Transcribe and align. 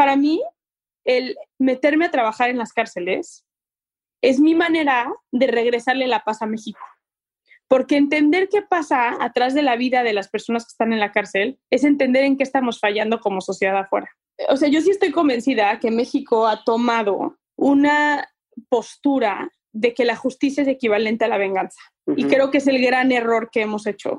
para 0.00 0.16
mí, 0.16 0.42
el 1.04 1.36
meterme 1.58 2.06
a 2.06 2.10
trabajar 2.10 2.48
en 2.48 2.56
las 2.56 2.72
cárceles 2.72 3.44
es 4.22 4.40
mi 4.40 4.54
manera 4.54 5.12
de 5.30 5.46
regresarle 5.46 6.06
la 6.06 6.24
paz 6.24 6.40
a 6.40 6.46
México. 6.46 6.80
Porque 7.68 7.98
entender 7.98 8.48
qué 8.48 8.62
pasa 8.62 9.22
atrás 9.22 9.52
de 9.52 9.60
la 9.60 9.76
vida 9.76 10.02
de 10.02 10.14
las 10.14 10.30
personas 10.30 10.64
que 10.64 10.70
están 10.70 10.94
en 10.94 11.00
la 11.00 11.12
cárcel 11.12 11.58
es 11.68 11.84
entender 11.84 12.24
en 12.24 12.38
qué 12.38 12.44
estamos 12.44 12.80
fallando 12.80 13.20
como 13.20 13.42
sociedad 13.42 13.76
afuera. 13.76 14.08
O 14.48 14.56
sea, 14.56 14.70
yo 14.70 14.80
sí 14.80 14.88
estoy 14.88 15.12
convencida 15.12 15.78
que 15.80 15.90
México 15.90 16.46
ha 16.46 16.64
tomado 16.64 17.36
una 17.58 18.26
postura 18.70 19.52
de 19.74 19.92
que 19.92 20.06
la 20.06 20.16
justicia 20.16 20.62
es 20.62 20.68
equivalente 20.68 21.26
a 21.26 21.28
la 21.28 21.36
venganza. 21.36 21.78
Y 22.16 22.24
creo 22.24 22.50
que 22.50 22.56
es 22.56 22.66
el 22.68 22.80
gran 22.80 23.12
error 23.12 23.50
que 23.52 23.60
hemos 23.60 23.86
hecho. 23.86 24.16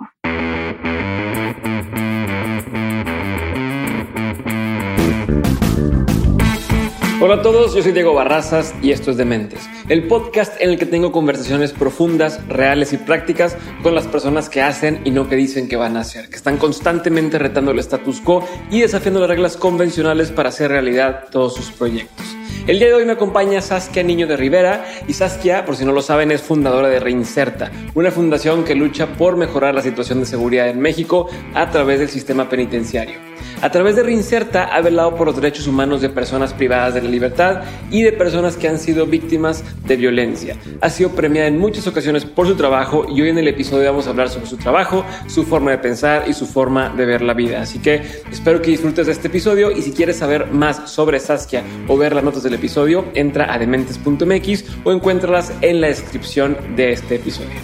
Hola 7.23 7.35
a 7.35 7.41
todos, 7.43 7.75
yo 7.75 7.83
soy 7.83 7.91
Diego 7.91 8.15
Barrazas 8.15 8.73
y 8.81 8.89
esto 8.89 9.11
es 9.11 9.17
Dementes, 9.17 9.69
el 9.89 10.07
podcast 10.07 10.59
en 10.59 10.71
el 10.71 10.79
que 10.79 10.87
tengo 10.87 11.11
conversaciones 11.11 11.71
profundas, 11.71 12.43
reales 12.47 12.93
y 12.93 12.97
prácticas 12.97 13.55
con 13.83 13.93
las 13.93 14.07
personas 14.07 14.49
que 14.49 14.63
hacen 14.63 15.01
y 15.05 15.11
no 15.11 15.29
que 15.29 15.35
dicen 15.35 15.69
que 15.69 15.75
van 15.75 15.97
a 15.97 15.99
hacer, 15.99 16.29
que 16.29 16.35
están 16.35 16.57
constantemente 16.57 17.37
retando 17.37 17.69
el 17.69 17.77
status 17.77 18.21
quo 18.21 18.43
y 18.71 18.79
desafiando 18.81 19.19
las 19.19 19.29
reglas 19.29 19.55
convencionales 19.55 20.31
para 20.31 20.49
hacer 20.49 20.71
realidad 20.71 21.25
todos 21.29 21.53
sus 21.53 21.69
proyectos. 21.69 22.40
El 22.67 22.77
día 22.77 22.89
de 22.89 22.93
hoy 22.93 23.05
me 23.05 23.13
acompaña 23.13 23.59
Saskia 23.59 24.03
Niño 24.03 24.27
de 24.27 24.37
Rivera 24.37 24.85
y 25.07 25.13
Saskia, 25.13 25.65
por 25.65 25.75
si 25.75 25.83
no 25.83 25.93
lo 25.93 26.03
saben, 26.03 26.31
es 26.31 26.43
fundadora 26.43 26.89
de 26.89 26.99
Reinserta, 26.99 27.71
una 27.95 28.11
fundación 28.11 28.63
que 28.63 28.75
lucha 28.75 29.07
por 29.07 29.35
mejorar 29.35 29.73
la 29.73 29.81
situación 29.81 30.19
de 30.19 30.27
seguridad 30.27 30.69
en 30.69 30.79
México 30.79 31.27
a 31.55 31.71
través 31.71 31.97
del 31.99 32.09
sistema 32.09 32.47
penitenciario. 32.49 33.31
A 33.61 33.69
través 33.69 33.95
de 33.95 34.01
Reinserta 34.01 34.75
ha 34.75 34.81
velado 34.81 35.15
por 35.15 35.27
los 35.27 35.35
derechos 35.35 35.67
humanos 35.67 36.01
de 36.01 36.09
personas 36.09 36.51
privadas 36.51 36.95
de 36.95 37.01
la 37.03 37.09
libertad 37.09 37.61
y 37.91 38.01
de 38.01 38.11
personas 38.11 38.57
que 38.57 38.67
han 38.67 38.79
sido 38.79 39.05
víctimas 39.05 39.63
de 39.85 39.97
violencia. 39.97 40.57
Ha 40.81 40.89
sido 40.89 41.11
premiada 41.11 41.47
en 41.47 41.59
muchas 41.59 41.85
ocasiones 41.85 42.25
por 42.25 42.47
su 42.47 42.55
trabajo 42.55 43.05
y 43.07 43.21
hoy 43.21 43.29
en 43.29 43.37
el 43.37 43.47
episodio 43.47 43.85
vamos 43.85 44.07
a 44.07 44.11
hablar 44.11 44.29
sobre 44.29 44.47
su 44.47 44.57
trabajo, 44.57 45.05
su 45.27 45.43
forma 45.43 45.71
de 45.71 45.77
pensar 45.77 46.23
y 46.27 46.33
su 46.33 46.47
forma 46.47 46.89
de 46.89 47.05
ver 47.05 47.21
la 47.21 47.35
vida. 47.35 47.61
Así 47.61 47.77
que 47.77 48.01
espero 48.31 48.63
que 48.63 48.71
disfrutes 48.71 49.05
de 49.05 49.11
este 49.11 49.27
episodio 49.27 49.71
y 49.71 49.83
si 49.83 49.91
quieres 49.91 50.17
saber 50.17 50.47
más 50.47 50.89
sobre 50.89 51.19
Saskia 51.19 51.63
o 51.87 51.97
ver 51.97 52.15
las 52.15 52.23
notas 52.23 52.43
del 52.51 52.59
episodio, 52.59 53.05
entra 53.13 53.53
a 53.53 53.57
dementes.mx 53.57 54.81
o 54.83 54.91
encuéntralas 54.91 55.57
en 55.61 55.79
la 55.79 55.87
descripción 55.87 56.57
de 56.75 56.91
este 56.91 57.15
episodio. 57.15 57.57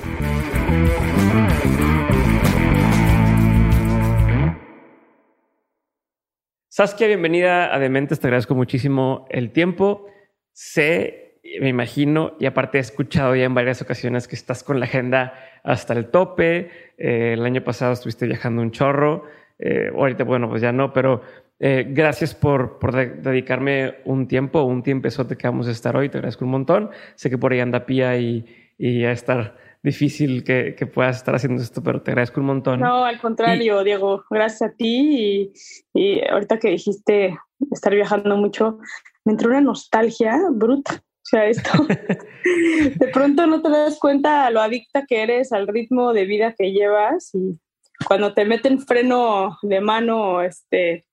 Saskia, 6.69 7.07
bienvenida 7.07 7.75
a 7.75 7.79
Dementes. 7.79 8.19
Te 8.19 8.27
agradezco 8.27 8.55
muchísimo 8.55 9.25
el 9.29 9.51
tiempo. 9.51 10.07
Sé, 10.53 11.41
me 11.59 11.67
imagino, 11.67 12.37
y 12.39 12.45
aparte 12.45 12.77
he 12.77 12.81
escuchado 12.81 13.35
ya 13.35 13.43
en 13.43 13.53
varias 13.53 13.81
ocasiones 13.81 14.27
que 14.27 14.35
estás 14.35 14.63
con 14.63 14.79
la 14.79 14.85
agenda 14.85 15.33
hasta 15.63 15.93
el 15.93 16.11
tope. 16.11 16.71
Eh, 16.97 17.33
el 17.33 17.43
año 17.45 17.61
pasado 17.61 17.91
estuviste 17.91 18.25
viajando 18.25 18.61
un 18.61 18.71
chorro. 18.71 19.25
Eh, 19.59 19.91
ahorita, 19.93 20.23
bueno, 20.23 20.49
pues 20.49 20.61
ya 20.61 20.71
no, 20.71 20.93
pero 20.93 21.23
eh, 21.59 21.85
gracias 21.89 22.35
por, 22.35 22.77
por 22.77 22.93
dedicarme 22.93 23.95
un 24.05 24.27
tiempo, 24.27 24.63
un 24.63 24.83
tiempo 24.83 25.09
que 25.09 25.47
vamos 25.47 25.67
a 25.67 25.71
estar 25.71 25.95
hoy. 25.97 26.09
Te 26.09 26.17
agradezco 26.17 26.45
un 26.45 26.51
montón. 26.51 26.91
Sé 27.15 27.29
que 27.29 27.37
por 27.37 27.51
ahí 27.51 27.59
anda 27.59 27.85
Pía 27.85 28.17
y, 28.17 28.45
y 28.77 29.03
a 29.05 29.11
estar 29.11 29.57
difícil 29.81 30.43
que, 30.43 30.75
que, 30.75 30.85
puedas 30.85 31.17
estar 31.17 31.35
haciendo 31.35 31.61
esto, 31.61 31.81
pero 31.81 32.01
te 32.01 32.11
agradezco 32.11 32.41
un 32.41 32.47
montón. 32.47 32.79
No, 32.79 33.05
al 33.05 33.19
contrario, 33.19 33.83
Diego, 33.83 34.23
gracias 34.29 34.69
a 34.69 34.73
ti. 34.73 35.53
Y, 35.93 35.99
y, 35.99 36.27
ahorita 36.27 36.59
que 36.59 36.69
dijiste 36.69 37.37
estar 37.71 37.93
viajando 37.93 38.37
mucho, 38.37 38.79
me 39.25 39.33
entró 39.33 39.49
una 39.49 39.61
nostalgia 39.61 40.39
bruta. 40.51 40.93
O 40.93 41.29
sea, 41.29 41.47
esto, 41.47 41.71
de 42.95 43.07
pronto 43.11 43.47
no 43.47 43.61
te 43.61 43.69
das 43.69 43.97
cuenta 43.99 44.45
a 44.45 44.51
lo 44.51 44.61
adicta 44.61 45.05
que 45.05 45.23
eres 45.23 45.51
al 45.51 45.67
ritmo 45.67 46.13
de 46.13 46.25
vida 46.25 46.53
que 46.53 46.71
llevas 46.71 47.33
y 47.33 47.59
cuando 48.05 48.33
te 48.33 48.45
meten 48.45 48.79
freno 48.79 49.57
de 49.63 49.81
mano, 49.81 50.41
este, 50.41 51.07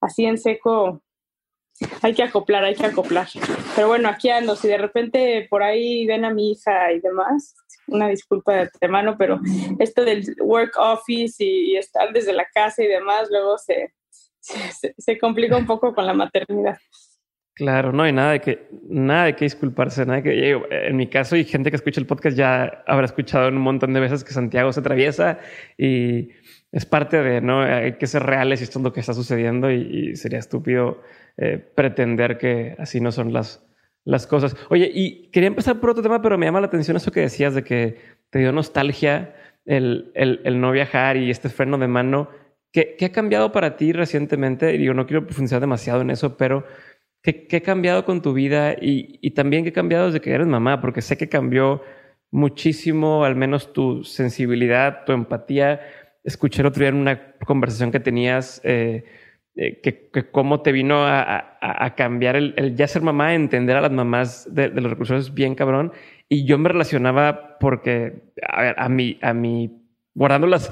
así 0.00 0.24
en 0.24 0.38
seco, 0.38 1.02
hay 2.02 2.14
que 2.14 2.22
acoplar, 2.22 2.64
hay 2.64 2.74
que 2.74 2.86
acoplar. 2.86 3.28
Pero 3.74 3.88
bueno, 3.88 4.08
aquí 4.08 4.30
ando, 4.30 4.56
si 4.56 4.68
de 4.68 4.78
repente 4.78 5.46
por 5.48 5.62
ahí 5.62 6.06
ven 6.06 6.24
a 6.24 6.32
mi 6.32 6.52
hija 6.52 6.92
y 6.92 7.00
demás, 7.00 7.54
una 7.86 8.08
disculpa 8.08 8.52
de 8.54 8.60
antemano, 8.62 9.16
pero 9.16 9.40
esto 9.78 10.04
del 10.04 10.24
work 10.40 10.74
office 10.78 11.44
y, 11.44 11.76
estar 11.76 12.12
desde 12.12 12.32
la 12.32 12.46
casa 12.52 12.82
y 12.82 12.86
demás, 12.86 13.28
luego 13.30 13.58
se, 13.58 13.94
se, 14.40 14.94
se, 14.96 15.18
complica 15.18 15.56
un 15.56 15.66
poco 15.66 15.94
con 15.94 16.06
la 16.06 16.14
maternidad. 16.14 16.78
Claro, 17.54 17.92
no 17.92 18.04
hay 18.04 18.12
nada 18.12 18.32
de 18.32 18.40
que, 18.40 18.68
nada 18.88 19.24
de 19.24 19.34
que 19.34 19.44
disculparse, 19.44 20.06
nada 20.06 20.20
de 20.20 20.22
que, 20.22 20.50
en 20.70 20.96
mi 20.96 21.08
caso, 21.08 21.34
y 21.34 21.44
gente 21.44 21.70
que 21.70 21.76
escucha 21.76 22.00
el 22.00 22.06
podcast 22.06 22.36
ya 22.36 22.84
habrá 22.86 23.06
escuchado 23.06 23.48
un 23.48 23.58
montón 23.58 23.92
de 23.94 24.00
veces 24.00 24.22
que 24.22 24.32
Santiago 24.32 24.72
se 24.72 24.78
atraviesa 24.78 25.40
y 25.76 26.28
es 26.72 26.84
parte 26.84 27.22
de, 27.22 27.40
¿no? 27.40 27.62
Hay 27.62 27.94
que 27.94 28.06
ser 28.06 28.22
reales 28.22 28.60
y 28.60 28.64
esto 28.64 28.78
es 28.78 28.82
lo 28.82 28.92
que 28.92 29.00
está 29.00 29.14
sucediendo 29.14 29.70
y, 29.70 30.16
sería 30.16 30.38
estúpido 30.38 31.02
eh, 31.36 31.58
pretender 31.58 32.38
que 32.38 32.76
así 32.78 33.00
no 33.00 33.12
son 33.12 33.32
las, 33.32 33.64
las 34.04 34.26
cosas. 34.26 34.56
Oye, 34.68 34.90
y 34.92 35.30
quería 35.30 35.48
empezar 35.48 35.80
por 35.80 35.90
otro 35.90 36.02
tema, 36.02 36.20
pero 36.20 36.36
me 36.36 36.46
llama 36.46 36.60
la 36.60 36.66
atención 36.66 36.96
eso 36.96 37.12
que 37.12 37.20
decías 37.20 37.54
de 37.54 37.64
que 37.64 37.98
te 38.30 38.38
dio 38.40 38.52
nostalgia 38.52 39.34
el, 39.64 40.10
el, 40.14 40.40
el 40.44 40.60
no 40.60 40.72
viajar 40.72 41.16
y 41.16 41.30
este 41.30 41.48
freno 41.48 41.78
de 41.78 41.88
mano. 41.88 42.30
¿Qué, 42.72 42.96
¿Qué, 42.98 43.06
ha 43.06 43.12
cambiado 43.12 43.52
para 43.52 43.76
ti 43.76 43.92
recientemente? 43.92 44.74
Y 44.74 44.84
yo 44.84 44.94
no 44.94 45.06
quiero 45.06 45.24
profundizar 45.24 45.60
demasiado 45.60 46.02
en 46.02 46.10
eso, 46.10 46.36
pero 46.36 46.66
¿qué, 47.22 47.46
qué 47.46 47.56
ha 47.56 47.62
cambiado 47.62 48.04
con 48.04 48.20
tu 48.20 48.34
vida? 48.34 48.74
Y, 48.74 49.18
y, 49.22 49.30
también 49.32 49.64
qué 49.64 49.70
ha 49.70 49.72
cambiado 49.72 50.06
desde 50.06 50.20
que 50.20 50.32
eres 50.32 50.46
mamá, 50.46 50.80
porque 50.80 51.00
sé 51.02 51.16
que 51.16 51.28
cambió 51.28 51.82
muchísimo, 52.30 53.24
al 53.24 53.36
menos 53.36 53.72
tu 53.72 54.04
sensibilidad, 54.04 55.04
tu 55.04 55.12
empatía. 55.12 55.80
Escuché 56.28 56.64
otro 56.66 56.80
día 56.80 56.90
en 56.90 56.96
una 56.96 57.32
conversación 57.46 57.90
que 57.90 58.00
tenías. 58.00 58.60
Eh, 58.62 59.04
eh, 59.56 59.80
que, 59.80 60.30
cómo 60.30 60.60
te 60.60 60.70
vino 60.70 61.04
a, 61.04 61.94
cambiar 61.96 62.36
el, 62.36 62.76
ya 62.76 62.86
ser 62.86 63.02
mamá, 63.02 63.34
entender 63.34 63.76
a 63.76 63.80
las 63.80 63.90
mamás 63.90 64.54
de, 64.54 64.68
de 64.68 64.80
los 64.80 64.90
recursos 64.90 65.32
bien 65.34 65.54
cabrón. 65.54 65.92
Y 66.28 66.44
yo 66.44 66.58
me 66.58 66.68
relacionaba 66.68 67.58
porque, 67.58 68.30
a 68.46 68.62
ver, 68.62 68.74
a 68.78 68.88
mí, 68.88 69.18
a 69.22 69.32
mí, 69.32 69.82
guardando 70.14 70.46
las, 70.46 70.70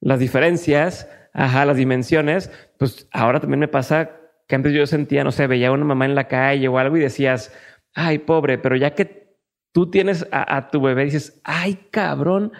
las 0.00 0.20
diferencias, 0.20 1.10
ajá, 1.32 1.66
las 1.66 1.76
dimensiones, 1.76 2.52
pues 2.78 3.08
ahora 3.12 3.40
también 3.40 3.60
me 3.60 3.68
pasa 3.68 4.12
que 4.46 4.54
antes 4.54 4.72
yo 4.72 4.86
sentía, 4.86 5.24
no 5.24 5.32
sé, 5.32 5.48
veía 5.48 5.68
a 5.68 5.72
una 5.72 5.84
mamá 5.84 6.04
en 6.04 6.14
la 6.14 6.28
calle 6.28 6.68
o 6.68 6.78
algo 6.78 6.96
y 6.96 7.00
decías, 7.00 7.52
ay, 7.94 8.18
pobre, 8.18 8.58
pero 8.58 8.76
ya 8.76 8.94
que 8.94 9.36
tú 9.72 9.90
tienes 9.90 10.26
a, 10.30 10.56
a 10.56 10.70
tu 10.70 10.80
bebé, 10.80 11.04
dices, 11.04 11.42
ay, 11.44 11.88
cabrón, 11.90 12.52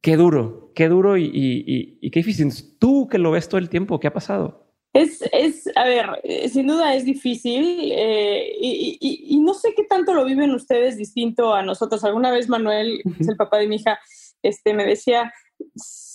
qué 0.00 0.16
duro, 0.16 0.72
qué 0.74 0.88
duro 0.88 1.16
y, 1.16 1.24
y, 1.24 1.98
y, 2.00 2.10
qué 2.10 2.20
difícil. 2.20 2.52
Tú 2.78 3.08
que 3.08 3.18
lo 3.18 3.30
ves 3.30 3.48
todo 3.48 3.58
el 3.58 3.68
tiempo, 3.68 4.00
¿qué 4.00 4.08
ha 4.08 4.12
pasado? 4.12 4.66
Es, 4.92 5.22
es 5.32 5.70
a 5.76 5.84
ver, 5.84 6.06
eh, 6.24 6.48
sin 6.48 6.66
duda 6.66 6.94
es 6.94 7.04
difícil 7.04 7.92
eh, 7.92 8.52
y, 8.60 8.98
y, 9.00 9.38
no 9.40 9.54
sé 9.54 9.74
qué 9.76 9.84
tanto 9.84 10.14
lo 10.14 10.24
viven 10.24 10.50
ustedes 10.52 10.96
distinto 10.96 11.54
a 11.54 11.62
nosotros. 11.62 12.04
Alguna 12.04 12.30
vez 12.30 12.48
Manuel, 12.48 13.02
que 13.04 13.22
es 13.22 13.28
el 13.28 13.36
papá 13.36 13.58
de 13.58 13.68
mi 13.68 13.76
hija, 13.76 13.98
este, 14.42 14.72
me 14.74 14.86
decía, 14.86 15.32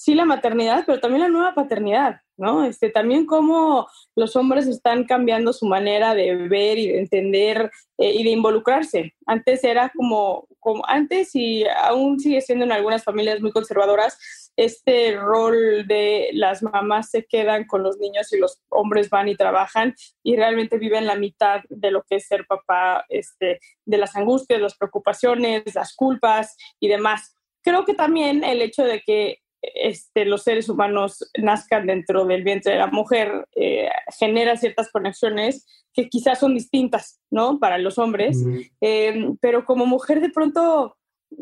sí 0.04 0.16
la 0.16 0.26
maternidad, 0.26 0.84
pero 0.86 1.00
también 1.00 1.22
la 1.22 1.30
nueva 1.30 1.56
paternidad, 1.56 2.20
¿no? 2.36 2.66
Este, 2.66 2.90
también 2.90 3.26
cómo 3.26 3.88
los 4.18 4.36
hombres 4.36 4.68
están 4.68 5.06
cambiando 5.06 5.54
su 5.54 5.66
manera 5.66 6.14
de 6.14 6.36
ver 6.50 6.78
y 6.78 6.90
de 6.90 7.00
entender 7.00 7.72
eh, 7.98 8.12
y 8.14 8.26
de 8.26 8.32
involucrarse. 8.32 9.16
Antes 9.26 9.64
era 9.64 9.94
como, 9.96 10.46
como 10.60 10.84
antes 10.88 11.34
y 11.36 11.64
aún 11.86 12.20
sigue 12.20 12.42
siendo 12.42 12.66
en 12.66 12.74
algunas 12.74 13.06
familias 13.06 13.40
muy 13.40 13.54
conservadoras, 13.54 14.52
este 14.58 15.16
rol 15.16 15.88
de 15.88 16.32
las 16.34 16.62
mamás 16.64 17.10
se 17.10 17.24
quedan 17.24 17.64
con 17.64 17.82
los 17.82 17.98
niños 17.98 18.34
y 18.34 18.40
los 18.40 18.62
hombres 18.68 19.10
van 19.10 19.30
y 19.30 19.38
trabajan 19.38 19.96
y 20.22 20.36
realmente 20.36 20.78
viven 20.78 21.08
la 21.08 21.16
mitad 21.16 21.62
de 21.70 21.92
lo 21.92 22.04
que 22.04 22.18
es 22.18 22.28
ser 22.28 22.46
papá, 22.46 23.06
este, 23.08 23.62
de 23.86 23.98
las 23.98 24.18
angustias, 24.18 24.60
las 24.60 24.76
preocupaciones, 24.76 25.64
las 25.74 25.96
culpas 25.96 26.58
y 26.82 26.90
demás. 26.90 27.38
Creo 27.64 27.86
que 27.86 27.94
también 27.94 28.44
el 28.44 28.62
hecho 28.62 28.84
de 28.84 29.00
que 29.00 29.43
este, 29.76 30.26
los 30.26 30.44
seres 30.44 30.68
humanos 30.70 31.30
nazcan 31.38 31.88
dentro 31.88 32.26
del 32.26 32.44
vientre 32.44 32.74
de 32.74 32.80
la 32.80 32.88
mujer 32.88 33.48
eh, 33.56 33.90
genera 34.20 34.58
ciertas 34.58 34.92
conexiones 34.92 35.66
que 35.94 36.10
quizás 36.10 36.40
son 36.40 36.54
distintas, 36.56 37.22
¿no? 37.32 37.60
Para 37.60 37.78
los 37.78 37.98
hombres, 37.98 38.38
mm. 38.38 38.60
eh, 38.82 39.30
pero 39.40 39.64
como 39.64 39.86
mujer 39.86 40.22
de 40.22 40.30
pronto, 40.30 40.98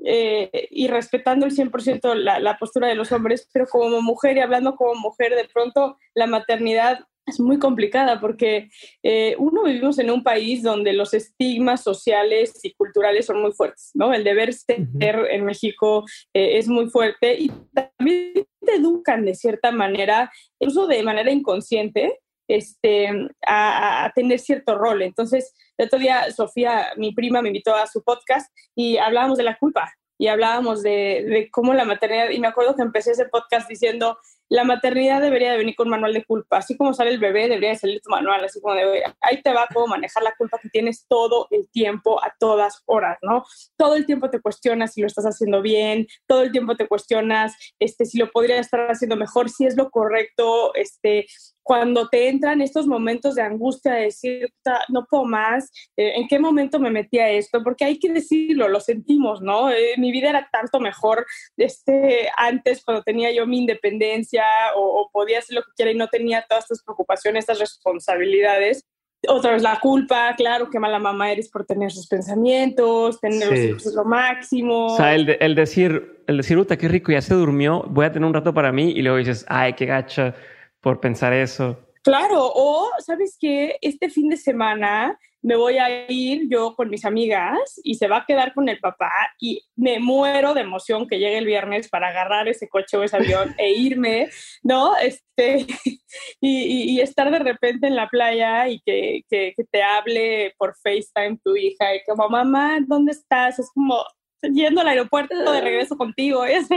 eh, 0.06 0.68
y 0.70 0.88
respetando 0.88 1.46
el 1.46 1.56
100% 1.56 2.14
la, 2.16 2.40
la 2.40 2.58
postura 2.58 2.88
de 2.88 2.96
los 2.96 3.12
hombres, 3.12 3.50
pero 3.54 3.66
como 3.68 4.02
mujer 4.02 4.38
y 4.38 4.42
hablando 4.42 4.76
como 4.76 4.96
mujer, 4.96 5.36
de 5.36 5.48
pronto 5.52 5.98
la 6.14 6.28
maternidad 6.28 7.00
es 7.26 7.40
muy 7.40 7.60
complicada 7.60 8.20
porque 8.20 8.70
eh, 9.04 9.36
uno 9.38 9.64
vivimos 9.64 10.00
en 10.00 10.12
un 10.12 10.24
país 10.24 10.64
donde 10.64 10.94
los 10.94 11.14
estigmas 11.14 11.84
sociales 11.84 12.60
y 12.64 12.74
culturales 12.74 13.26
son 13.26 13.42
muy 13.42 13.52
fuertes, 13.52 13.92
¿no? 13.94 14.14
El 14.14 14.24
deber 14.24 14.54
ser 14.54 14.80
uh 14.80 14.84
-huh. 14.84 15.28
en 15.30 15.46
México 15.46 16.06
eh, 16.34 16.58
es 16.58 16.68
muy 16.68 16.90
fuerte 16.90 17.36
y 17.40 17.52
también 17.74 18.48
te 18.66 18.76
educan 18.76 19.26
de 19.26 19.36
cierta 19.36 19.72
manera, 19.72 20.32
incluso 20.60 20.88
de 20.88 21.04
manera 21.04 21.32
inconsciente, 21.32 22.20
este, 22.48 23.08
a, 23.48 24.06
a, 24.06 24.12
tener 24.14 24.40
cierto 24.40 24.78
rol. 24.78 25.02
Entonces, 25.02 25.54
el 25.78 25.86
otro 25.86 26.00
día 26.00 26.30
Sofía, 26.32 26.88
mi 26.98 27.14
prima, 27.14 27.42
me 27.42 27.50
invitó 27.50 27.74
a 27.74 27.88
su 27.88 28.04
podcast 28.04 28.52
y 28.76 28.98
hablábamos 28.98 29.38
de 29.38 29.44
la 29.44 29.58
culpa 29.58 29.94
y 30.18 30.28
hablábamos 30.28 30.84
de, 30.84 31.26
de 31.28 31.50
cómo 31.50 31.74
la 31.74 31.86
maternidad, 31.86 32.30
y 32.30 32.40
me 32.40 32.48
acuerdo 32.48 32.76
que 32.76 32.84
empecé 32.84 33.12
ese 33.12 33.26
podcast 33.26 33.68
diciendo, 33.68 34.20
la 34.52 34.66
maternidad 34.66 35.22
debería 35.22 35.54
de 35.54 35.58
venir 35.58 35.76
con 35.78 35.88
manual 35.88 36.12
de 36.12 36.26
culpa. 36.26 36.58
Así 36.58 36.76
como 36.76 36.94
sale 36.94 37.12
el 37.12 37.20
bebé, 37.20 37.48
debería 37.48 37.70
de 37.70 37.78
salir 37.78 38.02
tu 38.02 38.10
manual, 38.10 38.44
así 38.44 38.60
como 38.60 38.76
de, 38.76 39.02
ahí 39.22 39.42
te 39.42 39.54
va 39.54 39.66
cómo 39.74 39.88
manejar 39.88 40.24
la 40.24 40.36
culpa 40.38 40.60
que 40.62 40.68
tienes 40.68 41.06
todo 41.08 41.48
el 41.52 41.70
tiempo, 41.72 42.22
a 42.22 42.36
todas 42.38 42.84
horas, 42.86 43.18
¿no? 43.22 43.46
Todo 43.78 43.96
el 43.96 44.06
tiempo 44.06 44.30
te 44.30 44.42
cuestionas 44.42 44.94
si 44.94 45.00
lo 45.00 45.08
estás 45.08 45.24
haciendo 45.24 45.62
bien, 45.62 46.06
todo 46.28 46.42
el 46.42 46.52
tiempo 46.52 46.76
te 46.76 46.90
cuestionas 46.90 47.56
este, 47.80 48.04
si 48.04 48.18
lo 48.18 48.30
podría 48.30 48.60
estar 48.60 48.92
haciendo 48.92 49.16
mejor, 49.16 49.50
si 49.50 49.66
es 49.66 49.78
lo 49.78 49.90
correcto, 49.90 50.76
este, 50.76 51.28
cuando 51.64 52.10
te 52.10 52.28
entran 52.28 52.60
estos 52.62 52.88
momentos 52.88 53.36
de 53.36 53.44
angustia 53.44 53.94
de 53.94 54.04
decir, 54.04 54.54
no 54.90 55.06
puedo 55.10 55.24
más, 55.26 55.72
eh, 55.96 56.14
¿en 56.16 56.28
qué 56.28 56.40
momento 56.40 56.80
me 56.80 56.90
metí 56.90 57.20
a 57.20 57.30
esto? 57.30 57.64
Porque 57.64 57.86
hay 57.86 58.00
que 58.00 58.12
decirlo, 58.12 58.68
lo 58.68 58.82
sentimos, 58.82 59.42
¿no? 59.42 59.72
Eh, 59.72 59.94
mi 59.98 60.12
vida 60.12 60.30
era 60.30 60.50
tanto 60.52 60.82
mejor 60.82 61.26
este, 61.56 62.30
antes, 62.36 62.84
cuando 62.84 63.04
tenía 63.04 63.32
yo 63.32 63.48
mi 63.48 63.60
independencia 63.60 64.41
o, 64.76 65.10
podía 65.12 65.40
hacer 65.40 65.56
lo 65.56 65.64
que 65.64 65.72
quiera 65.76 65.92
y 65.92 65.96
no 65.96 66.08
tenía 66.08 66.46
todas 66.48 66.66
estas 66.66 66.84
preocupaciones, 66.84 67.44
estas 67.44 67.60
responsabilidades. 67.60 68.86
Otra 69.28 69.52
vez 69.52 69.62
la 69.62 69.80
culpa, 69.80 70.34
claro, 70.36 70.70
qué 70.70 70.80
mala 70.80 70.98
mamá 70.98 71.32
eres 71.32 71.50
por 71.50 71.66
tener 71.66 71.92
sus 71.92 72.08
pensamientos, 72.08 73.20
tener 73.20 73.74
los 73.74 73.86
lo 73.94 74.04
máximo. 74.04 74.88
O 74.88 74.98
sea, 74.98 75.14
el, 75.14 75.38
el 75.40 75.54
decir, 75.54 76.24
el 76.28 76.38
decir, 76.38 76.58
uta, 76.58 76.78
qué 76.78 76.88
rico, 76.88 77.12
ya 77.12 77.22
se 77.22 77.36
durmió, 77.36 77.84
voy 77.88 78.06
a 78.06 78.12
tener 78.12 78.26
un 78.26 78.34
rato 78.34 78.54
para 78.54 78.72
mí 78.72 78.92
y 78.92 79.02
luego 79.04 79.18
dices, 79.18 79.46
ay, 79.48 79.74
qué 79.74 79.86
gacha 79.86 80.34
por 80.80 81.00
pensar 81.00 81.34
eso. 81.34 81.78
Claro, 82.04 82.52
o 82.56 82.90
sabes 83.00 83.38
que 83.40 83.78
este 83.82 84.10
fin 84.10 84.30
de 84.30 84.38
semana 84.38 85.20
me 85.42 85.56
voy 85.56 85.78
a 85.78 86.12
ir 86.12 86.48
yo 86.50 86.76
con 86.76 86.90
mis 86.90 87.06
amigas 87.06 87.80
y 87.84 87.96
se 87.96 88.08
va 88.08 88.18
a 88.18 88.26
quedar 88.26 88.54
con 88.54 88.70
el 88.70 88.80
papá 88.80 89.12
y 89.40 89.64
me 89.76 90.00
muero 90.00 90.54
de 90.54 90.62
emoción 90.62 91.08
que 91.08 91.18
llegue 91.18 91.40
el 91.40 91.46
viernes 91.46 91.90
para 91.90 92.10
agarrar 92.10 92.48
ese 92.48 92.70
coche 92.70 92.98
o 92.98 93.04
ese 93.04 93.18
avión 93.18 93.56
e 93.58 93.72
irme, 93.72 94.30
¿no? 94.64 94.96
Este, 94.98 95.66
y, 96.42 97.00
estar 97.02 97.32
de 97.32 97.40
repente 97.40 97.88
en 97.88 97.96
la 97.96 98.08
playa 98.08 98.68
y 98.68 98.80
que, 98.82 99.24
que, 99.30 99.56
te 99.72 99.82
hable 99.82 100.54
por 100.58 100.76
FaceTime 100.76 101.40
tu 101.44 101.56
hija 101.56 101.96
y 101.96 102.04
como, 102.04 102.30
mamá, 102.30 102.80
¿dónde 102.86 103.12
estás? 103.12 103.58
Es 103.58 103.70
como, 103.74 104.04
yendo 104.42 104.82
al 104.82 104.88
aeropuerto 104.88 105.52
de 105.52 105.62
regreso 105.62 105.98
contigo, 105.98 106.46
es 106.46 106.68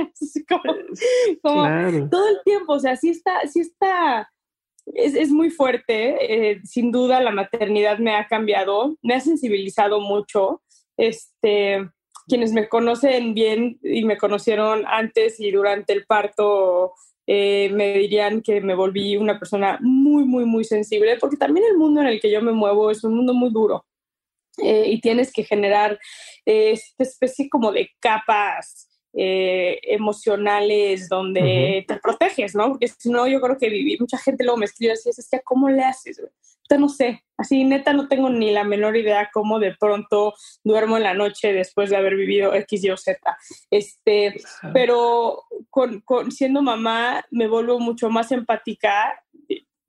como, 0.48 2.08
todo 2.10 2.28
el 2.28 2.40
tiempo, 2.44 2.74
o 2.74 2.80
sea, 2.80 2.96
sí 2.96 3.10
está, 3.10 3.46
sí 3.46 3.60
está, 3.60 4.30
es, 4.86 5.14
es 5.14 5.30
muy 5.30 5.50
fuerte, 5.50 6.52
eh, 6.52 6.60
sin 6.64 6.90
duda 6.92 7.20
la 7.20 7.30
maternidad 7.30 7.98
me 7.98 8.14
ha 8.14 8.26
cambiado, 8.26 8.96
me 9.02 9.14
ha 9.14 9.20
sensibilizado 9.20 10.00
mucho, 10.00 10.62
este, 10.96 11.88
quienes 12.26 12.52
me 12.52 12.68
conocen 12.68 13.34
bien 13.34 13.78
y 13.82 14.04
me 14.04 14.16
conocieron 14.16 14.84
antes 14.86 15.40
y 15.40 15.50
durante 15.50 15.92
el 15.92 16.04
parto, 16.06 16.92
eh, 17.26 17.70
me 17.72 17.98
dirían 17.98 18.42
que 18.42 18.60
me 18.60 18.74
volví 18.74 19.16
una 19.16 19.38
persona 19.38 19.78
muy, 19.80 20.24
muy, 20.24 20.44
muy 20.44 20.64
sensible, 20.64 21.16
porque 21.18 21.36
también 21.36 21.66
el 21.66 21.78
mundo 21.78 22.00
en 22.00 22.08
el 22.08 22.20
que 22.20 22.30
yo 22.30 22.42
me 22.42 22.52
muevo 22.52 22.90
es 22.90 23.02
un 23.04 23.16
mundo 23.16 23.32
muy 23.32 23.50
duro. 23.50 23.84
Eh, 24.62 24.84
y 24.88 25.00
tienes 25.00 25.32
que 25.32 25.42
generar 25.42 25.98
esta 26.44 27.02
especie 27.02 27.48
como 27.48 27.72
de 27.72 27.90
capas 27.98 28.93
eh, 29.16 29.78
emocionales 29.82 31.08
donde 31.08 31.84
te 31.86 31.96
proteges, 31.96 32.54
¿no? 32.54 32.70
Porque 32.70 32.88
si 32.88 33.10
no, 33.10 33.26
yo 33.28 33.40
creo 33.40 33.56
que 33.58 33.68
vivir, 33.68 34.00
mucha 34.00 34.18
gente 34.18 34.44
luego 34.44 34.58
me 34.58 34.64
escribe 34.64 34.92
así, 34.92 35.10
es 35.10 35.28
que, 35.30 35.40
¿cómo 35.40 35.68
le 35.68 35.82
haces? 35.84 36.20
Yo 36.70 36.78
no 36.78 36.88
sé, 36.88 37.22
así 37.36 37.62
neta 37.62 37.92
no 37.92 38.08
tengo 38.08 38.30
ni 38.30 38.50
la 38.50 38.64
menor 38.64 38.96
idea 38.96 39.30
cómo 39.32 39.60
de 39.60 39.76
pronto 39.78 40.34
duermo 40.64 40.96
en 40.96 41.02
la 41.04 41.14
noche 41.14 41.52
después 41.52 41.90
de 41.90 41.96
haber 41.96 42.16
vivido 42.16 42.54
X, 42.54 42.84
Y 42.84 42.90
o 42.90 42.96
Z. 42.96 43.20
Este, 43.70 44.34
pero 44.72 45.44
con, 45.70 46.00
con, 46.00 46.32
siendo 46.32 46.62
mamá 46.62 47.24
me 47.30 47.46
vuelvo 47.46 47.78
mucho 47.78 48.10
más 48.10 48.32
empática. 48.32 49.22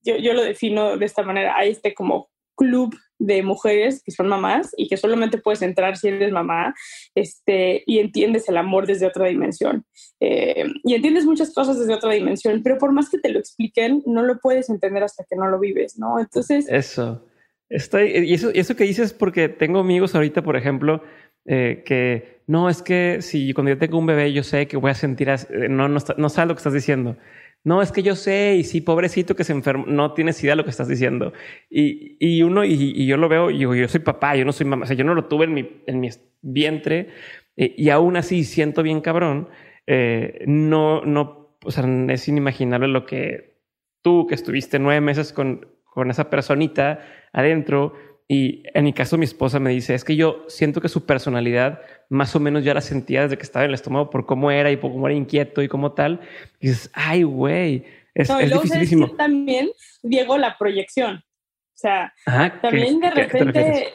Yo, 0.04 0.18
yo 0.18 0.34
lo 0.34 0.44
defino 0.44 0.98
de 0.98 1.06
esta 1.06 1.24
manera, 1.24 1.56
hay 1.58 1.72
este 1.72 1.94
como 1.94 2.30
club 2.56 2.96
de 3.18 3.44
mujeres 3.44 4.02
que 4.04 4.12
son 4.12 4.28
mamás 4.28 4.72
y 4.78 4.88
que 4.88 4.98
solamente 4.98 5.38
puedes 5.38 5.62
entrar 5.62 5.98
si 5.98 6.10
eres 6.10 6.32
mamá 6.32 6.74
este, 7.16 7.84
y 7.86 8.00
entiendes 8.00 8.50
el 8.50 8.58
amor 8.58 8.88
desde 8.88 9.08
otra 9.08 9.28
dimensión. 9.28 9.86
Eh, 10.20 10.66
y 10.84 10.96
entiendes 10.96 11.26
muchas 11.26 11.54
cosas 11.54 11.80
desde 11.80 11.94
otra 11.94 12.12
dimensión, 12.12 12.62
pero 12.64 12.78
por 12.78 12.92
más 12.92 13.10
que 13.10 13.20
te 13.20 13.30
lo 13.30 13.40
expliquen, 13.40 14.04
no 14.06 14.24
lo 14.24 14.40
puedes 14.40 14.70
entender 14.70 15.04
hasta 15.04 15.24
que 15.30 15.36
no 15.36 15.48
lo 15.48 15.60
vives, 15.60 15.98
¿no? 15.98 16.20
Entonces... 16.20 16.68
Eso. 16.70 17.26
Estoy, 17.68 18.12
y 18.12 18.34
eso, 18.34 18.52
eso 18.54 18.76
que 18.76 18.84
dices 18.84 19.14
porque 19.14 19.50
tengo 19.50 19.80
amigos 19.80 20.14
ahorita, 20.14 20.44
por 20.44 20.56
ejemplo, 20.56 21.02
eh, 21.46 21.84
que 21.86 22.42
no, 22.48 22.70
es 22.70 22.84
que 22.84 23.22
si 23.22 23.54
cuando 23.54 23.72
yo 23.72 23.78
tengo 23.78 23.98
un 23.98 24.06
bebé 24.06 24.32
yo 24.34 24.44
sé 24.44 24.68
que 24.68 24.78
voy 24.78 24.92
a 24.92 24.96
sentir, 24.96 25.30
eh, 25.30 25.68
no, 25.70 25.90
no, 25.90 26.00
no 26.18 26.30
sabes 26.30 26.48
lo 26.48 26.54
que 26.54 26.60
estás 26.60 26.74
diciendo 26.74 27.18
no, 27.66 27.82
es 27.82 27.92
que 27.92 28.04
yo 28.04 28.16
sé, 28.16 28.56
y 28.58 28.64
sí, 28.64 28.80
pobrecito 28.80 29.36
que 29.36 29.44
se 29.44 29.52
enfermó, 29.52 29.86
no 29.88 30.14
tienes 30.14 30.42
idea 30.44 30.52
de 30.52 30.58
lo 30.58 30.64
que 30.64 30.70
estás 30.70 30.88
diciendo. 30.88 31.34
Y, 31.68 32.16
y 32.20 32.44
uno, 32.44 32.64
y, 32.64 33.08
yo 33.08 33.18
lo 33.18 33.28
veo, 33.28 33.50
y 33.50 33.58
yo 33.58 33.88
soy 33.88 34.02
papá, 34.02 34.36
yo 34.36 34.46
no 34.46 34.52
soy 34.52 34.68
mamá, 34.68 34.84
o 34.84 34.88
sea, 34.88 34.96
yo 34.96 35.04
no 35.04 35.16
lo 35.16 35.26
tuve 35.26 35.46
en 35.46 35.54
mi, 35.56 35.82
en 35.88 36.00
mi 36.00 36.10
vientre, 36.44 37.10
eh, 37.58 37.74
y 37.76 37.90
aún 37.90 38.18
así 38.18 38.44
siento 38.44 38.84
bien 38.84 39.02
cabrón, 39.02 39.50
eh, 39.88 40.44
no, 40.46 41.02
no, 41.06 41.58
o 41.64 41.72
sea, 41.72 41.86
es 42.10 42.28
inimaginable 42.28 42.88
lo 42.88 43.08
que 43.08 43.58
tú, 44.04 44.28
que 44.28 44.36
estuviste 44.36 44.78
nueve 44.78 45.02
meses 45.02 45.34
con, 45.34 45.68
con 45.86 46.12
esa 46.12 46.30
personita 46.30 47.00
adentro, 47.34 47.94
y 48.28 48.64
en 48.74 48.84
mi 48.86 48.94
caso, 48.94 49.18
mi 49.18 49.26
esposa 49.26 49.60
me 49.60 49.70
dice, 49.70 49.94
es 49.94 50.04
que 50.04 50.16
yo 50.16 50.46
siento 50.48 50.82
que 50.82 50.90
su 50.90 51.06
personalidad 51.06 51.82
más 52.10 52.36
o 52.36 52.40
menos 52.40 52.64
ya 52.64 52.74
la 52.74 52.82
sentía 52.82 53.24
desde 53.24 53.38
que 53.38 53.44
estaba 53.44 53.66
en 53.66 53.70
el 53.70 53.76
estamento 53.76 54.10
por 54.10 54.26
cómo 54.26 54.50
era 54.50 54.72
y 54.72 54.78
por 54.78 54.92
cómo 54.92 55.08
era 55.08 55.16
inquieto 55.16 55.62
y 55.62 55.68
como 55.68 55.92
tal. 55.92 56.22
Y 56.60 56.70
dices, 56.70 56.90
ay, 56.94 57.22
güey, 57.22 57.86
es, 58.16 58.30
no, 58.30 58.40
es 58.40 58.52
dificilísimo. 58.52 59.12
También, 59.16 59.70
Diego, 60.02 60.38
la 60.40 60.58
proyección. 60.58 61.18
O 61.18 61.78
sea, 61.78 62.14
también 62.62 63.00
de 63.00 63.12
repente, 63.12 63.94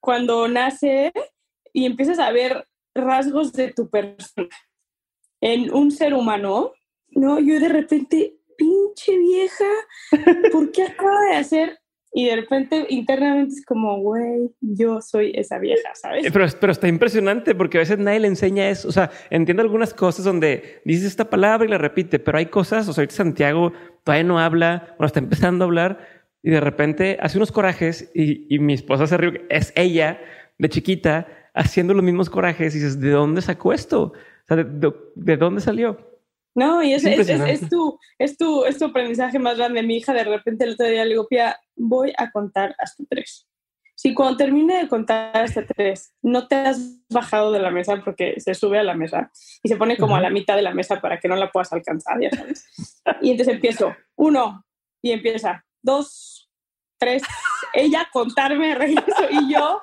cuando 0.00 0.46
nace 0.48 1.12
y 1.72 1.86
empiezas 1.86 2.18
a 2.18 2.30
ver 2.32 2.66
rasgos 2.94 3.52
de 3.52 3.72
tu 3.72 3.88
persona 3.88 4.48
en 5.40 5.72
un 5.72 5.90
ser 5.90 6.12
humano, 6.12 6.72
¿no? 7.10 7.38
Yo 7.38 7.60
de 7.60 7.68
repente, 7.68 8.34
pinche 8.58 9.16
vieja, 9.16 9.68
¿por 10.52 10.70
qué 10.72 10.82
acaba 10.82 11.20
de 11.30 11.36
hacer 11.36 11.78
y 12.12 12.26
de 12.26 12.36
repente 12.36 12.86
internamente 12.88 13.54
es 13.54 13.64
como, 13.64 13.98
güey, 14.00 14.50
yo 14.60 15.00
soy 15.00 15.32
esa 15.34 15.58
vieja, 15.58 15.90
¿sabes? 15.94 16.26
Pero, 16.32 16.46
pero 16.58 16.72
está 16.72 16.88
impresionante 16.88 17.54
porque 17.54 17.78
a 17.78 17.80
veces 17.80 17.98
nadie 17.98 18.20
le 18.20 18.28
enseña 18.28 18.70
eso. 18.70 18.88
O 18.88 18.92
sea, 18.92 19.10
entiendo 19.30 19.62
algunas 19.62 19.92
cosas 19.92 20.24
donde 20.24 20.80
dices 20.84 21.04
esta 21.04 21.28
palabra 21.28 21.66
y 21.66 21.70
la 21.70 21.78
repite, 21.78 22.18
pero 22.18 22.38
hay 22.38 22.46
cosas, 22.46 22.88
o 22.88 22.92
sea, 22.92 23.02
ahorita 23.02 23.14
Santiago 23.14 23.72
todavía 24.04 24.24
no 24.24 24.38
habla, 24.38 24.94
bueno, 24.98 25.06
está 25.06 25.18
empezando 25.18 25.64
a 25.64 25.66
hablar 25.66 25.98
y 26.42 26.50
de 26.50 26.60
repente 26.60 27.18
hace 27.20 27.36
unos 27.36 27.52
corajes 27.52 28.10
y, 28.14 28.52
y 28.54 28.58
mi 28.58 28.72
esposa 28.72 29.06
se 29.06 29.16
ríe, 29.16 29.44
es 29.50 29.72
ella 29.76 30.20
de 30.56 30.68
chiquita 30.68 31.26
haciendo 31.54 31.92
los 31.92 32.04
mismos 32.04 32.30
corajes 32.30 32.74
y 32.74 32.78
dices, 32.78 33.00
¿de 33.00 33.10
dónde 33.10 33.42
sacó 33.42 33.72
esto? 33.72 34.02
O 34.02 34.14
sea, 34.46 34.56
¿de, 34.56 34.92
de 35.14 35.36
dónde 35.36 35.60
salió? 35.60 35.98
No, 36.54 36.82
y 36.82 36.92
es, 36.92 37.04
es, 37.04 37.28
es, 37.28 37.68
tu, 37.68 37.98
es, 38.18 38.36
tu, 38.36 38.64
es 38.64 38.78
tu 38.78 38.86
aprendizaje 38.86 39.38
más 39.38 39.56
grande. 39.56 39.82
Mi 39.82 39.98
hija 39.98 40.12
de 40.12 40.24
repente 40.24 40.64
el 40.64 40.72
otro 40.72 40.86
día 40.86 41.04
le 41.04 41.10
digo, 41.10 41.28
Pia, 41.28 41.58
voy 41.76 42.12
a 42.16 42.30
contar 42.30 42.74
hasta 42.78 43.04
tres. 43.08 43.46
Si 43.94 44.14
cuando 44.14 44.36
termine 44.36 44.78
de 44.78 44.88
contar 44.88 45.36
hasta 45.36 45.66
tres 45.66 46.12
no 46.22 46.46
te 46.46 46.54
has 46.54 47.00
bajado 47.10 47.50
de 47.50 47.58
la 47.58 47.72
mesa 47.72 48.00
porque 48.04 48.38
se 48.38 48.54
sube 48.54 48.78
a 48.78 48.84
la 48.84 48.94
mesa 48.94 49.32
y 49.60 49.68
se 49.68 49.76
pone 49.76 49.96
como 49.96 50.14
a 50.14 50.20
la 50.20 50.30
mitad 50.30 50.54
de 50.54 50.62
la 50.62 50.72
mesa 50.72 51.00
para 51.00 51.18
que 51.18 51.26
no 51.26 51.34
la 51.34 51.50
puedas 51.50 51.72
alcanzar, 51.72 52.20
ya 52.20 52.30
sabes. 52.30 52.64
Y 53.20 53.32
entonces 53.32 53.54
empiezo, 53.54 53.96
uno, 54.16 54.64
y 55.02 55.10
empieza, 55.10 55.64
dos, 55.82 56.48
tres, 56.96 57.22
ella 57.72 58.08
contarme, 58.12 58.74
regreso, 58.76 59.26
y 59.30 59.52
yo 59.52 59.80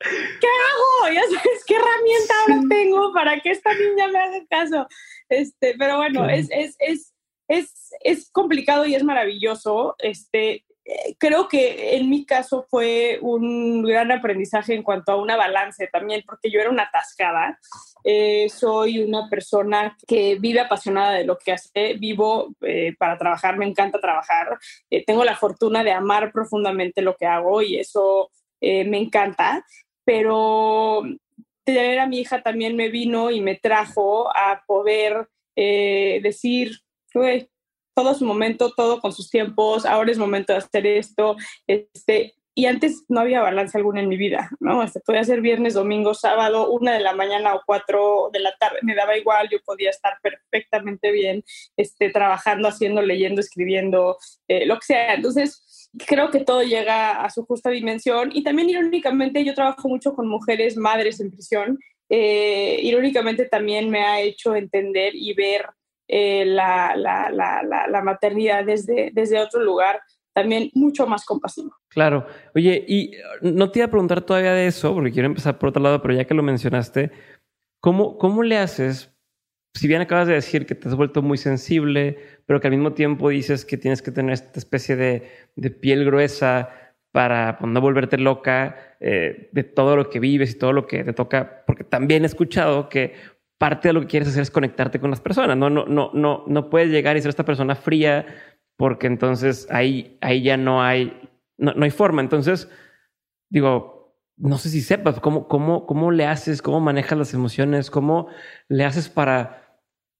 ¿qué 0.00 0.46
hago? 0.46 1.14
Ya 1.14 1.22
sabes, 1.22 1.64
¿qué 1.66 1.74
herramienta 1.74 2.34
ahora 2.40 2.62
tengo 2.68 3.12
para 3.12 3.40
que 3.40 3.50
esta 3.50 3.72
niña 3.74 4.08
me 4.08 4.18
haga 4.18 4.46
caso? 4.48 4.88
Este, 5.28 5.74
pero 5.78 5.96
bueno, 5.96 6.28
es, 6.28 6.48
es, 6.50 6.76
es, 6.78 7.14
es, 7.48 7.90
es 8.00 8.30
complicado 8.30 8.86
y 8.86 8.94
es 8.94 9.04
maravilloso. 9.04 9.96
Este, 9.98 10.64
eh, 10.88 11.16
creo 11.18 11.48
que 11.48 11.96
en 11.96 12.08
mi 12.08 12.24
caso 12.24 12.66
fue 12.70 13.18
un 13.20 13.82
gran 13.82 14.10
aprendizaje 14.10 14.74
en 14.74 14.82
cuanto 14.82 15.12
a 15.12 15.16
una 15.16 15.36
balance 15.36 15.86
también, 15.88 16.22
porque 16.26 16.50
yo 16.50 16.60
era 16.60 16.70
una 16.70 16.84
atascada. 16.84 17.58
Eh, 18.04 18.48
soy 18.48 19.00
una 19.00 19.28
persona 19.28 19.98
que 20.06 20.36
vive 20.36 20.60
apasionada 20.60 21.12
de 21.12 21.24
lo 21.24 21.36
que 21.36 21.52
hace, 21.52 21.94
vivo 21.94 22.54
eh, 22.62 22.94
para 22.98 23.18
trabajar, 23.18 23.58
me 23.58 23.66
encanta 23.66 24.00
trabajar. 24.00 24.58
tengo 25.06 25.24
la 25.24 25.36
fortuna 25.36 25.84
de 25.84 25.92
amar 25.92 26.32
profundamente 26.32 27.02
lo 27.02 27.16
que 27.16 27.26
hago 27.26 27.60
y 27.60 27.76
eso 27.76 28.30
me 28.60 28.98
encanta 28.98 29.64
pero 30.08 31.02
tener 31.64 31.98
a 31.98 32.06
mi 32.06 32.20
hija 32.20 32.42
también 32.42 32.76
me 32.76 32.88
vino 32.88 33.30
y 33.30 33.42
me 33.42 33.56
trajo 33.56 34.34
a 34.34 34.64
poder 34.66 35.28
eh, 35.54 36.20
decir, 36.22 36.78
todo 37.94 38.14
su 38.14 38.24
momento, 38.24 38.72
todo 38.74 39.02
con 39.02 39.12
sus 39.12 39.28
tiempos, 39.28 39.84
ahora 39.84 40.10
es 40.10 40.16
momento 40.16 40.54
de 40.54 40.60
hacer 40.60 40.86
esto, 40.86 41.36
este, 41.66 42.36
y 42.54 42.64
antes 42.64 43.04
no 43.08 43.20
había 43.20 43.42
balance 43.42 43.76
alguna 43.76 44.00
en 44.00 44.08
mi 44.08 44.16
vida, 44.16 44.48
¿no? 44.60 44.82
Podía 45.04 45.24
ser 45.24 45.42
viernes, 45.42 45.74
domingo, 45.74 46.14
sábado, 46.14 46.70
una 46.70 46.94
de 46.94 47.00
la 47.00 47.12
mañana 47.12 47.54
o 47.54 47.60
cuatro 47.66 48.30
de 48.32 48.40
la 48.40 48.56
tarde, 48.58 48.78
me 48.80 48.94
daba 48.94 49.18
igual, 49.18 49.50
yo 49.50 49.58
podía 49.62 49.90
estar 49.90 50.14
perfectamente 50.22 51.12
bien, 51.12 51.44
este, 51.76 52.08
trabajando, 52.08 52.66
haciendo, 52.66 53.02
leyendo, 53.02 53.42
escribiendo, 53.42 54.16
eh, 54.48 54.64
lo 54.64 54.76
que 54.76 54.86
sea. 54.86 55.14
Entonces, 55.14 55.67
creo 56.06 56.30
que 56.30 56.40
todo 56.40 56.62
llega 56.62 57.22
a 57.22 57.30
su 57.30 57.44
justa 57.44 57.70
dimensión 57.70 58.30
y 58.32 58.42
también 58.42 58.70
irónicamente 58.70 59.44
yo 59.44 59.54
trabajo 59.54 59.88
mucho 59.88 60.14
con 60.14 60.28
mujeres 60.28 60.76
madres 60.76 61.20
en 61.20 61.30
prisión. 61.30 61.78
Eh, 62.10 62.80
irónicamente 62.82 63.46
también 63.46 63.90
me 63.90 64.00
ha 64.00 64.20
hecho 64.20 64.54
entender 64.54 65.14
y 65.14 65.34
ver 65.34 65.66
eh, 66.06 66.44
la, 66.46 66.94
la, 66.96 67.30
la, 67.30 67.62
la, 67.62 68.02
maternidad 68.02 68.64
desde, 68.64 69.10
desde 69.12 69.38
otro 69.38 69.62
lugar 69.62 70.00
también 70.32 70.70
mucho 70.72 71.06
más 71.06 71.26
compasivo. 71.26 71.74
Claro. 71.88 72.26
Oye, 72.54 72.82
y 72.88 73.12
no 73.42 73.70
te 73.70 73.80
iba 73.80 73.86
a 73.86 73.90
preguntar 73.90 74.22
todavía 74.22 74.54
de 74.54 74.68
eso, 74.68 74.94
porque 74.94 75.12
quiero 75.12 75.26
empezar 75.26 75.58
por 75.58 75.68
otro 75.68 75.82
lado, 75.82 76.00
pero 76.00 76.14
ya 76.14 76.24
que 76.24 76.32
lo 76.32 76.42
mencionaste, 76.42 77.10
¿cómo, 77.80 78.16
cómo 78.16 78.42
le 78.42 78.56
haces? 78.56 79.17
Si 79.74 79.86
bien 79.86 80.00
acabas 80.00 80.26
de 80.26 80.34
decir 80.34 80.66
que 80.66 80.74
te 80.74 80.88
has 80.88 80.94
vuelto 80.94 81.22
muy 81.22 81.38
sensible, 81.38 82.18
pero 82.46 82.60
que 82.60 82.68
al 82.68 82.72
mismo 82.72 82.94
tiempo 82.94 83.28
dices 83.28 83.64
que 83.64 83.76
tienes 83.76 84.02
que 84.02 84.10
tener 84.10 84.32
esta 84.32 84.58
especie 84.58 84.96
de, 84.96 85.28
de 85.56 85.70
piel 85.70 86.04
gruesa 86.04 86.70
para 87.12 87.58
pues, 87.58 87.70
no 87.70 87.80
volverte 87.80 88.18
loca 88.18 88.96
eh, 89.00 89.48
de 89.52 89.64
todo 89.64 89.96
lo 89.96 90.10
que 90.10 90.20
vives 90.20 90.50
y 90.52 90.58
todo 90.58 90.72
lo 90.72 90.86
que 90.86 91.04
te 91.04 91.12
toca, 91.12 91.64
porque 91.66 91.84
también 91.84 92.24
he 92.24 92.26
escuchado 92.26 92.88
que 92.88 93.14
parte 93.58 93.88
de 93.88 93.94
lo 93.94 94.00
que 94.00 94.06
quieres 94.06 94.28
hacer 94.28 94.42
es 94.42 94.50
conectarte 94.50 95.00
con 95.00 95.10
las 95.10 95.20
personas, 95.20 95.56
no, 95.56 95.68
no, 95.70 95.86
no, 95.86 96.10
no, 96.14 96.44
no 96.46 96.70
puedes 96.70 96.90
llegar 96.90 97.16
y 97.16 97.20
ser 97.20 97.30
esta 97.30 97.44
persona 97.44 97.74
fría 97.74 98.26
porque 98.78 99.08
entonces 99.08 99.66
ahí, 99.70 100.16
ahí 100.20 100.42
ya 100.42 100.56
no 100.56 100.82
hay, 100.82 101.28
no, 101.58 101.74
hay 101.82 101.90
forma. 101.90 102.22
Entonces, 102.22 102.70
digo, 103.50 103.97
no 104.38 104.58
sé 104.58 104.68
si 104.68 104.80
sepas 104.80 105.20
cómo, 105.20 105.48
cómo, 105.48 105.86
cómo 105.86 106.10
le 106.10 106.26
haces, 106.26 106.62
cómo 106.62 106.80
manejas 106.80 107.18
las 107.18 107.34
emociones, 107.34 107.90
cómo 107.90 108.28
le 108.68 108.84
haces 108.84 109.08
para 109.08 109.68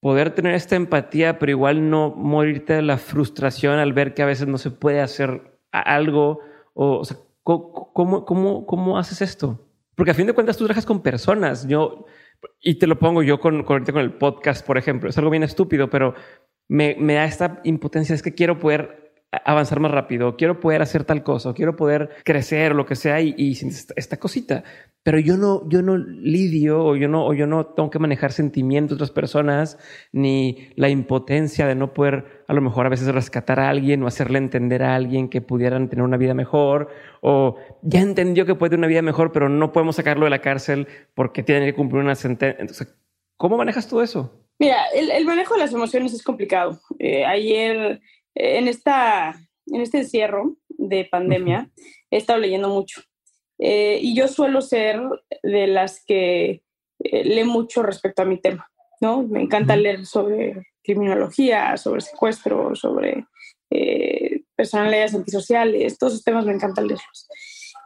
poder 0.00 0.30
tener 0.34 0.54
esta 0.54 0.76
empatía, 0.76 1.38
pero 1.38 1.50
igual 1.50 1.90
no 1.90 2.10
morirte 2.10 2.75
de 2.75 2.82
la 2.82 2.98
frustración 2.98 3.78
al 3.78 3.92
ver 3.92 4.14
que 4.14 4.22
a 4.22 4.26
veces 4.26 4.46
no 4.46 4.58
se 4.58 4.70
puede 4.70 5.00
hacer 5.00 5.58
algo. 5.72 6.40
O, 6.75 7.04
sea, 7.04 7.16
¿cómo, 7.42 8.25
cómo, 8.25 8.66
cómo 8.66 8.98
haces 8.98 9.22
esto? 9.22 9.64
Porque 9.94 10.12
a 10.12 10.14
fin 10.14 10.26
de 10.26 10.32
cuentas 10.32 10.56
tú 10.56 10.64
trabajas 10.64 10.87
con 10.87 11.02
personas. 11.02 11.66
Yo, 11.66 12.06
y 12.60 12.76
te 12.76 12.87
lo 12.87 12.98
pongo 12.98 13.22
yo 13.22 13.40
con, 13.40 13.64
con, 13.64 13.84
con 13.84 13.98
el 13.98 14.12
podcast, 14.12 14.64
por 14.64 14.78
ejemplo. 14.78 15.10
Es 15.10 15.18
algo 15.18 15.30
bien 15.30 15.42
estúpido, 15.42 15.90
pero 15.90 16.14
me, 16.68 16.96
me 16.98 17.14
da 17.14 17.25
esta 17.25 17.60
impotencia, 17.64 18.14
es 18.14 18.22
que 18.22 18.34
quiero 18.34 18.58
poder 18.58 19.08
avanzar 19.30 19.78
más 19.80 19.90
rápido, 19.90 20.37
quiero 20.37 20.58
poder 20.58 20.80
hacer 20.80 21.04
tal 21.04 21.23
cosa, 21.23 21.52
quiero 21.52 21.76
poder 21.76 22.11
crecer, 22.25 22.75
lo 22.75 22.87
que 22.87 22.97
sea, 22.97 23.20
y, 23.20 23.35
y 23.37 23.52
esta, 23.97 24.16
cosita. 24.16 24.64
Pero 25.02 25.18
yo 25.18 25.37
no, 25.37 25.68
yo 25.68 25.82
no 25.82 25.99
lidio 25.99 26.82
o 26.82 26.97
yo 26.97 27.08
no, 27.08 27.26
o 27.26 27.35
yo 27.35 27.47
no 27.47 27.66
tengo 27.66 27.90
que 27.90 27.99
manejar 27.99 28.32
sentimientos 28.32 28.97
de 28.97 29.04
otras 29.04 29.11
personas, 29.11 29.78
ni 30.12 30.70
la 30.76 30.88
impotencia 30.88 31.66
de 31.66 31.75
no 31.75 31.92
poder 31.92 32.44
a 32.49 32.54
lo 32.54 32.62
mejor 32.62 32.87
a 32.87 32.88
veces 32.88 33.08
rescatar 33.08 33.61
a 33.61 33.68
alguien 33.68 34.02
o 34.02 34.06
hacerle 34.06 34.38
entender 34.38 34.82
a 34.82 34.94
alguien 34.94 35.28
que 35.28 35.42
pudieran 35.42 35.90
tener 35.90 36.04
una 36.04 36.16
vida 36.16 36.32
mejor, 36.32 36.88
o 37.20 37.56
ya 37.82 38.00
entendió 38.00 38.47
que 38.47 38.54
puede 38.54 38.70
tener 38.70 38.80
una 38.80 38.88
vida 38.88 39.02
mejor, 39.02 39.32
pero 39.32 39.50
no 39.50 39.73
podemos 39.73 39.97
sacarlo 39.97 40.25
de 40.25 40.30
la 40.30 40.40
cárcel 40.40 40.88
porque 41.14 41.42
tiene 41.42 41.66
que 41.66 41.75
cumplir 41.75 42.02
una 42.02 42.14
sentencia. 42.14 42.61
Entonces, 42.61 42.97
¿cómo 43.37 43.58
manejas 43.58 43.88
todo 43.88 44.02
eso? 44.02 44.49
Mira, 44.58 44.87
el, 44.92 45.25
manejo 45.25 45.54
de 45.54 45.61
las 45.61 45.73
emociones 45.73 46.12
es 46.12 46.23
complicado. 46.23 46.80
Eh, 46.99 47.25
ayer, 47.25 48.00
en, 48.38 48.68
esta, 48.68 49.35
en 49.66 49.80
este 49.80 49.99
encierro 49.99 50.57
de 50.68 51.04
pandemia, 51.04 51.71
he 52.11 52.16
estado 52.16 52.38
leyendo 52.38 52.68
mucho. 52.68 53.02
Eh, 53.59 53.99
y 54.00 54.14
yo 54.14 54.28
suelo 54.28 54.61
ser 54.61 55.00
de 55.42 55.66
las 55.66 56.04
que 56.04 56.62
lee 56.99 57.45
mucho 57.45 57.83
respecto 57.83 58.23
a 58.23 58.25
mi 58.25 58.40
tema, 58.40 58.71
¿no? 59.00 59.23
Me 59.23 59.42
encanta 59.42 59.76
leer 59.76 60.07
sobre 60.07 60.66
criminología, 60.83 61.76
sobre 61.76 62.00
secuestro, 62.00 62.75
sobre 62.75 63.26
personalidades 64.59 65.14
antisociales, 65.14 65.99
todos 65.99 66.14
esos 66.14 66.25
temas 66.25 66.45
me 66.45 66.52
encanta 66.52 66.80
leerlos. 66.80 67.28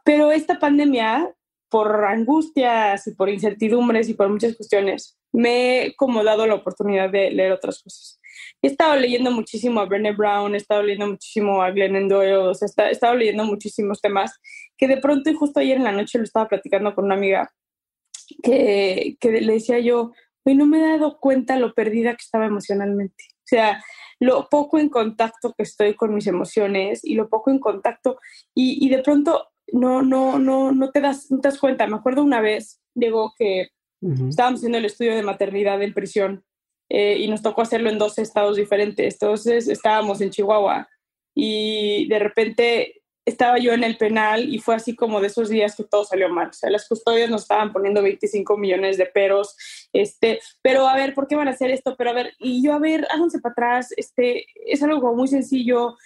Pero 0.05 0.33
esta 0.33 0.59
pandemia, 0.59 1.31
por 1.69 2.05
angustias 2.05 3.07
y 3.07 3.15
por 3.15 3.29
incertidumbres 3.29 4.09
y 4.09 4.15
por 4.15 4.29
muchas 4.29 4.57
cuestiones, 4.57 5.19
me 5.33 5.85
he 5.87 5.97
como 5.97 6.25
dado 6.25 6.47
la 6.47 6.55
oportunidad 6.55 7.11
de 7.11 7.31
leer 7.31 7.53
otras 7.53 7.83
cosas. 7.83 8.21
He 8.63 8.69
estado 8.69 8.97
leyendo 8.97 9.31
muchísimo 9.33 9.81
a 9.81 9.87
Brené 9.87 10.13
Brown, 10.13 10.55
he 10.55 10.59
estado 10.59 10.83
leyendo 10.83 11.09
muchísimo 11.09 11.63
a 11.63 11.71
Glennon 11.73 12.09
Doyle, 12.09 12.53
he 12.53 12.91
estado 12.91 13.15
leyendo 13.15 13.45
muchísimos 13.45 14.01
temas 14.01 14.39
que 14.79 14.87
de 14.87 14.99
pronto 14.99 15.31
y 15.31 15.35
justo 15.35 15.61
ayer 15.61 15.77
en 15.77 15.85
la 15.85 15.93
noche 15.93 16.19
lo 16.19 16.25
estaba 16.25 16.49
platicando 16.49 16.95
con 16.95 17.07
una 17.07 17.17
amiga 17.17 17.53
que, 18.43 19.17
que 19.21 19.33
le 19.33 19.55
decía 19.55 19.81
yo, 19.81 20.13
hoy 20.45 20.55
no 20.55 20.67
me 20.67 20.79
he 20.79 20.89
dado 20.89 21.19
cuenta 21.19 21.57
lo 21.57 21.75
perdida 21.75 22.13
que 22.13 22.23
estaba 22.23 22.47
emocionalmente. 22.47 23.25
O 23.39 23.47
sea, 23.53 23.85
lo 24.21 24.49
poco 24.49 24.79
en 24.79 24.89
contacto 24.89 25.53
que 25.57 25.65
estoy 25.65 25.95
con 25.95 26.15
mis 26.15 26.27
emociones 26.29 27.05
y 27.05 27.17
lo 27.17 27.29
poco 27.29 27.51
en 27.51 27.59
contacto 27.59 28.19
y, 28.55 28.85
y 28.85 28.89
de 28.89 29.03
pronto 29.03 29.49
no, 29.73 30.03
no, 30.03 30.39
no, 30.39 30.73
no 30.73 30.91
te 30.91 31.01
das, 31.01 31.31
no 31.31 31.41
te 31.41 31.49
das 31.49 31.59
cuenta. 31.59 31.87
Me 31.87 31.97
acuerdo 31.97 32.23
una 32.23 32.41
vez, 32.41 32.81
digo, 32.95 33.35
que 33.37 33.71
Estábamos 34.29 34.59
haciendo 34.59 34.79
el 34.79 34.85
estudio 34.85 35.15
de 35.15 35.23
maternidad 35.23 35.81
en 35.81 35.95
prisión 35.95 36.45
eh, 36.95 37.17
y 37.19 37.27
nos 37.27 37.41
tocó 37.41 37.63
hacerlo 37.63 37.89
en 37.89 37.97
dos 37.97 38.19
estados 38.19 38.59
diferentes. 38.59 39.15
Entonces 39.15 39.67
estábamos 39.67 40.21
en 40.21 40.29
Chihuahua 40.29 40.87
y 41.35 42.07
de 42.09 42.19
repente 42.19 43.03
estaba 43.25 43.57
yo 43.59 43.73
en 43.73 43.83
el 43.83 43.97
penal 43.97 44.47
y 44.53 44.59
fue 44.59 44.75
así 44.75 44.95
como 44.95 45.19
de 45.23 45.29
esos 45.29 45.49
días 45.49 45.75
que 45.75 45.85
todo 45.85 46.05
salió 46.05 46.29
mal. 46.29 46.49
O 46.49 46.53
sea, 46.53 46.69
las 46.69 46.87
custodias 46.87 47.31
nos 47.31 47.43
estaban 47.43 47.73
poniendo 47.73 48.03
25 48.03 48.59
millones 48.59 48.99
de 48.99 49.07
peros, 49.07 49.57
este, 49.95 50.41
pero 50.61 50.87
a 50.87 50.95
ver, 50.95 51.15
¿por 51.15 51.27
qué 51.27 51.35
van 51.35 51.49
a 51.49 51.53
hacer 51.53 51.71
esto? 51.71 51.95
Pero 51.97 52.11
a 52.11 52.13
ver, 52.13 52.35
y 52.39 52.63
yo, 52.63 52.75
a 52.75 52.79
ver, 52.79 53.07
háganse 53.11 53.41
para 53.41 53.53
atrás, 53.53 53.95
este, 53.97 54.45
es 54.67 54.83
algo 54.83 55.01
como 55.01 55.15
muy 55.15 55.29
sencillo. 55.29 55.97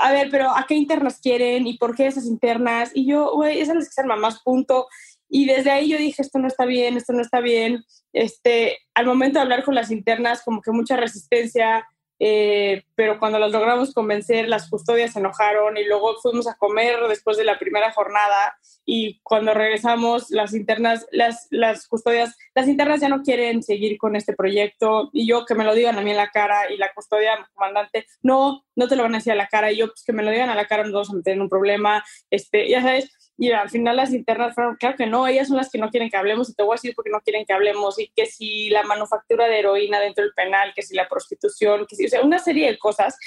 A 0.00 0.12
ver, 0.12 0.28
pero 0.30 0.50
¿a 0.50 0.66
qué 0.68 0.76
internas 0.76 1.18
quieren? 1.20 1.66
¿Y 1.66 1.78
por 1.78 1.96
qué 1.96 2.06
esas 2.06 2.26
internas? 2.26 2.92
Y 2.94 3.08
yo, 3.08 3.32
güey, 3.34 3.60
esas 3.60 3.74
las 3.74 3.86
que 3.86 3.94
sean 3.94 4.06
mamás, 4.06 4.40
punto. 4.44 4.86
Y 5.34 5.46
desde 5.46 5.70
ahí 5.70 5.88
yo 5.88 5.96
dije, 5.96 6.20
esto 6.20 6.38
no 6.38 6.46
está 6.46 6.66
bien, 6.66 6.98
esto 6.98 7.14
no 7.14 7.22
está 7.22 7.40
bien. 7.40 7.86
Este, 8.12 8.76
al 8.92 9.06
momento 9.06 9.38
de 9.38 9.44
hablar 9.44 9.64
con 9.64 9.74
las 9.74 9.90
internas, 9.90 10.42
como 10.44 10.60
que 10.60 10.72
mucha 10.72 10.94
resistencia, 10.94 11.88
eh, 12.18 12.84
pero 12.94 13.18
cuando 13.18 13.38
las 13.38 13.50
logramos 13.50 13.94
convencer, 13.94 14.46
las 14.46 14.68
custodias 14.68 15.14
se 15.14 15.20
enojaron 15.20 15.78
y 15.78 15.86
luego 15.86 16.16
fuimos 16.20 16.46
a 16.46 16.54
comer 16.56 16.98
después 17.08 17.38
de 17.38 17.44
la 17.44 17.58
primera 17.58 17.92
jornada 17.92 18.58
y 18.84 19.20
cuando 19.22 19.54
regresamos, 19.54 20.30
las 20.30 20.52
internas, 20.52 21.06
las, 21.12 21.46
las 21.50 21.88
custodias, 21.88 22.36
las 22.54 22.68
internas 22.68 23.00
ya 23.00 23.08
no 23.08 23.22
quieren 23.22 23.62
seguir 23.62 23.96
con 23.96 24.16
este 24.16 24.34
proyecto 24.34 25.08
y 25.14 25.26
yo 25.26 25.46
que 25.46 25.54
me 25.54 25.64
lo 25.64 25.74
digan 25.74 25.96
a 25.96 26.02
mí 26.02 26.10
en 26.10 26.18
la 26.18 26.30
cara 26.30 26.70
y 26.70 26.76
la 26.76 26.92
custodia, 26.92 27.48
comandante, 27.54 28.04
no, 28.20 28.66
no 28.76 28.86
te 28.86 28.96
lo 28.96 29.02
van 29.02 29.14
a 29.14 29.18
decir 29.18 29.32
a 29.32 29.36
la 29.36 29.48
cara 29.48 29.72
y 29.72 29.78
yo 29.78 29.86
pues 29.86 30.04
que 30.04 30.12
me 30.12 30.22
lo 30.22 30.30
digan 30.30 30.50
a 30.50 30.54
la 30.54 30.66
cara 30.66 30.84
no 30.84 30.92
vamos 30.92 31.10
a 31.10 31.14
meter 31.14 31.32
en 31.32 31.40
un 31.40 31.48
problema, 31.48 32.04
este, 32.30 32.68
ya 32.68 32.82
sabes, 32.82 33.10
y 33.42 33.50
al 33.50 33.70
final 33.70 33.96
las 33.96 34.12
internas 34.12 34.54
fueron, 34.54 34.76
claro 34.76 34.96
que 34.96 35.06
no, 35.06 35.26
ellas 35.26 35.48
son 35.48 35.56
las 35.56 35.68
que 35.68 35.78
no 35.78 35.90
quieren 35.90 36.08
que 36.08 36.16
hablemos 36.16 36.48
y 36.48 36.54
te 36.54 36.62
voy 36.62 36.74
a 36.74 36.76
decir 36.76 36.94
porque 36.94 37.10
no 37.10 37.20
quieren 37.22 37.44
que 37.44 37.52
hablemos 37.52 37.98
y 37.98 38.06
que 38.14 38.26
si 38.26 38.70
la 38.70 38.84
manufactura 38.84 39.48
de 39.48 39.58
heroína 39.58 39.98
dentro 39.98 40.22
del 40.22 40.32
penal, 40.32 40.72
que 40.76 40.82
si 40.82 40.94
la 40.94 41.08
prostitución, 41.08 41.84
que 41.88 41.96
si, 41.96 42.04
o 42.04 42.08
sea, 42.08 42.22
una 42.22 42.38
serie 42.38 42.70
de 42.70 42.78
cosas. 42.78 43.18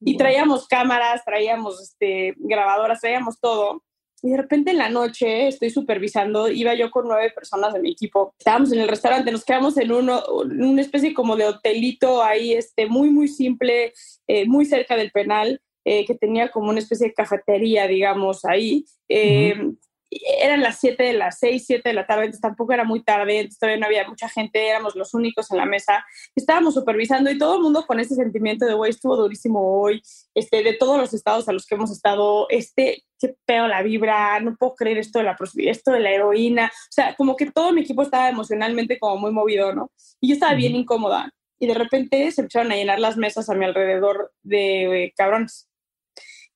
Y 0.00 0.16
traíamos 0.16 0.68
cámaras, 0.68 1.24
traíamos 1.24 1.82
este, 1.82 2.34
grabadoras, 2.36 3.00
traíamos 3.00 3.40
todo. 3.40 3.82
Y 4.22 4.30
de 4.30 4.36
repente 4.36 4.70
en 4.70 4.78
la 4.78 4.90
noche 4.90 5.48
estoy 5.48 5.70
supervisando, 5.70 6.48
iba 6.48 6.72
yo 6.74 6.92
con 6.92 7.08
nueve 7.08 7.32
personas 7.34 7.74
de 7.74 7.80
mi 7.80 7.90
equipo. 7.90 8.32
Estábamos 8.38 8.70
en 8.72 8.78
el 8.78 8.86
restaurante, 8.86 9.32
nos 9.32 9.44
quedamos 9.44 9.76
en 9.76 9.90
uno, 9.90 10.22
una 10.36 10.82
especie 10.82 11.12
como 11.14 11.34
de 11.34 11.46
hotelito 11.46 12.22
ahí, 12.22 12.52
este, 12.52 12.86
muy, 12.86 13.10
muy 13.10 13.26
simple, 13.26 13.92
eh, 14.28 14.46
muy 14.46 14.66
cerca 14.66 14.94
del 14.94 15.10
penal. 15.10 15.60
Eh, 15.84 16.06
que 16.06 16.14
tenía 16.14 16.50
como 16.50 16.70
una 16.70 16.78
especie 16.78 17.08
de 17.08 17.14
cafetería, 17.14 17.86
digamos, 17.86 18.44
ahí. 18.44 18.84
Eh, 19.08 19.54
eran 20.40 20.62
las 20.62 20.78
7 20.80 21.02
de 21.02 21.12
las 21.14 21.38
6, 21.38 21.64
7 21.66 21.88
de 21.88 21.94
la 21.94 22.06
tarde, 22.06 22.24
entonces 22.24 22.40
tampoco 22.40 22.72
era 22.72 22.84
muy 22.84 23.02
tarde, 23.02 23.40
entonces 23.40 23.58
todavía 23.58 23.80
no 23.80 23.86
había 23.86 24.08
mucha 24.08 24.28
gente, 24.28 24.68
éramos 24.68 24.94
los 24.94 25.14
únicos 25.14 25.50
en 25.50 25.58
la 25.58 25.66
mesa. 25.66 26.04
Estábamos 26.34 26.74
supervisando 26.74 27.30
y 27.30 27.38
todo 27.38 27.56
el 27.56 27.62
mundo 27.62 27.84
con 27.86 28.00
ese 28.00 28.14
sentimiento 28.14 28.66
de, 28.66 28.74
güey, 28.74 28.90
estuvo 28.90 29.16
durísimo 29.16 29.80
hoy, 29.80 30.02
este, 30.34 30.62
de 30.62 30.74
todos 30.74 30.98
los 30.98 31.14
estados 31.14 31.48
a 31.48 31.52
los 31.52 31.66
que 31.66 31.74
hemos 31.74 31.90
estado, 31.90 32.46
este, 32.50 33.04
qué 33.18 33.34
pedo 33.44 33.68
la 33.68 33.82
vibra, 33.82 34.38
no 34.40 34.56
puedo 34.56 34.74
creer 34.74 34.98
esto 34.98 35.18
de 35.18 35.24
la 35.24 35.36
esto 35.56 35.92
de 35.92 36.00
la 36.00 36.10
heroína. 36.10 36.66
O 36.66 36.92
sea, 36.92 37.14
como 37.14 37.36
que 37.36 37.50
todo 37.50 37.72
mi 37.72 37.82
equipo 37.82 38.02
estaba 38.02 38.28
emocionalmente 38.28 38.98
como 38.98 39.16
muy 39.16 39.32
movido, 39.32 39.74
¿no? 39.74 39.90
Y 40.20 40.28
yo 40.28 40.34
estaba 40.34 40.54
bien 40.54 40.74
incómoda. 40.74 41.30
Y 41.58 41.66
de 41.66 41.74
repente 41.74 42.30
se 42.30 42.42
empezaron 42.42 42.72
a 42.72 42.76
llenar 42.76 42.98
las 42.98 43.16
mesas 43.16 43.48
a 43.48 43.54
mi 43.54 43.64
alrededor 43.64 44.32
de 44.42 45.12
cabrones 45.16 45.68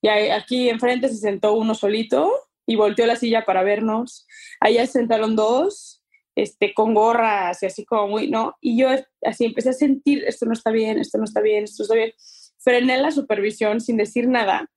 y 0.02 0.08
aquí 0.08 0.68
enfrente 0.68 1.08
se 1.08 1.16
sentó 1.16 1.54
uno 1.54 1.74
solito 1.74 2.30
y 2.66 2.76
volteó 2.76 3.06
la 3.06 3.16
silla 3.16 3.44
para 3.44 3.62
vernos. 3.62 4.26
Allá 4.60 4.86
se 4.86 4.92
sentaron 4.92 5.34
dos, 5.34 6.02
este, 6.36 6.72
con 6.74 6.94
gorras 6.94 7.62
y 7.62 7.66
así 7.66 7.84
como 7.84 8.08
muy, 8.08 8.30
¿no? 8.30 8.56
Y 8.60 8.78
yo 8.78 8.88
así 9.22 9.46
empecé 9.46 9.70
a 9.70 9.72
sentir, 9.72 10.24
esto 10.26 10.46
no 10.46 10.52
está 10.52 10.70
bien, 10.70 10.98
esto 10.98 11.18
no 11.18 11.24
está 11.24 11.40
bien, 11.40 11.64
esto 11.64 11.82
está 11.82 11.94
bien. 11.94 12.12
frené 12.58 12.98
la 12.98 13.10
supervisión 13.10 13.80
sin 13.80 13.96
decir 13.96 14.28
nada 14.28 14.70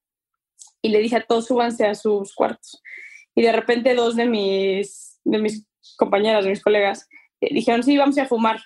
y 0.81 0.89
le 0.89 0.99
dije 0.99 1.17
a 1.17 1.25
todos 1.25 1.47
súbanse 1.47 1.85
a 1.85 1.95
sus 1.95 2.33
cuartos. 2.33 2.81
Y 3.35 3.43
de 3.43 3.51
repente 3.51 3.93
dos 3.93 4.15
de 4.15 4.25
mis, 4.25 5.19
de 5.23 5.37
mis 5.37 5.65
compañeras, 5.97 6.43
de 6.43 6.49
mis 6.49 6.63
colegas, 6.63 7.07
eh, 7.41 7.53
dijeron, 7.53 7.83
sí, 7.83 7.97
vamos 7.97 8.17
a 8.17 8.25
fumar. 8.25 8.59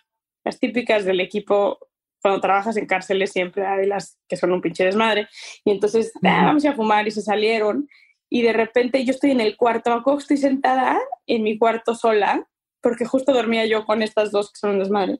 Las 0.43 0.59
típicas 0.59 1.05
del 1.05 1.19
equipo 1.19 1.79
cuando 2.25 2.41
trabajas 2.41 2.75
en 2.75 2.87
cárceles 2.87 3.31
siempre 3.31 3.67
hay 3.67 3.85
las 3.85 4.17
que 4.27 4.35
son 4.35 4.51
un 4.51 4.59
pinche 4.59 4.83
desmadre. 4.83 5.27
Y 5.63 5.69
entonces, 5.69 6.11
ah, 6.23 6.45
vamos 6.47 6.65
a 6.65 6.73
fumar 6.73 7.07
y 7.07 7.11
se 7.11 7.21
salieron. 7.21 7.87
Y 8.31 8.41
de 8.41 8.51
repente 8.51 9.05
yo 9.05 9.11
estoy 9.11 9.29
en 9.29 9.41
el 9.41 9.55
cuarto, 9.55 10.03
estoy 10.17 10.37
sentada 10.37 10.99
en 11.27 11.43
mi 11.43 11.59
cuarto 11.59 11.93
sola, 11.93 12.49
porque 12.81 13.05
justo 13.05 13.31
dormía 13.31 13.67
yo 13.67 13.85
con 13.85 14.01
estas 14.01 14.31
dos 14.31 14.51
que 14.51 14.57
son 14.57 14.71
un 14.71 14.79
desmadre, 14.79 15.19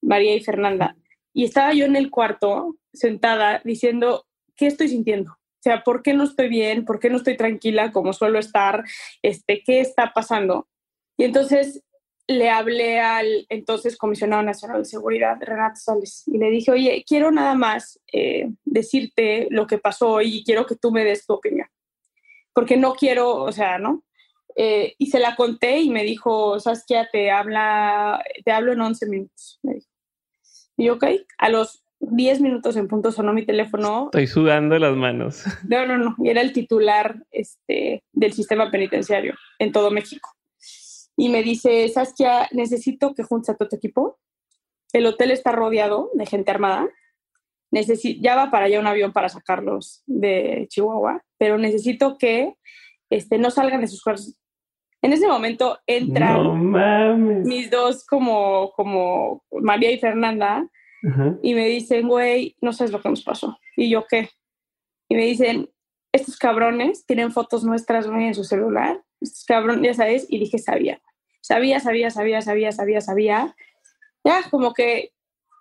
María 0.00 0.34
y 0.34 0.40
Fernanda. 0.40 0.96
Y 1.34 1.44
estaba 1.44 1.74
yo 1.74 1.84
en 1.84 1.94
el 1.94 2.10
cuarto 2.10 2.78
sentada 2.90 3.60
diciendo, 3.62 4.24
¿qué 4.56 4.66
estoy 4.66 4.88
sintiendo? 4.88 5.32
O 5.32 5.62
sea, 5.62 5.82
¿por 5.82 6.02
qué 6.02 6.14
no 6.14 6.24
estoy 6.24 6.48
bien? 6.48 6.86
¿Por 6.86 7.00
qué 7.00 7.10
no 7.10 7.18
estoy 7.18 7.36
tranquila 7.36 7.92
como 7.92 8.14
suelo 8.14 8.38
estar? 8.38 8.82
Este, 9.20 9.62
¿Qué 9.62 9.80
está 9.80 10.14
pasando? 10.14 10.68
Y 11.18 11.24
entonces 11.24 11.82
le 12.28 12.50
hablé 12.50 12.98
al 12.98 13.46
entonces 13.48 13.96
comisionado 13.96 14.42
nacional 14.42 14.78
de 14.78 14.88
seguridad, 14.88 15.36
Renato 15.40 15.76
Sales, 15.76 16.24
y 16.26 16.38
le 16.38 16.50
dije, 16.50 16.70
oye, 16.70 17.04
quiero 17.06 17.30
nada 17.30 17.54
más 17.54 18.00
eh, 18.12 18.50
decirte 18.64 19.46
lo 19.50 19.66
que 19.66 19.78
pasó 19.78 20.20
y 20.20 20.42
quiero 20.44 20.66
que 20.66 20.76
tú 20.76 20.90
me 20.90 21.04
des 21.04 21.24
tu 21.24 21.34
opinión, 21.34 21.68
porque 22.52 22.76
no 22.76 22.94
quiero, 22.94 23.36
o 23.36 23.52
sea, 23.52 23.78
¿no? 23.78 24.02
Eh, 24.56 24.94
y 24.98 25.06
se 25.06 25.20
la 25.20 25.36
conté 25.36 25.80
y 25.80 25.90
me 25.90 26.02
dijo, 26.02 26.58
Saskia, 26.58 27.08
te, 27.12 27.30
habla, 27.30 28.24
te 28.44 28.52
hablo 28.52 28.72
en 28.72 28.80
11 28.80 29.06
minutos. 29.06 29.60
Me 29.62 29.74
dijo. 29.74 29.88
Y 30.78 30.88
ok, 30.88 31.04
a 31.36 31.50
los 31.50 31.84
10 32.00 32.40
minutos 32.40 32.76
en 32.76 32.88
punto 32.88 33.12
sonó 33.12 33.34
mi 33.34 33.44
teléfono. 33.44 34.06
Estoy 34.06 34.26
sudando 34.26 34.78
las 34.78 34.96
manos. 34.96 35.44
No, 35.68 35.86
no, 35.86 35.98
no. 35.98 36.16
Y 36.24 36.30
era 36.30 36.40
el 36.40 36.54
titular 36.54 37.22
este, 37.30 38.02
del 38.12 38.32
sistema 38.32 38.70
penitenciario 38.70 39.34
en 39.58 39.72
todo 39.72 39.90
México 39.90 40.35
y 41.16 41.30
me 41.30 41.42
dice, 41.42 41.88
Saskia, 41.88 42.48
necesito 42.52 43.14
que 43.14 43.22
juntes 43.22 43.48
a 43.48 43.56
todo 43.56 43.70
tu 43.70 43.76
equipo. 43.76 44.18
El 44.92 45.06
hotel 45.06 45.30
está 45.30 45.50
rodeado 45.50 46.10
de 46.12 46.26
gente 46.26 46.50
armada. 46.50 46.88
ya 47.72 48.36
va 48.36 48.50
para 48.50 48.66
allá 48.66 48.78
un 48.78 48.86
avión 48.86 49.12
para 49.12 49.28
sacarlos 49.28 50.02
de 50.06 50.66
Chihuahua, 50.68 51.24
pero 51.38 51.58
necesito 51.58 52.18
que 52.18 52.54
este, 53.10 53.38
no 53.38 53.50
salgan 53.50 53.80
de 53.80 53.88
sus 53.88 54.02
cuartos. 54.02 54.36
En 55.02 55.12
ese 55.12 55.26
momento 55.26 55.78
entran 55.86 57.42
mis 57.44 57.70
dos 57.70 58.04
como, 58.04 58.72
como 58.72 59.44
María 59.52 59.90
y 59.90 59.98
Fernanda 59.98 60.68
y 61.42 61.54
me 61.54 61.66
dicen, 61.68 62.08
güey, 62.08 62.56
no 62.60 62.72
sabes 62.72 62.92
lo 62.92 63.00
que 63.00 63.08
nos 63.08 63.22
pasó. 63.22 63.56
Y 63.76 63.88
yo, 63.88 64.04
¿qué? 64.08 64.30
Y 65.08 65.14
me 65.14 65.24
dicen, 65.24 65.70
estos 66.12 66.36
cabrones 66.36 67.06
tienen 67.06 67.30
fotos 67.30 67.62
nuestras 67.62 68.06
en 68.06 68.34
su 68.34 68.42
celular 68.42 69.00
cabrón, 69.46 69.82
ya 69.82 69.94
sabes, 69.94 70.26
y 70.28 70.38
dije, 70.38 70.58
sabía, 70.58 71.00
sabía, 71.40 71.80
sabía, 71.80 72.10
sabía, 72.10 72.40
sabía, 72.72 73.00
sabía. 73.00 73.56
Ya, 74.24 74.42
como 74.50 74.72
que, 74.72 75.12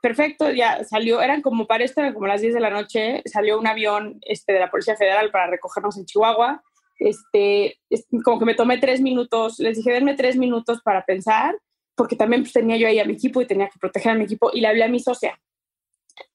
perfecto, 0.02 0.52
ya 0.52 0.84
salió, 0.84 1.22
eran 1.22 1.42
como 1.42 1.68
para 1.68 1.84
esto, 1.84 2.02
eran 2.02 2.14
como 2.14 2.28
las 2.28 2.42
10 2.42 2.54
de 2.54 2.60
la 2.60 2.70
noche, 2.70 3.22
salió 3.26 3.60
un 3.60 3.68
avión 3.68 4.20
este, 4.22 4.54
de 4.54 4.60
la 4.60 4.72
Policía 4.72 4.96
Federal 4.96 5.32
para 5.32 5.48
recogernos 5.48 5.98
en 5.98 6.06
Chihuahua. 6.06 6.64
Este, 6.98 7.78
como 8.24 8.40
que 8.40 8.46
me 8.46 8.56
tomé 8.56 8.78
tres 8.78 9.02
minutos, 9.02 9.60
les 9.60 9.78
dije, 9.78 9.92
denme 9.92 10.16
tres 10.16 10.38
minutos 10.38 10.82
para 10.82 11.04
pensar, 11.04 11.58
porque 11.96 12.16
también 12.16 12.44
pues, 12.44 12.54
tenía 12.54 12.78
yo 12.78 12.88
ahí 12.88 13.00
a 13.00 13.06
mi 13.06 13.14
equipo 13.14 13.42
y 13.42 13.48
tenía 13.48 13.68
que 13.68 13.80
proteger 13.80 14.14
a 14.14 14.16
mi 14.16 14.24
equipo, 14.24 14.50
y 14.54 14.62
le 14.62 14.68
hablé 14.68 14.84
a 14.84 14.88
mi 14.88 15.00
socia, 15.00 15.38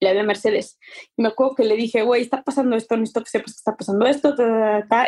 le 0.00 0.08
hablé 0.08 0.20
a 0.20 0.24
Mercedes. 0.24 0.78
Y 1.16 1.22
me 1.22 1.28
acuerdo 1.28 1.54
que 1.54 1.64
le 1.64 1.76
dije, 1.76 2.02
güey, 2.02 2.22
está 2.22 2.42
pasando 2.42 2.76
esto, 2.76 2.96
necesito 2.96 3.22
que 3.22 3.30
sepas 3.30 3.52
que 3.52 3.58
está 3.58 3.76
pasando 3.76 4.06
esto, 4.06 4.34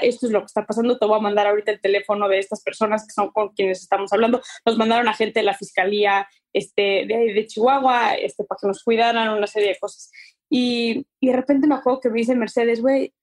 esto 0.02 0.26
es 0.26 0.32
lo 0.32 0.40
que 0.40 0.46
está 0.46 0.66
pasando, 0.66 0.98
te 0.98 1.06
voy 1.06 1.18
a 1.18 1.22
mandar 1.22 1.46
ahorita 1.46 1.72
el 1.72 1.80
teléfono 1.80 2.28
de 2.28 2.38
estas 2.38 2.62
personas 2.62 3.06
que 3.06 3.12
son 3.12 3.30
con 3.30 3.50
quienes 3.50 3.82
estamos 3.82 4.12
hablando. 4.12 4.40
Nos 4.66 4.76
mandaron 4.76 5.08
a 5.08 5.14
gente 5.14 5.40
de 5.40 5.46
la 5.46 5.54
fiscalía 5.54 6.28
este, 6.52 7.06
de, 7.06 7.32
de 7.34 7.46
Chihuahua 7.46 8.14
este, 8.14 8.44
para 8.44 8.58
que 8.60 8.68
nos 8.68 8.82
cuidaran, 8.82 9.28
una 9.36 9.46
serie 9.46 9.70
de 9.70 9.78
cosas. 9.78 10.10
Y, 10.50 11.06
y 11.20 11.28
de 11.28 11.36
repente 11.36 11.66
me 11.66 11.74
acuerdo 11.74 12.00
que 12.00 12.10
me 12.10 12.18
dice 12.18 12.34
Mercedes, 12.34 12.80
güey, 12.80 13.14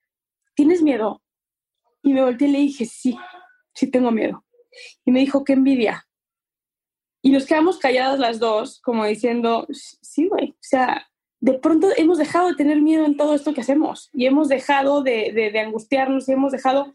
¿tienes 0.55 0.81
miedo? 0.81 1.21
Y 2.01 2.13
me 2.13 2.23
volteé 2.23 2.47
y 2.47 2.51
le 2.51 2.59
dije, 2.59 2.85
sí, 2.85 3.17
sí 3.73 3.91
tengo 3.91 4.11
miedo. 4.11 4.45
Y 5.05 5.11
me 5.11 5.19
dijo, 5.19 5.43
qué 5.43 5.53
envidia. 5.53 6.05
Y 7.21 7.31
nos 7.31 7.45
quedamos 7.45 7.79
calladas 7.79 8.19
las 8.19 8.39
dos, 8.39 8.79
como 8.81 9.05
diciendo, 9.05 9.67
sí, 9.71 10.27
güey, 10.27 10.51
o 10.51 10.57
sea, 10.61 11.08
de 11.41 11.53
pronto 11.53 11.89
hemos 11.95 12.17
dejado 12.17 12.49
de 12.49 12.55
tener 12.55 12.81
miedo 12.81 13.05
en 13.05 13.15
todo 13.15 13.33
esto 13.33 13.53
que 13.53 13.61
hacemos 13.61 14.09
y 14.13 14.25
hemos 14.25 14.49
dejado 14.49 15.03
de, 15.03 15.31
de, 15.53 15.59
angustiarnos 15.59 16.27
y 16.27 16.33
hemos 16.33 16.51
dejado, 16.51 16.91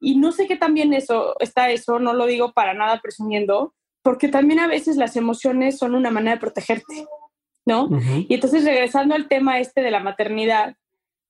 y 0.00 0.16
no 0.16 0.32
sé 0.32 0.46
qué 0.46 0.56
también 0.56 0.94
eso 0.94 1.36
está 1.40 1.70
eso, 1.70 1.98
no 1.98 2.14
lo 2.14 2.26
digo 2.26 2.52
para 2.52 2.74
nada 2.74 3.00
presumiendo, 3.02 3.74
porque 4.02 4.28
también 4.28 4.60
a 4.60 4.66
veces 4.66 4.96
las 4.96 5.16
emociones 5.16 5.78
son 5.78 5.94
una 5.94 6.10
manera 6.10 6.36
de 6.36 6.40
protegerte, 6.40 7.06
¿no? 7.66 7.88
Y 8.28 8.34
entonces 8.34 8.64
regresando 8.64 9.14
al 9.14 9.28
tema 9.28 9.58
este 9.58 9.82
de 9.82 9.90
la 9.90 10.00
maternidad, 10.00 10.76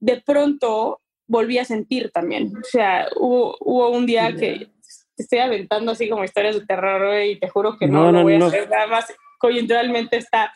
de 0.00 0.20
pronto 0.20 1.00
volví 1.26 1.58
a 1.58 1.64
sentir 1.64 2.10
también, 2.12 2.52
o 2.56 2.64
sea, 2.64 3.08
hubo, 3.16 3.56
hubo 3.60 3.90
un 3.90 4.06
día 4.06 4.34
que 4.34 4.70
te 5.16 5.22
estoy 5.22 5.38
aventando 5.38 5.92
así 5.92 6.08
como 6.08 6.24
historias 6.24 6.56
de 6.56 6.66
terror 6.66 7.22
y 7.24 7.38
te 7.38 7.48
juro 7.48 7.76
que 7.78 7.86
no, 7.86 8.12
no, 8.12 8.12
lo 8.12 8.22
voy 8.22 8.34
a 8.34 8.46
hacer, 8.46 8.68
nada 8.68 8.86
más 8.86 9.06
coyunturalmente 9.38 10.16
está, 10.16 10.52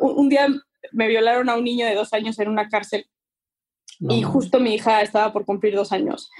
un 0.00 0.28
día 0.28 0.48
me 0.92 1.08
violaron 1.08 1.48
a 1.48 1.56
un 1.56 1.64
niño 1.64 1.86
de 1.86 1.94
dos 1.94 2.12
años 2.12 2.38
en 2.38 2.48
una 2.48 2.68
cárcel 2.68 3.06
y 4.00 4.22
justo 4.22 4.60
mi 4.60 4.74
hija 4.74 5.02
estaba 5.02 5.32
por 5.32 5.44
cumplir 5.44 5.74
dos 5.74 5.92
años. 5.92 6.30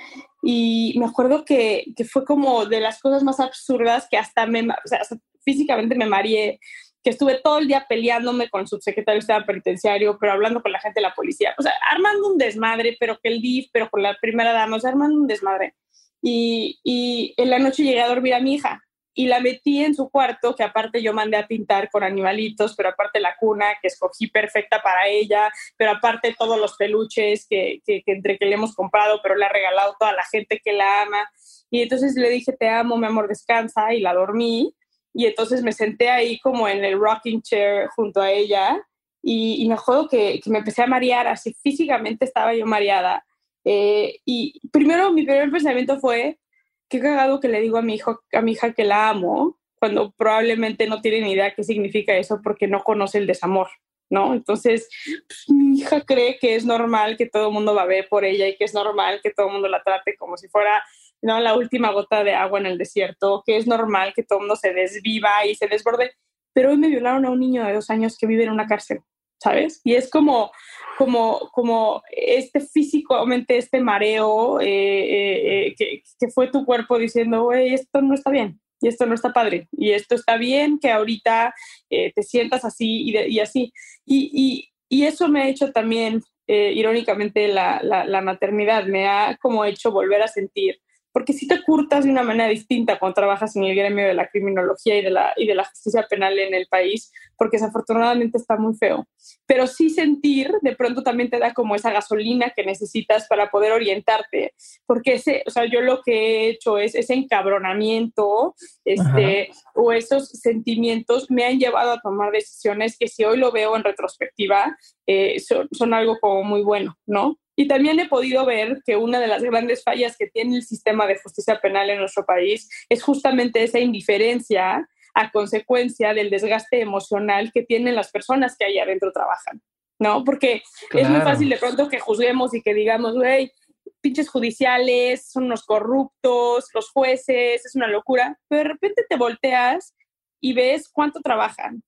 Y 0.42 0.94
me 0.98 1.06
acuerdo 1.06 1.44
que, 1.44 1.84
que 1.96 2.04
fue 2.04 2.24
como 2.24 2.66
de 2.66 2.80
las 2.80 3.00
cosas 3.00 3.22
más 3.22 3.40
absurdas 3.40 4.06
que 4.10 4.18
hasta 4.18 4.46
me, 4.46 4.62
o 4.62 4.74
sea, 4.88 5.00
físicamente 5.44 5.94
me 5.94 6.06
mareé, 6.06 6.58
que 7.02 7.10
estuve 7.10 7.40
todo 7.42 7.58
el 7.58 7.68
día 7.68 7.86
peleándome 7.88 8.48
con 8.48 8.62
el 8.62 8.66
subsecretario 8.66 9.18
de 9.18 9.20
Estado 9.20 9.46
Penitenciario, 9.46 10.16
pero 10.18 10.32
hablando 10.32 10.62
con 10.62 10.72
la 10.72 10.80
gente 10.80 11.00
de 11.00 11.06
la 11.06 11.14
policía, 11.14 11.54
o 11.58 11.62
sea, 11.62 11.72
armando 11.92 12.28
un 12.28 12.38
desmadre, 12.38 12.96
pero 12.98 13.18
que 13.22 13.28
el 13.28 13.40
DIF, 13.40 13.68
pero 13.72 13.90
con 13.90 14.02
la 14.02 14.16
primera 14.20 14.52
dama, 14.52 14.76
o 14.76 14.80
sea, 14.80 14.90
armando 14.90 15.20
un 15.20 15.26
desmadre. 15.26 15.74
Y, 16.22 16.80
y 16.82 17.34
en 17.36 17.50
la 17.50 17.58
noche 17.58 17.84
llegué 17.84 18.00
a 18.00 18.08
dormir 18.08 18.34
a 18.34 18.40
mi 18.40 18.54
hija 18.54 18.83
y 19.14 19.26
la 19.26 19.40
metí 19.40 19.84
en 19.84 19.94
su 19.94 20.10
cuarto, 20.10 20.54
que 20.54 20.64
aparte 20.64 21.02
yo 21.02 21.12
mandé 21.12 21.36
a 21.36 21.46
pintar 21.46 21.88
con 21.90 22.02
animalitos, 22.02 22.74
pero 22.74 22.88
aparte 22.88 23.20
la 23.20 23.36
cuna 23.36 23.66
que 23.80 23.88
escogí 23.88 24.26
perfecta 24.26 24.82
para 24.82 25.06
ella, 25.06 25.50
pero 25.76 25.92
aparte 25.92 26.34
todos 26.36 26.58
los 26.58 26.76
peluches 26.76 27.46
que, 27.48 27.80
entre 27.86 28.36
que 28.36 28.46
le 28.46 28.54
hemos 28.54 28.74
comprado, 28.74 29.20
pero 29.22 29.36
le 29.36 29.44
ha 29.44 29.50
regalado 29.50 29.94
toda 29.98 30.12
la 30.12 30.24
gente 30.24 30.60
que 30.62 30.72
la 30.72 31.02
ama. 31.02 31.30
Y 31.70 31.82
entonces 31.82 32.14
le 32.16 32.28
dije, 32.28 32.52
te 32.52 32.68
amo, 32.68 32.96
mi 32.96 33.06
amor, 33.06 33.28
descansa, 33.28 33.94
y 33.94 34.00
la 34.00 34.14
dormí. 34.14 34.74
Y 35.12 35.26
entonces 35.26 35.62
me 35.62 35.72
senté 35.72 36.10
ahí 36.10 36.40
como 36.40 36.68
en 36.68 36.84
el 36.84 36.98
rocking 36.98 37.40
chair 37.40 37.88
junto 37.94 38.20
a 38.20 38.32
ella 38.32 38.84
y, 39.26 39.66
me 39.68 39.74
acuerdo 39.74 40.08
que, 40.08 40.40
que, 40.40 40.50
me 40.50 40.58
empecé 40.58 40.82
a 40.82 40.86
marear, 40.86 41.26
así 41.28 41.56
físicamente 41.62 42.26
estaba 42.26 42.54
yo 42.54 42.66
mareada. 42.66 43.24
Eh, 43.64 44.20
y 44.26 44.60
primero 44.70 45.10
mi 45.12 45.24
primer 45.24 45.50
pensamiento 45.50 45.98
fue, 45.98 46.38
qué 46.88 47.00
cagado 47.00 47.40
que 47.40 47.48
le 47.48 47.60
digo 47.60 47.78
a 47.78 47.82
mi 47.82 47.94
hijo, 47.94 48.20
a 48.32 48.40
mi 48.40 48.52
hija 48.52 48.72
que 48.72 48.84
la 48.84 49.08
amo, 49.08 49.58
cuando 49.78 50.12
probablemente 50.12 50.86
no 50.86 51.00
tiene 51.00 51.20
ni 51.20 51.32
idea 51.32 51.54
qué 51.54 51.62
significa 51.62 52.16
eso 52.16 52.40
porque 52.42 52.66
no 52.66 52.82
conoce 52.82 53.18
el 53.18 53.26
desamor, 53.26 53.68
¿no? 54.10 54.32
Entonces, 54.32 54.88
pues, 55.26 55.44
mi 55.48 55.78
hija 55.78 56.00
cree 56.02 56.38
que 56.38 56.54
es 56.54 56.64
normal 56.64 57.16
que 57.16 57.26
todo 57.26 57.48
el 57.48 57.52
mundo 57.52 57.74
va 57.74 57.82
a 57.82 57.86
ver 57.86 58.08
por 58.08 58.24
ella 58.24 58.48
y 58.48 58.56
que 58.56 58.64
es 58.64 58.74
normal 58.74 59.20
que 59.22 59.30
todo 59.30 59.48
el 59.48 59.52
mundo 59.52 59.68
la 59.68 59.82
trate 59.82 60.16
como 60.16 60.36
si 60.36 60.48
fuera 60.48 60.82
¿no? 61.20 61.40
la 61.40 61.54
última 61.54 61.90
gota 61.90 62.24
de 62.24 62.34
agua 62.34 62.60
en 62.60 62.66
el 62.66 62.78
desierto, 62.78 63.42
que 63.44 63.56
es 63.56 63.66
normal 63.66 64.12
que 64.14 64.22
todo 64.22 64.38
el 64.38 64.42
mundo 64.42 64.56
se 64.56 64.72
desviva 64.72 65.44
y 65.46 65.54
se 65.54 65.66
desborde. 65.66 66.12
Pero 66.52 66.70
hoy 66.70 66.76
me 66.76 66.88
violaron 66.88 67.24
a 67.26 67.30
un 67.30 67.40
niño 67.40 67.64
de 67.64 67.72
dos 67.72 67.90
años 67.90 68.16
que 68.18 68.26
vive 68.26 68.44
en 68.44 68.50
una 68.50 68.66
cárcel, 68.66 69.00
¿sabes? 69.38 69.80
Y 69.84 69.94
es 69.94 70.10
como, 70.10 70.50
como, 70.98 71.50
como 71.52 72.02
este 72.10 72.60
físicamente, 72.60 73.56
este 73.56 73.80
mareo 73.80 74.60
eh, 74.60 74.66
eh, 74.66 75.66
eh, 75.66 75.74
que, 75.76 76.02
que, 76.18 76.28
fue 76.28 76.48
tu 76.48 76.64
cuerpo 76.64 76.98
diciendo, 76.98 77.44
güey, 77.44 77.74
esto 77.74 78.00
no 78.00 78.14
está 78.14 78.30
bien 78.30 78.60
y 78.80 78.88
esto 78.88 79.06
no 79.06 79.14
está 79.14 79.32
padre 79.32 79.68
y 79.72 79.92
esto 79.92 80.14
está 80.14 80.36
bien 80.36 80.78
que 80.78 80.90
ahorita 80.90 81.54
te 81.88 82.22
sientas 82.22 82.64
así 82.64 83.10
y, 83.10 83.16
y 83.16 83.40
así. 83.40 83.72
Y, 84.04 84.30
y, 84.32 84.70
y, 84.88 85.04
eso 85.04 85.28
me 85.28 85.42
ha 85.42 85.48
hecho 85.48 85.72
también, 85.72 86.22
irónicamente, 86.46 87.48
la, 87.48 87.80
la, 87.82 88.04
la, 88.04 88.20
maternidad, 88.20 88.84
me 88.86 89.06
ha 89.06 89.38
como 89.40 89.64
hecho 89.64 89.90
volver 89.90 90.22
a 90.22 90.28
sentir 90.28 90.80
porque 91.14 91.32
si 91.32 91.46
te 91.46 91.62
curtas 91.62 92.04
de 92.04 92.10
una 92.10 92.24
manera 92.24 92.48
distinta 92.48 92.98
cuando 92.98 93.14
trabajas 93.14 93.54
en 93.54 93.62
el 93.62 93.76
gremio 93.76 94.04
de 94.04 94.14
la 94.14 94.26
criminología 94.26 94.98
y 94.98 95.02
de 95.02 95.10
la, 95.10 95.32
y 95.36 95.46
de 95.46 95.54
la 95.54 95.64
justicia 95.64 96.04
penal 96.10 96.36
en 96.40 96.52
el 96.54 96.66
país, 96.66 97.12
porque 97.38 97.56
desafortunadamente 97.56 98.36
está 98.36 98.56
muy 98.56 98.74
feo. 98.74 99.06
Pero 99.46 99.68
sí 99.68 99.90
sentir, 99.90 100.50
de 100.60 100.74
pronto 100.74 101.04
también 101.04 101.30
te 101.30 101.38
da 101.38 101.54
como 101.54 101.76
esa 101.76 101.92
gasolina 101.92 102.50
que 102.50 102.64
necesitas 102.64 103.28
para 103.28 103.48
poder 103.48 103.70
orientarte, 103.70 104.54
porque 104.86 105.14
ese, 105.14 105.44
o 105.46 105.50
sea, 105.50 105.66
yo 105.66 105.82
lo 105.82 106.02
que 106.02 106.12
he 106.14 106.48
hecho 106.48 106.78
es 106.78 106.96
ese 106.96 107.14
encabronamiento 107.14 108.56
este, 108.84 109.50
o 109.76 109.92
esos 109.92 110.30
sentimientos 110.30 111.30
me 111.30 111.44
han 111.44 111.60
llevado 111.60 111.92
a 111.92 112.00
tomar 112.00 112.32
decisiones 112.32 112.98
que 112.98 113.06
si 113.06 113.22
hoy 113.22 113.38
lo 113.38 113.52
veo 113.52 113.76
en 113.76 113.84
retrospectiva, 113.84 114.76
eh, 115.06 115.38
son, 115.38 115.68
son 115.70 115.94
algo 115.94 116.18
como 116.18 116.42
muy 116.42 116.62
bueno, 116.62 116.98
¿no? 117.06 117.38
Y 117.56 117.68
también 117.68 118.00
he 118.00 118.08
podido 118.08 118.44
ver 118.44 118.82
que 118.84 118.96
una 118.96 119.20
de 119.20 119.28
las 119.28 119.42
grandes 119.42 119.84
fallas 119.84 120.16
que 120.16 120.26
tiene 120.26 120.56
el 120.56 120.62
sistema 120.62 121.06
de 121.06 121.18
justicia 121.18 121.60
penal 121.60 121.90
en 121.90 121.98
nuestro 121.98 122.24
país 122.24 122.68
es 122.88 123.02
justamente 123.02 123.62
esa 123.62 123.78
indiferencia 123.78 124.88
a 125.14 125.30
consecuencia 125.30 126.12
del 126.12 126.30
desgaste 126.30 126.80
emocional 126.80 127.52
que 127.52 127.62
tienen 127.62 127.94
las 127.94 128.10
personas 128.10 128.56
que 128.58 128.64
ahí 128.64 128.78
adentro 128.78 129.12
trabajan, 129.12 129.62
¿no? 130.00 130.24
Porque 130.24 130.62
es 130.92 131.08
muy 131.08 131.20
fácil 131.20 131.48
de 131.48 131.56
pronto 131.56 131.88
que 131.88 132.00
juzguemos 132.00 132.52
y 132.52 132.62
que 132.62 132.74
digamos, 132.74 133.14
güey, 133.14 133.52
pinches 134.00 134.28
judiciales, 134.28 135.30
son 135.30 135.44
unos 135.44 135.64
corruptos, 135.64 136.68
los 136.74 136.90
jueces, 136.90 137.64
es 137.64 137.74
una 137.76 137.86
locura, 137.86 138.38
pero 138.48 138.64
de 138.64 138.68
repente 138.70 139.06
te 139.08 139.16
volteas 139.16 139.94
y 140.40 140.52
ves 140.52 140.90
cuánto 140.92 141.20
trabajan, 141.20 141.82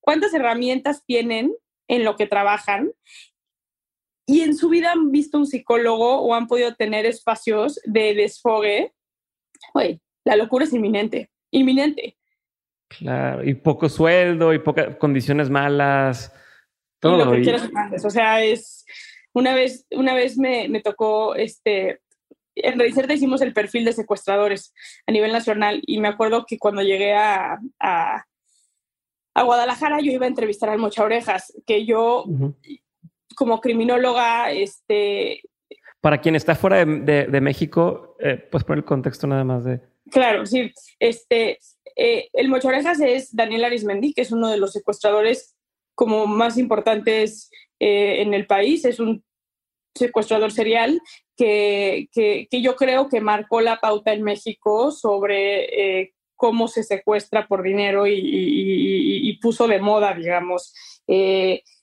cuántas 0.00 0.32
herramientas 0.32 1.04
tienen 1.04 1.52
en 1.88 2.04
lo 2.04 2.16
que 2.16 2.26
trabajan 2.26 2.92
y 4.28 4.42
en 4.42 4.54
su 4.54 4.68
vida 4.68 4.92
han 4.92 5.10
visto 5.10 5.38
un 5.38 5.46
psicólogo 5.46 6.20
o 6.20 6.34
han 6.34 6.46
podido 6.46 6.74
tener 6.74 7.06
espacios 7.06 7.80
de 7.84 8.14
desfogue, 8.14 8.92
oye, 9.72 10.02
la 10.22 10.36
locura 10.36 10.66
es 10.66 10.72
inminente, 10.74 11.30
inminente. 11.50 12.18
Claro, 12.88 13.42
y 13.42 13.54
poco 13.54 13.88
sueldo 13.88 14.52
y 14.52 14.58
pocas 14.58 14.96
condiciones 14.96 15.48
malas, 15.48 16.30
todo. 17.00 17.24
lo 17.24 17.32
que 17.32 17.40
quieras 17.40 17.70
O 18.04 18.10
sea, 18.10 18.44
es 18.44 18.84
una 19.32 19.54
vez, 19.54 19.86
una 19.92 20.12
vez 20.14 20.36
me, 20.36 20.68
me 20.68 20.82
tocó 20.82 21.34
este. 21.34 22.02
En 22.54 22.78
Redicerta 22.78 23.14
hicimos 23.14 23.40
el 23.40 23.54
perfil 23.54 23.86
de 23.86 23.94
secuestradores 23.94 24.74
a 25.06 25.12
nivel 25.12 25.32
nacional 25.32 25.80
y 25.86 26.00
me 26.00 26.08
acuerdo 26.08 26.44
que 26.44 26.58
cuando 26.58 26.82
llegué 26.82 27.14
a, 27.14 27.58
a, 27.80 28.24
a 29.34 29.42
Guadalajara 29.42 30.00
yo 30.00 30.12
iba 30.12 30.26
a 30.26 30.28
entrevistar 30.28 30.68
al 30.68 30.78
Mocha 30.78 31.04
Orejas, 31.04 31.54
que 31.66 31.86
yo 31.86 32.24
como 33.38 33.60
criminóloga, 33.60 34.50
este... 34.50 35.40
Para 36.00 36.20
quien 36.20 36.34
está 36.34 36.54
fuera 36.54 36.84
de, 36.84 37.40
México, 37.40 38.16
eh, 38.20 38.36
pues 38.50 38.64
por 38.64 38.76
el 38.76 38.84
contexto 38.84 39.26
nada 39.26 39.44
más 39.44 39.64
de... 39.64 39.80
Claro, 40.10 40.44
sí. 40.44 40.72
Este, 40.98 41.58
eh, 41.96 42.28
el 42.32 42.48
Mochorejas 42.48 43.00
es 43.00 43.34
Daniel 43.34 43.64
Arismendi, 43.64 44.12
que 44.12 44.22
es 44.22 44.32
uno 44.32 44.48
de 44.48 44.58
los 44.58 44.72
secuestradores 44.72 45.56
como 45.94 46.26
más 46.26 46.58
importantes 46.58 47.50
eh, 47.78 48.22
en 48.22 48.34
el 48.34 48.46
país. 48.46 48.84
Es 48.84 49.00
un 49.00 49.24
secuestrador 49.94 50.52
serial 50.52 51.00
que, 51.36 52.08
que, 52.12 52.62
yo 52.62 52.76
creo 52.76 53.08
que 53.08 53.20
marcó 53.20 53.60
la 53.60 53.80
pauta 53.80 54.12
en 54.12 54.22
México 54.22 54.92
sobre 54.92 56.00
eh, 56.00 56.14
cómo 56.36 56.68
se 56.68 56.84
secuestra 56.84 57.46
por 57.48 57.62
dinero 57.62 58.06
y, 58.06 58.14
y, 58.14 59.28
y 59.28 59.38
puso 59.38 59.66
de 59.66 59.80
moda, 59.80 60.14
digamos, 60.14 60.72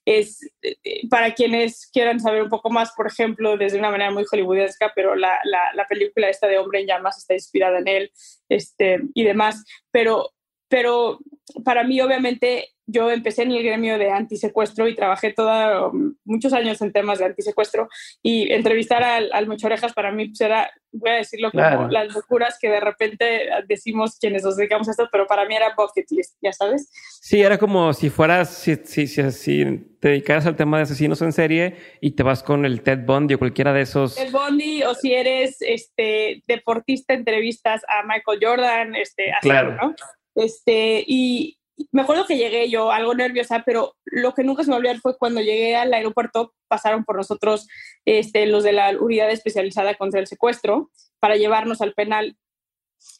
es 0.05 0.47
eh, 0.61 1.07
para 1.09 1.33
quienes 1.33 1.89
quieran 1.91 2.19
saber 2.19 2.43
un 2.43 2.49
poco 2.49 2.69
más, 2.69 2.91
por 2.91 3.07
ejemplo, 3.07 3.57
desde 3.57 3.79
una 3.79 3.89
manera 3.89 4.11
muy 4.11 4.23
hollywoodesca, 4.29 4.93
pero 4.95 5.15
la, 5.15 5.39
la, 5.43 5.87
película 5.87 6.29
esta 6.29 6.47
de 6.47 6.59
Hombre 6.59 6.81
en 6.81 6.87
Llamas 6.87 7.17
está 7.17 7.33
inspirada 7.33 7.79
en 7.79 7.87
él 7.87 8.11
este, 8.47 9.01
y 9.13 9.23
demás. 9.23 9.63
Pero, 9.91 10.31
pero 10.67 11.19
para 11.63 11.83
mí, 11.83 11.99
obviamente, 12.01 12.74
yo 12.87 13.09
empecé 13.09 13.43
en 13.43 13.51
el 13.51 13.63
gremio 13.63 13.97
de 13.97 14.11
antisecuestro 14.11 14.87
y 14.87 14.95
trabajé 14.95 15.33
toda, 15.33 15.87
um, 15.87 16.15
muchos 16.23 16.53
años 16.53 16.81
en 16.81 16.91
temas 16.91 17.19
de 17.19 17.25
antisecuestro 17.25 17.87
y 18.21 18.51
entrevistar 18.51 19.03
al, 19.03 19.29
al 19.33 19.49
Orejas 19.63 19.93
para 19.93 20.11
mí 20.11 20.27
pues 20.27 20.41
era, 20.41 20.69
voy 20.91 21.09
a 21.09 21.15
decirlo 21.15 21.51
como 21.51 21.87
las 21.87 22.13
locuras 22.13 22.57
que 22.59 22.69
de 22.69 22.79
repente 22.79 23.49
decimos 23.67 24.17
quienes 24.19 24.43
nos 24.43 24.57
dedicamos 24.57 24.87
a 24.87 24.91
esto, 24.91 25.07
pero 25.11 25.25
para 25.25 25.45
mí 25.45 25.55
era 25.55 25.73
bucket 25.75 26.05
list, 26.11 26.35
ya 26.41 26.53
sabes. 26.53 26.91
Sí, 27.21 27.41
era 27.41 27.57
como 27.57 27.93
si 27.93 28.09
fueras, 28.09 28.49
si, 28.49 28.75
si, 28.83 29.07
si, 29.07 29.65
te 29.99 30.09
dedicaras 30.09 30.45
al 30.45 30.55
tema 30.55 30.77
de 30.77 30.83
asesinos 30.83 31.21
en 31.21 31.31
serie 31.31 31.75
y 32.01 32.11
te 32.11 32.23
vas 32.23 32.43
con 32.43 32.65
el 32.65 32.81
Ted 32.81 33.05
Bundy 33.05 33.35
o 33.35 33.39
cualquiera 33.39 33.73
de 33.73 33.81
esos. 33.81 34.15
Ted 34.15 34.31
Bundy 34.31 34.83
o 34.83 34.93
si 34.93 35.13
eres 35.13 35.57
este 35.61 36.43
deportista, 36.47 37.13
entrevistas 37.13 37.81
a 37.87 38.03
Michael 38.03 38.39
Jordan, 38.41 38.95
este, 38.95 39.31
así, 39.31 39.49
claro. 39.49 39.75
¿no? 39.81 39.95
Este, 40.35 41.03
y, 41.07 41.57
me 41.91 42.01
acuerdo 42.01 42.25
que 42.25 42.37
llegué 42.37 42.69
yo 42.69 42.91
algo 42.91 43.13
nerviosa, 43.13 43.63
pero 43.65 43.95
lo 44.05 44.33
que 44.33 44.43
nunca 44.43 44.63
se 44.63 44.69
me 44.69 44.77
olvidó 44.77 44.95
fue 45.01 45.17
cuando 45.17 45.41
llegué 45.41 45.75
al 45.75 45.93
aeropuerto, 45.93 46.53
pasaron 46.67 47.03
por 47.03 47.17
nosotros 47.17 47.67
este, 48.05 48.45
los 48.45 48.63
de 48.63 48.73
la 48.73 48.97
unidad 48.99 49.29
especializada 49.29 49.95
contra 49.95 50.19
el 50.19 50.27
secuestro 50.27 50.89
para 51.19 51.35
llevarnos 51.35 51.81
al 51.81 51.93
penal. 51.93 52.37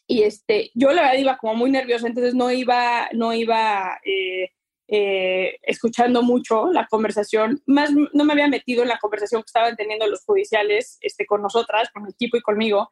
Y 0.06 0.22
este, 0.22 0.70
yo 0.74 0.92
la 0.92 1.02
verdad 1.02 1.18
iba 1.18 1.38
como 1.38 1.54
muy 1.54 1.70
nerviosa, 1.70 2.06
entonces 2.06 2.34
no 2.34 2.50
iba, 2.50 3.08
no 3.12 3.34
iba 3.34 4.00
eh, 4.04 4.50
eh, 4.88 5.58
escuchando 5.62 6.22
mucho 6.22 6.70
la 6.72 6.86
conversación, 6.86 7.62
más 7.66 7.90
no 7.92 8.24
me 8.24 8.32
había 8.32 8.48
metido 8.48 8.82
en 8.82 8.88
la 8.88 8.98
conversación 8.98 9.42
que 9.42 9.48
estaban 9.48 9.76
teniendo 9.76 10.06
los 10.06 10.24
judiciales 10.24 10.98
este, 11.00 11.26
con 11.26 11.42
nosotras, 11.42 11.90
con 11.92 12.04
el 12.04 12.12
equipo 12.12 12.36
y 12.36 12.42
conmigo. 12.42 12.88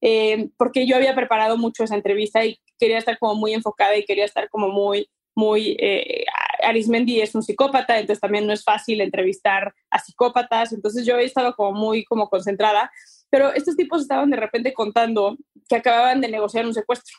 Eh, 0.00 0.50
porque 0.56 0.86
yo 0.86 0.94
había 0.94 1.14
preparado 1.14 1.56
mucho 1.56 1.82
esa 1.82 1.96
entrevista 1.96 2.44
y 2.44 2.60
quería 2.78 2.98
estar 2.98 3.18
como 3.18 3.34
muy 3.34 3.54
enfocada 3.54 3.96
y 3.96 4.04
quería 4.04 4.24
estar 4.24 4.48
como 4.48 4.68
muy, 4.68 5.08
muy... 5.34 5.76
Eh, 5.78 6.24
Arismendi 6.62 7.20
es 7.20 7.34
un 7.34 7.42
psicópata, 7.42 7.98
entonces 7.98 8.20
también 8.20 8.46
no 8.46 8.52
es 8.52 8.64
fácil 8.64 9.00
entrevistar 9.00 9.74
a 9.90 9.98
psicópatas, 9.98 10.72
entonces 10.72 11.06
yo 11.06 11.16
he 11.16 11.24
estado 11.24 11.54
como 11.54 11.72
muy 11.72 12.04
como 12.04 12.28
concentrada, 12.28 12.90
pero 13.30 13.52
estos 13.52 13.76
tipos 13.76 14.02
estaban 14.02 14.30
de 14.30 14.36
repente 14.36 14.72
contando 14.72 15.36
que 15.68 15.76
acababan 15.76 16.20
de 16.20 16.28
negociar 16.28 16.66
un 16.66 16.74
secuestro. 16.74 17.16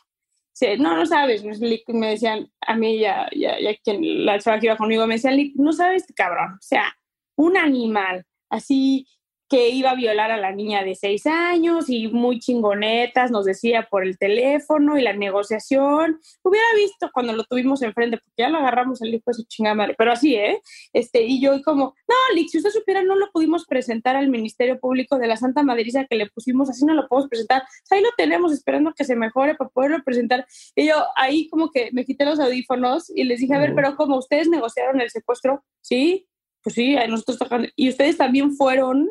no, 0.78 0.96
no 0.96 1.06
sabes, 1.06 1.42
me 1.88 2.10
decían 2.10 2.50
a 2.60 2.76
mí 2.76 2.98
ya, 2.98 3.28
ya, 3.34 3.58
ya 3.58 3.76
quien 3.82 4.26
la 4.26 4.38
chava 4.38 4.58
que 4.58 4.66
iba 4.66 4.76
conmigo 4.76 5.06
me 5.06 5.14
decían, 5.14 5.52
no 5.54 5.72
sabes, 5.72 6.04
cabrón, 6.14 6.54
o 6.54 6.62
sea, 6.62 6.94
un 7.36 7.56
animal 7.56 8.26
así 8.50 9.06
que 9.50 9.68
iba 9.70 9.90
a 9.90 9.96
violar 9.96 10.30
a 10.30 10.36
la 10.36 10.52
niña 10.52 10.84
de 10.84 10.94
seis 10.94 11.26
años 11.26 11.90
y 11.90 12.06
muy 12.06 12.38
chingonetas, 12.38 13.32
nos 13.32 13.44
decía 13.44 13.88
por 13.90 14.04
el 14.04 14.16
teléfono 14.16 14.96
y 14.96 15.02
la 15.02 15.12
negociación. 15.12 16.20
Hubiera 16.44 16.66
visto 16.76 17.10
cuando 17.12 17.32
lo 17.32 17.42
tuvimos 17.42 17.82
enfrente, 17.82 18.18
porque 18.18 18.42
ya 18.42 18.48
lo 18.48 18.58
agarramos 18.58 19.02
el 19.02 19.12
hijo 19.12 19.24
de 19.26 19.34
su 19.34 19.42
chingada 19.42 19.74
madre, 19.74 19.96
pero 19.98 20.12
así, 20.12 20.36
¿eh? 20.36 20.62
Este, 20.92 21.24
y 21.24 21.40
yo 21.40 21.60
como, 21.64 21.96
no, 22.08 22.14
Lick, 22.34 22.48
si 22.48 22.58
usted 22.58 22.70
supiera, 22.70 23.02
no 23.02 23.16
lo 23.16 23.28
pudimos 23.32 23.66
presentar 23.66 24.14
al 24.14 24.28
Ministerio 24.28 24.78
Público 24.78 25.18
de 25.18 25.26
la 25.26 25.36
Santa 25.36 25.64
Madriza 25.64 26.04
que 26.04 26.14
le 26.14 26.30
pusimos, 26.30 26.70
así 26.70 26.84
no 26.84 26.94
lo 26.94 27.08
podemos 27.08 27.28
presentar. 27.28 27.64
ahí 27.90 28.02
lo 28.02 28.10
tenemos 28.16 28.52
esperando 28.52 28.92
que 28.94 29.04
se 29.04 29.16
mejore 29.16 29.56
para 29.56 29.70
poderlo 29.70 30.00
presentar. 30.04 30.46
Y 30.76 30.86
yo 30.86 30.94
ahí 31.16 31.48
como 31.48 31.72
que 31.72 31.90
me 31.92 32.04
quité 32.04 32.24
los 32.24 32.38
audífonos 32.38 33.10
y 33.10 33.24
les 33.24 33.40
dije, 33.40 33.54
a 33.54 33.58
ver, 33.58 33.74
pero 33.74 33.96
como 33.96 34.16
ustedes 34.16 34.48
negociaron 34.48 35.00
el 35.00 35.10
secuestro, 35.10 35.64
sí, 35.80 36.28
pues 36.62 36.74
sí, 36.76 36.94
nosotros 37.08 37.38
tocando. 37.38 37.68
Y 37.74 37.88
ustedes 37.88 38.16
también 38.16 38.54
fueron 38.54 39.10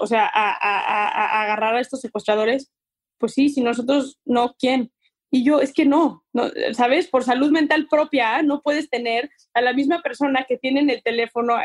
o 0.00 0.06
sea, 0.06 0.30
a, 0.32 1.42
agarrar 1.42 1.76
a 1.76 1.80
estos 1.80 2.00
secuestradores, 2.00 2.70
pues 3.18 3.32
sí, 3.32 3.48
si 3.48 3.62
nosotros 3.62 4.18
no, 4.24 4.54
¿quién? 4.58 4.92
Y 5.30 5.44
yo, 5.44 5.60
es 5.60 5.72
que 5.72 5.84
no, 5.84 6.24
no, 6.32 6.50
¿sabes? 6.72 7.08
Por 7.08 7.24
salud 7.24 7.50
mental 7.50 7.86
propia, 7.90 8.42
no 8.42 8.62
puedes 8.62 8.88
tener 8.88 9.30
a 9.52 9.60
la 9.60 9.72
misma 9.72 10.00
persona 10.02 10.44
que 10.48 10.58
tiene 10.58 10.80
en 10.80 10.90
el 10.90 11.02
teléfono, 11.02 11.56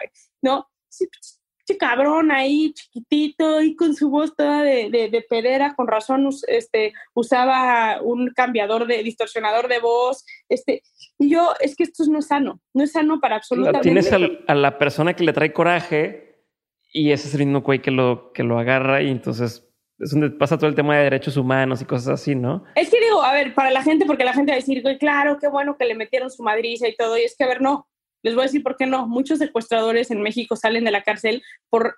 ¿no? 0.41 0.67
Sí, 0.89 1.07
cabrón 1.77 2.31
ahí, 2.31 2.73
chiquitito, 2.73 3.61
y 3.61 3.75
con 3.75 3.95
su 3.95 4.09
voz 4.09 4.35
toda 4.35 4.63
de, 4.63 4.89
de, 4.89 5.25
pedera, 5.29 5.75
con 5.75 5.87
razón 5.87 6.29
este, 6.47 6.93
usaba 7.13 8.01
un 8.01 8.31
cambiador 8.33 8.87
de, 8.87 9.03
distorsionador 9.03 9.67
de 9.67 9.79
voz, 9.79 10.25
este, 10.47 10.81
y 11.17 11.29
yo, 11.29 11.53
es 11.59 11.75
que 11.75 11.83
esto 11.83 12.03
no 12.09 12.19
es 12.19 12.27
sano, 12.27 12.59
no 12.73 12.83
es 12.83 12.91
sano 12.91 13.19
para 13.19 13.35
absolutamente... 13.35 13.81
Tienes 13.81 14.11
a 14.47 14.55
la 14.55 14.77
persona 14.77 15.13
que 15.15 15.23
le 15.23 15.33
trae 15.33 15.53
coraje, 15.53 16.28
y 16.91 17.11
ese 17.11 17.27
es 17.27 17.33
el 17.35 17.45
mismo 17.45 17.61
güey 17.61 17.81
que 17.81 17.91
lo, 17.91 18.31
que 18.33 18.43
lo 18.43 18.59
agarra 18.59 19.01
y 19.01 19.09
entonces 19.09 19.69
es 19.99 20.11
donde 20.11 20.29
pasa 20.31 20.57
todo 20.57 20.69
el 20.69 20.75
tema 20.75 20.97
de 20.97 21.03
derechos 21.03 21.35
humanos 21.37 21.81
y 21.81 21.85
cosas 21.85 22.21
así, 22.21 22.33
¿no? 22.33 22.63
Es 22.75 22.89
que 22.89 22.99
digo, 23.01 23.21
a 23.21 23.33
ver, 23.33 23.53
para 23.53 23.69
la 23.69 23.83
gente, 23.83 24.05
porque 24.05 24.23
la 24.23 24.33
gente 24.33 24.51
va 24.51 24.55
a 24.55 24.59
decir, 24.59 24.81
claro, 24.97 25.37
qué 25.39 25.49
bueno 25.49 25.77
que 25.77 25.85
le 25.85 25.93
metieron 25.93 26.31
su 26.31 26.41
madriza 26.41 26.87
y 26.87 26.95
todo, 26.95 27.17
y 27.17 27.23
es 27.23 27.35
que, 27.35 27.43
a 27.43 27.47
ver, 27.47 27.61
no, 27.61 27.87
les 28.23 28.33
voy 28.33 28.43
a 28.43 28.45
decir 28.45 28.63
por 28.63 28.77
qué 28.77 28.85
no. 28.85 29.07
Muchos 29.07 29.39
secuestradores 29.39 30.09
en 30.11 30.21
México 30.21 30.55
salen 30.55 30.85
de 30.85 30.91
la 30.91 31.03
cárcel 31.03 31.43
por, 31.69 31.97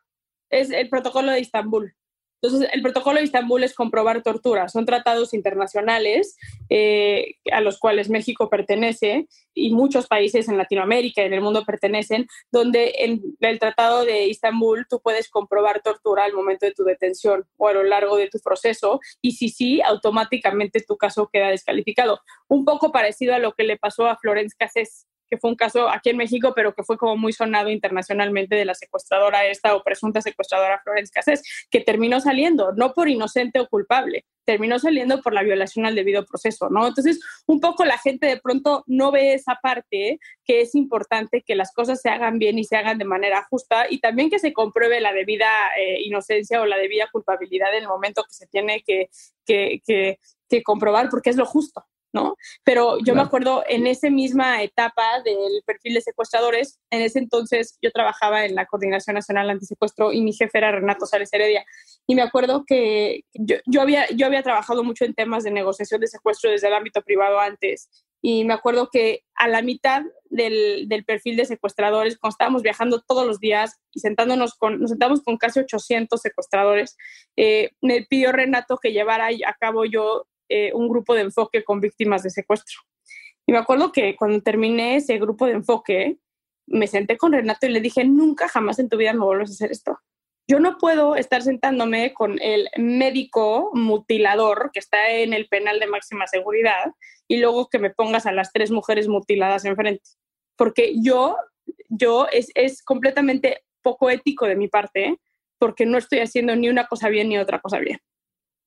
es 0.49 0.71
el 0.71 0.89
protocolo 0.89 1.31
de 1.31 1.39
Estambul. 1.39 1.95
Entonces, 2.41 2.69
el 2.73 2.81
protocolo 2.81 3.19
de 3.19 3.25
Istambul 3.25 3.63
es 3.63 3.73
comprobar 3.73 4.23
tortura. 4.23 4.67
Son 4.67 4.85
tratados 4.85 5.33
internacionales 5.33 6.37
eh, 6.69 7.35
a 7.51 7.61
los 7.61 7.77
cuales 7.77 8.09
México 8.09 8.49
pertenece 8.49 9.27
y 9.53 9.73
muchos 9.73 10.07
países 10.07 10.47
en 10.49 10.57
Latinoamérica 10.57 11.21
y 11.21 11.25
en 11.25 11.33
el 11.33 11.41
mundo 11.41 11.63
pertenecen, 11.65 12.27
donde 12.51 12.93
en 12.99 13.21
el 13.41 13.59
tratado 13.59 14.05
de 14.05 14.27
Istambul 14.27 14.87
tú 14.89 15.01
puedes 15.01 15.29
comprobar 15.29 15.81
tortura 15.81 16.23
al 16.23 16.33
momento 16.33 16.65
de 16.65 16.71
tu 16.71 16.83
detención 16.83 17.45
o 17.57 17.67
a 17.67 17.73
lo 17.73 17.83
largo 17.83 18.17
de 18.17 18.29
tu 18.29 18.39
proceso 18.39 18.99
y 19.21 19.33
si 19.33 19.49
sí, 19.49 19.81
automáticamente 19.81 20.81
tu 20.81 20.97
caso 20.97 21.29
queda 21.31 21.49
descalificado. 21.49 22.21
Un 22.47 22.65
poco 22.65 22.91
parecido 22.91 23.35
a 23.35 23.39
lo 23.39 23.53
que 23.53 23.63
le 23.63 23.77
pasó 23.77 24.07
a 24.07 24.17
Florence 24.17 24.55
Cassés 24.57 25.07
que 25.31 25.37
fue 25.37 25.49
un 25.49 25.55
caso 25.55 25.87
aquí 25.87 26.09
en 26.09 26.17
México, 26.17 26.51
pero 26.53 26.73
que 26.75 26.83
fue 26.83 26.97
como 26.97 27.15
muy 27.15 27.31
sonado 27.31 27.69
internacionalmente 27.69 28.53
de 28.57 28.65
la 28.65 28.75
secuestradora 28.75 29.45
esta 29.45 29.73
o 29.75 29.81
presunta 29.81 30.21
secuestradora 30.21 30.81
Florence 30.83 31.11
Cassés, 31.13 31.41
que 31.71 31.79
terminó 31.79 32.19
saliendo, 32.19 32.73
no 32.73 32.93
por 32.93 33.07
inocente 33.07 33.61
o 33.61 33.67
culpable, 33.69 34.25
terminó 34.43 34.77
saliendo 34.77 35.21
por 35.21 35.33
la 35.33 35.41
violación 35.41 35.85
al 35.85 35.95
debido 35.95 36.25
proceso, 36.25 36.69
¿no? 36.69 36.85
Entonces, 36.85 37.21
un 37.47 37.61
poco 37.61 37.85
la 37.85 37.97
gente 37.97 38.27
de 38.27 38.41
pronto 38.41 38.83
no 38.87 39.11
ve 39.11 39.33
esa 39.33 39.57
parte 39.63 40.19
que 40.43 40.59
es 40.59 40.75
importante 40.75 41.43
que 41.47 41.55
las 41.55 41.71
cosas 41.71 42.01
se 42.01 42.09
hagan 42.09 42.37
bien 42.37 42.59
y 42.59 42.65
se 42.65 42.75
hagan 42.75 42.97
de 42.97 43.05
manera 43.05 43.47
justa 43.49 43.85
y 43.89 44.01
también 44.01 44.29
que 44.29 44.39
se 44.39 44.51
compruebe 44.51 44.99
la 44.99 45.13
debida 45.13 45.47
eh, 45.79 46.01
inocencia 46.01 46.59
o 46.59 46.65
la 46.65 46.77
debida 46.77 47.07
culpabilidad 47.09 47.73
en 47.73 47.83
el 47.83 47.87
momento 47.87 48.23
que 48.23 48.33
se 48.33 48.47
tiene 48.47 48.83
que, 48.85 49.09
que, 49.45 49.81
que 50.49 50.63
comprobar 50.63 51.07
porque 51.09 51.29
es 51.29 51.37
lo 51.37 51.45
justo. 51.45 51.85
¿No? 52.13 52.35
Pero 52.63 52.97
yo 52.99 53.15
me 53.15 53.21
acuerdo 53.21 53.63
en 53.67 53.87
esa 53.87 54.09
misma 54.09 54.61
etapa 54.63 55.21
del 55.23 55.63
perfil 55.65 55.95
de 55.95 56.01
secuestradores, 56.01 56.79
en 56.89 57.01
ese 57.01 57.19
entonces 57.19 57.77
yo 57.81 57.91
trabajaba 57.91 58.45
en 58.45 58.55
la 58.55 58.65
Coordinación 58.65 59.15
Nacional 59.15 59.49
Antisecuestro 59.49 60.11
y 60.11 60.21
mi 60.21 60.33
jefe 60.33 60.57
era 60.57 60.71
Renato 60.71 61.05
Sales 61.05 61.31
Heredia. 61.31 61.65
Y 62.07 62.15
me 62.15 62.21
acuerdo 62.21 62.63
que 62.65 63.21
yo, 63.33 63.81
había, 63.81 64.07
yo 64.09 64.25
había 64.25 64.43
trabajado 64.43 64.83
mucho 64.83 65.05
en 65.05 65.13
temas 65.13 65.43
de 65.43 65.51
negociación 65.51 66.01
de 66.01 66.07
secuestro 66.07 66.51
desde 66.51 66.67
el 66.67 66.73
ámbito 66.73 67.01
privado 67.01 67.39
antes. 67.39 67.89
Y 68.21 68.43
me 68.43 68.53
acuerdo 68.53 68.89
que 68.91 69.23
a 69.35 69.47
la 69.47 69.63
mitad 69.63 70.03
del, 70.29 70.87
perfil 71.07 71.37
de 71.37 71.45
secuestradores, 71.45 72.17
cuando 72.19 72.33
estábamos 72.33 72.61
viajando 72.61 73.01
todos 73.01 73.25
los 73.25 73.39
días 73.39 73.79
y 73.91 73.99
sentándonos 73.99 74.53
con, 74.53 74.79
nos 74.79 74.91
sentamos 74.91 75.23
con 75.23 75.37
casi 75.37 75.59
800 75.59 76.21
secuestradores, 76.21 76.97
eh, 77.35 77.71
me 77.81 78.05
pidió 78.07 78.31
Renato 78.31 78.77
que 78.77 78.91
llevara 78.91 79.27
a 79.27 79.53
cabo 79.59 79.85
yo 79.85 80.27
eh, 80.51 80.73
un 80.73 80.89
grupo 80.89 81.15
de 81.15 81.21
enfoque 81.21 81.63
con 81.63 81.79
víctimas 81.79 82.23
de 82.23 82.29
secuestro. 82.29 82.79
Y 83.45 83.53
me 83.53 83.57
acuerdo 83.57 83.91
que 83.91 84.15
cuando 84.15 84.41
terminé 84.41 84.97
ese 84.97 85.17
grupo 85.17 85.45
de 85.45 85.53
enfoque, 85.53 86.17
me 86.67 86.87
senté 86.87 87.17
con 87.17 87.31
Renato 87.31 87.65
y 87.65 87.69
le 87.69 87.81
dije, 87.81 88.03
nunca 88.03 88.47
jamás 88.47 88.79
en 88.79 88.89
tu 88.89 88.97
vida 88.97 89.13
me 89.13 89.25
vuelves 89.25 89.49
a 89.49 89.53
hacer 89.53 89.71
esto. 89.71 89.97
Yo 90.47 90.59
no 90.59 90.77
puedo 90.77 91.15
estar 91.15 91.41
sentándome 91.41 92.13
con 92.13 92.37
el 92.41 92.67
médico 92.77 93.71
mutilador 93.73 94.71
que 94.73 94.79
está 94.79 95.11
en 95.11 95.33
el 95.33 95.47
penal 95.47 95.79
de 95.79 95.87
máxima 95.87 96.27
seguridad 96.27 96.91
y 97.27 97.37
luego 97.37 97.69
que 97.69 97.79
me 97.79 97.91
pongas 97.91 98.25
a 98.25 98.33
las 98.33 98.51
tres 98.51 98.71
mujeres 98.71 99.07
mutiladas 99.07 99.63
enfrente. 99.63 100.03
Porque 100.57 100.93
yo, 101.01 101.37
yo 101.87 102.27
es, 102.31 102.51
es 102.55 102.83
completamente 102.83 103.63
poco 103.81 104.09
ético 104.09 104.45
de 104.45 104.55
mi 104.55 104.67
parte, 104.67 105.17
porque 105.57 105.85
no 105.85 105.97
estoy 105.97 106.19
haciendo 106.19 106.55
ni 106.55 106.69
una 106.69 106.87
cosa 106.87 107.09
bien 107.09 107.29
ni 107.29 107.37
otra 107.37 107.61
cosa 107.61 107.79
bien. 107.79 107.99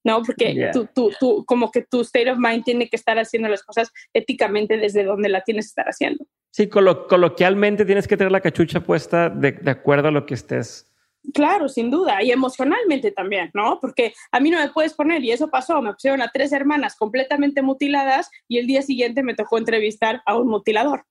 ¿No? 0.04 0.22
Porque 0.22 0.70
tú, 0.72 0.86
tú, 0.94 1.10
tú, 1.18 1.44
como 1.46 1.70
que 1.70 1.82
tu 1.82 2.02
state 2.02 2.30
of 2.30 2.38
mind 2.38 2.62
tiene 2.62 2.88
que 2.88 2.96
estar 2.96 3.18
haciendo 3.18 3.48
las 3.48 3.62
cosas 3.62 3.90
éticamente 4.12 4.76
desde 4.76 5.02
donde 5.02 5.30
la 5.30 5.40
tienes 5.40 5.66
que 5.66 5.70
estar 5.70 5.86
haciendo. 5.86 6.26
Sí, 6.50 6.68
coloquialmente 6.68 7.84
tienes 7.84 8.06
que 8.06 8.16
tener 8.16 8.30
la 8.30 8.40
cachucha 8.40 8.80
puesta 8.80 9.28
de, 9.28 9.52
de, 9.52 9.70
acuerdo 9.70 10.08
a 10.08 10.12
lo 10.12 10.26
que 10.26 10.34
estés. 10.34 10.88
Claro, 11.32 11.68
sin 11.70 11.90
duda, 11.90 12.22
y 12.22 12.30
emocionalmente 12.30 13.10
también, 13.10 13.50
¿no? 13.54 13.80
Porque 13.80 14.12
a 14.30 14.40
mí 14.40 14.50
no 14.50 14.58
me 14.58 14.68
puedes 14.68 14.92
poner, 14.92 15.24
y 15.24 15.32
eso 15.32 15.48
pasó, 15.48 15.80
me 15.80 15.94
pusieron 15.94 16.20
a 16.20 16.30
tres 16.30 16.52
hermanas 16.52 16.96
completamente 16.96 17.62
mutiladas 17.62 18.30
y 18.46 18.58
el 18.58 18.66
día 18.66 18.82
siguiente 18.82 19.22
me 19.22 19.34
tocó 19.34 19.56
entrevistar 19.56 20.22
a 20.26 20.36
un 20.36 20.48
mutilador. 20.48 21.06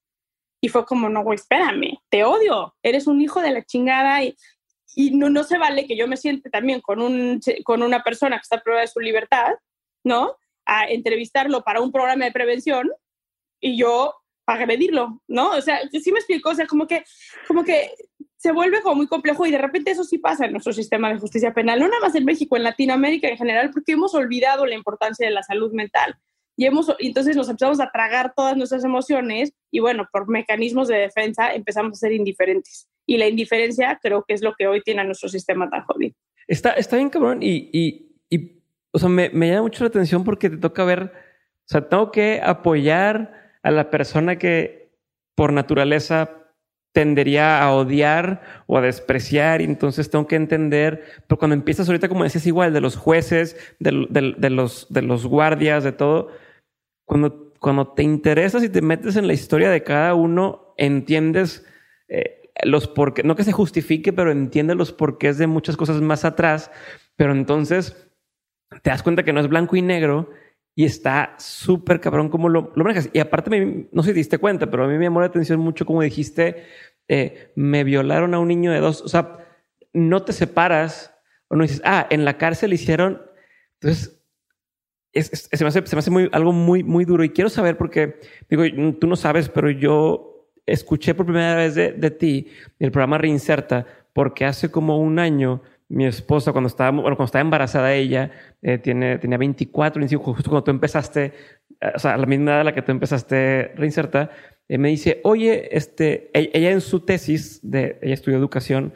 Y 0.61 0.69
fue 0.69 0.85
como, 0.85 1.09
no, 1.09 1.23
güey, 1.23 1.35
espérame, 1.35 1.97
te 2.09 2.23
odio, 2.23 2.75
eres 2.83 3.07
un 3.07 3.19
hijo 3.19 3.41
de 3.41 3.51
la 3.51 3.63
chingada 3.63 4.23
y, 4.23 4.35
y 4.95 5.11
no, 5.11 5.29
no 5.29 5.43
se 5.43 5.57
vale 5.57 5.87
que 5.87 5.97
yo 5.97 6.07
me 6.07 6.17
siente 6.17 6.49
también 6.49 6.81
con, 6.81 7.01
un, 7.01 7.39
con 7.63 7.81
una 7.81 8.03
persona 8.03 8.37
que 8.37 8.41
está 8.43 8.57
a 8.57 8.61
prueba 8.61 8.81
de 8.81 8.87
su 8.87 8.99
libertad, 8.99 9.53
¿no? 10.03 10.37
A 10.65 10.85
entrevistarlo 10.85 11.63
para 11.63 11.81
un 11.81 11.91
programa 11.91 12.25
de 12.25 12.31
prevención 12.31 12.91
y 13.59 13.77
yo 13.77 14.15
agredirlo, 14.45 15.21
¿no? 15.27 15.51
O 15.51 15.61
sea, 15.61 15.79
sí 15.89 16.11
me 16.11 16.19
explico, 16.19 16.49
o 16.49 16.55
sea, 16.55 16.67
como 16.67 16.85
que, 16.85 17.03
como 17.47 17.63
que 17.63 17.91
se 18.35 18.51
vuelve 18.51 18.81
como 18.81 18.95
muy 18.95 19.07
complejo 19.07 19.45
y 19.45 19.51
de 19.51 19.57
repente 19.57 19.91
eso 19.91 20.03
sí 20.03 20.17
pasa 20.17 20.45
en 20.45 20.51
nuestro 20.51 20.73
sistema 20.73 21.11
de 21.11 21.19
justicia 21.19 21.53
penal, 21.53 21.79
no 21.79 21.87
nada 21.87 22.01
más 22.01 22.15
en 22.15 22.25
México, 22.25 22.57
en 22.57 22.63
Latinoamérica 22.63 23.29
en 23.29 23.37
general, 23.37 23.71
porque 23.71 23.93
hemos 23.93 24.13
olvidado 24.13 24.65
la 24.65 24.75
importancia 24.75 25.25
de 25.25 25.33
la 25.33 25.43
salud 25.43 25.71
mental 25.71 26.17
y 26.57 26.65
hemos, 26.65 26.93
entonces 26.99 27.35
nos 27.35 27.49
empezamos 27.49 27.79
a 27.79 27.89
tragar 27.89 28.33
todas 28.35 28.57
nuestras 28.57 28.83
emociones 28.83 29.53
y 29.71 29.79
bueno, 29.79 30.07
por 30.11 30.29
mecanismos 30.29 30.87
de 30.87 30.97
defensa 30.97 31.53
empezamos 31.53 31.93
a 31.93 31.95
ser 31.95 32.11
indiferentes. 32.11 32.87
Y 33.05 33.17
la 33.17 33.27
indiferencia 33.27 33.99
creo 34.01 34.23
que 34.27 34.33
es 34.33 34.41
lo 34.41 34.53
que 34.53 34.67
hoy 34.67 34.81
tiene 34.81 35.03
nuestro 35.03 35.29
sistema 35.29 35.69
tan 35.69 35.83
jodido. 35.83 36.15
Está, 36.47 36.71
está 36.71 36.97
bien 36.97 37.09
cabrón 37.09 37.41
y, 37.41 37.69
y, 37.71 38.15
y 38.29 38.61
o 38.91 38.99
sea, 38.99 39.09
me, 39.09 39.29
me, 39.29 39.49
llama 39.49 39.63
mucho 39.63 39.83
la 39.83 39.89
atención 39.89 40.23
porque 40.23 40.49
te 40.49 40.57
toca 40.57 40.83
ver, 40.83 41.03
o 41.03 41.67
sea, 41.67 41.87
tengo 41.87 42.11
que 42.11 42.41
apoyar 42.43 43.53
a 43.61 43.71
la 43.71 43.89
persona 43.89 44.37
que 44.37 44.91
por 45.35 45.53
naturaleza 45.53 46.43
tendería 46.93 47.61
a 47.61 47.73
odiar 47.73 48.63
o 48.67 48.77
a 48.77 48.81
despreciar 48.81 49.61
y 49.61 49.65
entonces 49.65 50.09
tengo 50.09 50.27
que 50.27 50.35
entender, 50.35 51.03
pero 51.27 51.39
cuando 51.39 51.55
empiezas 51.55 51.87
ahorita, 51.87 52.07
como 52.07 52.23
decías, 52.23 52.45
igual 52.45 52.71
de 52.71 52.81
los 52.81 52.95
jueces, 52.95 53.57
de, 53.79 54.05
de, 54.09 54.35
de 54.37 54.49
los, 54.49 54.85
de 54.93 55.01
los 55.01 55.25
guardias, 55.25 55.83
de 55.83 55.91
todo, 55.91 56.29
cuando, 57.05 57.51
cuando 57.59 57.87
te 57.87 58.03
interesas 58.03 58.63
y 58.63 58.69
te 58.69 58.81
metes 58.81 59.15
en 59.15 59.27
la 59.27 59.33
historia 59.33 59.71
de 59.71 59.83
cada 59.83 60.13
uno, 60.13 60.75
entiendes 60.77 61.65
eh, 62.07 62.42
los 62.65 62.87
porqués, 62.87 63.25
no 63.25 63.35
que 63.35 63.43
se 63.43 63.51
justifique, 63.51 64.13
pero 64.13 64.31
entiende 64.31 64.75
los 64.75 64.91
porqués 64.91 65.37
de 65.37 65.47
muchas 65.47 65.77
cosas 65.77 66.01
más 66.01 66.25
atrás, 66.25 66.71
pero 67.15 67.31
entonces 67.31 68.09
te 68.81 68.89
das 68.89 69.03
cuenta 69.03 69.23
que 69.23 69.33
no 69.33 69.39
es 69.39 69.47
blanco 69.47 69.75
y 69.75 69.81
negro 69.81 70.29
y 70.75 70.85
está 70.85 71.35
súper 71.37 71.99
cabrón 71.99 72.29
como 72.29 72.49
lo, 72.49 72.71
lo, 72.75 72.83
manejas. 72.83 73.09
Y 73.13 73.19
aparte, 73.19 73.49
me, 73.49 73.87
no 73.91 74.01
sé 74.01 74.09
si 74.09 74.13
te 74.13 74.19
diste 74.19 74.37
cuenta, 74.39 74.69
pero 74.69 74.85
a 74.85 74.87
mí 74.87 74.97
me 74.97 75.05
llamó 75.05 75.19
la 75.19 75.27
atención 75.27 75.59
mucho 75.59 75.85
como 75.85 76.01
dijiste, 76.01 76.65
eh, 77.07 77.51
me 77.55 77.83
violaron 77.83 78.33
a 78.33 78.39
un 78.39 78.47
niño 78.47 78.71
de 78.71 78.79
dos, 78.79 79.01
o 79.01 79.07
sea, 79.07 79.37
no 79.93 80.23
te 80.23 80.33
separas 80.33 81.13
o 81.47 81.55
no 81.55 81.63
dices, 81.63 81.81
ah, 81.85 82.07
en 82.09 82.25
la 82.25 82.37
cárcel 82.37 82.73
hicieron, 82.73 83.21
entonces... 83.79 84.19
se, 85.13 85.63
me 85.63 85.67
hace, 85.67 85.85
se 85.85 85.95
me 85.95 85.99
hace 85.99 86.09
muy, 86.09 86.29
algo 86.31 86.51
muy, 86.51 86.83
muy 86.83 87.05
duro 87.05 87.23
y 87.23 87.29
quiero 87.29 87.49
saber 87.49 87.77
porque, 87.77 88.19
digo, 88.49 88.63
tú 88.99 89.05
no 89.05 89.15
sabes, 89.15 89.49
pero 89.49 89.69
yo 89.69 90.32
escuché 90.65 91.13
por 91.13 91.25
primera 91.25 91.55
vez 91.55 91.75
de, 91.75 91.91
de 91.91 92.11
ti 92.11 92.47
el 92.79 92.91
programa 92.91 93.17
Reinserta, 93.17 93.85
porque 94.13 94.45
hace 94.45 94.71
como 94.71 94.99
un 94.99 95.19
año 95.19 95.61
mi 95.93 96.05
esposa, 96.07 96.51
cuando 96.51 96.67
estaba, 96.67 96.89
bueno, 96.89 97.15
cuando 97.15 97.25
estaba 97.25 97.41
embarazada 97.41 97.93
ella, 97.93 98.31
eh, 98.63 98.79
tiene, 98.79 99.19
tenía 99.19 99.37
24, 99.37 100.01
justo 100.17 100.49
cuando 100.49 100.63
tú 100.63 100.71
empezaste, 100.71 101.33
eh, 101.79 101.91
o 101.95 101.99
sea, 101.99 102.15
a 102.15 102.17
la 102.17 102.25
misma 102.25 102.51
edad 102.51 102.61
a 102.61 102.63
la 102.63 102.73
que 102.73 102.81
tú 102.81 102.91
empezaste 102.91 103.73
Reinserta, 103.75 104.31
eh, 104.67 104.77
me 104.79 104.89
dice, 104.89 105.19
oye, 105.23 105.75
este, 105.75 106.31
e-, 106.33 106.49
ella 106.53 106.71
en 106.71 106.81
su 106.81 107.01
tesis, 107.01 107.59
de, 107.61 107.99
ella 108.01 108.15
estudió 108.15 108.37
educación, 108.37 108.93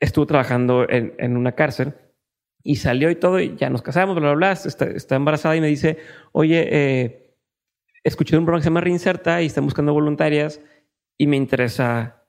estuvo 0.00 0.26
trabajando 0.26 0.88
en, 0.88 1.14
en, 1.18 1.36
una 1.36 1.52
cárcel 1.52 1.94
y 2.62 2.76
salió 2.76 3.10
y 3.10 3.16
todo, 3.16 3.38
y 3.38 3.54
ya 3.56 3.68
nos 3.70 3.82
casamos, 3.82 4.16
bla, 4.16 4.32
bla, 4.32 4.34
bla, 4.34 4.52
está, 4.52 4.86
está 4.86 5.16
embarazada 5.16 5.56
y 5.56 5.60
me 5.60 5.66
dice, 5.66 5.98
oye, 6.32 7.27
escuché 8.04 8.36
un 8.36 8.44
programa 8.44 8.60
que 8.60 8.64
se 8.64 8.70
llama 8.70 8.80
Reinserta 8.80 9.42
y 9.42 9.46
están 9.46 9.64
buscando 9.64 9.92
voluntarias 9.92 10.60
y 11.18 11.26
me 11.26 11.36
interesa 11.36 12.26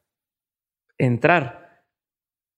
entrar. 0.97 1.84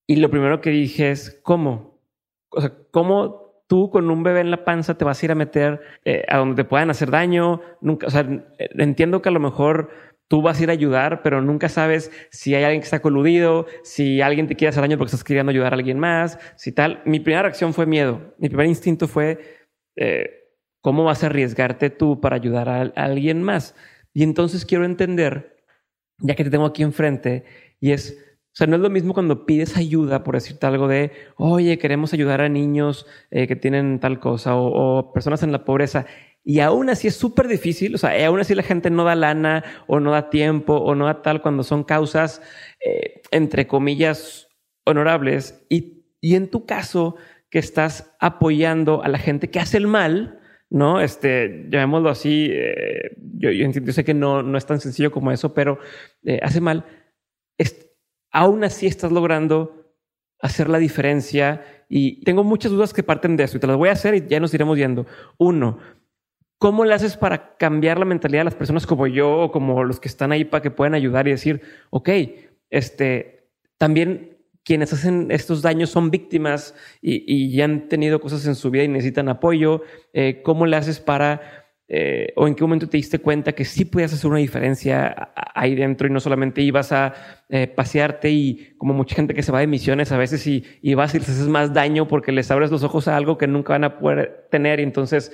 Y 0.08 0.18
lo 0.18 0.30
primero 0.30 0.62
que 0.62 0.72
dije 0.72 1.12
es, 1.12 1.40
¿cómo? 1.44 2.02
O 2.50 2.62
sea, 2.62 2.74
¿cómo 2.92 3.64
tú 3.68 3.90
con 3.90 4.10
un 4.10 4.24
bebé 4.24 4.42
en 4.42 4.52
la 4.52 4.66
panza 4.66 4.98
te 4.98 5.06
vas 5.06 5.22
a 5.22 5.26
ir 5.26 5.32
a 5.32 5.36
meter 5.36 5.82
eh, 6.04 6.26
a 6.28 6.38
donde 6.38 6.56
te 6.56 6.68
puedan 6.68 6.90
hacer 6.90 7.12
daño? 7.12 7.62
Nunca, 7.80 8.08
o 8.08 8.10
sea, 8.10 8.28
entiendo 8.58 9.22
que 9.22 9.30
a 9.30 9.32
lo 9.32 9.40
mejor 9.40 9.90
tú 10.28 10.42
vas 10.42 10.60
a 10.60 10.64
ir 10.64 10.70
a 10.70 10.74
ayudar, 10.74 11.24
pero 11.24 11.42
nunca 11.42 11.68
sabes 11.68 12.10
si 12.32 12.56
hay 12.56 12.64
alguien 12.64 12.80
que 12.82 12.86
está 12.86 13.02
coludido, 13.02 13.66
si 13.84 14.22
alguien 14.22 14.48
te 14.48 14.56
quiere 14.56 14.70
hacer 14.70 14.82
daño 14.82 14.98
porque 14.98 15.10
estás 15.10 15.26
queriendo 15.26 15.50
ayudar 15.50 15.74
a 15.74 15.76
alguien 15.76 16.00
más, 16.00 16.40
si 16.56 16.72
tal. 16.72 17.02
Mi 17.04 17.20
primera 17.20 17.44
reacción 17.44 17.74
fue 17.74 17.86
miedo. 17.86 18.34
Mi 18.38 18.48
primer 18.48 18.68
instinto 18.68 19.10
fue, 19.10 19.40
eh, 19.98 20.41
¿Cómo 20.82 21.04
vas 21.04 21.24
a 21.24 21.28
arriesgarte 21.28 21.90
tú 21.90 22.20
para 22.20 22.36
ayudar 22.36 22.70
a, 22.70 22.82
alguien 22.96 23.44
más? 23.44 23.76
Y 24.14 24.24
entonces 24.24 24.66
quiero 24.66 24.86
entender, 24.86 25.58
ya 26.20 26.36
que 26.36 26.44
te 26.44 26.50
tengo 26.50 26.66
aquí 26.66 26.84
enfrente, 26.84 27.46
y 27.80 27.92
es, 27.92 28.18
o 28.48 28.56
sea, 28.56 28.68
no 28.68 28.76
es 28.76 28.82
lo 28.82 28.90
mismo 28.90 29.14
cuando 29.14 29.46
pides 29.46 29.78
ayuda, 29.78 30.24
por 30.24 30.36
decirte 30.36 30.66
algo 30.66 30.88
de, 30.88 31.12
oye, 31.38 31.78
queremos 31.78 32.14
ayudar 32.14 32.42
a 32.42 32.50
niños 32.50 33.06
eh, 33.30 33.48
que 33.48 33.56
tienen 33.56 34.00
tal 34.00 34.20
cosa 34.20 34.56
o, 34.56 35.14
personas 35.14 35.44
en 35.44 35.52
la 35.52 35.64
pobreza. 35.66 36.06
Y 36.44 36.60
aún 36.60 36.90
así 36.90 37.08
es 37.08 37.16
súper 37.16 37.48
difícil, 37.48 37.94
o 37.96 37.98
sea, 38.00 38.26
aún 38.28 38.40
así 38.40 38.56
la 38.56 38.64
gente 38.64 38.90
no 38.90 39.04
da 39.04 39.16
lana 39.16 39.64
o 39.88 40.00
no 40.00 40.12
da 40.12 40.32
tiempo 40.32 40.76
o 40.76 40.96
no 40.96 41.06
da 41.06 41.22
tal 41.22 41.42
cuando 41.42 41.64
son 41.64 41.84
causas, 41.84 42.42
eh, 42.84 43.22
entre 43.32 43.68
comillas, 43.68 44.50
honorables. 44.86 45.64
Y 45.70 46.02
y 46.22 46.36
en 46.36 46.50
tu 46.50 46.66
caso, 46.66 47.16
que 47.50 47.60
estás 47.60 48.14
apoyando 48.20 49.04
a 49.04 49.10
la 49.10 49.18
gente 49.18 49.50
que 49.50 49.60
hace 49.60 49.78
el 49.78 49.88
mal, 49.88 50.40
¿no? 50.72 51.02
Este, 51.02 51.68
llamémoslo 51.70 52.10
así, 52.10 52.48
eh, 52.50 53.16
yo, 53.38 53.52
yo, 53.52 53.94
sé 53.94 54.04
que 54.04 54.14
no, 54.14 54.42
no 54.42 54.58
es 54.58 54.66
tan 54.66 54.80
sencillo 54.80 55.12
como 55.12 55.32
eso, 55.32 55.54
pero 55.54 55.78
eh, 56.24 56.40
hace 56.42 56.62
mal, 56.62 56.86
aún 58.32 58.64
así 58.64 58.88
estás 58.88 59.12
logrando 59.12 59.94
hacer 60.40 60.70
la 60.70 60.80
diferencia 60.80 61.64
y 61.90 62.24
tengo 62.24 62.44
muchas 62.44 62.72
dudas 62.72 62.94
que 62.94 63.04
parten 63.04 63.38
de 63.38 63.44
eso 63.44 63.58
y 63.58 63.60
te 63.60 63.68
las 63.68 63.76
voy 63.76 63.90
a 63.90 63.94
hacer 63.94 64.16
y 64.16 64.26
ya 64.28 64.40
nos 64.40 64.54
iremos 64.54 64.76
viendo. 64.76 65.06
Uno, 65.38 65.78
¿cómo 66.58 66.86
le 66.86 66.94
haces 66.94 67.18
para 67.18 67.58
cambiar 67.58 68.00
la 68.00 68.06
mentalidad 68.06 68.40
de 68.40 68.46
las 68.46 68.56
personas 68.56 68.88
como 68.88 69.08
yo 69.08 69.40
o 69.40 69.52
como 69.52 69.84
los 69.84 70.00
que 70.00 70.08
están 70.08 70.32
ahí 70.32 70.46
para 70.46 70.62
que 70.62 70.72
puedan 70.72 70.94
ayudar 70.94 71.28
y 71.28 71.32
decir, 71.32 71.62
ok, 71.90 72.10
este, 72.70 73.50
también 73.78 74.31
quienes 74.64 74.94
hacen 74.94 75.32
estos 75.32 75.62
daños 75.62 75.90
son 75.90 76.12
víctimas 76.12 76.76
y, 77.02 77.52
ya 77.52 77.66
han 77.66 77.88
tenido 77.88 78.20
cosas 78.20 78.46
en 78.46 78.56
su 78.56 78.70
vida 78.70 78.84
y 78.84 78.88
necesitan 78.88 79.30
apoyo. 79.30 79.82
Eh, 80.14 80.42
¿Cómo 80.44 80.66
le 80.66 80.78
haces 80.78 81.00
para, 81.00 81.42
eh, 81.88 82.32
o 82.36 82.48
en 82.48 82.56
qué 82.56 82.64
momento 82.64 82.88
te 82.88 82.98
diste 82.98 83.20
cuenta 83.20 83.54
que 83.54 83.66
sí 83.66 83.86
podías 83.86 84.14
hacer 84.14 84.30
una 84.30 84.40
diferencia 84.40 85.34
ahí 85.56 85.76
dentro 85.76 86.08
y 86.08 86.12
no 86.12 86.20
solamente 86.20 86.62
ibas 86.62 86.92
a 86.92 87.14
eh, 87.50 87.68
pasearte 87.68 88.30
y 88.30 88.76
como 88.78 88.94
mucha 88.94 89.16
gente 89.16 89.34
que 89.34 89.44
se 89.44 89.52
va 89.52 89.60
de 89.60 89.68
misiones 89.68 90.12
a 90.12 90.18
veces 90.18 90.46
y, 90.46 90.64
y 90.82 90.94
vas 90.94 91.16
y 91.16 91.20
les 91.20 91.30
haces 91.30 91.48
más 91.48 91.74
daño 91.74 92.08
porque 92.08 92.32
les 92.32 92.52
abres 92.52 92.72
los 92.72 92.84
ojos 92.84 93.08
a 93.08 93.18
algo 93.18 93.38
que 93.38 93.48
nunca 93.48 93.74
van 93.74 93.84
a 93.84 94.00
poder 94.00 94.48
tener 94.52 94.80
y 94.80 94.84
entonces 94.84 95.32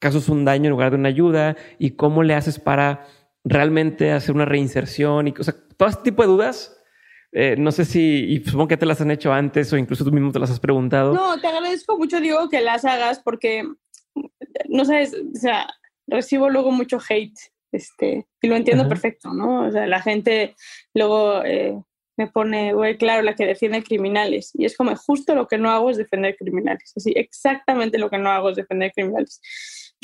casos 0.00 0.28
un 0.28 0.44
daño 0.44 0.64
en 0.64 0.70
lugar 0.70 0.90
de 0.90 0.96
una 0.96 1.08
ayuda 1.08 1.56
y 1.78 1.92
cómo 1.92 2.24
le 2.24 2.34
haces 2.34 2.58
para 2.58 3.06
realmente 3.44 4.12
hacer 4.12 4.34
una 4.34 4.44
reinserción 4.44 5.28
y 5.28 5.30
o 5.30 5.52
todo 5.76 5.88
este 5.88 6.02
tipo 6.02 6.22
de 6.22 6.28
dudas 6.28 6.83
eh, 7.36 7.56
no 7.58 7.72
sé 7.72 7.84
si, 7.84 8.24
y 8.28 8.44
supongo 8.44 8.68
que 8.68 8.76
te 8.76 8.86
las 8.86 9.00
han 9.00 9.10
hecho 9.10 9.32
antes 9.32 9.72
o 9.72 9.76
incluso 9.76 10.04
tú 10.04 10.12
mismo 10.12 10.30
te 10.30 10.38
las 10.38 10.52
has 10.52 10.60
preguntado. 10.60 11.12
No, 11.12 11.40
te 11.40 11.48
agradezco 11.48 11.98
mucho, 11.98 12.20
digo, 12.20 12.48
que 12.48 12.60
las 12.60 12.84
hagas 12.84 13.18
porque, 13.18 13.64
no 14.68 14.84
sabes, 14.84 15.14
o 15.14 15.36
sea, 15.36 15.68
recibo 16.06 16.48
luego 16.48 16.70
mucho 16.70 16.98
hate, 17.08 17.36
este, 17.72 18.28
y 18.40 18.46
lo 18.46 18.54
entiendo 18.54 18.88
perfecto, 18.88 19.32
¿no? 19.34 19.66
O 19.66 19.72
sea, 19.72 19.88
la 19.88 20.00
gente 20.00 20.54
luego 20.94 21.44
eh, 21.44 21.76
me 22.16 22.28
pone, 22.28 22.72
güey, 22.72 22.96
claro, 22.96 23.22
la 23.22 23.34
que 23.34 23.46
defiende 23.46 23.82
criminales. 23.82 24.52
Y 24.54 24.64
es 24.64 24.76
como, 24.76 24.94
justo 24.94 25.34
lo 25.34 25.48
que 25.48 25.58
no 25.58 25.70
hago 25.70 25.90
es 25.90 25.96
defender 25.96 26.36
criminales. 26.36 26.92
Así, 26.94 27.12
exactamente 27.16 27.98
lo 27.98 28.10
que 28.10 28.18
no 28.18 28.30
hago 28.30 28.50
es 28.50 28.56
defender 28.56 28.92
criminales. 28.92 29.40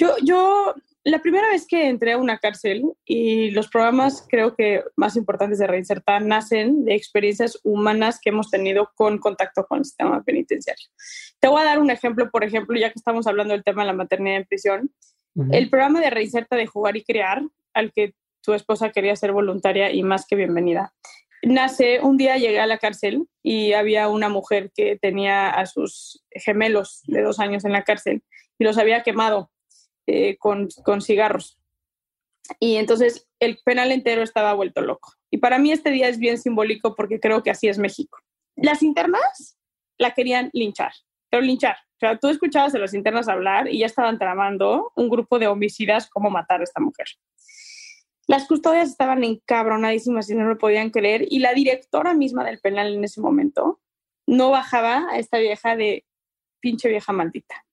Yo, 0.01 0.15
yo 0.25 0.75
la 1.05 1.19
primera 1.19 1.47
vez 1.51 1.67
que 1.67 1.87
entré 1.87 2.13
a 2.13 2.17
una 2.17 2.39
cárcel 2.39 2.85
y 3.05 3.51
los 3.51 3.69
programas 3.69 4.27
creo 4.27 4.55
que 4.55 4.83
más 4.97 5.15
importantes 5.15 5.59
de 5.59 5.67
reinsertar 5.67 6.25
nacen 6.25 6.87
de 6.87 6.95
experiencias 6.95 7.59
humanas 7.65 8.19
que 8.19 8.31
hemos 8.31 8.51
tenido 8.51 8.91
con 8.95 9.19
contacto 9.19 9.67
con 9.67 9.81
el 9.81 9.85
sistema 9.85 10.23
penitenciario. 10.23 10.87
Te 11.39 11.49
voy 11.49 11.61
a 11.61 11.67
dar 11.67 11.81
un 11.81 11.91
ejemplo, 11.91 12.31
por 12.31 12.45
ejemplo, 12.45 12.79
ya 12.81 12.89
que 12.89 12.99
estamos 12.99 13.27
hablando 13.27 13.53
del 13.53 13.63
tema 13.63 13.83
de 13.83 13.89
la 13.89 13.93
maternidad 13.93 14.39
en 14.39 14.47
prisión. 14.47 14.91
El 15.53 15.69
programa 15.69 16.01
de 16.01 16.09
reinserta 16.09 16.57
de 16.57 16.67
jugar 16.67 16.97
y 16.97 17.05
crear, 17.05 17.43
al 17.75 17.93
que 17.93 18.15
tu 18.41 18.55
esposa 18.55 18.91
quería 18.91 19.15
ser 19.17 19.33
voluntaria 19.33 19.93
y 19.93 20.03
más 20.03 20.27
que 20.27 20.35
bienvenida, 20.35 20.95
nace, 21.43 22.01
un 22.01 22.17
día 22.17 22.39
llegué 22.39 22.59
a 22.59 22.67
la 22.67 22.79
cárcel 22.79 23.27
y 23.43 23.75
había 23.75 24.09
una 24.09 24.31
mujer 24.31 24.73
que 24.75 24.97
tenía 24.97 25.51
a 25.51 25.67
sus 25.67 26.25
gemelos 26.31 27.03
de 27.07 27.21
dos 27.21 27.39
años 27.39 27.67
en 27.67 27.73
la 27.73 27.85
cárcel 27.85 28.23
y 28.59 28.65
los 28.65 28.79
había 28.79 29.03
quemado 29.03 29.51
eh, 30.11 30.37
con, 30.39 30.69
con 30.85 31.01
cigarros. 31.01 31.59
Y 32.59 32.77
entonces 32.77 33.29
el 33.39 33.59
penal 33.65 33.93
entero 33.93 34.23
estaba 34.23 34.55
vuelto 34.55 34.81
loco. 34.81 35.15
Y 35.31 35.39
para 35.39 35.59
mí 35.59 35.71
este 35.71 35.91
día 35.91 36.09
es 36.09 36.19
bien 36.19 36.39
simbólico 36.39 36.97
porque 36.97 37.21
creo 37.21 37.43
que 37.43 37.51
así 37.51 37.69
es 37.69 37.79
México. 37.79 38.19
Las 38.57 38.83
internas 38.83 39.59
la 39.99 40.13
querían 40.13 40.51
linchar, 40.53 40.93
pero 41.31 41.43
linchar. 41.43 41.77
O 41.77 42.01
sea, 42.01 42.19
tú 42.19 42.29
escuchabas 42.29 42.75
a 42.75 42.79
las 42.79 42.95
internas 42.95 43.29
hablar 43.29 43.69
y 43.69 43.79
ya 43.79 43.87
estaban 43.87 44.19
tramando 44.19 44.91
un 44.97 45.09
grupo 45.09 45.39
de 45.39 45.47
homicidas 45.47 46.09
cómo 46.09 46.31
matar 46.31 46.61
a 46.61 46.65
esta 46.65 46.81
mujer. 46.81 47.07
Las 48.27 48.47
custodias 48.47 48.89
estaban 48.89 49.23
encabronadísimas 49.23 50.31
y 50.31 50.35
no 50.35 50.45
lo 50.45 50.57
podían 50.57 50.91
creer. 50.91 51.27
Y 51.31 51.41
la 51.41 51.53
directora 51.53 52.15
misma 52.15 52.45
del 52.45 52.61
penal 52.61 52.95
en 52.95 53.05
ese 53.05 53.21
momento 53.21 53.81
no 54.27 54.51
bajaba 54.51 55.09
a 55.11 55.19
esta 55.19 55.39
vieja 55.39 55.77
de 55.77 56.05
pinche 56.61 56.89
vieja 56.89 57.13
maldita. 57.13 57.65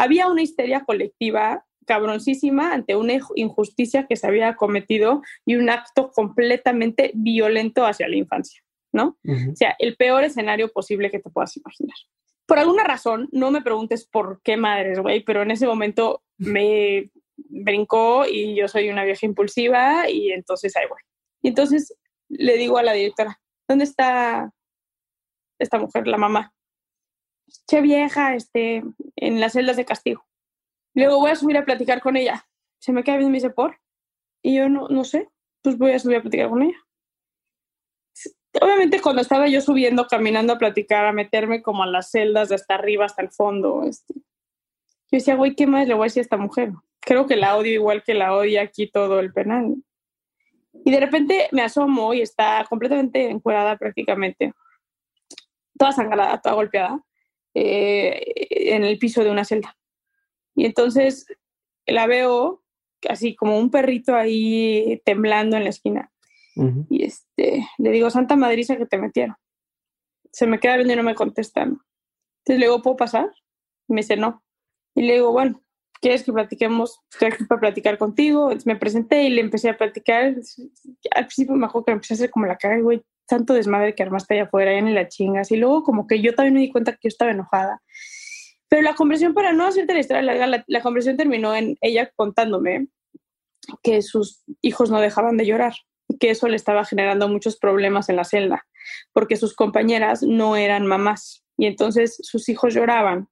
Había 0.00 0.28
una 0.28 0.40
histeria 0.40 0.80
colectiva 0.86 1.66
cabroncísima 1.86 2.72
ante 2.72 2.96
una 2.96 3.18
injusticia 3.34 4.06
que 4.06 4.16
se 4.16 4.26
había 4.26 4.56
cometido 4.56 5.20
y 5.44 5.56
un 5.56 5.68
acto 5.68 6.10
completamente 6.10 7.10
violento 7.14 7.84
hacia 7.84 8.08
la 8.08 8.16
infancia, 8.16 8.62
¿no? 8.92 9.18
O 9.26 9.56
sea, 9.56 9.76
el 9.78 9.96
peor 9.96 10.24
escenario 10.24 10.72
posible 10.72 11.10
que 11.10 11.18
te 11.18 11.28
puedas 11.28 11.54
imaginar. 11.58 11.96
Por 12.46 12.58
alguna 12.58 12.84
razón, 12.84 13.28
no 13.30 13.50
me 13.50 13.60
preguntes 13.60 14.06
por 14.06 14.40
qué 14.42 14.56
madres, 14.56 15.00
güey, 15.00 15.22
pero 15.22 15.42
en 15.42 15.50
ese 15.50 15.66
momento 15.66 16.22
me 16.38 17.10
brincó 17.36 18.24
y 18.26 18.54
yo 18.54 18.68
soy 18.68 18.88
una 18.88 19.04
vieja 19.04 19.26
impulsiva 19.26 20.08
y 20.08 20.32
entonces 20.32 20.74
ahí 20.76 20.86
voy. 20.88 21.00
Y 21.42 21.48
entonces 21.48 21.94
le 22.30 22.56
digo 22.56 22.78
a 22.78 22.82
la 22.82 22.94
directora, 22.94 23.38
¿dónde 23.68 23.84
está 23.84 24.50
esta 25.58 25.78
mujer, 25.78 26.06
la 26.06 26.16
mamá? 26.16 26.54
Che 27.66 27.80
vieja, 27.80 28.34
este, 28.34 28.82
en 29.16 29.40
las 29.40 29.52
celdas 29.52 29.76
de 29.76 29.84
castigo. 29.84 30.24
Luego 30.94 31.18
voy 31.18 31.30
a 31.30 31.36
subir 31.36 31.56
a 31.56 31.64
platicar 31.64 32.00
con 32.00 32.16
ella. 32.16 32.46
Se 32.78 32.92
me 32.92 33.04
queda 33.04 33.16
bien 33.16 33.30
me 33.30 33.36
dice, 33.36 33.50
¿por? 33.50 33.78
Y 34.42 34.56
yo 34.56 34.68
no, 34.68 34.88
no 34.88 35.04
sé, 35.04 35.28
pues 35.62 35.78
voy 35.78 35.92
a 35.92 35.98
subir 35.98 36.16
a 36.16 36.22
platicar 36.22 36.48
con 36.48 36.62
ella. 36.62 36.78
Obviamente 38.60 39.00
cuando 39.00 39.22
estaba 39.22 39.46
yo 39.48 39.60
subiendo, 39.60 40.06
caminando 40.06 40.52
a 40.52 40.58
platicar, 40.58 41.06
a 41.06 41.12
meterme 41.12 41.62
como 41.62 41.84
a 41.84 41.86
las 41.86 42.10
celdas 42.10 42.48
de 42.48 42.56
hasta 42.56 42.74
arriba, 42.74 43.04
hasta 43.04 43.22
el 43.22 43.30
fondo, 43.30 43.84
este, 43.84 44.14
yo 44.14 45.18
decía, 45.18 45.34
güey, 45.34 45.56
¿qué 45.56 45.66
más 45.66 45.88
le 45.88 45.94
voy 45.94 46.04
a 46.04 46.06
decir 46.06 46.20
a 46.20 46.22
esta 46.22 46.36
mujer? 46.36 46.72
Creo 47.00 47.26
que 47.26 47.36
la 47.36 47.56
odio 47.56 47.72
igual 47.72 48.02
que 48.02 48.14
la 48.14 48.34
odia 48.34 48.62
aquí 48.62 48.88
todo 48.88 49.18
el 49.18 49.32
penal. 49.32 49.76
Y 50.84 50.90
de 50.90 51.00
repente 51.00 51.48
me 51.50 51.62
asomo 51.62 52.14
y 52.14 52.20
está 52.20 52.64
completamente 52.68 53.28
encuerada 53.28 53.76
prácticamente, 53.76 54.52
toda 55.76 55.92
sangrada, 55.92 56.40
toda 56.40 56.54
golpeada. 56.54 57.00
Eh, 57.54 58.74
en 58.74 58.84
el 58.84 58.98
piso 58.98 59.24
de 59.24 59.30
una 59.30 59.44
celda. 59.44 59.76
Y 60.54 60.66
entonces 60.66 61.26
la 61.86 62.06
veo 62.06 62.62
así 63.08 63.34
como 63.34 63.58
un 63.58 63.70
perrito 63.70 64.14
ahí 64.14 65.00
temblando 65.04 65.56
en 65.56 65.64
la 65.64 65.70
esquina. 65.70 66.12
Y 66.90 67.04
este, 67.04 67.66
le 67.78 67.90
digo, 67.90 68.10
Santa 68.10 68.36
Madriza 68.36 68.76
que 68.76 68.84
te 68.84 68.98
metieron. 68.98 69.34
Se 70.30 70.46
me 70.46 70.60
queda 70.60 70.76
viendo 70.76 70.92
y 70.92 70.96
no 70.96 71.02
me 71.02 71.14
contestan. 71.14 71.80
Entonces 72.40 72.60
le 72.60 72.66
digo, 72.66 72.82
¿puedo 72.82 72.96
pasar? 72.96 73.30
me 73.88 74.02
dice, 74.02 74.16
no. 74.16 74.44
Y 74.94 75.02
le 75.02 75.14
digo, 75.14 75.32
bueno, 75.32 75.62
¿quieres 76.00 76.22
que 76.22 76.32
platiquemos? 76.32 77.00
Estoy 77.10 77.28
aquí 77.28 77.44
para 77.44 77.60
platicar 77.60 77.98
contigo. 77.98 78.44
Entonces 78.44 78.66
me 78.66 78.76
presenté 78.76 79.22
y 79.24 79.30
le 79.30 79.40
empecé 79.40 79.70
a 79.70 79.78
platicar. 79.78 80.34
Al 81.12 81.26
principio 81.26 81.54
me 81.56 81.66
acuerdo 81.66 81.86
que 81.86 81.92
me 81.92 81.96
empecé 81.96 82.14
a 82.14 82.16
hacer 82.16 82.30
como 82.30 82.46
la 82.46 82.56
cara, 82.56 82.78
güey, 82.80 83.02
tanto 83.30 83.54
desmadre 83.54 83.94
que 83.94 84.02
armaste 84.02 84.34
allá 84.34 84.42
afuera, 84.44 84.74
ya 84.74 84.82
ni 84.82 84.92
la 84.92 85.08
chingas. 85.08 85.50
Y 85.50 85.56
luego 85.56 85.82
como 85.82 86.06
que 86.06 86.20
yo 86.20 86.34
también 86.34 86.54
me 86.54 86.60
di 86.60 86.70
cuenta 86.70 86.92
que 86.92 86.98
yo 87.04 87.08
estaba 87.08 87.30
enojada. 87.30 87.80
Pero 88.68 88.82
la 88.82 88.94
conversación, 88.94 89.32
para 89.34 89.52
no 89.52 89.66
hacerte 89.66 89.94
la 89.94 90.00
historia 90.00 90.22
larga, 90.22 90.46
la, 90.46 90.64
la 90.66 90.82
conversación 90.82 91.16
terminó 91.16 91.54
en 91.56 91.76
ella 91.80 92.10
contándome 92.14 92.88
que 93.82 94.02
sus 94.02 94.42
hijos 94.60 94.90
no 94.90 95.00
dejaban 95.00 95.36
de 95.36 95.46
llorar 95.46 95.72
que 96.18 96.30
eso 96.30 96.48
le 96.48 96.56
estaba 96.56 96.84
generando 96.84 97.28
muchos 97.28 97.56
problemas 97.56 98.08
en 98.08 98.16
la 98.16 98.24
celda, 98.24 98.66
porque 99.12 99.36
sus 99.36 99.54
compañeras 99.54 100.22
no 100.22 100.56
eran 100.56 100.86
mamás 100.86 101.44
y 101.56 101.66
entonces 101.66 102.18
sus 102.22 102.48
hijos 102.48 102.74
lloraban 102.74 103.28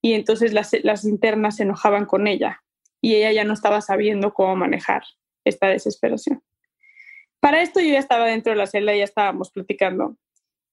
y 0.00 0.14
entonces 0.14 0.52
las, 0.52 0.70
las 0.82 1.04
internas 1.04 1.56
se 1.56 1.64
enojaban 1.64 2.06
con 2.06 2.26
ella 2.26 2.62
y 3.00 3.16
ella 3.16 3.32
ya 3.32 3.44
no 3.44 3.52
estaba 3.52 3.80
sabiendo 3.80 4.32
cómo 4.32 4.56
manejar 4.56 5.02
esta 5.44 5.68
desesperación. 5.68 6.42
Para 7.40 7.62
esto 7.62 7.80
yo 7.80 7.88
ya 7.88 7.98
estaba 7.98 8.26
dentro 8.26 8.52
de 8.52 8.58
la 8.58 8.66
celda 8.66 8.94
y 8.94 8.98
ya 8.98 9.04
estábamos 9.04 9.50
platicando. 9.50 10.16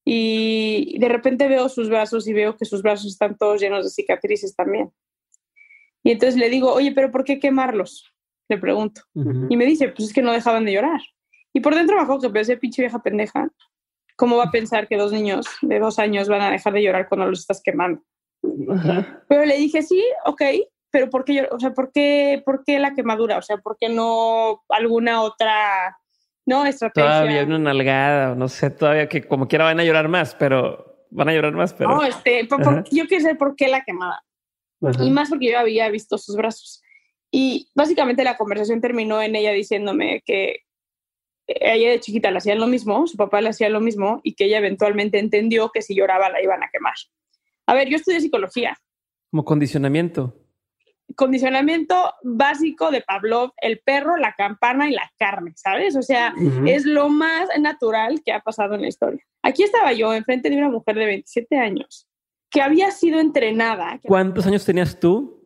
Y 0.03 0.97
de 0.99 1.09
repente 1.09 1.47
veo 1.47 1.67
sus 1.67 1.89
brazos 1.89 2.27
y 2.27 2.33
veo 2.33 2.55
que 2.55 2.65
sus 2.65 2.83
brazos 2.83 3.07
están 3.07 3.37
todos 3.37 3.59
llenos 3.59 3.83
de 3.83 3.89
cicatrices 3.89 4.55
también. 4.55 4.91
Y 6.03 6.11
entonces 6.11 6.39
le 6.39 6.49
digo, 6.49 6.71
oye, 6.71 6.91
pero 6.91 7.11
¿por 7.11 7.23
qué 7.23 7.39
quemarlos? 7.39 8.13
Le 8.47 8.59
pregunto. 8.59 9.01
Y 9.49 9.57
me 9.57 9.65
dice, 9.65 9.89
pues 9.89 10.09
es 10.09 10.13
que 10.13 10.21
no 10.21 10.31
dejaban 10.31 10.65
de 10.65 10.73
llorar. 10.73 11.01
Y 11.51 11.61
por 11.61 11.73
dentro 11.73 11.97
bajo 11.97 12.19
que 12.19 12.29
pensé, 12.29 12.57
pinche 12.57 12.83
vieja 12.83 13.01
pendeja, 13.01 13.49
¿cómo 14.15 14.37
va 14.37 14.43
a 14.45 14.51
pensar 14.51 14.87
que 14.87 14.97
dos 14.97 15.11
niños 15.11 15.47
de 15.61 15.79
dos 15.79 15.97
años 15.97 16.27
van 16.29 16.41
a 16.41 16.51
dejar 16.51 16.73
de 16.73 16.83
llorar 16.83 17.09
cuando 17.09 17.25
los 17.27 17.39
estás 17.39 17.61
quemando? 17.63 18.03
Pero 19.27 19.45
le 19.45 19.57
dije, 19.57 19.81
sí, 19.81 20.03
ok, 20.25 20.41
pero 20.91 21.09
¿por 21.09 21.25
qué, 21.25 21.47
o 21.51 21.59
sea, 21.59 21.73
¿por 21.73 21.91
qué, 21.91 22.43
¿por 22.45 22.63
qué 22.63 22.77
la 22.79 22.93
quemadura? 22.93 23.37
O 23.37 23.41
sea, 23.41 23.57
¿por 23.57 23.75
qué 23.79 23.89
no 23.89 24.63
alguna 24.69 25.21
otra 25.23 25.97
no, 26.45 26.65
estrategia. 26.65 27.09
Todavía 27.09 27.43
una 27.43 27.59
nalgada, 27.59 28.35
no 28.35 28.47
sé, 28.47 28.69
todavía 28.69 29.09
que 29.09 29.23
como 29.23 29.47
quiera 29.47 29.65
van 29.65 29.79
a 29.79 29.83
llorar 29.83 30.07
más, 30.07 30.35
pero 30.35 31.07
van 31.09 31.29
a 31.29 31.33
llorar 31.33 31.53
más, 31.53 31.73
pero. 31.73 31.89
No, 31.89 32.03
este, 32.03 32.47
yo 32.91 33.07
quiero 33.07 33.21
saber 33.21 33.37
por 33.37 33.55
qué 33.55 33.67
la 33.67 33.83
quemada. 33.83 34.23
Y 34.99 35.09
más 35.09 35.29
porque 35.29 35.51
yo 35.51 35.59
había 35.59 35.89
visto 35.89 36.17
sus 36.17 36.35
brazos. 36.35 36.83
Y 37.31 37.69
básicamente 37.73 38.23
la 38.23 38.37
conversación 38.37 38.81
terminó 38.81 39.21
en 39.21 39.35
ella 39.35 39.51
diciéndome 39.51 40.21
que 40.25 40.59
ella 41.47 41.91
de 41.91 41.99
chiquita 41.99 42.31
le 42.31 42.37
hacían 42.37 42.59
lo 42.59 42.67
mismo, 42.67 43.07
su 43.07 43.17
papá 43.17 43.41
le 43.41 43.49
hacía 43.49 43.69
lo 43.69 43.81
mismo 43.81 44.21
y 44.23 44.35
que 44.35 44.45
ella 44.45 44.59
eventualmente 44.59 45.19
entendió 45.19 45.69
que 45.71 45.81
si 45.81 45.95
lloraba 45.95 46.29
la 46.29 46.41
iban 46.41 46.63
a 46.63 46.69
quemar. 46.71 46.93
A 47.67 47.73
ver, 47.73 47.89
yo 47.89 47.97
estudié 47.97 48.21
psicología. 48.21 48.77
Como 49.31 49.43
condicionamiento. 49.43 50.35
Condicionamiento 51.15 51.95
básico 52.23 52.89
de 52.91 53.01
Pavlov, 53.01 53.51
el 53.57 53.79
perro, 53.79 54.17
la 54.17 54.33
campana 54.33 54.89
y 54.89 54.93
la 54.93 55.11
carne, 55.17 55.53
¿sabes? 55.55 55.95
O 55.95 56.01
sea, 56.01 56.33
es 56.65 56.85
lo 56.85 57.09
más 57.09 57.47
natural 57.59 58.21
que 58.25 58.33
ha 58.33 58.39
pasado 58.39 58.75
en 58.75 58.81
la 58.81 58.87
historia. 58.87 59.23
Aquí 59.43 59.63
estaba 59.63 59.93
yo 59.93 60.13
enfrente 60.13 60.49
de 60.49 60.57
una 60.57 60.69
mujer 60.69 60.95
de 60.95 61.05
27 61.05 61.57
años 61.57 62.07
que 62.49 62.61
había 62.61 62.91
sido 62.91 63.19
entrenada. 63.19 63.99
¿Cuántos 64.03 64.47
años 64.47 64.65
tenías 64.65 64.99
tú? 64.99 65.41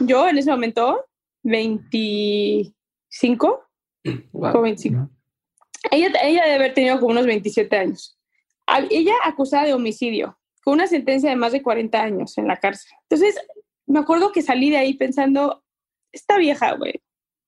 Yo 0.00 0.28
en 0.28 0.38
ese 0.38 0.50
momento, 0.50 1.04
25. 1.42 2.72
Wow. 4.32 4.62
25. 4.62 5.10
Ella, 5.90 6.08
ella 6.22 6.42
debe 6.44 6.54
haber 6.54 6.74
tenido 6.74 6.98
como 6.98 7.12
unos 7.12 7.26
27 7.26 7.76
años. 7.76 8.18
Ella 8.90 9.14
acusada 9.24 9.64
de 9.64 9.74
homicidio, 9.74 10.38
con 10.62 10.74
una 10.74 10.86
sentencia 10.86 11.30
de 11.30 11.36
más 11.36 11.52
de 11.52 11.62
40 11.62 12.02
años 12.02 12.36
en 12.38 12.46
la 12.46 12.56
cárcel. 12.56 12.90
Entonces, 13.02 13.36
me 13.88 13.98
acuerdo 13.98 14.32
que 14.32 14.42
salí 14.42 14.70
de 14.70 14.76
ahí 14.76 14.94
pensando, 14.94 15.64
esta 16.12 16.38
vieja, 16.38 16.74
güey, 16.74 17.02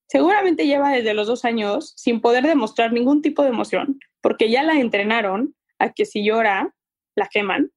seguramente 0.07 0.67
lleva 0.67 0.91
desde 0.91 1.13
los 1.13 1.27
dos 1.27 1.45
años 1.45 1.93
sin 1.95 2.21
poder 2.21 2.45
demostrar 2.45 2.91
ningún 2.91 3.21
tipo 3.21 3.43
de 3.43 3.49
emoción, 3.49 3.99
porque 4.21 4.49
ya 4.49 4.63
la 4.63 4.73
entrenaron 4.73 5.55
a 5.79 5.91
que 5.91 6.05
si 6.05 6.23
llora, 6.23 6.75
la 7.15 7.27
queman 7.27 7.71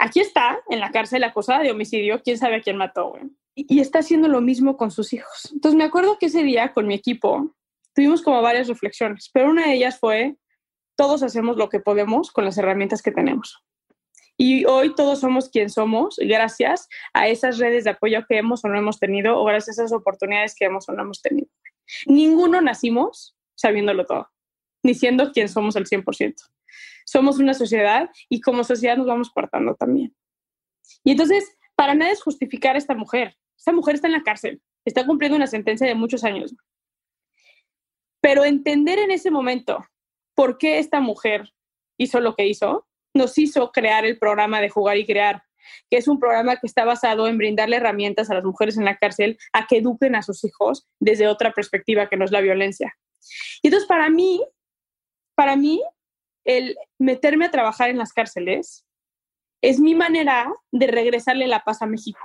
aquí 0.00 0.20
está 0.20 0.58
en 0.68 0.80
la 0.80 0.90
cárcel 0.90 1.22
acusada 1.22 1.62
de 1.62 1.70
homicidio, 1.70 2.22
quién 2.22 2.38
sabe 2.38 2.56
a 2.56 2.60
quién 2.62 2.76
mató, 2.76 3.10
güey. 3.10 3.24
Y, 3.54 3.80
está 3.80 3.98
haciendo 3.98 4.28
lo 4.28 4.40
mismo 4.40 4.76
con 4.76 4.90
sus 4.90 5.12
hijos. 5.12 5.50
Entonces 5.52 5.76
me 5.76 5.84
acuerdo 5.84 6.18
que 6.18 6.26
ese 6.26 6.42
día 6.42 6.72
con 6.72 6.86
mi 6.86 6.94
equipo 6.94 7.54
tuvimos 7.94 8.22
como 8.22 8.40
varias 8.40 8.68
reflexiones, 8.68 9.28
pero 9.32 9.50
una 9.50 9.66
de 9.66 9.74
ellas 9.74 9.98
fue, 9.98 10.36
todos 10.96 11.22
hacemos 11.22 11.56
lo 11.56 11.68
que 11.68 11.80
podemos 11.80 12.30
con 12.30 12.44
las 12.44 12.56
herramientas 12.56 13.02
que 13.02 13.12
tenemos. 13.12 13.62
Y 14.40 14.64
hoy 14.64 14.94
todos 14.94 15.20
somos 15.20 15.50
quien 15.50 15.68
somos 15.68 16.16
gracias 16.18 16.88
a 17.12 17.28
esas 17.28 17.58
redes 17.58 17.84
de 17.84 17.90
apoyo 17.90 18.24
que 18.26 18.38
hemos 18.38 18.64
o 18.64 18.68
no 18.68 18.78
hemos 18.78 18.98
tenido 18.98 19.38
o 19.38 19.44
gracias 19.44 19.78
a 19.78 19.82
esas 19.82 19.92
oportunidades 19.92 20.54
que 20.54 20.64
hemos 20.64 20.88
o 20.88 20.92
no 20.92 21.02
hemos 21.02 21.20
tenido. 21.20 21.48
Ninguno 22.06 22.62
nacimos 22.62 23.36
sabiéndolo 23.54 24.06
todo, 24.06 24.30
ni 24.82 24.94
siendo 24.94 25.32
quien 25.32 25.50
somos 25.50 25.76
al 25.76 25.84
100% 25.84 26.50
somos 27.10 27.40
una 27.40 27.54
sociedad 27.54 28.08
y 28.28 28.40
como 28.40 28.62
sociedad 28.62 28.96
nos 28.96 29.08
vamos 29.08 29.30
cortando 29.30 29.74
también. 29.74 30.14
Y 31.02 31.10
entonces, 31.10 31.58
para 31.74 31.94
nada 31.94 32.12
es 32.12 32.22
justificar 32.22 32.76
a 32.76 32.78
esta 32.78 32.94
mujer. 32.94 33.36
Esta 33.58 33.72
mujer 33.72 33.96
está 33.96 34.06
en 34.06 34.12
la 34.12 34.22
cárcel, 34.22 34.62
está 34.84 35.04
cumpliendo 35.04 35.36
una 35.36 35.48
sentencia 35.48 35.88
de 35.88 35.96
muchos 35.96 36.22
años. 36.22 36.54
Pero 38.20 38.44
entender 38.44 39.00
en 39.00 39.10
ese 39.10 39.32
momento 39.32 39.84
por 40.36 40.56
qué 40.56 40.78
esta 40.78 41.00
mujer 41.00 41.52
hizo 41.98 42.20
lo 42.20 42.36
que 42.36 42.46
hizo, 42.46 42.86
nos 43.14 43.38
hizo 43.38 43.72
crear 43.72 44.04
el 44.04 44.18
programa 44.18 44.60
de 44.60 44.68
Jugar 44.68 44.96
y 44.96 45.06
Crear, 45.06 45.42
que 45.90 45.98
es 45.98 46.08
un 46.08 46.18
programa 46.18 46.56
que 46.56 46.66
está 46.66 46.84
basado 46.84 47.28
en 47.28 47.38
brindarle 47.38 47.76
herramientas 47.76 48.30
a 48.30 48.34
las 48.34 48.44
mujeres 48.44 48.78
en 48.78 48.84
la 48.84 48.96
cárcel 48.96 49.38
a 49.52 49.66
que 49.66 49.78
eduquen 49.78 50.14
a 50.14 50.22
sus 50.22 50.44
hijos 50.44 50.88
desde 50.98 51.28
otra 51.28 51.52
perspectiva 51.52 52.08
que 52.08 52.16
no 52.16 52.24
es 52.24 52.32
la 52.32 52.40
violencia. 52.40 52.96
Y 53.62 53.68
entonces 53.68 53.88
para 53.88 54.08
mí, 54.08 54.42
para 55.34 55.56
mí, 55.56 55.82
el 56.44 56.76
meterme 56.98 57.46
a 57.46 57.50
trabajar 57.50 57.90
en 57.90 57.98
las 57.98 58.12
cárceles 58.12 58.86
es 59.62 59.78
mi 59.78 59.94
manera 59.94 60.52
de 60.72 60.86
regresarle 60.86 61.46
la 61.46 61.64
paz 61.64 61.82
a 61.82 61.86
México. 61.86 62.20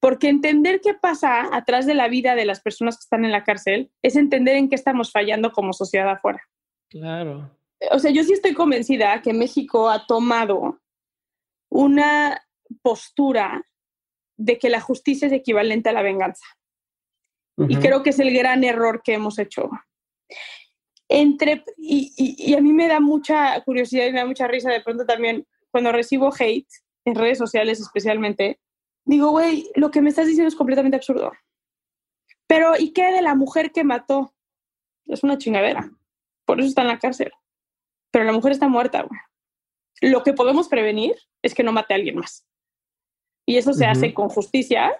Porque 0.00 0.28
entender 0.28 0.80
qué 0.80 0.94
pasa 0.94 1.54
atrás 1.54 1.86
de 1.86 1.94
la 1.94 2.08
vida 2.08 2.34
de 2.34 2.44
las 2.44 2.60
personas 2.60 2.96
que 2.96 3.04
están 3.04 3.24
en 3.24 3.32
la 3.32 3.44
cárcel 3.44 3.90
es 4.02 4.16
entender 4.16 4.56
en 4.56 4.68
qué 4.68 4.74
estamos 4.74 5.12
fallando 5.12 5.52
como 5.52 5.72
sociedad 5.72 6.10
afuera. 6.10 6.42
Claro. 6.88 7.50
O 7.90 7.98
sea, 7.98 8.10
yo 8.10 8.22
sí 8.24 8.32
estoy 8.32 8.54
convencida 8.54 9.20
que 9.22 9.32
México 9.32 9.90
ha 9.90 10.06
tomado 10.06 10.80
una 11.68 12.42
postura 12.82 13.66
de 14.36 14.58
que 14.58 14.70
la 14.70 14.80
justicia 14.80 15.26
es 15.26 15.32
equivalente 15.32 15.88
a 15.88 15.92
la 15.92 16.02
venganza. 16.02 16.44
Y 17.68 17.76
creo 17.76 18.02
que 18.02 18.10
es 18.10 18.18
el 18.18 18.32
gran 18.32 18.64
error 18.64 19.02
que 19.04 19.12
hemos 19.12 19.38
hecho 19.38 19.70
entre, 21.12 21.62
y, 21.76 22.54
a 22.54 22.60
mí 22.60 22.72
me 22.72 22.88
da 22.88 22.98
mucha 22.98 23.60
curiosidad 23.64 24.06
y 24.06 24.12
me 24.12 24.20
da 24.20 24.26
mucha 24.26 24.48
risa 24.48 24.70
de 24.70 24.80
pronto 24.80 25.04
también 25.04 25.46
cuando 25.70 25.92
recibo 25.92 26.32
hate 26.38 26.68
en 27.04 27.14
redes 27.14 27.38
sociales 27.38 27.80
especialmente, 27.80 28.60
digo, 29.04 29.30
güey, 29.30 29.68
lo 29.74 29.90
que 29.90 30.00
me 30.00 30.08
estás 30.08 30.26
diciendo 30.26 30.48
es 30.48 30.54
completamente 30.54 30.96
absurdo. 30.96 31.32
Pero, 32.46 32.78
¿y 32.78 32.92
qué 32.92 33.12
de 33.12 33.22
la 33.22 33.34
mujer 33.34 33.72
que 33.72 33.84
mató? 33.84 34.34
Es 35.06 35.22
una 35.22 35.38
chingadera. 35.38 35.90
Por 36.46 36.60
eso 36.60 36.68
está 36.68 36.82
en 36.82 36.88
la 36.88 36.98
cárcel. 36.98 37.32
Pero 38.12 38.24
la 38.24 38.32
mujer 38.32 38.52
está 38.52 38.68
muerta, 38.68 39.02
güey. 39.02 39.20
Lo 40.00 40.22
que 40.22 40.32
podemos 40.32 40.68
prevenir 40.68 41.16
es 41.42 41.54
que 41.54 41.62
no 41.62 41.72
mate 41.72 41.94
a 41.94 41.96
alguien 41.96 42.16
más. 42.16 42.46
Y 43.46 43.56
eso 43.56 43.72
se 43.72 43.86
hace 43.86 44.14
con 44.14 44.28
justicia 44.28 44.92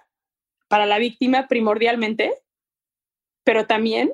para 0.67 0.85
la 0.85 0.97
víctima 0.97 1.47
primordialmente, 1.47 2.33
pero 3.45 3.67
también 3.67 4.13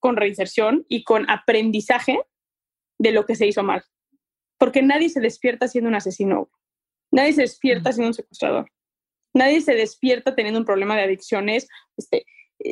con 0.00 0.16
reinserción 0.16 0.84
y 0.88 1.04
con 1.04 1.30
aprendizaje 1.30 2.20
de 2.98 3.12
lo 3.12 3.24
que 3.24 3.36
se 3.36 3.46
hizo 3.46 3.62
mal. 3.62 3.84
Porque 4.58 4.82
nadie 4.82 5.08
se 5.08 5.20
despierta 5.20 5.68
siendo 5.68 5.88
un 5.88 5.94
asesino, 5.94 6.50
nadie 7.10 7.32
se 7.32 7.42
despierta 7.42 7.92
siendo 7.92 8.08
un 8.08 8.14
secuestrador, 8.14 8.70
nadie 9.32 9.60
se 9.60 9.74
despierta 9.74 10.34
teniendo 10.34 10.60
un 10.60 10.66
problema 10.66 10.96
de 10.96 11.02
adicciones. 11.02 11.68
Este, 11.96 12.26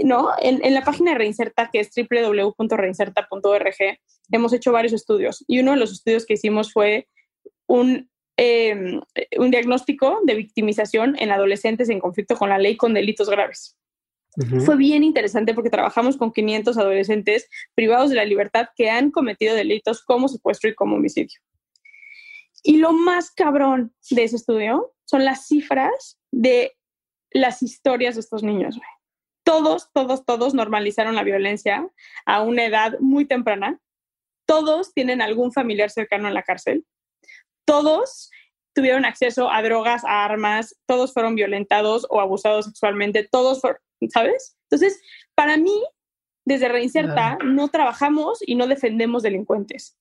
¿no? 0.05 0.31
En, 0.41 0.75
la 0.75 0.83
página 0.83 1.13
de 1.13 1.19
Reinserta, 1.19 1.71
que 1.73 1.81
es 1.81 1.91
www.reinserta.org, 1.95 3.99
hemos 4.31 4.53
hecho 4.53 4.73
varios 4.73 4.93
estudios 4.93 5.45
y 5.47 5.61
uno 5.61 5.73
de 5.73 5.79
los 5.79 5.93
estudios 5.93 6.27
que 6.27 6.35
hicimos 6.35 6.73
fue 6.73 7.09
un, 7.67 8.11
em, 8.37 9.01
un 9.39 9.51
diagnóstico 9.51 10.21
de 10.25 10.35
victimización 10.35 11.17
en 11.19 11.31
adolescentes 11.31 11.89
en 11.89 12.01
conflicto 12.01 12.37
con 12.37 12.49
la 12.49 12.59
ley 12.59 12.77
con 12.77 12.95
delitos 12.95 13.29
graves. 13.29 13.77
Fue 14.65 14.77
bien 14.77 15.03
interesante 15.03 15.55
porque 15.55 15.71
trabajamos 15.71 16.17
con 16.17 16.33
500 16.33 16.79
adolescentes 16.79 17.49
privados 17.75 18.11
de 18.11 18.17
la 18.17 18.25
libertad 18.25 18.69
que 18.77 18.89
han 18.89 19.11
cometido 19.11 19.57
delitos 19.57 20.05
como 20.05 20.29
secuestro 20.29 20.71
y 20.71 20.75
como 20.75 20.97
homicidio. 20.97 21.41
Y 22.63 22.77
lo 22.77 22.93
más 22.93 23.33
cabrón 23.33 23.93
de 24.11 24.23
ese 24.23 24.37
estudio 24.37 24.95
son 25.05 25.25
las 25.25 25.49
cifras 25.49 26.19
de 26.31 26.73
las 27.33 27.63
historias 27.63 28.15
de 28.15 28.21
estos 28.21 28.43
niños. 28.43 28.79
Todos, 29.51 29.91
todos, 29.93 30.25
todos 30.25 30.55
normalizaron 30.55 31.17
la 31.17 31.25
violencia 31.25 31.85
a 32.25 32.41
una 32.41 32.65
edad 32.65 33.01
muy 33.01 33.25
temprana. 33.25 33.81
Todos 34.47 34.95
tienen 34.95 35.21
algún 35.21 35.51
familiar 35.51 35.91
cercano 35.91 36.29
en 36.29 36.35
la 36.35 36.45
cárcel. 36.45 36.87
Todos 37.65 38.31
tuvieron 38.77 39.05
acceso 39.05 39.51
a 39.51 39.61
drogas, 39.63 40.05
a 40.05 40.25
armas, 40.25 40.77
todos 40.87 41.13
fueron 41.13 41.35
violentados 41.35 42.07
o 42.11 42.21
abusados 42.21 42.67
sexualmente, 42.67 43.27
todos 43.29 43.61
fueron, 43.61 43.81
¿sabes? 44.11 44.57
Entonces, 44.71 45.03
para 45.35 45.57
mí, 45.57 45.83
desde 46.45 46.69
Reinserta, 46.69 47.37
no 47.45 47.67
trabajamos 47.71 48.39
y 48.47 48.55
no 48.55 48.69
defendemos 48.69 49.25
delincuentes. 49.25 49.99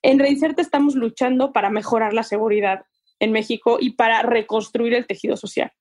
En 0.00 0.20
Reinserta 0.20 0.62
estamos 0.62 0.94
luchando 0.94 1.52
para 1.52 1.70
mejorar 1.70 2.12
la 2.12 2.22
seguridad 2.22 2.86
en 3.18 3.32
México 3.32 3.78
y 3.80 3.94
para 3.94 4.22
reconstruir 4.22 4.94
el 4.94 5.08
tejido 5.08 5.36
social. 5.36 5.72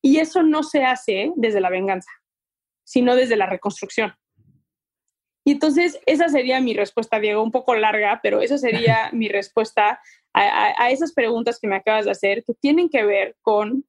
Y 0.00 0.16
eso 0.16 0.42
no 0.42 0.62
se 0.62 0.84
hace 0.84 1.30
desde 1.36 1.60
la 1.60 1.68
venganza, 1.68 2.10
sino 2.84 3.16
desde 3.16 3.36
la 3.36 3.46
reconstrucción. 3.46 4.14
Y 5.44 5.52
entonces 5.52 5.98
esa 6.06 6.28
sería 6.28 6.60
mi 6.60 6.74
respuesta, 6.74 7.18
Diego, 7.18 7.42
un 7.42 7.50
poco 7.50 7.74
larga, 7.74 8.20
pero 8.22 8.40
esa 8.40 8.58
sería 8.58 9.10
mi 9.12 9.28
respuesta 9.28 10.00
a, 10.34 10.90
esas 10.90 11.12
preguntas 11.12 11.58
que 11.60 11.68
me 11.68 11.76
acabas 11.76 12.06
de 12.06 12.12
hacer, 12.12 12.42
que 12.44 12.54
tienen 12.54 12.88
que 12.88 13.04
ver 13.04 13.36
con 13.42 13.84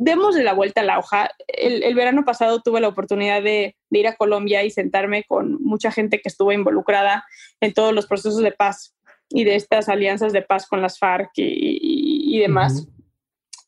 démosle 0.00 0.44
la 0.44 0.52
vuelta 0.52 0.82
a 0.82 0.84
la 0.84 0.98
hoja. 0.98 1.30
El, 1.48 1.94
verano 1.94 2.24
pasado 2.24 2.60
tuve 2.62 2.80
la 2.80 2.88
oportunidad 2.88 3.42
de, 3.42 3.76
ir 3.90 4.06
a 4.06 4.14
Colombia 4.14 4.62
y 4.62 4.70
sentarme 4.70 5.24
con 5.24 5.62
mucha 5.62 5.90
gente 5.90 6.20
que 6.20 6.28
estuvo 6.28 6.52
involucrada 6.52 7.24
en 7.60 7.72
todos 7.72 7.94
los 7.94 8.06
procesos 8.06 8.42
de 8.42 8.52
paz 8.52 8.94
y 9.30 9.44
de 9.44 9.56
estas 9.56 9.88
alianzas 9.88 10.32
de 10.32 10.42
paz 10.42 10.66
con 10.66 10.82
las 10.82 10.98
FARC 10.98 11.30
y, 11.36 12.38
demás. 12.38 12.86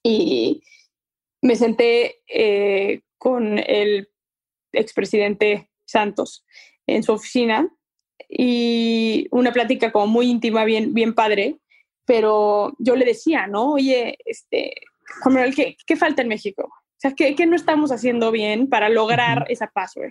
Y 0.02 0.62
me 1.42 1.56
senté 1.56 2.20
eh, 2.28 3.00
con 3.18 3.58
el 3.58 4.08
expresidente 4.72 5.70
Santos 5.84 6.44
en 6.86 7.02
su 7.02 7.12
oficina 7.12 7.68
y 8.28 9.26
una 9.30 9.52
plática 9.52 9.92
como 9.92 10.06
muy 10.06 10.30
íntima, 10.30 10.64
bien, 10.64 10.94
bien 10.94 11.14
padre, 11.14 11.58
pero 12.06 12.74
yo 12.78 12.96
le 12.96 13.04
decía, 13.04 13.46
¿no? 13.46 13.72
Oye, 13.72 14.16
este, 14.24 14.74
Juan 15.22 15.34
Manuel, 15.34 15.54
¿qué, 15.54 15.76
¿qué, 15.86 15.96
falta 15.96 16.22
en 16.22 16.28
México? 16.28 16.64
O 16.64 16.96
sea, 16.96 17.12
¿qué, 17.12 17.34
¿qué, 17.34 17.46
no 17.46 17.56
estamos 17.56 17.92
haciendo 17.92 18.30
bien 18.30 18.68
para 18.68 18.88
lograr 18.88 19.46
esa 19.48 19.68
paz, 19.68 19.92
güey? 19.94 20.10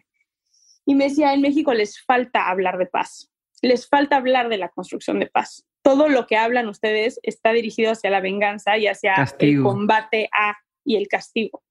Y 0.86 0.96
me 0.96 1.06
decía, 1.06 1.34
en 1.34 1.42
México 1.42 1.74
les 1.74 2.02
falta 2.04 2.50
hablar 2.50 2.78
de 2.78 2.88
paz, 2.88 3.32
les 3.62 3.88
falta 3.88 4.16
hablar 4.16 4.50
de 4.50 4.58
la 4.58 4.70
construcción 4.70 5.20
de 5.20 5.28
paz. 5.28 5.66
Todo 5.82 6.10
lo 6.10 6.28
que 6.28 6.36
hablan 6.36 6.68
ustedes 6.68 7.20
está 7.24 7.52
dirigido 7.54 7.92
hacia 7.92 8.10
la 8.10 8.22
venganza 8.22 8.78
y 8.78 8.88
hacia 8.88 9.16
el 9.40 9.62
combate 9.62 10.30
a 10.34 10.58
y 10.84 10.96
el 10.96 11.08
castigo. 11.08 11.64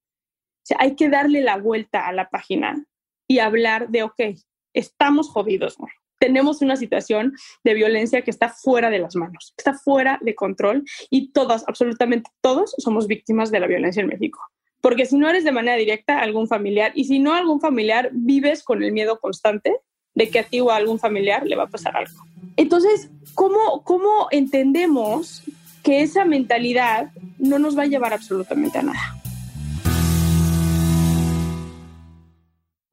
Hay 0.78 0.96
que 0.96 1.08
darle 1.08 1.40
la 1.40 1.56
vuelta 1.56 2.06
a 2.06 2.12
la 2.12 2.28
página 2.28 2.84
y 3.26 3.38
hablar 3.38 3.88
de, 3.88 4.02
ok, 4.02 4.20
estamos 4.74 5.28
jodidos, 5.28 5.76
tenemos 6.18 6.62
una 6.62 6.76
situación 6.76 7.34
de 7.64 7.74
violencia 7.74 8.22
que 8.22 8.30
está 8.30 8.48
fuera 8.48 8.90
de 8.90 8.98
las 8.98 9.16
manos, 9.16 9.54
está 9.56 9.74
fuera 9.74 10.18
de 10.20 10.34
control 10.34 10.84
y 11.10 11.30
todas, 11.30 11.64
absolutamente 11.68 12.30
todos, 12.40 12.74
somos 12.78 13.06
víctimas 13.06 13.50
de 13.50 13.60
la 13.60 13.66
violencia 13.66 14.00
en 14.00 14.08
México. 14.08 14.40
Porque 14.80 15.06
si 15.06 15.16
no 15.16 15.28
eres 15.28 15.44
de 15.44 15.52
manera 15.52 15.76
directa 15.76 16.20
algún 16.20 16.46
familiar 16.46 16.92
y 16.94 17.04
si 17.04 17.18
no 17.18 17.34
algún 17.34 17.60
familiar, 17.60 18.10
vives 18.12 18.62
con 18.62 18.82
el 18.82 18.92
miedo 18.92 19.18
constante 19.18 19.74
de 20.14 20.30
que 20.30 20.38
a 20.40 20.44
ti 20.44 20.60
o 20.60 20.70
a 20.70 20.76
algún 20.76 20.98
familiar 20.98 21.46
le 21.46 21.56
va 21.56 21.64
a 21.64 21.68
pasar 21.68 21.96
algo. 21.96 22.24
Entonces, 22.56 23.10
¿cómo, 23.34 23.82
cómo 23.84 24.28
entendemos 24.30 25.42
que 25.82 26.02
esa 26.02 26.24
mentalidad 26.24 27.10
no 27.38 27.58
nos 27.58 27.76
va 27.78 27.82
a 27.82 27.86
llevar 27.86 28.12
absolutamente 28.12 28.78
a 28.78 28.82
nada? 28.82 29.17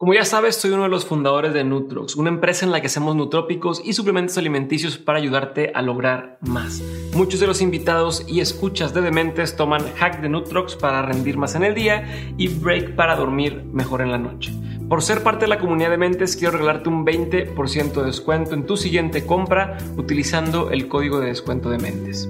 Como 0.06 0.14
ya 0.14 0.24
sabes, 0.24 0.58
soy 0.58 0.70
uno 0.70 0.84
de 0.84 0.90
los 0.90 1.04
fundadores 1.04 1.52
de 1.52 1.64
Nutrox, 1.64 2.16
una 2.16 2.30
empresa 2.30 2.64
en 2.64 2.72
la 2.72 2.80
que 2.80 2.86
hacemos 2.86 3.16
nutrópicos 3.16 3.82
y 3.84 3.94
suplementos 3.94 4.38
alimenticios 4.38 5.00
para 5.00 5.18
ayudarte 5.18 5.72
a 5.74 5.82
lograr 5.82 6.38
más. 6.42 6.84
Muchos 7.16 7.40
de 7.40 7.48
los 7.48 7.60
invitados 7.60 8.24
y 8.28 8.40
escuchas 8.40 8.94
de 8.94 9.02
Dementes 9.02 9.56
toman 9.56 9.82
hack 9.96 10.22
de 10.22 10.30
Nutrox 10.30 10.76
para 10.76 11.02
rendir 11.02 11.40
más 11.40 11.56
en 11.56 11.64
el 11.64 11.74
día 11.74 12.06
y 12.38 12.50
break 12.50 12.94
para 12.94 13.16
dormir 13.16 13.64
mejor 13.74 14.02
en 14.02 14.12
la 14.12 14.20
noche. 14.20 14.54
Por 14.88 15.02
ser 15.02 15.24
parte 15.24 15.46
de 15.46 15.50
la 15.50 15.58
comunidad 15.58 15.90
de 15.90 15.98
Mentes, 15.98 16.36
quiero 16.36 16.52
regalarte 16.52 16.88
un 16.88 17.04
20% 17.04 17.94
de 17.94 18.06
descuento 18.06 18.54
en 18.54 18.68
tu 18.68 18.78
siguiente 18.78 19.26
compra 19.26 19.80
utilizando 19.98 20.70
el 20.70 20.88
código 20.88 21.20
de 21.20 21.30
descuento 21.30 21.72
de 21.72 21.80
Mentes. 21.80 22.30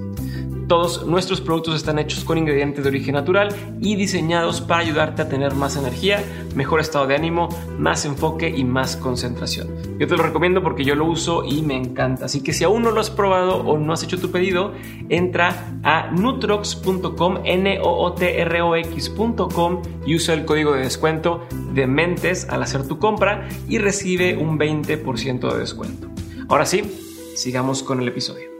Todos 0.68 1.06
nuestros 1.06 1.40
productos 1.40 1.76
están 1.76 2.00
hechos 2.00 2.24
con 2.24 2.38
ingredientes 2.38 2.82
de 2.82 2.88
origen 2.90 3.14
natural 3.14 3.54
y 3.80 3.94
diseñados 3.94 4.60
para 4.60 4.80
ayudarte 4.80 5.22
a 5.22 5.28
tener 5.28 5.54
más 5.54 5.76
energía, 5.76 6.24
mejor 6.56 6.80
estado 6.80 7.06
de 7.06 7.14
ánimo, 7.14 7.48
más 7.78 8.04
enfoque 8.04 8.48
y 8.48 8.64
más 8.64 8.96
concentración. 8.96 9.68
Yo 10.00 10.08
te 10.08 10.16
lo 10.16 10.24
recomiendo 10.24 10.64
porque 10.64 10.84
yo 10.84 10.96
lo 10.96 11.04
uso 11.04 11.44
y 11.44 11.62
me 11.62 11.76
encanta. 11.76 12.24
Así 12.24 12.42
que 12.42 12.52
si 12.52 12.64
aún 12.64 12.82
no 12.82 12.90
lo 12.90 13.00
has 13.00 13.10
probado 13.10 13.58
o 13.58 13.78
no 13.78 13.92
has 13.92 14.02
hecho 14.02 14.18
tu 14.18 14.32
pedido, 14.32 14.72
entra 15.08 15.78
a 15.84 16.10
nutrox.com, 16.10 17.38
n 17.44 17.78
o 17.80 18.04
o 18.04 18.12
t 18.14 18.40
r 18.40 18.60
o 18.62 18.74
x.com 18.74 19.82
y 20.04 20.16
usa 20.16 20.34
el 20.34 20.44
código 20.44 20.72
de 20.72 20.80
descuento 20.80 21.46
de 21.74 21.86
Mentes 21.86 22.48
al 22.48 22.64
hacer 22.64 22.88
tu 22.88 22.98
compra 22.98 23.48
y 23.68 23.78
recibe 23.78 24.36
un 24.36 24.58
20% 24.58 25.52
de 25.52 25.58
descuento. 25.60 26.08
Ahora 26.48 26.66
sí, 26.66 26.82
sigamos 27.36 27.84
con 27.84 28.00
el 28.00 28.08
episodio. 28.08 28.55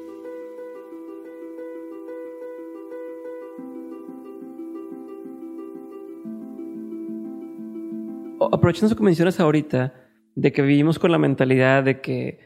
Aprovechando 8.52 8.86
eso 8.86 8.96
que 8.96 9.04
mencionas 9.04 9.40
ahorita, 9.40 9.94
de 10.34 10.52
que 10.52 10.62
vivimos 10.62 10.98
con 10.98 11.10
la 11.12 11.18
mentalidad 11.18 11.82
de 11.82 12.00
que, 12.00 12.40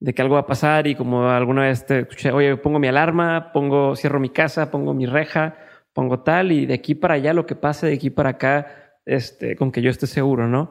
de 0.00 0.14
que 0.14 0.22
algo 0.22 0.34
va 0.34 0.42
a 0.42 0.46
pasar 0.46 0.86
y 0.86 0.94
como 0.94 1.28
alguna 1.28 1.62
vez 1.62 1.86
te 1.86 2.00
escuché, 2.00 2.32
oye, 2.32 2.56
pongo 2.56 2.78
mi 2.78 2.88
alarma, 2.88 3.52
pongo, 3.52 3.96
cierro 3.96 4.20
mi 4.20 4.30
casa, 4.30 4.70
pongo 4.70 4.94
mi 4.94 5.06
reja, 5.06 5.56
pongo 5.92 6.20
tal 6.20 6.52
y 6.52 6.66
de 6.66 6.74
aquí 6.74 6.94
para 6.94 7.14
allá 7.14 7.32
lo 7.32 7.46
que 7.46 7.54
pase, 7.54 7.86
de 7.86 7.94
aquí 7.94 8.10
para 8.10 8.30
acá, 8.30 9.00
este, 9.04 9.56
con 9.56 9.70
que 9.72 9.82
yo 9.82 9.90
esté 9.90 10.06
seguro, 10.06 10.48
¿no? 10.48 10.70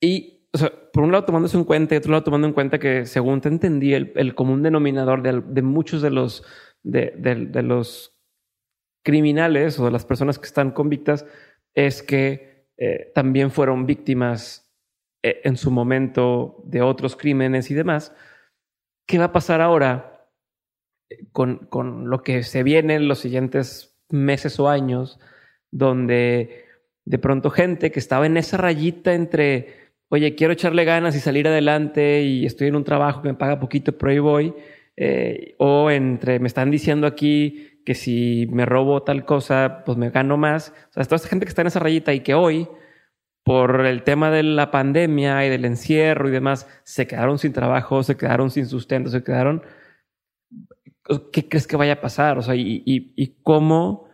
Y, 0.00 0.48
o 0.52 0.58
sea, 0.58 0.72
por 0.92 1.04
un 1.04 1.12
lado 1.12 1.24
tomándose 1.24 1.56
en 1.56 1.64
cuenta 1.64 1.94
y 1.94 1.98
otro 1.98 2.12
lado 2.12 2.24
tomando 2.24 2.46
en 2.46 2.54
cuenta 2.54 2.78
que 2.78 3.06
según 3.06 3.40
te 3.40 3.48
entendí, 3.48 3.92
el, 3.94 4.34
común 4.34 4.62
denominador 4.62 5.22
de, 5.22 5.62
muchos 5.62 6.00
de 6.02 6.10
los, 6.10 6.44
de 6.82 7.62
los 7.62 8.14
criminales 9.04 9.78
o 9.78 9.84
de 9.84 9.90
las 9.90 10.04
personas 10.04 10.38
que 10.38 10.46
están 10.46 10.70
convictas 10.70 11.26
es 11.74 12.02
que 12.02 12.53
eh, 12.76 13.12
también 13.14 13.50
fueron 13.50 13.86
víctimas 13.86 14.72
eh, 15.22 15.40
en 15.44 15.56
su 15.56 15.70
momento 15.70 16.62
de 16.64 16.82
otros 16.82 17.16
crímenes 17.16 17.70
y 17.70 17.74
demás. 17.74 18.14
¿Qué 19.06 19.18
va 19.18 19.26
a 19.26 19.32
pasar 19.32 19.60
ahora 19.60 20.28
eh, 21.10 21.26
con, 21.32 21.66
con 21.66 22.10
lo 22.10 22.22
que 22.22 22.42
se 22.42 22.62
viene 22.62 22.94
en 22.94 23.08
los 23.08 23.20
siguientes 23.20 23.96
meses 24.10 24.58
o 24.60 24.68
años, 24.68 25.18
donde 25.70 26.64
de 27.04 27.18
pronto 27.18 27.50
gente 27.50 27.90
que 27.90 27.98
estaba 27.98 28.26
en 28.26 28.36
esa 28.36 28.56
rayita 28.56 29.14
entre, 29.14 29.92
oye, 30.08 30.34
quiero 30.34 30.52
echarle 30.52 30.84
ganas 30.84 31.14
y 31.16 31.20
salir 31.20 31.46
adelante 31.48 32.22
y 32.22 32.46
estoy 32.46 32.68
en 32.68 32.76
un 32.76 32.84
trabajo 32.84 33.22
que 33.22 33.28
me 33.28 33.34
paga 33.34 33.60
poquito, 33.60 33.96
pero 33.96 34.10
ahí 34.10 34.18
voy, 34.18 34.54
o 35.58 35.90
entre, 35.90 36.38
me 36.38 36.46
están 36.46 36.70
diciendo 36.70 37.06
aquí 37.06 37.74
que 37.84 37.94
si 37.94 38.48
me 38.50 38.66
robo 38.66 39.02
tal 39.02 39.24
cosa, 39.24 39.82
pues 39.84 39.98
me 39.98 40.10
gano 40.10 40.36
más. 40.36 40.72
O 40.90 40.92
sea, 40.94 41.04
toda 41.04 41.16
esta 41.16 41.28
gente 41.28 41.46
que 41.46 41.50
está 41.50 41.62
en 41.62 41.68
esa 41.68 41.80
rayita 41.80 42.12
y 42.14 42.20
que 42.20 42.34
hoy, 42.34 42.68
por 43.44 43.84
el 43.86 44.02
tema 44.02 44.30
de 44.30 44.42
la 44.42 44.70
pandemia 44.70 45.44
y 45.46 45.50
del 45.50 45.64
encierro 45.64 46.28
y 46.28 46.32
demás, 46.32 46.66
se 46.84 47.06
quedaron 47.06 47.38
sin 47.38 47.52
trabajo, 47.52 48.02
se 48.02 48.16
quedaron 48.16 48.50
sin 48.50 48.66
sustento, 48.66 49.10
se 49.10 49.22
quedaron... 49.22 49.62
¿Qué 51.32 51.46
crees 51.48 51.66
que 51.66 51.76
vaya 51.76 51.94
a 51.94 52.00
pasar? 52.00 52.38
O 52.38 52.42
sea, 52.42 52.54
y, 52.54 52.82
y, 52.86 53.26
cómo 53.42 54.08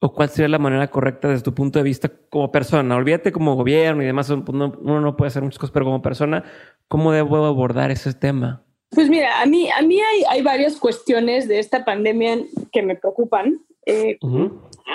o 0.00 0.12
cuál 0.12 0.28
sería 0.28 0.48
la 0.48 0.58
manera 0.58 0.90
correcta 0.90 1.28
desde 1.28 1.44
tu 1.44 1.54
punto 1.54 1.78
de 1.78 1.84
vista 1.84 2.10
como 2.28 2.50
persona. 2.50 2.96
Olvídate 2.96 3.30
como 3.30 3.54
gobierno 3.54 4.02
y 4.02 4.06
demás, 4.06 4.28
uno 4.28 4.76
no 4.82 5.16
puede 5.16 5.28
hacer 5.28 5.44
muchas 5.44 5.60
cosas, 5.60 5.72
pero 5.72 5.84
como 5.84 6.02
persona, 6.02 6.42
¿cómo 6.88 7.12
debo 7.12 7.46
abordar 7.46 7.92
ese 7.92 8.12
tema? 8.12 8.64
Pues 8.94 9.08
mira, 9.08 9.40
a 9.40 9.46
mí, 9.46 9.70
a 9.70 9.82
mí 9.82 10.00
hay, 10.00 10.24
hay 10.28 10.42
varias 10.42 10.76
cuestiones 10.76 11.48
de 11.48 11.58
esta 11.58 11.84
pandemia 11.84 12.38
que 12.72 12.82
me 12.82 12.96
preocupan, 12.96 13.64
eh, 13.86 14.18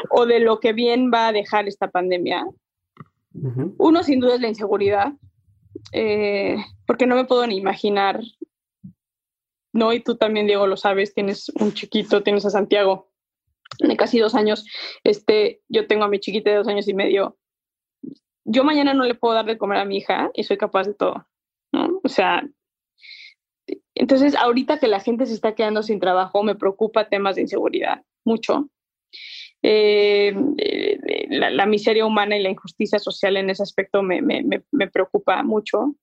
o 0.10 0.26
de 0.26 0.40
lo 0.40 0.60
que 0.60 0.74
bien 0.74 1.12
va 1.12 1.28
a 1.28 1.32
dejar 1.32 1.68
esta 1.68 1.90
pandemia. 1.90 2.46
Uno, 3.78 4.04
sin 4.04 4.20
duda, 4.20 4.36
es 4.36 4.42
la 4.42 4.48
inseguridad, 4.48 5.14
eh, 5.92 6.58
porque 6.86 7.06
no 7.06 7.16
me 7.16 7.26
puedo 7.26 7.46
ni 7.48 7.58
imaginar, 7.58 8.22
¿no? 9.74 9.94
Y 9.94 10.00
tú 10.04 10.16
también, 10.16 10.48
Diego, 10.48 10.68
lo 10.68 10.78
sabes, 10.78 11.14
tienes 11.14 11.50
un 11.60 11.74
chiquito, 11.74 12.24
tienes 12.24 12.46
a 12.46 12.50
Santiago 12.50 13.12
de 13.80 13.98
casi 13.98 14.20
dos 14.20 14.36
años, 14.36 14.66
este, 15.04 15.62
yo 15.68 15.88
tengo 15.88 16.06
a 16.06 16.10
mi 16.10 16.20
chiquita 16.20 16.50
de 16.50 16.58
dos 16.58 16.68
años 16.68 16.88
y 16.88 16.94
medio. 16.94 17.38
Yo 18.46 18.64
mañana 18.64 18.94
no 18.94 19.04
le 19.04 19.16
puedo 19.16 19.34
dar 19.34 19.46
de 19.46 19.58
comer 19.58 19.80
a 19.80 19.86
mi 19.86 19.98
hija 19.98 20.32
y 20.34 20.44
soy 20.44 20.58
capaz 20.58 20.86
de 20.86 20.94
todo, 20.94 21.28
¿no? 21.74 22.00
O 22.04 22.10
sea, 22.10 22.48
entonces, 24.00 24.36
ahorita 24.36 24.80
que 24.80 24.88
la 24.88 25.00
gente 25.00 25.26
se 25.26 25.34
está 25.34 25.56
quedando 25.56 25.84
sin 25.84 26.00
trabajo, 26.00 26.44
me 26.44 26.56
preocupa 26.56 27.10
temas 27.10 27.36
de 27.36 27.42
inseguridad 27.42 28.04
mucho. 28.24 28.70
Eh, 29.64 30.36
eh, 30.58 31.28
la, 31.30 31.66
miseria 31.66 32.06
humana 32.06 32.38
y 32.38 32.44
la 32.44 32.52
injusticia 32.52 33.00
social 33.00 33.38
en 33.38 33.50
ese 33.50 33.64
aspecto 33.64 34.04
me, 34.04 34.22
me, 34.22 34.44
me, 34.72 34.88
preocupa 34.88 35.42
mucho. 35.44 35.96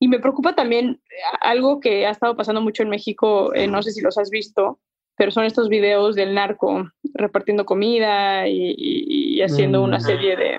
Y 0.00 0.08
me 0.08 0.18
preocupa 0.18 0.54
también 0.54 1.00
algo 1.40 1.78
que 1.78 2.06
ha 2.06 2.10
estado 2.10 2.36
pasando 2.36 2.60
mucho 2.60 2.82
en 2.82 2.88
México, 2.88 3.54
eh, 3.54 3.66
no 3.66 3.82
sé 3.82 3.92
si 3.92 4.00
los 4.00 4.18
has 4.18 4.30
visto, 4.30 4.80
pero 5.16 5.30
son 5.30 5.44
estos 5.44 5.68
videos 5.68 6.16
del 6.16 6.34
narco 6.34 6.90
repartiendo 7.14 7.66
comida 7.66 8.48
y, 8.48 9.40
haciendo 9.42 9.82
una 9.82 9.98
mm. 9.98 10.02
serie 10.02 10.36
de, 10.36 10.58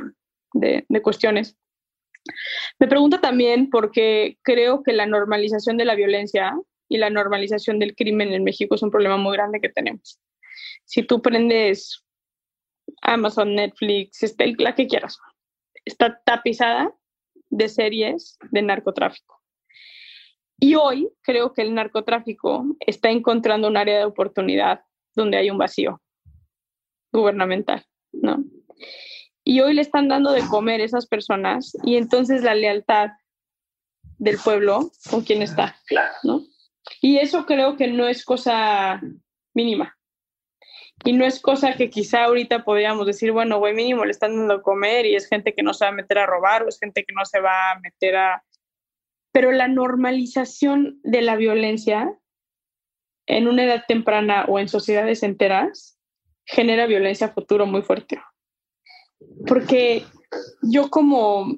de, 0.54 0.86
de 0.88 1.02
cuestiones. 1.02 1.58
Me 2.80 2.88
pregunta 2.88 3.20
también 3.20 3.70
porque 3.70 4.38
creo 4.44 4.84
que 4.84 4.94
la 4.94 5.06
normalización 5.06 5.78
de 5.78 5.86
la 5.86 5.96
violencia 5.96 6.54
y 6.88 6.98
la 6.98 7.10
normalización 7.10 7.80
del 7.80 7.96
crimen 7.96 8.34
en 8.34 8.44
México 8.44 8.76
es 8.76 8.84
un 8.84 8.92
problema 8.92 9.18
muy 9.18 9.34
grande 9.34 9.62
que 9.62 9.70
tenemos. 9.70 10.20
Si 10.86 11.04
tú 11.04 11.22
prendes 11.22 12.04
Amazon, 13.02 13.56
Netflix, 13.56 14.24
este, 14.24 14.54
la 14.58 14.76
que 14.76 14.88
quieras, 14.88 15.18
está 15.86 16.22
tapizada 16.26 16.94
de 17.50 17.70
series 17.70 18.38
de 18.52 18.62
narcotráfico. 18.62 19.42
Y 20.60 20.76
hoy 20.76 21.10
creo 21.22 21.54
que 21.54 21.64
el 21.64 21.74
narcotráfico 21.74 22.66
está 22.80 23.10
encontrando 23.10 23.68
un 23.68 23.78
área 23.78 23.98
de 23.98 24.06
oportunidad 24.06 24.82
donde 25.16 25.38
hay 25.38 25.50
un 25.50 25.58
vacío 25.58 26.02
gubernamental, 27.12 27.84
¿no? 28.12 28.44
Y 29.44 29.62
hoy 29.62 29.74
le 29.74 29.82
están 29.82 30.08
dando 30.08 30.32
de 30.32 30.48
comer 30.48 30.82
esas 30.82 31.08
personas 31.08 31.76
y 31.84 31.96
entonces 31.96 32.44
la 32.44 32.56
lealtad 32.56 33.12
del 34.18 34.38
pueblo 34.38 34.92
con 35.10 35.22
quien 35.22 35.42
está, 35.42 35.76
¿no? 36.24 36.44
Y 37.02 37.18
eso 37.18 37.46
creo 37.46 37.76
que 37.76 37.88
no 37.88 38.08
es 38.08 38.24
cosa 38.24 39.02
mínima. 39.54 39.98
Y 41.04 41.14
no 41.14 41.26
es 41.26 41.40
cosa 41.40 41.74
que 41.74 41.90
quizá 41.90 42.26
ahorita 42.26 42.64
podríamos 42.64 43.08
decir, 43.08 43.32
bueno, 43.32 43.58
güey, 43.58 43.74
mínimo 43.74 44.06
le 44.06 44.12
están 44.12 44.36
dando 44.36 44.58
de 44.58 44.62
comer 44.62 45.08
y 45.08 45.16
es 45.16 45.28
gente 45.28 45.56
que 45.56 45.64
no 45.64 45.74
se 45.74 45.86
va 45.86 45.90
a 45.90 45.96
meter 45.96 46.20
a 46.20 46.28
robar 46.28 46.64
o 46.64 46.70
es 46.70 46.78
gente 46.78 47.04
que 47.04 47.14
no 47.14 47.26
se 47.26 47.40
va 47.40 47.72
a 47.72 47.80
meter 47.80 48.16
a... 48.16 48.44
Pero 49.32 49.52
la 49.52 49.68
normalización 49.68 51.00
de 51.02 51.24
la 51.24 51.36
violencia 51.36 52.14
en 53.26 53.48
una 53.48 53.64
edad 53.64 53.86
temprana 53.88 54.46
o 54.48 54.60
en 54.60 54.68
sociedades 54.68 55.24
enteras 55.24 55.98
genera 56.46 56.86
violencia 56.86 57.28
a 57.28 57.34
futuro 57.34 57.66
muy 57.66 57.82
fuerte 57.82 58.22
porque 59.48 60.04
yo 60.62 60.90
como, 60.90 61.58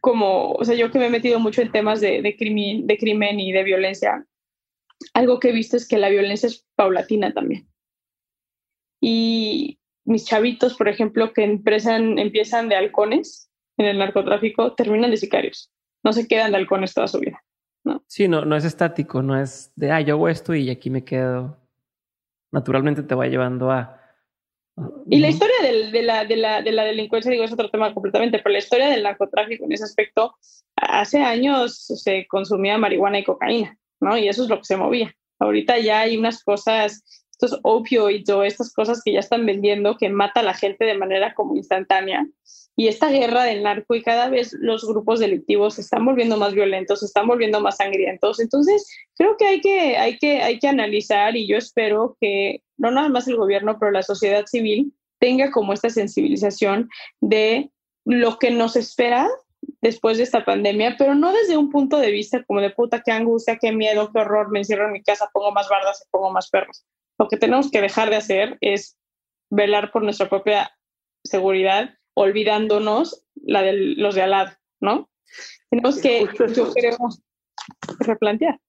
como, 0.00 0.52
o 0.52 0.64
sea, 0.64 0.74
yo 0.74 0.90
que 0.90 0.98
me 0.98 1.06
he 1.06 1.10
metido 1.10 1.38
mucho 1.38 1.62
en 1.62 1.72
temas 1.72 2.00
de, 2.00 2.22
de, 2.22 2.36
crimen, 2.36 2.86
de 2.86 2.98
crimen 2.98 3.40
y 3.40 3.52
de 3.52 3.64
violencia, 3.64 4.26
algo 5.14 5.40
que 5.40 5.50
he 5.50 5.52
visto 5.52 5.76
es 5.76 5.86
que 5.86 5.98
la 5.98 6.08
violencia 6.08 6.46
es 6.46 6.66
paulatina 6.74 7.32
también. 7.32 7.68
Y 9.00 9.78
mis 10.04 10.24
chavitos, 10.24 10.74
por 10.74 10.88
ejemplo, 10.88 11.32
que 11.32 11.44
empiezan, 11.44 12.18
empiezan 12.18 12.68
de 12.68 12.76
halcones 12.76 13.50
en 13.76 13.86
el 13.86 13.98
narcotráfico, 13.98 14.74
terminan 14.74 15.10
de 15.10 15.16
sicarios. 15.16 15.70
No 16.02 16.12
se 16.12 16.26
quedan 16.26 16.52
de 16.52 16.58
halcones 16.58 16.94
toda 16.94 17.08
su 17.08 17.20
vida. 17.20 17.42
¿no? 17.84 18.02
Sí, 18.06 18.28
no, 18.28 18.44
no 18.44 18.56
es 18.56 18.64
estático, 18.64 19.22
no 19.22 19.38
es 19.38 19.72
de, 19.76 19.90
ah, 19.90 20.00
yo 20.00 20.14
hago 20.14 20.28
esto 20.28 20.54
y 20.54 20.70
aquí 20.70 20.90
me 20.90 21.04
quedo. 21.04 21.58
Naturalmente 22.52 23.02
te 23.02 23.14
va 23.14 23.26
llevando 23.26 23.70
a... 23.70 24.00
Y 25.08 25.20
la 25.20 25.28
historia 25.28 25.54
de, 25.62 26.02
la, 26.02 26.24
de, 26.24 26.36
la, 26.36 26.62
de 26.62 26.72
la 26.72 26.84
delincuencia, 26.84 27.30
digo, 27.30 27.44
es 27.44 27.52
otro 27.52 27.70
tema 27.70 27.94
completamente, 27.94 28.38
pero 28.38 28.52
la 28.52 28.58
historia 28.58 28.88
del 28.88 29.04
narcotráfico 29.04 29.64
en 29.64 29.72
ese 29.72 29.84
aspecto, 29.84 30.34
hace 30.76 31.22
años 31.22 31.78
se 31.78 32.26
consumía 32.26 32.76
marihuana 32.76 33.18
y 33.18 33.24
cocaína, 33.24 33.78
¿no? 34.00 34.18
Y 34.18 34.28
eso 34.28 34.42
es 34.42 34.48
lo 34.48 34.58
que 34.58 34.64
se 34.64 34.76
movía. 34.76 35.14
Ahorita 35.38 35.78
ya 35.78 36.00
hay 36.00 36.16
unas 36.16 36.42
cosas 36.42 37.02
estos 37.36 37.60
opioides 37.64 38.28
o 38.30 38.42
estas 38.42 38.72
cosas 38.72 39.02
que 39.04 39.12
ya 39.12 39.20
están 39.20 39.44
vendiendo 39.44 39.98
que 39.98 40.08
mata 40.08 40.40
a 40.40 40.42
la 40.42 40.54
gente 40.54 40.84
de 40.84 40.96
manera 40.96 41.34
como 41.34 41.54
instantánea. 41.54 42.26
Y 42.76 42.88
esta 42.88 43.10
guerra 43.10 43.44
del 43.44 43.62
narco 43.62 43.94
y 43.94 44.02
cada 44.02 44.28
vez 44.28 44.54
los 44.58 44.86
grupos 44.86 45.20
delictivos 45.20 45.74
se 45.74 45.82
están 45.82 46.04
volviendo 46.04 46.36
más 46.38 46.54
violentos, 46.54 47.00
se 47.00 47.06
están 47.06 47.26
volviendo 47.26 47.60
más 47.60 47.76
sangrientos. 47.76 48.40
Entonces, 48.40 48.86
creo 49.16 49.36
que 49.36 49.46
hay 49.46 49.60
que, 49.60 49.96
hay 49.96 50.18
que, 50.18 50.42
hay 50.42 50.58
que 50.58 50.68
analizar 50.68 51.36
y 51.36 51.46
yo 51.46 51.56
espero 51.56 52.16
que 52.20 52.62
no 52.78 52.90
nada 52.90 53.08
más 53.08 53.28
el 53.28 53.36
gobierno, 53.36 53.78
pero 53.78 53.90
la 53.90 54.02
sociedad 54.02 54.46
civil 54.46 54.92
tenga 55.18 55.50
como 55.50 55.72
esta 55.72 55.90
sensibilización 55.90 56.88
de 57.20 57.70
lo 58.04 58.38
que 58.38 58.50
nos 58.50 58.76
espera 58.76 59.28
después 59.80 60.18
de 60.18 60.24
esta 60.24 60.44
pandemia, 60.44 60.96
pero 60.98 61.14
no 61.14 61.32
desde 61.32 61.56
un 61.56 61.70
punto 61.70 61.98
de 61.98 62.10
vista 62.10 62.42
como 62.44 62.60
de 62.60 62.70
puta, 62.70 63.02
qué 63.04 63.12
angustia, 63.12 63.58
qué 63.60 63.72
miedo, 63.72 64.10
qué 64.12 64.20
horror, 64.20 64.50
me 64.50 64.60
encierro 64.60 64.86
en 64.86 64.92
mi 64.92 65.02
casa, 65.02 65.30
pongo 65.32 65.52
más 65.52 65.68
bardas, 65.68 66.06
pongo 66.10 66.30
más 66.30 66.48
perros. 66.50 66.84
Lo 67.18 67.28
que 67.28 67.36
tenemos 67.36 67.70
que 67.70 67.80
dejar 67.80 68.10
de 68.10 68.16
hacer 68.16 68.58
es 68.60 68.96
velar 69.50 69.90
por 69.90 70.02
nuestra 70.02 70.28
propia 70.28 70.70
seguridad, 71.24 71.94
olvidándonos 72.14 73.24
la 73.34 73.62
de 73.62 73.72
los 73.72 74.14
de 74.14 74.22
al 74.22 74.30
lado, 74.30 74.52
¿no? 74.80 75.08
Tenemos 75.70 76.00
que, 76.00 76.28
yo 76.54 76.72
creo, 76.72 76.96
replantear. 78.00 78.60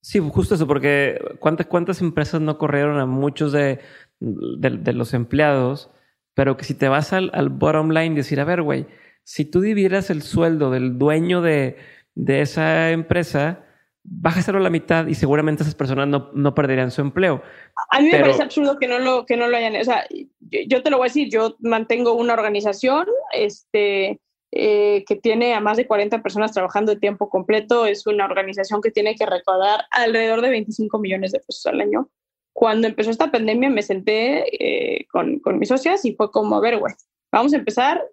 Sí, 0.00 0.18
justo 0.20 0.54
eso, 0.54 0.66
porque 0.66 1.20
¿cuántas, 1.40 1.66
cuántas 1.66 2.00
empresas 2.00 2.40
no 2.40 2.58
corrieron 2.58 2.98
a 2.98 3.06
muchos 3.06 3.52
de, 3.52 3.80
de, 4.20 4.92
los 4.92 5.12
empleados, 5.12 5.90
pero 6.34 6.56
que 6.56 6.64
si 6.64 6.74
te 6.74 6.88
vas 6.88 7.12
al, 7.12 7.30
al 7.34 7.48
bottom 7.48 7.90
line, 7.90 8.14
decir, 8.14 8.40
a 8.40 8.44
ver, 8.44 8.62
güey, 8.62 8.86
si 9.24 9.44
tú 9.44 9.60
dividieras 9.60 10.10
el 10.10 10.22
sueldo 10.22 10.70
del 10.70 10.98
dueño 10.98 11.42
de, 11.42 11.76
de 12.14 12.40
esa 12.40 12.90
empresa, 12.90 13.64
bájaselo 14.02 14.58
a 14.58 14.62
la 14.62 14.70
mitad 14.70 15.06
y 15.06 15.14
seguramente 15.14 15.62
esas 15.62 15.74
personas 15.74 16.08
no, 16.08 16.30
no 16.34 16.54
perderían 16.54 16.90
su 16.90 17.00
empleo. 17.00 17.42
A 17.90 18.00
mí 18.00 18.10
me 18.10 18.20
parece 18.20 18.42
absurdo 18.42 18.78
que 18.78 18.88
no 18.88 18.98
lo, 18.98 19.26
que 19.26 19.36
no 19.36 19.48
lo 19.48 19.56
hayan. 19.56 19.76
O 19.76 19.84
sea, 19.84 20.06
yo, 20.40 20.82
te 20.82 20.90
lo 20.90 20.98
voy 20.98 21.06
a 21.06 21.10
decir, 21.10 21.28
yo 21.30 21.56
mantengo 21.60 22.14
una 22.14 22.32
organización 22.32 23.06
este, 23.32 24.20
eh, 24.50 25.04
que 25.06 25.16
tiene 25.16 25.54
a 25.54 25.60
más 25.60 25.76
de 25.76 25.86
40 25.86 26.22
personas 26.22 26.52
trabajando 26.52 26.94
de 26.94 27.00
tiempo 27.00 27.28
completo. 27.28 27.86
Es 27.86 28.06
una 28.06 28.24
organización 28.24 28.80
que 28.80 28.90
tiene 28.90 29.14
que 29.14 29.26
recaudar 29.26 29.84
alrededor 29.90 30.40
de 30.40 30.50
25 30.50 30.98
millones 30.98 31.32
de 31.32 31.40
pesos 31.40 31.66
al 31.66 31.80
año. 31.80 32.08
Cuando 32.52 32.86
empezó 32.86 33.10
esta 33.10 33.30
pandemia 33.30 33.70
me 33.70 33.82
senté 33.82 34.46
eh, 34.52 35.06
con, 35.10 35.38
con 35.40 35.58
mis 35.58 35.68
socias 35.68 36.04
y 36.04 36.14
fue 36.14 36.30
como, 36.30 36.56
a 36.56 36.60
ver, 36.60 36.78
güey, 36.78 36.94
vamos 37.30 37.52
a 37.52 37.56
empezar 37.56 38.04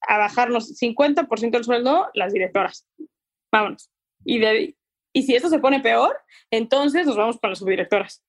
a 0.00 0.18
bajarnos 0.18 0.80
50% 0.80 1.50
del 1.50 1.64
sueldo 1.64 2.08
las 2.14 2.32
directoras. 2.32 2.86
Vámonos. 3.52 3.90
Y 4.24 4.38
de, 4.38 4.76
y 5.12 5.22
si 5.22 5.34
esto 5.34 5.48
se 5.48 5.58
pone 5.58 5.80
peor, 5.80 6.16
entonces 6.50 7.06
nos 7.06 7.16
vamos 7.16 7.38
con 7.38 7.50
las 7.50 7.58
subdirectoras. 7.58 8.22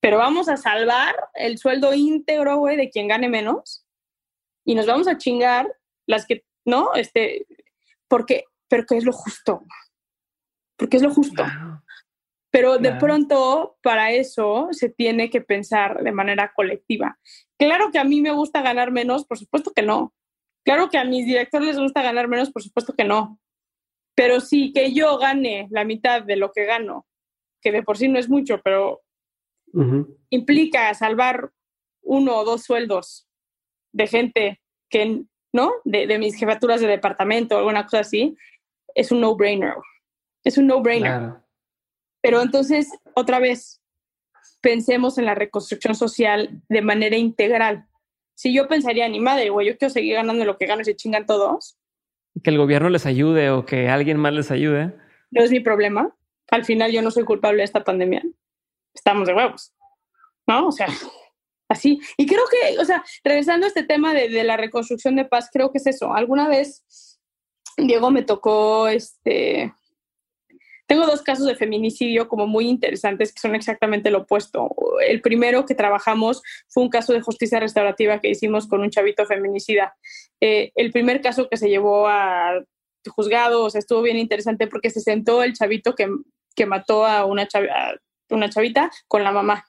Pero 0.00 0.18
vamos 0.18 0.48
a 0.48 0.56
salvar 0.56 1.14
el 1.34 1.58
sueldo 1.58 1.92
íntegro, 1.94 2.58
güey, 2.58 2.76
de 2.76 2.90
quien 2.90 3.08
gane 3.08 3.28
menos. 3.28 3.84
Y 4.64 4.74
nos 4.74 4.86
vamos 4.86 5.08
a 5.08 5.18
chingar 5.18 5.74
las 6.06 6.26
que, 6.26 6.44
¿no? 6.68 6.94
Este, 6.94 7.46
porque, 8.06 8.44
pero 8.68 8.84
que 8.86 8.96
es 8.96 9.04
lo 9.04 9.12
justo. 9.12 9.62
Porque 10.76 10.98
es 10.98 11.02
lo 11.02 11.12
justo. 11.12 11.44
Pero 12.50 12.78
de 12.78 12.94
pronto, 12.94 13.76
para 13.82 14.12
eso 14.12 14.68
se 14.70 14.88
tiene 14.88 15.28
que 15.28 15.40
pensar 15.40 16.02
de 16.02 16.12
manera 16.12 16.52
colectiva. 16.54 17.18
Claro 17.58 17.90
que 17.90 17.98
a 17.98 18.04
mí 18.04 18.20
me 18.20 18.30
gusta 18.30 18.62
ganar 18.62 18.92
menos, 18.92 19.26
por 19.26 19.38
supuesto 19.38 19.72
que 19.74 19.82
no. 19.82 20.14
Claro 20.64 20.88
que 20.88 20.98
a 20.98 21.04
mis 21.04 21.26
directores 21.26 21.68
les 21.68 21.78
gusta 21.78 22.02
ganar 22.02 22.28
menos, 22.28 22.50
por 22.50 22.62
supuesto 22.62 22.94
que 22.94 23.04
no. 23.04 23.40
Pero 24.14 24.40
sí 24.40 24.72
que 24.72 24.92
yo 24.92 25.18
gane 25.18 25.68
la 25.70 25.84
mitad 25.84 26.22
de 26.22 26.36
lo 26.36 26.52
que 26.52 26.64
gano, 26.64 27.06
que 27.60 27.72
de 27.72 27.82
por 27.82 27.98
sí 27.98 28.08
no 28.08 28.18
es 28.18 28.28
mucho, 28.28 28.60
pero 28.62 29.02
implica 30.30 30.92
salvar 30.94 31.52
uno 32.02 32.36
o 32.38 32.44
dos 32.44 32.62
sueldos 32.62 33.28
de 33.92 34.06
gente 34.06 34.62
que, 34.88 35.24
¿no? 35.58 35.72
De, 35.84 36.18
mis 36.18 36.36
jefaturas 36.36 36.80
de 36.80 36.86
departamento 36.86 37.56
o 37.56 37.58
alguna 37.58 37.82
cosa 37.82 38.00
así, 38.00 38.36
es 38.94 39.10
un 39.10 39.20
no-brainer. 39.20 39.74
Es 40.44 40.56
un 40.56 40.68
no-brainer. 40.68 41.32
Pero 42.22 42.40
entonces, 42.42 42.88
otra 43.14 43.40
vez, 43.40 43.82
pensemos 44.60 45.18
en 45.18 45.24
la 45.24 45.34
reconstrucción 45.34 45.96
social 45.96 46.62
de 46.68 46.80
manera 46.80 47.16
integral. 47.16 47.86
Si 48.34 48.54
yo 48.54 48.68
pensaría, 48.68 49.08
ni 49.08 49.18
madre, 49.18 49.50
güey, 49.50 49.66
yo 49.66 49.76
quiero 49.76 49.92
seguir 49.92 50.14
ganando 50.14 50.44
lo 50.44 50.58
que 50.58 50.66
gano 50.66 50.82
y 50.82 50.84
se 50.84 50.94
chingan 50.94 51.26
todos, 51.26 51.76
que 52.44 52.50
el 52.50 52.58
gobierno 52.58 52.88
les 52.88 53.04
ayude 53.04 53.50
o 53.50 53.66
que 53.66 53.88
alguien 53.88 54.16
más 54.16 54.32
les 54.32 54.52
ayude. 54.52 54.94
No 55.32 55.42
es 55.42 55.50
mi 55.50 55.58
problema. 55.58 56.14
Al 56.52 56.64
final 56.64 56.92
yo 56.92 57.02
no 57.02 57.10
soy 57.10 57.24
culpable 57.24 57.58
de 57.58 57.64
esta 57.64 57.82
pandemia. 57.82 58.22
Estamos 58.94 59.26
de 59.26 59.34
huevos. 59.34 59.74
¿No? 60.46 60.68
O 60.68 60.72
sea, 60.72 60.86
así. 61.68 62.00
Y 62.16 62.26
creo 62.26 62.44
que, 62.50 62.78
o 62.78 62.84
sea, 62.84 63.04
regresando 63.24 63.66
a 63.66 63.68
este 63.68 63.84
tema 63.84 64.14
de, 64.14 64.42
la 64.44 64.56
reconstrucción 64.56 65.16
de 65.16 65.24
paz, 65.24 65.48
creo 65.52 65.70
que 65.70 65.78
es 65.78 65.86
eso. 65.86 66.14
Alguna 66.14 66.48
vez, 66.48 66.84
Diego, 67.76 68.10
me 68.10 68.22
tocó 68.22 68.88
este, 68.88 69.72
tengo 70.88 71.06
dos 71.06 71.22
casos 71.22 71.46
de 71.46 71.54
feminicidio 71.54 72.28
como 72.28 72.46
muy 72.46 72.66
interesantes 72.66 73.32
que 73.32 73.40
son 73.40 73.54
exactamente 73.54 74.10
lo 74.10 74.20
opuesto. 74.20 74.74
El 75.06 75.20
primero 75.20 75.66
que 75.66 75.74
trabajamos 75.74 76.42
fue 76.68 76.82
un 76.82 76.88
caso 76.88 77.12
de 77.12 77.20
justicia 77.20 77.60
restaurativa 77.60 78.20
que 78.20 78.30
hicimos 78.30 78.66
con 78.66 78.80
un 78.80 78.90
chavito 78.90 79.26
feminicida. 79.26 79.94
Eh, 80.40 80.72
el 80.74 80.90
primer 80.90 81.20
caso 81.20 81.46
que 81.48 81.58
se 81.58 81.68
llevó 81.68 82.08
a 82.08 82.64
juzgados 83.06 83.74
estuvo 83.74 84.02
bien 84.02 84.16
interesante 84.16 84.66
porque 84.66 84.90
se 84.90 85.00
sentó 85.00 85.42
el 85.42 85.52
chavito 85.52 85.94
que, 85.94 86.08
que 86.56 86.66
mató 86.66 87.06
a 87.06 87.26
una, 87.26 87.46
una 88.30 88.48
chavita 88.48 88.90
con 89.06 89.22
la 89.22 89.32
mamá. 89.32 89.66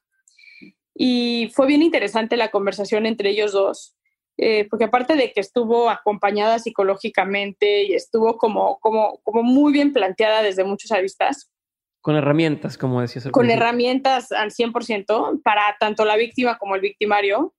Y 1.01 1.49
fue 1.55 1.65
bien 1.65 1.81
interesante 1.81 2.35
la 2.35 2.49
conversación 2.49 3.05
entre 3.05 3.29
ellos 3.29 3.53
dos 3.53 3.95
eh, 4.41 4.65
porque 4.69 4.85
aparte 4.85 5.17
de 5.17 5.33
que 5.33 5.41
estuvo 5.41 5.89
acompañada 5.89 6.59
psicológicamente 6.59 7.83
y 7.83 7.93
estuvo 7.93 8.37
como, 8.37 8.79
como, 8.79 9.19
como 9.23 9.43
muy 9.43 9.73
bien 9.73 9.91
planteada 9.91 10.41
desde 10.41 10.63
muchas 10.63 10.93
aristas. 10.93 11.51
Con 11.99 12.15
herramientas, 12.15 12.77
como 12.77 13.01
decías. 13.01 13.27
Con 13.31 13.51
herramientas 13.51 14.31
al 14.31 14.51
100% 14.51 15.41
para 15.43 15.75
tanto 15.77 16.05
la 16.05 16.15
víctima 16.15 16.57
como 16.57 16.75
el 16.75 16.81
victimario. 16.81 17.53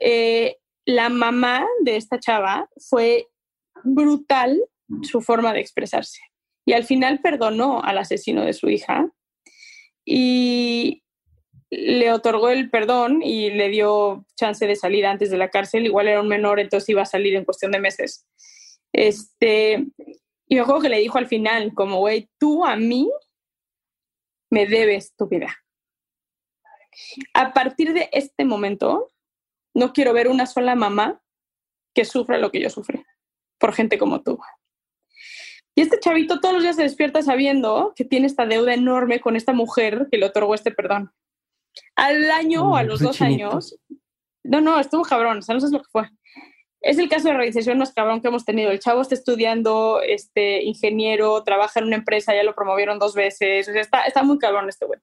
Eh, 0.00 0.56
la 0.84 1.08
mamá 1.08 1.64
de 1.82 1.94
esta 1.94 2.18
chava 2.18 2.68
fue 2.90 3.28
brutal 3.84 4.60
su 5.02 5.20
forma 5.20 5.52
de 5.52 5.60
expresarse. 5.60 6.18
Y 6.66 6.72
al 6.72 6.82
final 6.82 7.20
perdonó 7.20 7.80
al 7.80 7.98
asesino 7.98 8.44
de 8.44 8.54
su 8.54 8.68
hija. 8.68 9.08
Y, 10.04 11.03
le 11.76 12.12
otorgó 12.12 12.48
el 12.48 12.70
perdón 12.70 13.22
y 13.22 13.50
le 13.50 13.68
dio 13.68 14.24
chance 14.36 14.66
de 14.66 14.76
salir 14.76 15.06
antes 15.06 15.30
de 15.30 15.38
la 15.38 15.50
cárcel. 15.50 15.86
Igual 15.86 16.08
era 16.08 16.20
un 16.20 16.28
menor, 16.28 16.60
entonces 16.60 16.88
iba 16.88 17.02
a 17.02 17.06
salir 17.06 17.34
en 17.34 17.44
cuestión 17.44 17.72
de 17.72 17.80
meses. 17.80 18.26
Este, 18.92 19.84
y 20.46 20.56
me 20.56 20.80
que 20.80 20.88
le 20.88 20.98
dijo 20.98 21.18
al 21.18 21.26
final, 21.26 21.72
como, 21.74 21.98
güey, 21.98 22.28
tú 22.38 22.64
a 22.64 22.76
mí 22.76 23.10
me 24.50 24.66
debes 24.66 25.14
tu. 25.16 25.28
A 27.32 27.52
partir 27.52 27.92
de 27.92 28.08
este 28.12 28.44
momento, 28.44 29.10
no 29.74 29.92
quiero 29.92 30.12
ver 30.12 30.28
una 30.28 30.46
sola 30.46 30.74
mamá 30.74 31.20
que 31.94 32.04
sufra 32.04 32.38
lo 32.38 32.50
que 32.50 32.60
yo 32.60 32.70
sufrí 32.70 33.04
por 33.58 33.72
gente 33.72 33.98
como 33.98 34.22
tú. 34.22 34.38
Y 35.74 35.80
este 35.80 35.98
chavito 35.98 36.38
todos 36.40 36.54
los 36.54 36.62
días 36.62 36.76
se 36.76 36.82
despierta 36.82 37.22
sabiendo 37.22 37.92
que 37.96 38.04
tiene 38.04 38.26
esta 38.26 38.46
deuda 38.46 38.74
enorme 38.74 39.20
con 39.20 39.36
esta 39.36 39.52
mujer 39.52 40.06
que 40.10 40.18
le 40.18 40.26
otorgó 40.26 40.54
este 40.54 40.70
perdón. 40.70 41.12
Al 41.96 42.30
año 42.30 42.70
o 42.70 42.76
a 42.76 42.82
los 42.82 43.00
dos 43.00 43.20
años. 43.20 43.76
No, 44.42 44.60
no, 44.60 44.78
estuvo 44.78 45.02
cabrón, 45.02 45.38
o 45.38 45.42
sea, 45.42 45.54
no 45.54 45.60
sabes 45.60 45.72
lo 45.72 45.80
que 45.80 45.90
fue. 45.90 46.08
Es 46.80 46.98
el 46.98 47.08
caso 47.08 47.28
de 47.28 47.34
realización 47.34 47.78
más 47.78 47.94
cabrón 47.94 48.20
que 48.20 48.28
hemos 48.28 48.44
tenido. 48.44 48.70
El 48.70 48.78
chavo 48.78 49.00
está 49.00 49.14
estudiando, 49.14 50.02
este, 50.02 50.62
ingeniero, 50.62 51.42
trabaja 51.42 51.80
en 51.80 51.86
una 51.86 51.96
empresa, 51.96 52.34
ya 52.34 52.42
lo 52.42 52.54
promovieron 52.54 52.98
dos 52.98 53.14
veces, 53.14 53.68
o 53.68 53.72
sea, 53.72 53.80
está, 53.80 54.02
está 54.02 54.22
muy 54.22 54.38
cabrón 54.38 54.68
este 54.68 54.84
güey. 54.84 55.00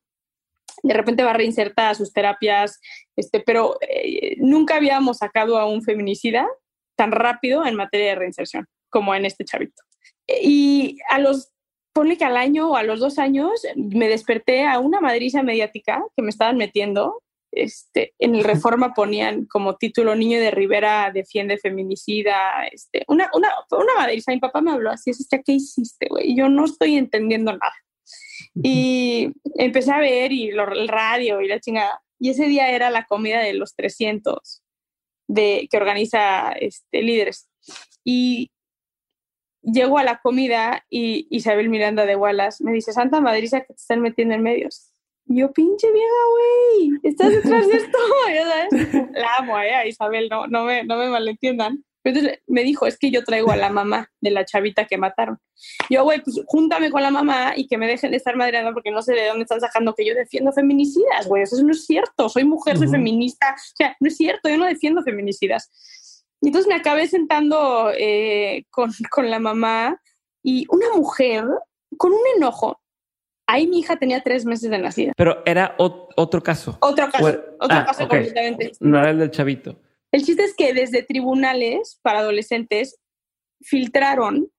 De 0.84 0.93
repente 0.93 1.24
va 1.24 1.32
a 1.32 1.34
reinsertar 1.34 1.95
sus 1.95 2.13
terapias, 2.13 2.80
este, 3.15 3.39
pero 3.39 3.78
eh, 3.82 4.36
nunca 4.38 4.76
habíamos 4.76 5.17
sacado 5.17 5.57
a 5.57 5.65
un 5.65 5.82
feminicida 5.82 6.47
tan 6.95 7.11
rápido 7.11 7.65
en 7.65 7.76
materia 7.76 8.09
de 8.09 8.15
reinserción 8.15 8.67
como 8.89 9.15
en 9.15 9.26
este 9.26 9.43
chavito. 9.43 9.82
Y 10.28 10.99
a 11.09 11.17
los 11.17 11.51
ponle 11.93 12.17
que 12.17 12.25
al 12.25 12.37
año 12.37 12.71
o 12.71 12.75
a 12.75 12.83
los 12.83 12.99
dos 12.99 13.19
años 13.19 13.49
me 13.75 14.07
desperté 14.07 14.65
a 14.65 14.79
una 14.79 14.99
madriza 14.99 15.43
mediática 15.43 16.03
que 16.15 16.21
me 16.21 16.29
estaban 16.29 16.57
metiendo. 16.57 17.21
Este, 17.53 18.13
en 18.17 18.35
el 18.35 18.45
Reforma 18.45 18.93
ponían 18.93 19.45
como 19.45 19.75
título 19.75 20.15
Niño 20.15 20.39
de 20.39 20.51
Rivera 20.51 21.11
defiende 21.13 21.57
feminicida. 21.57 22.65
Este, 22.71 23.03
una, 23.07 23.29
una, 23.33 23.49
una 23.71 23.95
madriza. 23.97 24.31
Mi 24.31 24.39
papá 24.39 24.61
me 24.61 24.71
habló 24.71 24.89
así, 24.89 25.09
es 25.11 25.27
¿qué 25.29 25.51
hiciste, 25.51 26.07
güey? 26.09 26.35
Yo 26.35 26.49
no 26.49 26.65
estoy 26.65 26.95
entendiendo 26.95 27.51
nada. 27.51 27.75
Y 28.55 29.31
empecé 29.55 29.91
a 29.91 29.99
ver 29.99 30.31
y 30.31 30.49
el 30.49 30.87
radio 30.87 31.41
y 31.41 31.47
la 31.47 31.59
chingada. 31.59 32.01
Y 32.19 32.29
ese 32.29 32.45
día 32.45 32.69
era 32.69 32.89
la 32.89 33.05
comida 33.05 33.39
de 33.39 33.53
los 33.53 33.75
300 33.75 34.61
de, 35.27 35.67
que 35.69 35.77
organiza 35.77 36.51
este, 36.53 37.01
líderes. 37.01 37.49
Y 38.03 38.51
llego 39.62 39.97
a 39.97 40.03
la 40.03 40.20
comida 40.20 40.86
y 40.89 41.28
Isabel 41.30 41.70
Miranda 41.70 42.05
de 42.05 42.16
Wallace 42.16 42.64
me 42.64 42.72
dice, 42.72 42.93
Santa 42.93 43.22
Madriza, 43.22 43.62
que 43.62 43.68
te 43.68 43.82
están 43.82 44.01
metiendo 44.01 44.36
en 44.36 44.43
medios. 44.43 44.91
Yo, 45.26 45.51
pinche 45.53 45.88
vieja, 45.91 46.09
güey, 46.32 46.99
estás 47.03 47.30
detrás 47.30 47.68
de 47.68 47.78
esto, 47.78 47.97
sabes? 48.26 49.12
La 49.14 49.36
amo, 49.38 49.57
¿eh? 49.59 49.88
Isabel, 49.88 50.28
no, 50.30 50.47
no, 50.47 50.66
me, 50.66 50.84
no 50.84 50.97
me 50.97 51.07
malentiendan. 51.07 51.84
Entonces 52.03 52.39
me 52.47 52.64
dijo, 52.64 52.88
es 52.88 52.97
que 52.97 53.12
yo 53.12 53.24
traigo 53.24 53.51
a 53.51 53.55
la 53.55 53.70
mamá 53.70 54.09
de 54.22 54.32
la 54.32 54.43
chavita 54.43 54.86
que 54.86 54.97
mataron. 54.97 55.38
Yo, 55.89 56.03
güey, 56.03 56.22
pues 56.22 56.41
júntame 56.47 56.89
con 56.89 57.03
la 57.03 57.12
mamá 57.12 57.53
y 57.55 57.68
que 57.68 57.78
me 57.78 57.88
dejen 57.88 58.12
de 58.12 58.18
estar 58.18 58.36
madreando 58.36 58.74
porque 58.74 58.89
no 58.89 59.01
sé 59.03 59.14
de 59.14 59.28
dónde 59.28 59.43
están 59.43 59.62
sacando 59.62 59.93
que 59.93 60.05
yo 60.05 60.16
defiendo 60.16 60.51
feminicidas, 60.51 61.28
güey. 61.28 61.43
Eso 61.43 61.62
no 61.64 61.72
es 61.72 61.86
cierto. 61.86 62.28
Soy 62.28 62.43
mujer, 62.43 62.78
soy 62.78 62.88
feminista. 62.88 63.53
O 63.55 63.76
sea, 63.76 63.95
no 63.99 64.07
es 64.07 64.18
cierto, 64.18 64.49
yo 64.49 64.57
no 64.57 64.66
defiendo 64.66 65.03
feminicidas. 65.03 65.70
Y 66.41 66.47
entonces 66.47 66.67
me 66.67 66.75
acabé 66.75 67.07
sentando 67.07 67.91
eh, 67.97 68.65
con, 68.71 68.91
con 69.09 69.29
la 69.29 69.39
mamá 69.39 70.01
y 70.43 70.65
una 70.69 70.89
mujer 70.95 71.45
con 71.97 72.11
un 72.11 72.21
enojo. 72.35 72.81
Ahí 73.47 73.67
mi 73.67 73.79
hija 73.79 73.97
tenía 73.97 74.21
tres 74.21 74.45
meses 74.45 74.69
de 74.69 74.79
nacida. 74.79 75.13
Pero 75.15 75.43
era 75.45 75.75
otro 75.77 76.41
caso. 76.41 76.77
Otro 76.81 77.11
caso. 77.11 77.27
Otro 77.59 77.77
ah, 77.77 77.85
caso 77.85 78.07
completamente. 78.07 78.71
No 78.79 78.99
era 78.99 79.11
el 79.11 79.19
del 79.19 79.31
chavito. 79.31 79.77
El 80.11 80.23
chiste 80.23 80.43
es 80.43 80.55
que 80.55 80.73
desde 80.73 81.03
tribunales 81.03 81.99
para 82.01 82.19
adolescentes 82.19 82.99
filtraron 83.61 84.51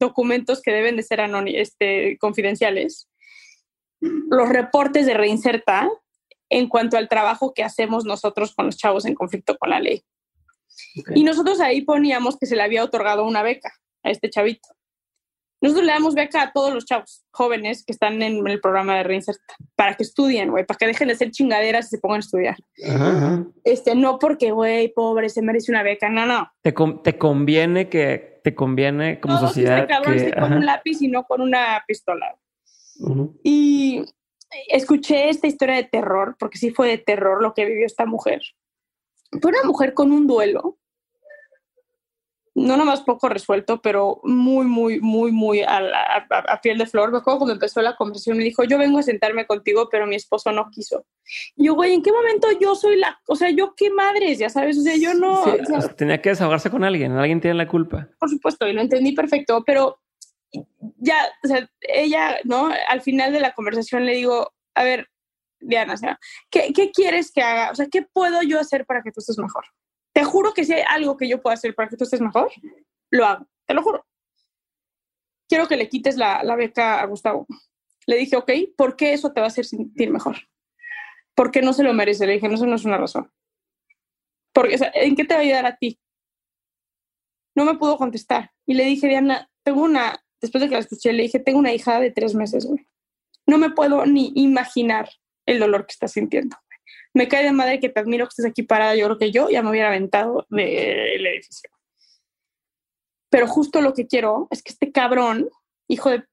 documentos 0.00 0.62
que 0.62 0.72
deben 0.72 0.96
de 0.96 1.02
ser 1.02 1.20
este, 1.46 2.18
confidenciales, 2.18 3.08
los 4.00 4.48
reportes 4.48 5.06
de 5.06 5.14
reinserta 5.14 5.88
en 6.50 6.68
cuanto 6.68 6.96
al 6.96 7.08
trabajo 7.08 7.52
que 7.52 7.64
hacemos 7.64 8.04
nosotros 8.04 8.54
con 8.54 8.66
los 8.66 8.76
chavos 8.76 9.04
en 9.06 9.14
conflicto 9.14 9.56
con 9.58 9.70
la 9.70 9.80
ley. 9.80 10.02
Y 11.14 11.24
nosotros 11.24 11.60
ahí 11.60 11.82
poníamos 11.82 12.36
que 12.38 12.46
se 12.46 12.56
le 12.56 12.62
había 12.62 12.84
otorgado 12.84 13.24
una 13.24 13.42
beca 13.42 13.72
a 14.02 14.10
este 14.10 14.30
chavito. 14.30 14.68
Nosotros 15.60 15.86
le 15.86 15.92
damos 15.92 16.14
beca 16.14 16.42
a 16.42 16.52
todos 16.52 16.72
los 16.72 16.84
chavos 16.84 17.24
jóvenes 17.32 17.84
que 17.84 17.92
están 17.92 18.22
en 18.22 18.46
el 18.46 18.60
programa 18.60 18.96
de 18.96 19.02
Reinserta 19.02 19.42
para 19.74 19.94
que 19.94 20.04
estudien, 20.04 20.50
güey, 20.50 20.64
para 20.64 20.78
que 20.78 20.86
dejen 20.86 21.08
de 21.08 21.16
ser 21.16 21.32
chingaderas 21.32 21.86
y 21.86 21.88
se 21.90 21.98
pongan 21.98 22.18
a 22.18 22.20
estudiar. 22.20 22.56
Este, 23.64 23.96
no 23.96 24.20
porque, 24.20 24.52
güey, 24.52 24.92
pobre, 24.92 25.28
se 25.28 25.42
merece 25.42 25.72
una 25.72 25.82
beca, 25.82 26.08
no, 26.08 26.26
no. 26.26 26.48
Te, 26.62 26.72
te 27.02 27.18
conviene 27.18 27.88
que, 27.88 28.40
te 28.44 28.54
conviene 28.54 29.18
como 29.18 29.38
sociedad. 29.38 29.88
Que, 29.88 30.32
con 30.32 30.52
un 30.52 30.64
lápiz 30.64 31.02
y 31.02 31.08
no 31.08 31.24
con 31.24 31.40
una 31.40 31.82
pistola. 31.88 32.36
Y 33.42 34.04
escuché 34.68 35.28
esta 35.28 35.48
historia 35.48 35.76
de 35.76 35.84
terror, 35.84 36.36
porque 36.38 36.58
sí 36.58 36.70
fue 36.70 36.88
de 36.88 36.98
terror 36.98 37.42
lo 37.42 37.52
que 37.52 37.64
vivió 37.64 37.84
esta 37.84 38.06
mujer. 38.06 38.42
Fue 39.30 39.50
una 39.50 39.64
mujer 39.64 39.94
con 39.94 40.12
un 40.12 40.26
duelo 40.26 40.78
no 42.58 42.76
nomás 42.76 43.02
poco 43.02 43.28
resuelto, 43.28 43.80
pero 43.80 44.20
muy, 44.24 44.66
muy, 44.66 45.00
muy, 45.00 45.32
muy 45.32 45.62
a, 45.62 45.78
a, 45.78 46.60
piel 46.60 46.78
de 46.78 46.86
flor. 46.86 47.12
Me 47.12 47.18
acuerdo 47.18 47.38
cuando 47.38 47.54
empezó 47.54 47.80
la 47.80 47.96
conversación, 47.96 48.36
me 48.36 48.44
dijo, 48.44 48.64
yo 48.64 48.78
vengo 48.78 48.98
a 48.98 49.02
sentarme 49.02 49.46
contigo, 49.46 49.88
pero 49.90 50.06
mi 50.06 50.16
esposo 50.16 50.52
no 50.52 50.68
quiso. 50.70 51.06
Y 51.56 51.66
yo, 51.66 51.74
güey, 51.74 51.94
¿en 51.94 52.02
qué 52.02 52.12
momento 52.12 52.48
yo 52.60 52.74
soy 52.74 52.96
la, 52.96 53.20
o 53.26 53.36
sea, 53.36 53.50
yo 53.50 53.74
qué 53.76 53.90
madres, 53.90 54.38
ya 54.38 54.48
sabes, 54.48 54.78
o 54.78 54.82
sea, 54.82 54.96
yo 54.96 55.14
no... 55.14 55.44
tenía 55.96 56.20
que 56.20 56.30
desahogarse 56.30 56.70
con 56.70 56.84
alguien, 56.84 57.12
alguien 57.12 57.40
tiene 57.40 57.56
la 57.56 57.68
culpa. 57.68 58.08
Por 58.18 58.28
supuesto, 58.28 58.66
y 58.66 58.72
lo 58.72 58.80
entendí 58.80 59.12
perfecto, 59.12 59.62
pero 59.64 60.00
ya, 60.98 61.16
o 61.44 61.48
sea, 61.48 61.68
ella, 61.80 62.38
¿no? 62.44 62.70
Al 62.88 63.00
final 63.02 63.32
de 63.32 63.40
la 63.40 63.52
conversación 63.52 64.04
le 64.04 64.14
digo, 64.14 64.52
a 64.74 64.84
ver, 64.84 65.08
Diana, 65.60 65.94
o 65.94 66.16
¿qué, 66.50 66.72
¿qué 66.72 66.90
quieres 66.90 67.32
que 67.32 67.42
haga? 67.42 67.70
O 67.70 67.74
sea, 67.74 67.86
¿qué 67.86 68.02
puedo 68.02 68.42
yo 68.42 68.60
hacer 68.60 68.86
para 68.86 69.02
que 69.02 69.10
tú 69.10 69.20
estés 69.20 69.38
mejor? 69.38 69.64
Te 70.12 70.24
juro 70.24 70.52
que 70.52 70.64
si 70.64 70.72
hay 70.72 70.82
algo 70.88 71.16
que 71.16 71.28
yo 71.28 71.40
pueda 71.40 71.54
hacer 71.54 71.74
para 71.74 71.88
que 71.88 71.96
tú 71.96 72.04
estés 72.04 72.20
mejor, 72.20 72.50
lo 73.10 73.26
hago. 73.26 73.46
Te 73.66 73.74
lo 73.74 73.82
juro. 73.82 74.06
Quiero 75.48 75.66
que 75.68 75.76
le 75.76 75.88
quites 75.88 76.16
la, 76.16 76.42
beca 76.56 77.00
a 77.00 77.06
Gustavo. 77.06 77.46
Le 78.06 78.16
dije, 78.16 78.36
ok, 78.36 78.50
¿por 78.76 78.96
qué 78.96 79.12
eso 79.12 79.32
te 79.32 79.40
va 79.40 79.46
a 79.46 79.48
hacer 79.48 79.64
sentir 79.64 80.10
mejor? 80.10 80.36
¿Por 81.34 81.50
qué 81.50 81.62
no 81.62 81.72
se 81.72 81.82
lo 81.82 81.92
merece? 81.92 82.26
Le 82.26 82.34
dije, 82.34 82.48
no, 82.48 82.54
eso 82.54 82.66
no 82.66 82.74
es 82.74 82.84
una 82.84 82.98
razón. 82.98 83.30
Porque, 84.52 84.76
¿En 84.94 85.14
qué 85.14 85.24
te 85.24 85.34
va 85.34 85.40
a 85.40 85.42
ayudar 85.42 85.66
a 85.66 85.76
ti? 85.76 86.00
No 87.54 87.64
me 87.64 87.76
pudo 87.76 87.96
contestar. 87.96 88.52
Y 88.66 88.74
le 88.74 88.84
dije, 88.84 89.08
Diana, 89.08 89.50
tengo 89.62 89.82
una, 89.82 90.24
después 90.40 90.62
de 90.62 90.68
que 90.68 90.74
la 90.74 90.80
escuché, 90.80 91.12
le 91.12 91.24
dije, 91.24 91.38
tengo 91.38 91.58
una 91.58 91.72
hija 91.72 92.00
de 92.00 92.10
tres 92.10 92.34
meses, 92.34 92.66
güey. 92.66 92.88
No 93.46 93.58
me 93.58 93.70
puedo 93.70 94.04
ni 94.04 94.32
imaginar 94.34 95.08
el 95.48 95.58
dolor 95.58 95.86
que 95.86 95.92
está 95.92 96.08
sintiendo 96.08 96.56
me 97.14 97.28
cae 97.28 97.44
de 97.44 97.52
madre 97.52 97.80
que 97.80 97.88
te 97.88 98.00
admiro 98.00 98.26
que 98.26 98.30
estés 98.30 98.46
aquí 98.46 98.62
parada. 98.62 98.94
Yo 98.94 99.06
creo 99.06 99.18
que 99.18 99.30
yo 99.32 99.50
ya 99.50 99.62
me 99.62 99.70
hubiera 99.70 99.88
aventado 99.88 100.46
del 100.50 101.26
edificio. 101.26 101.70
Pero 103.30 103.46
justo 103.46 103.80
lo 103.80 103.92
que 103.92 104.06
quiero 104.06 104.48
es 104.50 104.62
que 104.62 104.72
este 104.72 104.92
cabrón, 104.92 105.48
hijo 105.88 106.10
de 106.10 106.24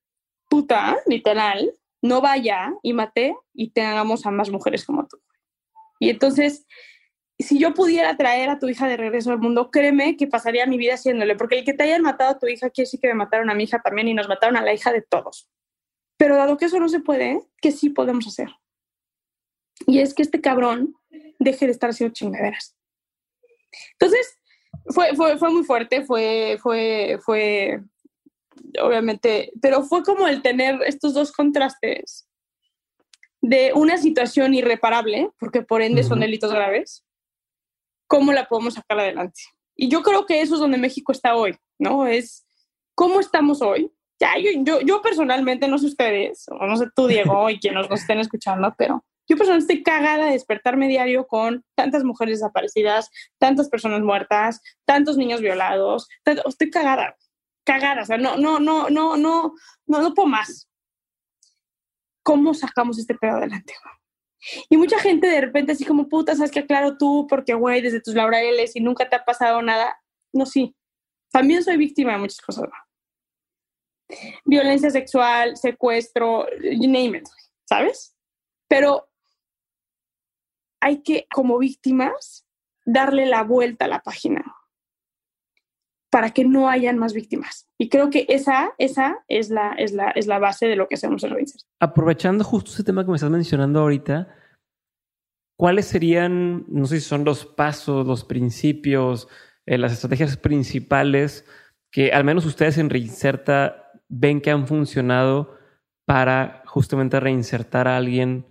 puta, 0.49 0.97
literal, 1.05 1.73
no 2.01 2.21
vaya 2.21 2.73
y 2.83 2.93
mate 2.93 3.35
y 3.53 3.71
tengamos 3.71 4.25
a 4.25 4.31
más 4.31 4.49
mujeres 4.49 4.85
como 4.85 5.07
tú. 5.07 5.17
Y 5.99 6.09
entonces, 6.09 6.65
si 7.39 7.57
yo 7.57 7.73
pudiera 7.73 8.15
traer 8.15 8.49
a 8.49 8.59
tu 8.59 8.69
hija 8.69 8.87
de 8.87 8.95
regreso 8.95 9.31
al 9.31 9.39
mundo, 9.39 9.71
créeme 9.71 10.15
que 10.15 10.27
pasaría 10.27 10.67
mi 10.67 10.77
vida 10.77 10.93
haciéndole, 10.93 11.35
porque 11.35 11.59
el 11.59 11.65
que 11.65 11.73
te 11.73 11.83
hayan 11.83 12.01
matado 12.01 12.31
a 12.31 12.39
tu 12.39 12.47
hija 12.47 12.69
quiere 12.69 12.85
decir 12.85 12.99
que 12.99 13.07
me 13.07 13.15
mataron 13.15 13.49
a 13.49 13.55
mi 13.55 13.63
hija 13.63 13.81
también 13.81 14.07
y 14.07 14.13
nos 14.13 14.29
mataron 14.29 14.55
a 14.55 14.61
la 14.61 14.73
hija 14.73 14.91
de 14.91 15.01
todos. 15.01 15.49
Pero 16.17 16.37
dado 16.37 16.57
que 16.57 16.65
eso 16.65 16.79
no 16.79 16.87
se 16.87 17.01
puede, 17.01 17.41
¿qué 17.59 17.71
sí 17.71 17.89
podemos 17.89 18.27
hacer? 18.27 18.49
Y 19.87 19.99
es 19.99 20.13
que 20.13 20.23
este 20.23 20.41
cabrón 20.41 20.95
deje 21.39 21.65
de 21.65 21.71
estar 21.71 21.89
haciendo 21.89 22.13
chingaderas. 22.13 22.75
Entonces, 23.93 24.39
fue, 24.87 25.15
fue, 25.15 25.37
fue 25.37 25.49
muy 25.49 25.63
fuerte, 25.63 26.03
fue, 26.05 26.57
fue, 26.61 27.19
fue, 27.23 27.81
obviamente, 28.81 29.51
pero 29.61 29.83
fue 29.83 30.03
como 30.03 30.27
el 30.27 30.41
tener 30.41 30.81
estos 30.85 31.13
dos 31.13 31.31
contrastes 31.31 32.27
de 33.41 33.73
una 33.73 33.97
situación 33.97 34.53
irreparable, 34.53 35.29
porque 35.39 35.61
por 35.61 35.81
ende 35.81 36.03
son 36.03 36.19
delitos 36.19 36.51
graves, 36.51 37.05
¿cómo 38.07 38.31
la 38.33 38.47
podemos 38.47 38.75
sacar 38.75 38.99
adelante? 38.99 39.41
Y 39.75 39.89
yo 39.89 40.01
creo 40.03 40.25
que 40.25 40.41
eso 40.41 40.55
es 40.55 40.61
donde 40.61 40.77
México 40.77 41.11
está 41.11 41.35
hoy, 41.35 41.55
¿no? 41.77 42.07
Es 42.07 42.47
cómo 42.95 43.19
estamos 43.19 43.61
hoy. 43.61 43.91
Ya, 44.19 44.37
yo, 44.37 44.51
yo, 44.63 44.79
yo 44.81 45.01
personalmente, 45.01 45.67
no 45.67 45.77
sé 45.77 45.87
ustedes, 45.87 46.45
o 46.49 46.65
no 46.65 46.77
sé 46.77 46.85
tú, 46.95 47.07
Diego, 47.07 47.49
y 47.49 47.59
quienes 47.59 47.89
nos 47.89 48.01
estén 48.01 48.19
escuchando, 48.19 48.73
pero 48.77 49.03
yo 49.27 49.37
personalmente 49.37 49.73
estoy 49.73 49.83
cagada 49.83 50.25
de 50.25 50.31
despertarme 50.33 50.87
diario 50.87 51.27
con 51.27 51.63
tantas 51.75 52.03
mujeres 52.03 52.39
desaparecidas, 52.39 53.09
tantas 53.39 53.69
personas 53.69 54.01
muertas, 54.01 54.61
tantos 54.85 55.17
niños 55.17 55.41
violados. 55.41 56.07
estoy 56.25 56.69
cagada, 56.69 57.17
cagada. 57.65 58.03
O 58.03 58.05
sea, 58.05 58.17
no, 58.17 58.37
no, 58.37 58.59
no, 58.59 58.89
no, 58.89 59.17
no, 59.17 59.53
no, 59.87 60.01
no 60.01 60.13
puedo 60.13 60.27
más. 60.27 60.69
¿Cómo 62.23 62.53
sacamos 62.53 62.97
este 62.99 63.15
pedo 63.15 63.37
adelante? 63.37 63.73
Y 64.69 64.77
mucha 64.77 64.99
gente 64.99 65.27
de 65.27 65.41
repente 65.41 65.71
así 65.71 65.85
como, 65.85 66.07
puta, 66.07 66.35
¿sabes 66.35 66.51
qué? 66.51 66.65
Claro 66.65 66.97
tú, 66.97 67.25
porque, 67.27 67.53
güey, 67.53 67.81
desde 67.81 68.01
tus 68.01 68.13
laureles 68.13 68.75
y 68.75 68.79
nunca 68.79 69.09
te 69.09 69.15
ha 69.15 69.25
pasado 69.25 69.61
nada. 69.61 69.99
No, 70.33 70.45
sí. 70.45 70.75
También 71.31 71.63
soy 71.63 71.77
víctima 71.77 72.13
de 72.13 72.19
muchas 72.19 72.41
cosas. 72.41 72.69
Violencia 74.45 74.91
sexual, 74.91 75.57
secuestro, 75.57 76.45
you 76.61 76.87
name 76.87 77.17
it, 77.17 77.27
¿sabes? 77.67 78.15
Pero 78.67 79.07
hay 80.85 81.01
que, 81.01 81.25
como 81.33 81.57
víctimas, 81.57 82.45
darle 82.85 83.25
la 83.25 83.43
vuelta 83.43 83.85
a 83.85 83.87
la 83.87 84.01
página 84.01 84.43
para 86.11 86.29
que 86.29 86.45
no 86.45 86.69
hayan 86.69 86.99
más 86.99 87.15
víctimas. 87.15 87.67
Y 87.79 87.89
creo 87.89 88.11
que 88.11 88.27
esa, 88.29 88.75
esa 88.77 89.17
es, 89.27 89.49
la, 89.49 89.73
es, 89.79 89.93
la, 89.93 90.11
es 90.11 90.27
la 90.27 90.37
base 90.37 90.67
de 90.67 90.75
lo 90.75 90.87
que 90.87 90.93
hacemos 90.93 91.23
en 91.23 91.31
Reinserta. 91.31 91.67
Aprovechando 91.79 92.43
justo 92.43 92.69
ese 92.69 92.83
tema 92.83 93.03
que 93.03 93.09
me 93.09 93.15
estás 93.15 93.31
mencionando 93.31 93.79
ahorita, 93.79 94.31
¿cuáles 95.57 95.87
serían, 95.87 96.65
no 96.67 96.85
sé 96.85 96.99
si 96.99 97.07
son 97.07 97.25
los 97.25 97.47
pasos, 97.47 98.05
los 98.05 98.23
principios, 98.23 99.27
eh, 99.65 99.79
las 99.79 99.91
estrategias 99.91 100.37
principales 100.37 101.45
que 101.91 102.11
al 102.11 102.25
menos 102.25 102.45
ustedes 102.45 102.77
en 102.77 102.91
Reinserta 102.91 103.91
ven 104.07 104.39
que 104.39 104.51
han 104.51 104.67
funcionado 104.67 105.57
para 106.05 106.61
justamente 106.67 107.19
reinsertar 107.19 107.87
a 107.87 107.97
alguien 107.97 108.45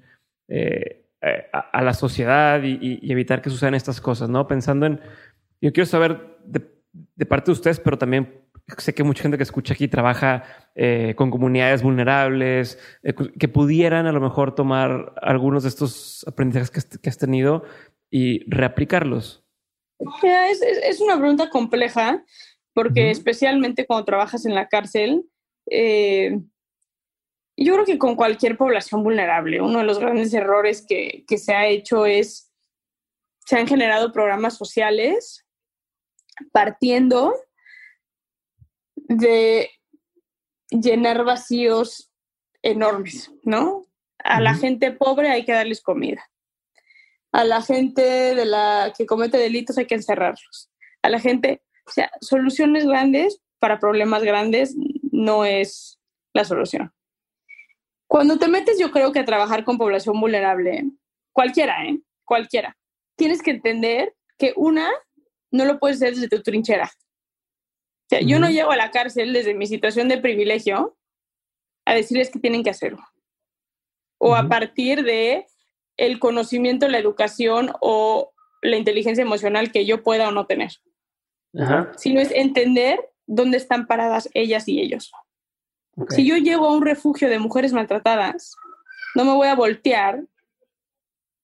eh, 0.48 1.03
eh, 1.26 1.46
a, 1.52 1.80
la 1.80 1.94
sociedad 1.94 2.62
y, 2.62 3.00
evitar 3.10 3.40
que 3.40 3.48
sucedan 3.48 3.74
estas 3.74 3.98
cosas, 3.98 4.28
¿no? 4.28 4.46
Pensando 4.46 4.84
en, 4.84 5.00
yo 5.58 5.72
quiero 5.72 5.86
saber 5.86 6.36
de, 6.44 7.24
parte 7.24 7.46
de 7.46 7.52
ustedes, 7.52 7.80
pero 7.80 7.96
también 7.96 8.42
sé 8.76 8.92
que 8.92 9.04
mucha 9.04 9.22
gente 9.22 9.38
que 9.38 9.42
escucha 9.42 9.72
aquí 9.72 9.88
trabaja 9.88 10.44
eh, 10.74 11.14
con 11.16 11.30
comunidades 11.30 11.82
vulnerables, 11.82 12.78
eh, 13.02 13.14
que 13.14 13.48
pudieran 13.48 14.04
a 14.06 14.12
lo 14.12 14.20
mejor 14.20 14.54
tomar 14.54 15.14
algunos 15.22 15.62
de 15.62 15.70
estos 15.70 16.26
aprendizajes 16.28 16.70
que, 16.70 17.08
has 17.08 17.16
tenido 17.16 17.64
y 18.10 18.44
reaplicarlos. 18.50 19.46
Es, 20.22 21.00
una 21.00 21.16
pregunta 21.16 21.48
compleja, 21.48 22.22
porque 22.74 23.10
especialmente 23.10 23.86
cuando 23.86 24.04
trabajas 24.04 24.44
en 24.44 24.54
la 24.54 24.68
cárcel, 24.68 25.24
yo 27.56 27.74
creo 27.74 27.84
que 27.84 27.98
con 27.98 28.16
cualquier 28.16 28.56
población 28.56 29.02
vulnerable, 29.02 29.60
uno 29.60 29.78
de 29.78 29.84
los 29.84 29.98
grandes 29.98 30.34
errores 30.34 30.84
que, 30.86 31.24
que 31.26 31.38
se 31.38 31.54
ha 31.54 31.66
hecho 31.66 32.06
es, 32.06 32.52
se 33.46 33.56
han 33.56 33.66
generado 33.66 34.12
programas 34.12 34.56
sociales 34.56 35.46
partiendo 36.52 37.34
de 38.96 39.70
llenar 40.70 41.24
vacíos 41.24 42.10
enormes, 42.62 43.30
¿no? 43.44 43.86
A 44.18 44.40
la 44.40 44.54
gente 44.54 44.90
pobre 44.90 45.28
hay 45.30 45.44
que 45.44 45.52
darles 45.52 45.82
comida. 45.82 46.28
A 47.30 47.44
la 47.44 47.62
gente 47.62 48.02
de 48.02 48.44
la 48.46 48.92
que 48.96 49.06
comete 49.06 49.36
delitos 49.36 49.76
hay 49.76 49.86
que 49.86 49.96
encerrarlos. 49.96 50.70
A 51.02 51.10
la 51.10 51.20
gente, 51.20 51.62
o 51.86 51.90
sea, 51.90 52.10
soluciones 52.20 52.86
grandes 52.86 53.40
para 53.58 53.78
problemas 53.78 54.22
grandes 54.22 54.74
no 55.12 55.44
es 55.44 56.00
la 56.32 56.44
solución. 56.44 56.92
Cuando 58.14 58.38
te 58.38 58.46
metes, 58.46 58.78
yo 58.78 58.92
creo 58.92 59.10
que 59.10 59.18
a 59.18 59.24
trabajar 59.24 59.64
con 59.64 59.76
población 59.76 60.20
vulnerable, 60.20 60.84
cualquiera, 61.32 61.84
¿eh? 61.84 61.98
Cualquiera. 62.24 62.78
Tienes 63.16 63.42
que 63.42 63.50
entender 63.50 64.14
que 64.38 64.52
una, 64.54 64.88
no 65.50 65.64
lo 65.64 65.80
puedes 65.80 65.96
hacer 65.96 66.14
desde 66.14 66.28
tu 66.28 66.40
trinchera. 66.40 66.84
O 66.84 68.08
sea, 68.08 68.20
yo 68.20 68.38
no 68.38 68.48
llego 68.50 68.70
a 68.70 68.76
la 68.76 68.92
cárcel 68.92 69.32
desde 69.32 69.52
mi 69.54 69.66
situación 69.66 70.06
de 70.06 70.18
privilegio 70.18 70.96
a 71.84 71.94
decirles 71.94 72.30
que 72.30 72.38
tienen 72.38 72.62
que 72.62 72.70
hacerlo. 72.70 73.02
O 74.18 74.36
a 74.36 74.48
partir 74.48 75.02
de 75.02 75.48
el 75.96 76.20
conocimiento, 76.20 76.86
la 76.86 76.98
educación 76.98 77.72
o 77.80 78.32
la 78.62 78.76
inteligencia 78.76 79.22
emocional 79.22 79.72
que 79.72 79.86
yo 79.86 80.04
pueda 80.04 80.28
o 80.28 80.30
no 80.30 80.46
tener. 80.46 80.70
Sino 81.96 82.20
es 82.20 82.30
entender 82.30 83.10
dónde 83.26 83.56
están 83.56 83.88
paradas 83.88 84.28
ellas 84.34 84.68
y 84.68 84.80
ellos. 84.80 85.10
Si 86.08 86.26
yo 86.26 86.36
llego 86.36 86.66
a 86.66 86.72
un 86.72 86.84
refugio 86.84 87.28
de 87.28 87.38
mujeres 87.38 87.72
maltratadas, 87.72 88.56
no 89.14 89.24
me 89.24 89.32
voy 89.32 89.46
a 89.46 89.54
voltear 89.54 90.24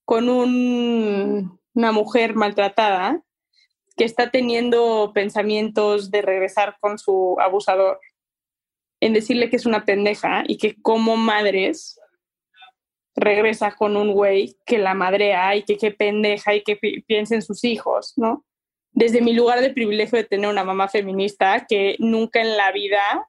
con 0.05 0.29
una 0.29 1.93
mujer 1.93 2.35
maltratada 2.35 3.23
que 3.97 4.05
está 4.05 4.31
teniendo 4.31 5.13
pensamientos 5.15 6.11
de 6.11 6.23
regresar 6.23 6.77
con 6.81 6.99
su 6.99 7.37
abusador, 7.39 8.01
en 9.01 9.13
decirle 9.13 9.51
que 9.51 9.57
es 9.57 9.67
una 9.67 9.85
pendeja 9.85 10.43
y 10.47 10.59
que 10.59 10.81
como 10.83 11.17
madres 11.17 12.01
regresa 13.15 13.73
con 13.73 13.97
un 13.97 14.13
güey 14.13 14.57
que 14.67 14.79
la 14.79 14.95
madrea 14.95 15.55
y 15.55 15.63
que 15.63 15.77
qué 15.77 15.91
pendeja 15.91 16.55
y 16.55 16.63
que 16.63 16.77
piense 17.07 17.35
en 17.35 17.43
sus 17.43 17.63
hijos, 17.65 18.15
¿no? 18.17 18.45
Desde 18.93 19.21
mi 19.21 19.33
lugar 19.33 19.61
de 19.61 19.71
privilegio 19.71 20.19
de 20.19 20.25
tener 20.25 20.51
una 20.51 20.65
mamá 20.65 20.89
feminista 20.89 21.67
que 21.69 21.97
nunca 21.99 22.41
en 22.41 22.57
la 22.57 22.73
vida 22.73 23.29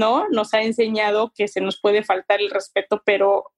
¿no? 0.00 0.28
Nos 0.30 0.54
ha 0.54 0.62
enseñado 0.62 1.30
que 1.34 1.46
se 1.46 1.60
nos 1.60 1.78
puede 1.78 2.02
faltar 2.02 2.40
el 2.40 2.50
respeto, 2.50 3.02
pero, 3.04 3.52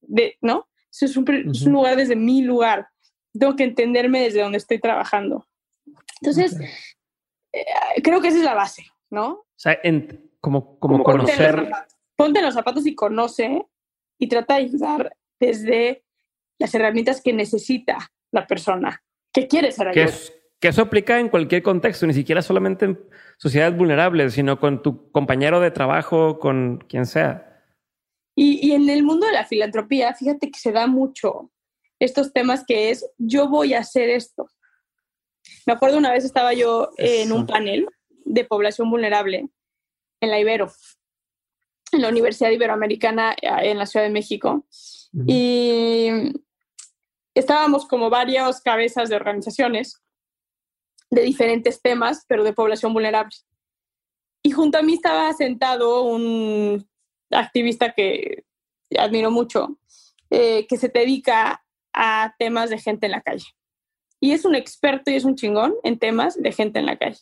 de, 0.00 0.38
¿no? 0.40 0.68
es 0.90 1.16
un, 1.16 1.24
lugar 1.66 1.96
desde 1.96 2.16
mi 2.16 2.42
lugar. 2.42 2.88
Tengo 3.38 3.54
que 3.56 3.64
entenderme 3.64 4.22
desde 4.22 4.40
donde 4.40 4.58
estoy 4.58 4.80
trabajando. 4.80 5.46
Entonces, 6.20 6.58
eh, 7.52 7.64
creo 8.02 8.22
que 8.22 8.28
esa 8.28 8.38
es 8.38 8.44
la 8.44 8.54
base, 8.54 8.86
¿no? 9.10 9.32
O 9.32 9.46
sea, 9.54 9.78
como, 10.40 10.78
como, 10.78 11.04
conocer. 11.04 11.70
Ponte 12.16 12.40
los, 12.40 12.54
zapatos, 12.54 12.86
y 12.86 12.94
conoce 12.94 13.66
y 14.18 14.28
trata 14.28 14.54
de 14.54 14.62
ayudar 14.62 15.16
desde 15.38 16.04
las 16.58 16.74
herramientas 16.74 17.20
que 17.20 17.32
necesita 17.32 18.12
la 18.30 18.46
persona 18.46 19.02
que 19.32 19.46
quiere 19.46 19.72
ser 19.72 19.88
ayudada. 19.88 20.10
Que 20.10 20.41
eso 20.68 20.82
aplica 20.82 21.18
en 21.18 21.28
cualquier 21.28 21.62
contexto, 21.62 22.06
ni 22.06 22.14
siquiera 22.14 22.42
solamente 22.42 22.84
en 22.84 23.00
sociedades 23.36 23.76
vulnerables, 23.76 24.34
sino 24.34 24.60
con 24.60 24.82
tu 24.82 25.10
compañero 25.10 25.60
de 25.60 25.70
trabajo, 25.70 26.38
con 26.38 26.84
quien 26.88 27.06
sea. 27.06 27.64
Y, 28.34 28.72
en 28.72 28.88
el 28.88 29.02
mundo 29.02 29.26
de 29.26 29.32
la 29.32 29.44
filantropía, 29.44 30.14
fíjate 30.14 30.50
que 30.50 30.58
se 30.58 30.72
da 30.72 30.86
mucho 30.86 31.50
estos 31.98 32.32
temas 32.32 32.64
que 32.66 32.90
es, 32.90 33.04
yo 33.18 33.48
voy 33.48 33.74
a 33.74 33.80
hacer 33.80 34.08
esto. 34.08 34.48
Me 35.66 35.72
acuerdo 35.72 35.98
una 35.98 36.12
vez 36.12 36.24
estaba 36.24 36.54
yo 36.54 36.90
en 36.96 37.32
un 37.32 37.46
panel 37.46 37.86
de 38.24 38.44
población 38.44 38.90
vulnerable 38.90 39.48
en 40.20 40.30
la 40.30 40.38
Ibero, 40.38 40.72
en 41.92 42.02
la 42.02 42.08
Universidad 42.08 42.50
Iberoamericana 42.50 43.32
eh, 43.32 43.70
en 43.70 43.78
la 43.78 43.86
Ciudad 43.86 44.06
de 44.06 44.12
México. 44.12 44.64
Y 45.26 46.08
estábamos 47.34 47.86
como 47.86 48.08
varias 48.08 48.62
cabezas 48.62 49.08
de 49.08 49.16
organizaciones 49.16 50.02
de 51.12 51.22
diferentes 51.22 51.82
temas, 51.82 52.24
pero 52.26 52.42
de 52.42 52.54
población 52.54 52.94
vulnerable. 52.94 53.36
Y 54.42 54.50
junto 54.50 54.78
a 54.78 54.82
mí 54.82 54.94
estaba 54.94 55.30
sentado 55.34 56.04
un 56.04 56.88
activista 57.30 57.92
que 57.92 58.44
admiro 58.98 59.30
mucho, 59.30 59.78
eh, 60.30 60.66
que 60.66 60.78
se 60.78 60.88
dedica 60.88 61.62
a 61.92 62.34
temas 62.38 62.70
de 62.70 62.78
gente 62.78 63.06
en 63.06 63.12
la 63.12 63.20
calle. 63.20 63.44
Y 64.20 64.32
es 64.32 64.46
un 64.46 64.54
experto 64.54 65.10
y 65.10 65.16
es 65.16 65.24
un 65.24 65.36
chingón 65.36 65.74
en 65.82 65.98
temas 65.98 66.40
de 66.40 66.50
gente 66.50 66.78
en 66.78 66.86
la 66.86 66.96
calle. 66.96 67.20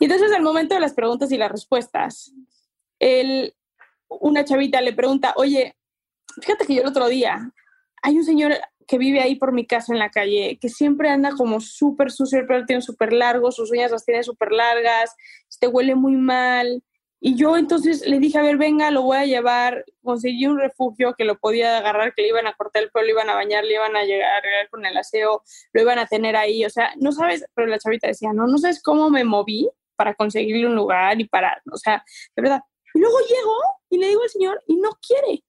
Y 0.00 0.06
entonces 0.06 0.32
al 0.32 0.42
momento 0.42 0.74
de 0.74 0.80
las 0.80 0.94
preguntas 0.94 1.30
y 1.30 1.38
las 1.38 1.52
respuestas, 1.52 2.32
él, 2.98 3.54
una 4.08 4.44
chavita 4.44 4.80
le 4.80 4.92
pregunta, 4.92 5.34
oye, 5.36 5.76
fíjate 6.40 6.66
que 6.66 6.74
yo 6.74 6.82
el 6.82 6.88
otro 6.88 7.06
día, 7.06 7.52
hay 8.02 8.16
un 8.16 8.24
señor 8.24 8.56
que 8.88 8.98
vive 8.98 9.20
ahí 9.20 9.36
por 9.36 9.52
mi 9.52 9.66
casa 9.66 9.92
en 9.92 9.98
la 9.98 10.10
calle, 10.10 10.58
que 10.60 10.70
siempre 10.70 11.10
anda 11.10 11.32
como 11.36 11.60
súper 11.60 12.10
sucio, 12.10 12.40
el 12.40 12.46
pelo 12.46 12.64
tiene 12.64 12.80
súper 12.80 13.12
largo, 13.12 13.52
sus 13.52 13.70
uñas 13.70 13.90
las 13.90 14.04
tiene 14.04 14.22
súper 14.22 14.50
largas, 14.50 15.14
este 15.48 15.68
huele 15.68 15.94
muy 15.94 16.16
mal. 16.16 16.82
Y 17.20 17.34
yo 17.34 17.56
entonces 17.56 18.06
le 18.06 18.18
dije, 18.18 18.38
a 18.38 18.42
ver, 18.42 18.56
venga, 18.56 18.90
lo 18.90 19.02
voy 19.02 19.16
a 19.18 19.26
llevar. 19.26 19.84
Conseguí 20.02 20.46
un 20.46 20.58
refugio 20.58 21.14
que 21.18 21.24
lo 21.24 21.36
podía 21.38 21.76
agarrar, 21.76 22.14
que 22.14 22.22
le 22.22 22.28
iban 22.28 22.46
a 22.46 22.54
cortar 22.54 22.84
el 22.84 22.90
pelo, 22.90 23.04
le 23.06 23.12
iban 23.12 23.28
a 23.28 23.34
bañar, 23.34 23.64
le 23.64 23.74
iban 23.74 23.96
a 23.96 24.04
llegar 24.04 24.42
a 24.46 24.68
con 24.70 24.86
el 24.86 24.96
aseo, 24.96 25.42
lo 25.72 25.82
iban 25.82 25.98
a 25.98 26.06
tener 26.06 26.36
ahí. 26.36 26.64
O 26.64 26.70
sea, 26.70 26.92
no 26.96 27.12
sabes, 27.12 27.44
pero 27.54 27.66
la 27.66 27.78
chavita 27.78 28.06
decía, 28.06 28.32
no, 28.32 28.46
no 28.46 28.56
sabes 28.56 28.82
cómo 28.82 29.10
me 29.10 29.24
moví 29.24 29.68
para 29.96 30.14
conseguirle 30.14 30.66
un 30.66 30.76
lugar 30.76 31.20
y 31.20 31.24
para, 31.28 31.60
o 31.70 31.76
sea, 31.76 32.04
de 32.36 32.42
verdad. 32.42 32.60
Y 32.94 33.00
luego 33.00 33.18
llego 33.28 33.56
y 33.90 33.98
le 33.98 34.08
digo 34.08 34.22
al 34.22 34.30
señor, 34.30 34.62
y 34.66 34.76
no 34.76 34.90
quiere. 35.06 35.42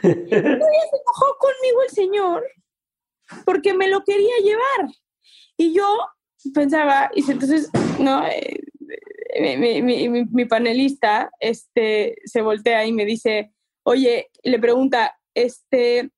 Se 0.00 0.38
enojó 0.38 1.36
conmigo 1.38 1.82
el 1.82 1.90
señor 1.90 2.44
porque 3.44 3.74
me 3.74 3.88
lo 3.88 4.02
quería 4.04 4.36
llevar. 4.42 4.90
Y 5.56 5.74
yo 5.74 5.86
pensaba, 6.52 7.10
y 7.14 7.30
entonces, 7.30 7.70
no, 7.98 8.26
eh, 8.26 8.60
mi, 9.36 10.44
panelista 10.44 11.30
este, 11.40 12.16
se 12.24 12.42
voltea 12.42 12.84
y 12.86 12.92
me 12.92 13.04
dice, 13.04 13.52
oye, 13.84 14.30
le 14.42 14.58
pregunta, 14.58 15.18
este, 15.34 16.10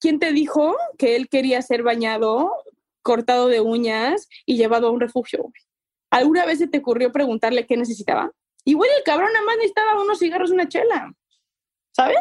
¿quién 0.00 0.18
te 0.18 0.32
dijo 0.32 0.76
que 0.98 1.16
él 1.16 1.28
quería 1.28 1.62
ser 1.62 1.82
bañado, 1.82 2.50
cortado 3.02 3.48
de 3.48 3.60
uñas 3.60 4.28
y 4.46 4.56
llevado 4.56 4.88
a 4.88 4.90
un 4.90 5.00
refugio? 5.00 5.52
¿Alguna 6.10 6.44
vez 6.44 6.58
se 6.58 6.66
te 6.66 6.78
ocurrió 6.78 7.12
preguntarle 7.12 7.66
qué 7.66 7.76
necesitaba? 7.76 8.32
Igual 8.64 8.90
el 8.96 9.04
cabrón 9.04 9.32
nada 9.32 9.44
más 9.44 9.56
necesitaba 9.56 10.02
unos 10.02 10.18
cigarros, 10.18 10.50
una 10.50 10.68
chela. 10.68 11.12
¿Sabes? 11.92 12.16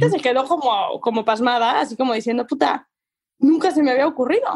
La 0.00 0.10
se 0.10 0.20
quedó 0.20 0.46
como, 0.46 1.00
como 1.00 1.24
pasmada, 1.24 1.80
así 1.80 1.96
como 1.96 2.14
diciendo, 2.14 2.46
puta, 2.46 2.88
nunca 3.38 3.70
se 3.70 3.82
me 3.82 3.90
había 3.90 4.06
ocurrido. 4.06 4.48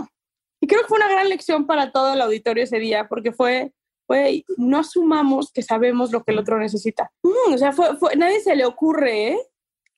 Y 0.61 0.67
creo 0.67 0.83
que 0.83 0.89
fue 0.89 0.99
una 0.99 1.09
gran 1.09 1.29
lección 1.29 1.67
para 1.67 1.93
todo 1.93 2.15
el 2.15 2.21
auditorio 2.21 2.65
ese 2.65 2.79
día, 2.79 3.09
porque 3.09 3.33
fue, 3.33 3.73
güey, 4.09 4.45
no 4.57 4.79
asumamos 4.79 5.53
que 5.53 5.63
sabemos 5.63 6.13
lo 6.13 6.25
que 6.25 6.33
el 6.33 6.39
otro 6.39 6.59
necesita. 6.59 7.13
Mm, 7.23 7.55
o 7.55 7.59
sea, 7.59 7.73
fue, 7.73 7.97
fue, 7.97 8.17
nadie 8.17 8.41
se 8.41 8.57
le 8.57 8.65
ocurre 8.65 9.37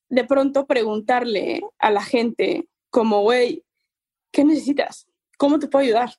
de 0.08 0.24
pronto 0.24 0.66
preguntarle 0.66 1.62
a 1.78 1.90
la 1.90 2.02
gente 2.02 2.68
como, 2.90 3.22
güey, 3.22 3.64
¿qué 4.32 4.44
necesitas? 4.44 5.06
¿Cómo 5.36 5.58
te 5.58 5.68
puedo 5.68 5.84
ayudar? 5.84 6.14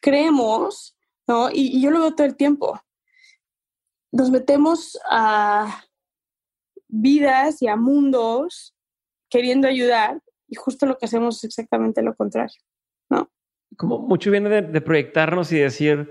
Creemos, 0.00 0.96
¿no? 1.26 1.50
y 1.52 1.80
yo 1.80 1.90
lo 1.90 2.00
veo 2.00 2.14
todo 2.14 2.26
el 2.26 2.36
tiempo. 2.36 2.80
Nos 4.12 4.30
metemos 4.30 4.98
a 5.10 5.84
vidas 7.00 7.62
y 7.62 7.68
a 7.68 7.76
mundos 7.76 8.74
queriendo 9.30 9.68
ayudar 9.68 10.20
y 10.48 10.54
justo 10.54 10.86
lo 10.86 10.96
que 10.96 11.06
hacemos 11.06 11.38
es 11.38 11.44
exactamente 11.44 12.02
lo 12.02 12.14
contrario, 12.14 12.60
¿no? 13.10 13.30
Como 13.76 13.98
mucho 13.98 14.30
viene 14.30 14.62
de, 14.62 14.80
proyectarnos 14.80 15.50
y 15.52 15.58
decir, 15.58 16.08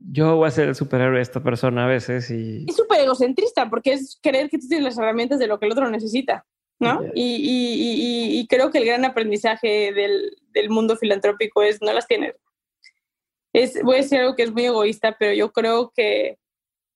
yo 0.00 0.36
voy 0.36 0.48
a 0.48 0.50
ser 0.50 0.68
el 0.68 0.74
superhéroe 0.74 1.16
de 1.16 1.22
esta 1.22 1.42
persona 1.42 1.84
a 1.84 1.88
veces 1.88 2.30
y... 2.30 2.66
Es 2.68 2.76
súper 2.76 3.00
egocentrista 3.00 3.70
porque 3.70 3.92
es 3.92 4.18
creer 4.20 4.50
que 4.50 4.58
tú 4.58 4.66
tienes 4.66 4.84
las 4.84 4.98
herramientas 4.98 5.38
de 5.38 5.46
lo 5.46 5.58
que 5.58 5.66
el 5.66 5.72
otro 5.72 5.88
necesita, 5.88 6.44
¿no? 6.80 7.00
Y, 7.14 8.46
creo 8.48 8.70
que 8.70 8.78
el 8.78 8.86
gran 8.86 9.04
aprendizaje 9.04 9.92
del, 9.92 10.36
del 10.48 10.70
mundo 10.70 10.96
filantrópico 10.96 11.62
es 11.62 11.80
no 11.80 11.92
las 11.92 12.06
tienes. 12.06 12.34
Es, 13.52 13.82
voy 13.82 13.96
a 13.96 13.98
decir 13.98 14.18
algo 14.18 14.34
que 14.34 14.42
es 14.42 14.52
muy 14.52 14.64
egoísta, 14.64 15.16
pero 15.18 15.32
yo 15.32 15.52
creo 15.52 15.92
que 15.94 16.38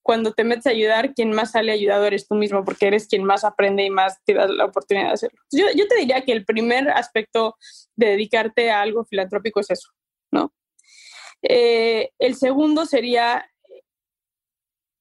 cuando 0.05 0.33
te 0.33 0.43
metes 0.43 0.67
a 0.67 0.69
ayudar, 0.69 1.15
quien 1.15 1.31
más 1.31 1.53
sale 1.53 1.71
ayudado 1.71 2.05
eres 2.05 2.27
tú 2.27 2.35
mismo, 2.35 2.63
porque 2.63 2.85
eres 2.85 3.07
quien 3.07 3.23
más 3.23 3.43
aprende 3.43 3.83
y 3.83 3.89
más 3.89 4.23
te 4.23 4.35
da 4.35 4.47
la 4.47 4.65
oportunidad 4.65 5.07
de 5.07 5.13
hacerlo. 5.13 5.41
Yo, 5.51 5.65
yo 5.75 5.87
te 5.87 5.95
diría 5.95 6.21
que 6.21 6.31
el 6.31 6.45
primer 6.45 6.91
aspecto 6.91 7.55
de 7.95 8.09
dedicarte 8.09 8.69
a 8.69 8.81
algo 8.81 9.03
filantrópico 9.05 9.61
es 9.61 9.71
eso, 9.71 9.89
¿no? 10.31 10.53
Eh, 11.41 12.11
el 12.19 12.35
segundo 12.35 12.85
sería 12.85 13.49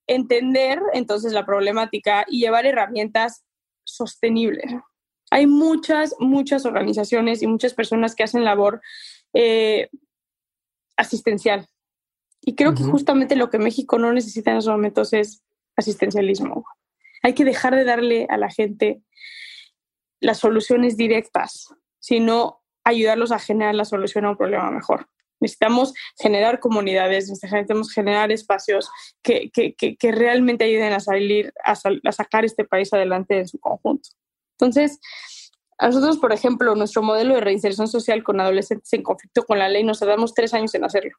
entender 0.07 0.81
entonces 0.95 1.35
la 1.35 1.45
problemática 1.45 2.25
y 2.27 2.41
llevar 2.41 2.65
herramientas 2.65 3.45
sostenibles. 3.85 4.73
Hay 5.31 5.47
muchas, 5.47 6.15
muchas 6.19 6.65
organizaciones 6.65 7.43
y 7.43 7.47
muchas 7.47 7.75
personas 7.75 8.15
que 8.15 8.23
hacen 8.23 8.43
labor 8.43 8.81
eh, 9.35 9.91
asistencial. 10.97 11.69
Y 12.47 12.55
creo 12.57 12.75
que 12.75 12.83
justamente 12.83 13.37
lo 13.37 13.49
que 13.49 13.59
México 13.59 13.99
no 13.99 14.13
necesita 14.13 14.51
en 14.51 14.59
esos 14.59 14.71
momentos 14.71 15.13
es 15.15 15.43
asistencialismo. 15.77 16.65
Hay 17.23 17.33
que 17.33 17.45
dejar 17.45 17.75
de 17.75 17.85
darle 17.85 18.27
a 18.29 18.37
la 18.37 18.51
gente 18.51 19.03
las 20.21 20.39
soluciones 20.39 20.97
directas, 20.99 21.69
sino 22.01 22.63
ayudarlos 22.85 23.33
a 23.33 23.39
generar 23.39 23.75
la 23.75 23.87
solución 23.87 24.27
a 24.27 24.31
un 24.31 24.37
problema 24.37 24.71
mejor. 24.71 25.09
Necesitamos 25.41 25.95
generar 26.19 26.61
comunidades, 26.61 27.31
necesitamos 27.31 27.91
generar 27.91 28.31
espacios 28.31 28.91
que, 29.23 29.51
que, 29.51 30.13
realmente 30.13 30.65
ayuden 30.65 30.93
a 30.93 31.01
salir, 31.01 31.53
a, 31.65 31.73
a, 31.73 32.13
sacar 32.13 32.45
este 32.45 32.65
país 32.65 32.93
adelante 32.93 33.39
en 33.39 33.49
su 33.49 33.59
conjunto. 33.59 34.11
Entonces, 34.59 35.01
a 35.79 35.89
nosotros, 35.89 36.19
por 36.19 36.33
ejemplo, 36.33 36.75
nuestro 36.75 37.03
modelo 37.03 37.35
de 37.35 37.41
reinserción 37.41 37.89
social 37.89 38.23
con 38.23 38.41
adolescentes 38.41 38.93
en 38.93 39.03
conflicto 39.03 39.45
con 39.45 39.59
la 39.59 39.69
ley, 39.69 39.83
nos 39.83 40.01
tardamos 40.01 40.35
tres 40.35 40.55
años 40.55 40.75
en 40.75 40.85
hacerlo. 40.85 41.17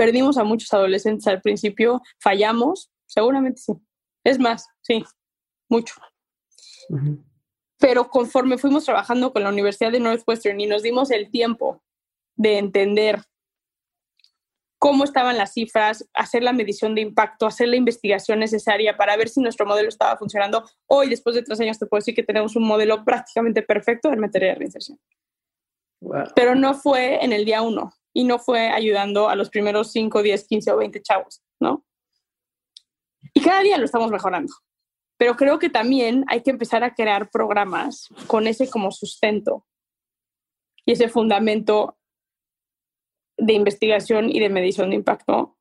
Perdimos 0.00 0.38
a 0.38 0.44
muchos 0.44 0.72
adolescentes 0.72 1.26
al 1.26 1.42
principio, 1.42 2.00
fallamos, 2.18 2.90
seguramente 3.04 3.60
sí. 3.60 3.74
Es 4.24 4.38
más, 4.38 4.66
sí, 4.80 5.04
mucho. 5.68 5.94
Pero 7.78 8.08
conforme 8.08 8.56
fuimos 8.56 8.86
trabajando 8.86 9.30
con 9.30 9.42
la 9.42 9.50
Universidad 9.50 9.92
de 9.92 10.00
Northwestern 10.00 10.58
y 10.58 10.66
nos 10.66 10.82
dimos 10.82 11.10
el 11.10 11.30
tiempo 11.30 11.82
de 12.34 12.56
entender 12.56 13.20
cómo 14.78 15.04
estaban 15.04 15.36
las 15.36 15.52
cifras, 15.52 16.08
hacer 16.14 16.44
la 16.44 16.54
medición 16.54 16.94
de 16.94 17.02
impacto, 17.02 17.46
hacer 17.46 17.68
la 17.68 17.76
investigación 17.76 18.38
necesaria 18.38 18.96
para 18.96 19.18
ver 19.18 19.28
si 19.28 19.42
nuestro 19.42 19.66
modelo 19.66 19.90
estaba 19.90 20.16
funcionando. 20.16 20.64
Hoy, 20.86 21.10
después 21.10 21.36
de 21.36 21.42
tres 21.42 21.60
años, 21.60 21.78
te 21.78 21.84
puedo 21.84 21.98
decir 21.98 22.14
que 22.14 22.22
tenemos 22.22 22.56
un 22.56 22.66
modelo 22.66 23.04
prácticamente 23.04 23.60
perfecto 23.60 24.10
en 24.10 24.20
materia 24.20 24.48
de 24.48 24.54
reinserción. 24.54 24.98
Pero 26.34 26.54
no 26.54 26.72
fue 26.72 27.22
en 27.22 27.34
el 27.34 27.44
día 27.44 27.60
uno 27.60 27.92
y 28.12 28.24
no 28.24 28.38
fue 28.38 28.68
ayudando 28.68 29.28
a 29.28 29.36
los 29.36 29.50
primeros 29.50 29.92
5, 29.92 30.22
10, 30.22 30.46
15 30.46 30.72
o 30.72 30.76
20 30.78 31.02
chavos, 31.02 31.42
¿no? 31.60 31.84
Y 33.34 33.40
cada 33.40 33.60
día 33.60 33.78
lo 33.78 33.84
estamos 33.84 34.10
mejorando. 34.10 34.52
Pero 35.16 35.36
creo 35.36 35.58
que 35.58 35.68
también 35.68 36.24
hay 36.28 36.42
que 36.42 36.50
empezar 36.50 36.82
a 36.82 36.94
crear 36.94 37.30
programas 37.30 38.08
con 38.26 38.46
ese 38.46 38.70
como 38.70 38.90
sustento 38.90 39.66
y 40.86 40.92
ese 40.92 41.08
fundamento 41.08 41.98
de 43.36 43.52
investigación 43.52 44.30
y 44.30 44.40
de 44.40 44.48
medición 44.48 44.90
de 44.90 44.96
impacto 44.96 45.56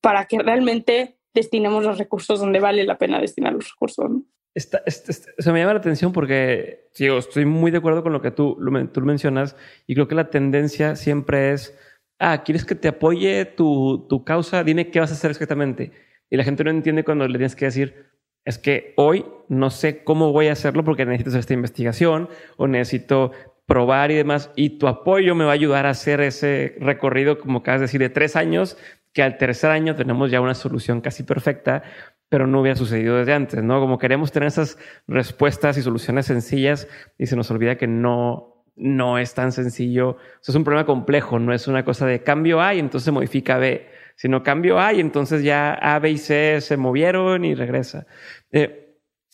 para 0.00 0.26
que 0.26 0.38
realmente 0.38 1.18
destinemos 1.34 1.82
los 1.82 1.98
recursos 1.98 2.40
donde 2.40 2.60
vale 2.60 2.84
la 2.84 2.98
pena 2.98 3.20
destinar 3.20 3.52
los 3.52 3.70
recursos. 3.70 4.10
Se 4.56 5.52
me 5.52 5.60
llama 5.60 5.72
la 5.72 5.80
atención 5.80 6.12
porque 6.12 6.88
digo, 6.96 7.18
estoy 7.18 7.44
muy 7.44 7.70
de 7.70 7.78
acuerdo 7.78 8.02
con 8.02 8.12
lo 8.12 8.22
que 8.22 8.30
tú, 8.30 8.56
tú 8.92 9.00
mencionas 9.00 9.56
y 9.86 9.94
creo 9.94 10.06
que 10.06 10.14
la 10.14 10.30
tendencia 10.30 10.96
siempre 10.96 11.52
es, 11.52 11.76
ah, 12.18 12.42
¿quieres 12.44 12.64
que 12.64 12.74
te 12.74 12.88
apoye 12.88 13.44
tu, 13.44 14.06
tu 14.08 14.24
causa? 14.24 14.62
Dime 14.62 14.90
qué 14.90 15.00
vas 15.00 15.10
a 15.10 15.14
hacer 15.14 15.30
exactamente. 15.32 15.92
Y 16.30 16.36
la 16.36 16.44
gente 16.44 16.64
no 16.64 16.70
entiende 16.70 17.04
cuando 17.04 17.26
le 17.26 17.38
tienes 17.38 17.56
que 17.56 17.64
decir, 17.64 18.06
es 18.44 18.58
que 18.58 18.94
hoy 18.96 19.24
no 19.48 19.70
sé 19.70 20.04
cómo 20.04 20.32
voy 20.32 20.48
a 20.48 20.52
hacerlo 20.52 20.84
porque 20.84 21.04
necesito 21.04 21.30
hacer 21.30 21.40
esta 21.40 21.54
investigación 21.54 22.28
o 22.56 22.68
necesito 22.68 23.32
probar 23.66 24.10
y 24.10 24.16
demás. 24.16 24.50
Y 24.56 24.78
tu 24.78 24.86
apoyo 24.86 25.34
me 25.34 25.44
va 25.44 25.50
a 25.50 25.54
ayudar 25.54 25.86
a 25.86 25.90
hacer 25.90 26.20
ese 26.20 26.76
recorrido, 26.80 27.38
como 27.38 27.58
acabas 27.58 27.80
de 27.80 27.84
decir, 27.86 28.00
de 28.00 28.10
tres 28.10 28.36
años, 28.36 28.76
que 29.12 29.22
al 29.22 29.38
tercer 29.38 29.70
año 29.70 29.94
tenemos 29.94 30.30
ya 30.30 30.40
una 30.40 30.54
solución 30.54 31.00
casi 31.00 31.22
perfecta, 31.22 31.82
pero 32.28 32.46
no 32.46 32.60
hubiera 32.60 32.76
sucedido 32.76 33.16
desde 33.16 33.32
antes, 33.32 33.62
¿no? 33.62 33.80
Como 33.80 33.98
queremos 33.98 34.32
tener 34.32 34.48
esas 34.48 34.78
respuestas 35.06 35.76
y 35.78 35.82
soluciones 35.82 36.26
sencillas 36.26 36.88
y 37.18 37.26
se 37.26 37.36
nos 37.36 37.50
olvida 37.50 37.76
que 37.76 37.86
no, 37.86 38.64
no 38.76 39.18
es 39.18 39.34
tan 39.34 39.52
sencillo. 39.52 40.16
Eso 40.40 40.52
es 40.52 40.56
un 40.56 40.64
problema 40.64 40.86
complejo, 40.86 41.38
no 41.38 41.52
es 41.52 41.68
una 41.68 41.84
cosa 41.84 42.06
de 42.06 42.22
cambio 42.22 42.60
A 42.60 42.74
y 42.74 42.78
entonces 42.78 43.04
se 43.04 43.12
modifica 43.12 43.58
B, 43.58 43.88
sino 44.16 44.42
cambio 44.42 44.80
A 44.80 44.92
y 44.92 45.00
entonces 45.00 45.42
ya 45.42 45.74
A, 45.74 45.98
B 45.98 46.10
y 46.10 46.18
C 46.18 46.60
se 46.60 46.76
movieron 46.76 47.44
y 47.44 47.54
regresa. 47.54 48.06
Eh, 48.50 48.84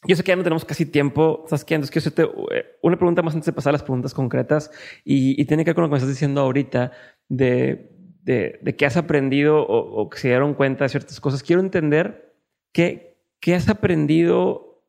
yo 0.07 0.17
sé 0.17 0.23
que 0.23 0.33
ya 0.33 0.37
no 0.37 0.43
tenemos 0.43 0.65
casi 0.65 0.87
tiempo, 0.87 1.45
¿sabes 1.47 1.65
qué? 1.65 1.75
Entonces, 1.75 1.91
quiero 1.91 2.25
hacerte 2.25 2.57
eh, 2.57 2.79
una 2.83 2.97
pregunta 2.97 3.23
más 3.23 3.35
antes 3.35 3.47
de 3.47 3.53
pasar 3.53 3.71
a 3.71 3.73
las 3.73 3.83
preguntas 3.83 4.15
concretas 4.15 4.71
y, 5.05 5.45
tiene 5.45 5.65
que 5.65 5.71
ver 5.71 5.75
con 5.75 5.83
lo 5.83 5.89
que 5.89 5.93
me 5.93 5.99
estás 5.99 6.09
diciendo 6.09 6.41
ahorita 6.41 6.93
de, 7.29 7.91
de, 8.23 8.77
que 8.77 8.87
has 8.87 8.97
aprendido 8.97 9.61
o, 9.61 10.09
que 10.09 10.19
se 10.19 10.29
dieron 10.29 10.55
cuenta 10.55 10.85
de 10.85 10.89
ciertas 10.89 11.21
cosas. 11.21 11.43
Quiero 11.43 11.61
entender 11.61 12.30
qué, 12.73 13.23
qué 13.41 13.55
has 13.55 13.69
aprendido 13.69 14.85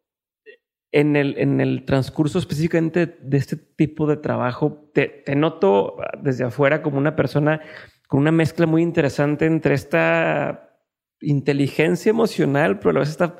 en 0.91 1.15
el, 1.15 1.37
en 1.37 1.61
el 1.61 1.85
transcurso 1.85 2.39
específicamente 2.39 3.05
de 3.05 3.37
este 3.37 3.55
tipo 3.55 4.07
de 4.07 4.17
trabajo. 4.17 4.89
Te, 4.93 5.07
te 5.25 5.35
noto 5.35 5.97
desde 6.21 6.43
afuera 6.43 6.81
como 6.81 6.97
una 6.97 7.15
persona 7.15 7.61
con 8.07 8.19
una 8.19 8.31
mezcla 8.31 8.65
muy 8.65 8.81
interesante 8.81 9.45
entre 9.45 9.73
esta 9.73 10.77
inteligencia 11.21 12.09
emocional, 12.09 12.77
pero 12.79 12.89
a 12.89 12.93
la 12.93 12.99
vez 12.99 13.09
esta 13.09 13.37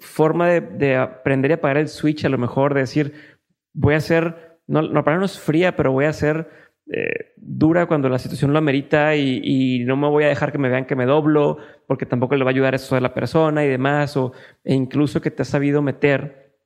forma 0.00 0.48
de, 0.48 0.96
aprender 0.96 1.50
y 1.50 1.54
apagar 1.54 1.76
el 1.76 1.88
switch, 1.88 2.24
a 2.24 2.28
lo 2.28 2.38
mejor 2.38 2.74
de 2.74 2.80
decir, 2.80 3.38
voy 3.72 3.94
a 3.94 4.00
ser, 4.00 4.60
no, 4.66 4.82
no 4.82 5.04
para 5.04 5.18
no 5.18 5.24
es 5.24 5.38
fría, 5.38 5.76
pero 5.76 5.92
voy 5.92 6.04
a 6.06 6.12
ser 6.12 6.48
eh, 6.90 7.32
dura 7.36 7.86
cuando 7.86 8.08
la 8.08 8.18
situación 8.18 8.52
lo 8.52 8.58
amerita 8.58 9.14
y, 9.16 9.84
no 9.84 9.96
me 9.96 10.08
voy 10.08 10.24
a 10.24 10.28
dejar 10.28 10.52
que 10.52 10.58
me 10.58 10.68
vean 10.68 10.86
que 10.86 10.96
me 10.96 11.06
doblo, 11.06 11.58
porque 11.86 12.06
tampoco 12.06 12.36
le 12.36 12.44
va 12.44 12.50
a 12.50 12.54
ayudar 12.54 12.74
eso 12.74 12.96
a 12.96 13.00
la 13.00 13.14
persona 13.14 13.64
y 13.64 13.68
demás, 13.68 14.16
o 14.16 14.32
e 14.64 14.74
incluso 14.74 15.20
que 15.20 15.30
te 15.30 15.42
has 15.42 15.48
sabido 15.48 15.82
meter 15.82 16.56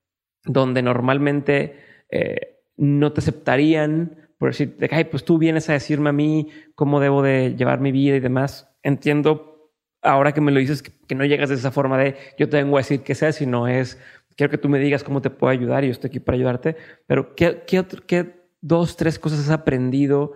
donde 0.45 0.83
normalmente 0.83 1.77
eh, 2.11 2.61
no 2.77 3.13
te 3.13 3.21
aceptarían 3.21 4.27
por 4.39 4.51
decir, 4.51 4.77
ay, 4.91 5.05
pues 5.05 5.25
tú 5.25 5.39
vienes 5.39 5.69
a 5.71 5.73
decirme 5.73 6.11
a 6.11 6.13
mí 6.13 6.49
cómo 6.75 7.01
debo 7.01 7.23
de 7.23 7.55
llevar 7.57 7.81
mi 7.81 7.91
vida 7.91 8.17
y 8.17 8.21
demás. 8.21 8.71
Entiendo 8.83 9.73
ahora 10.03 10.33
que 10.33 10.41
me 10.41 10.53
lo 10.53 10.61
dices, 10.61 10.83
que, 10.83 11.15
no 11.15 11.25
llegas 11.25 11.49
de 11.49 11.55
esa 11.55 11.71
forma 11.71 11.99
de 11.99 12.17
yo 12.39 12.49
te 12.49 12.59
vengo 12.59 12.77
a 12.77 12.81
decir 12.81 13.01
qué 13.01 13.15
sea, 13.15 13.33
sino 13.33 13.67
es 13.67 14.01
quiero 14.37 14.51
que 14.51 14.59
tú 14.59 14.69
me 14.69 14.79
digas 14.79 15.03
cómo 15.03 15.23
te 15.23 15.31
puedo 15.31 15.51
ayudar 15.51 15.85
y 15.85 15.89
yo 15.89 15.93
estoy 15.93 16.09
aquí 16.09 16.21
para 16.21 16.37
ayudarte. 16.37 16.77
Pero 17.07 17.35
¿qué, 17.35 17.63
qué, 17.67 17.85
qué 18.07 18.36
dos, 18.67 18.97
tres 18.97 19.19
cosas 19.19 19.41
has 19.41 19.51
aprendido 19.51 20.33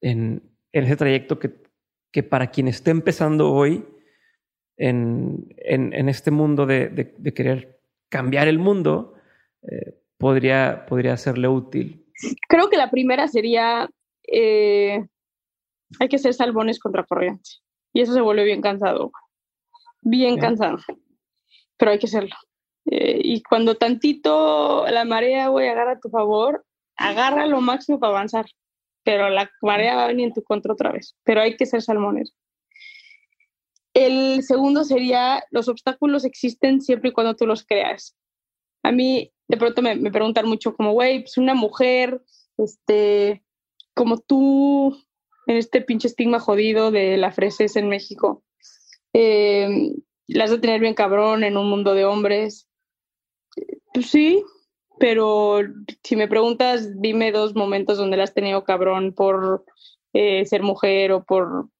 en, 0.00 0.42
en 0.72 0.84
ese 0.84 0.96
trayecto 0.96 1.38
que, 1.38 1.62
que, 2.12 2.22
para 2.22 2.50
quien 2.50 2.68
esté 2.68 2.90
empezando 2.90 3.52
hoy 3.52 3.86
en, 4.76 5.48
en, 5.56 5.92
en 5.94 6.08
este 6.08 6.30
mundo 6.30 6.66
de, 6.66 6.88
de, 6.88 7.34
querer 7.34 7.80
cambiar 8.10 8.48
el 8.48 8.58
mundo, 8.58 9.14
eh, 9.62 9.98
podría, 10.18 10.84
podría 10.86 11.16
serle 11.16 11.48
útil? 11.48 12.06
Creo 12.48 12.68
que 12.68 12.76
la 12.76 12.90
primera 12.90 13.28
sería, 13.28 13.88
eh, 14.28 15.06
hay 15.98 16.08
que 16.08 16.18
ser 16.18 16.34
salvones 16.34 16.78
contra 16.78 17.04
corriente. 17.04 17.50
Y 17.94 18.02
eso 18.02 18.12
se 18.12 18.20
vuelve 18.20 18.44
bien 18.44 18.60
cansado, 18.60 19.10
bien 20.02 20.38
cansado, 20.38 20.78
pero 21.76 21.92
hay 21.92 21.98
que 21.98 22.06
hacerlo. 22.06 22.36
Eh, 22.86 23.20
y 23.22 23.42
cuando 23.42 23.76
tantito 23.76 24.86
la 24.88 25.04
marea, 25.04 25.48
güey, 25.48 25.68
agarra 25.68 25.92
a 25.92 26.00
tu 26.00 26.08
favor, 26.08 26.64
agarra 26.96 27.46
lo 27.46 27.60
máximo 27.60 27.98
para 27.98 28.12
avanzar, 28.12 28.46
pero 29.04 29.28
la 29.30 29.50
marea 29.62 29.96
va 29.96 30.04
a 30.04 30.08
venir 30.08 30.28
en 30.28 30.34
tu 30.34 30.42
contra 30.42 30.72
otra 30.72 30.92
vez, 30.92 31.16
pero 31.24 31.40
hay 31.40 31.56
que 31.56 31.66
ser 31.66 31.82
salmones. 31.82 32.34
El 33.92 34.42
segundo 34.44 34.84
sería, 34.84 35.42
los 35.50 35.68
obstáculos 35.68 36.24
existen 36.24 36.80
siempre 36.80 37.10
y 37.10 37.12
cuando 37.12 37.34
tú 37.34 37.46
los 37.46 37.64
creas. 37.64 38.16
A 38.82 38.92
mí 38.92 39.32
de 39.48 39.56
pronto 39.56 39.82
me, 39.82 39.96
me 39.96 40.12
preguntan 40.12 40.46
mucho 40.46 40.74
como, 40.76 40.92
güey, 40.92 41.22
pues 41.22 41.36
una 41.36 41.54
mujer, 41.54 42.22
este, 42.56 43.42
como 43.94 44.18
tú, 44.18 44.96
en 45.46 45.56
este 45.56 45.80
pinche 45.80 46.06
estigma 46.06 46.38
jodido 46.38 46.90
de 46.90 47.16
la 47.16 47.32
freseza 47.32 47.80
en 47.80 47.88
México. 47.88 48.44
Eh, 49.12 49.92
las 50.28 50.50
de 50.50 50.58
tener 50.58 50.80
bien 50.80 50.94
cabrón 50.94 51.42
en 51.42 51.56
un 51.56 51.68
mundo 51.68 51.94
de 51.94 52.04
hombres. 52.04 52.68
Pues 53.92 54.06
sí, 54.06 54.44
pero 55.00 55.62
si 56.04 56.14
me 56.14 56.28
preguntas, 56.28 57.00
dime 57.00 57.32
dos 57.32 57.54
momentos 57.54 57.96
donde 57.96 58.18
las 58.18 58.30
has 58.30 58.34
tenido 58.34 58.64
cabrón 58.64 59.14
por 59.14 59.64
eh, 60.12 60.44
ser 60.44 60.62
mujer 60.62 61.12
o 61.12 61.24
por 61.24 61.70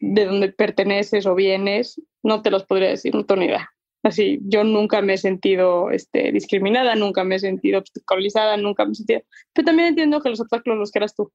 de 0.00 0.24
dónde 0.24 0.52
perteneces 0.52 1.24
o 1.26 1.36
vienes, 1.36 2.02
no 2.24 2.42
te 2.42 2.50
los 2.50 2.64
podría 2.64 2.88
decir, 2.88 3.14
no 3.14 3.24
tengo 3.24 3.42
ni 3.42 3.46
idea. 3.46 3.70
Así, 4.02 4.40
yo 4.42 4.64
nunca 4.64 5.00
me 5.02 5.14
he 5.14 5.18
sentido 5.18 5.92
este, 5.92 6.32
discriminada, 6.32 6.96
nunca 6.96 7.22
me 7.22 7.36
he 7.36 7.38
sentido 7.38 7.78
obstaculizada, 7.78 8.56
nunca 8.56 8.84
me 8.84 8.90
he 8.90 8.94
sentido... 8.96 9.20
Pero 9.52 9.66
también 9.66 9.90
entiendo 9.90 10.20
que 10.20 10.30
los 10.30 10.40
obstáculos 10.40 10.76
los 10.80 10.90
quieras 10.90 11.14
tú. 11.14 11.30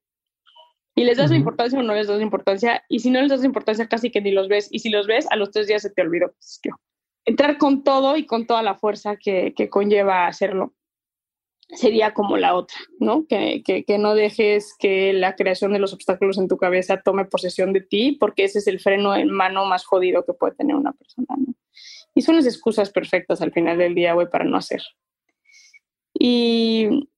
Y 0.93 1.05
les 1.05 1.17
das 1.17 1.31
importancia 1.31 1.79
o 1.79 1.83
no 1.83 1.93
les 1.93 2.07
das 2.07 2.21
importancia. 2.21 2.83
Y 2.89 2.99
si 2.99 3.11
no 3.11 3.21
les 3.21 3.29
das 3.29 3.45
importancia, 3.45 3.87
casi 3.87 4.11
que 4.11 4.19
ni 4.19 4.31
los 4.31 4.49
ves. 4.49 4.67
Y 4.71 4.79
si 4.79 4.89
los 4.89 5.07
ves, 5.07 5.25
a 5.29 5.37
los 5.37 5.51
tres 5.51 5.67
días 5.67 5.83
se 5.83 5.89
te 5.89 6.01
olvidó. 6.01 6.33
Entrar 7.23 7.57
con 7.57 7.85
todo 7.85 8.17
y 8.17 8.25
con 8.25 8.45
toda 8.45 8.61
la 8.61 8.75
fuerza 8.75 9.15
que, 9.15 9.53
que 9.55 9.69
conlleva 9.69 10.27
hacerlo. 10.27 10.73
Sería 11.69 12.13
como 12.13 12.37
la 12.37 12.55
otra, 12.55 12.77
¿no? 12.99 13.25
Que, 13.27 13.61
que, 13.63 13.97
no 13.97 14.15
dejes 14.15 14.73
que 14.79 15.13
la 15.13 15.35
creación 15.35 15.73
de 15.73 15.79
los 15.79 15.93
obstáculos 15.93 16.37
en 16.37 16.47
tu 16.47 16.57
cabeza 16.57 17.01
tome 17.01 17.25
posesión 17.25 17.73
de 17.73 17.81
ti, 17.81 18.13
porque 18.13 18.45
ese 18.45 18.59
es 18.59 18.67
el 18.67 18.79
freno 18.79 19.15
en 19.15 19.29
mano 19.29 19.65
más 19.65 19.85
jodido 19.85 20.25
que 20.25 20.33
puede 20.33 20.55
tener 20.55 20.75
una 20.75 20.93
persona, 20.93 21.27
¿no? 21.37 21.53
Y 22.15 22.21
son 22.21 22.35
las 22.35 22.45
excusas 22.45 22.89
perfectas 22.89 23.41
al 23.41 23.51
final 23.51 23.77
del 23.77 23.93
día, 23.93 24.13
güey, 24.13 24.27
para 24.29 24.45
no 24.45 24.57
hacer. 24.57 24.81
Y 26.13 27.09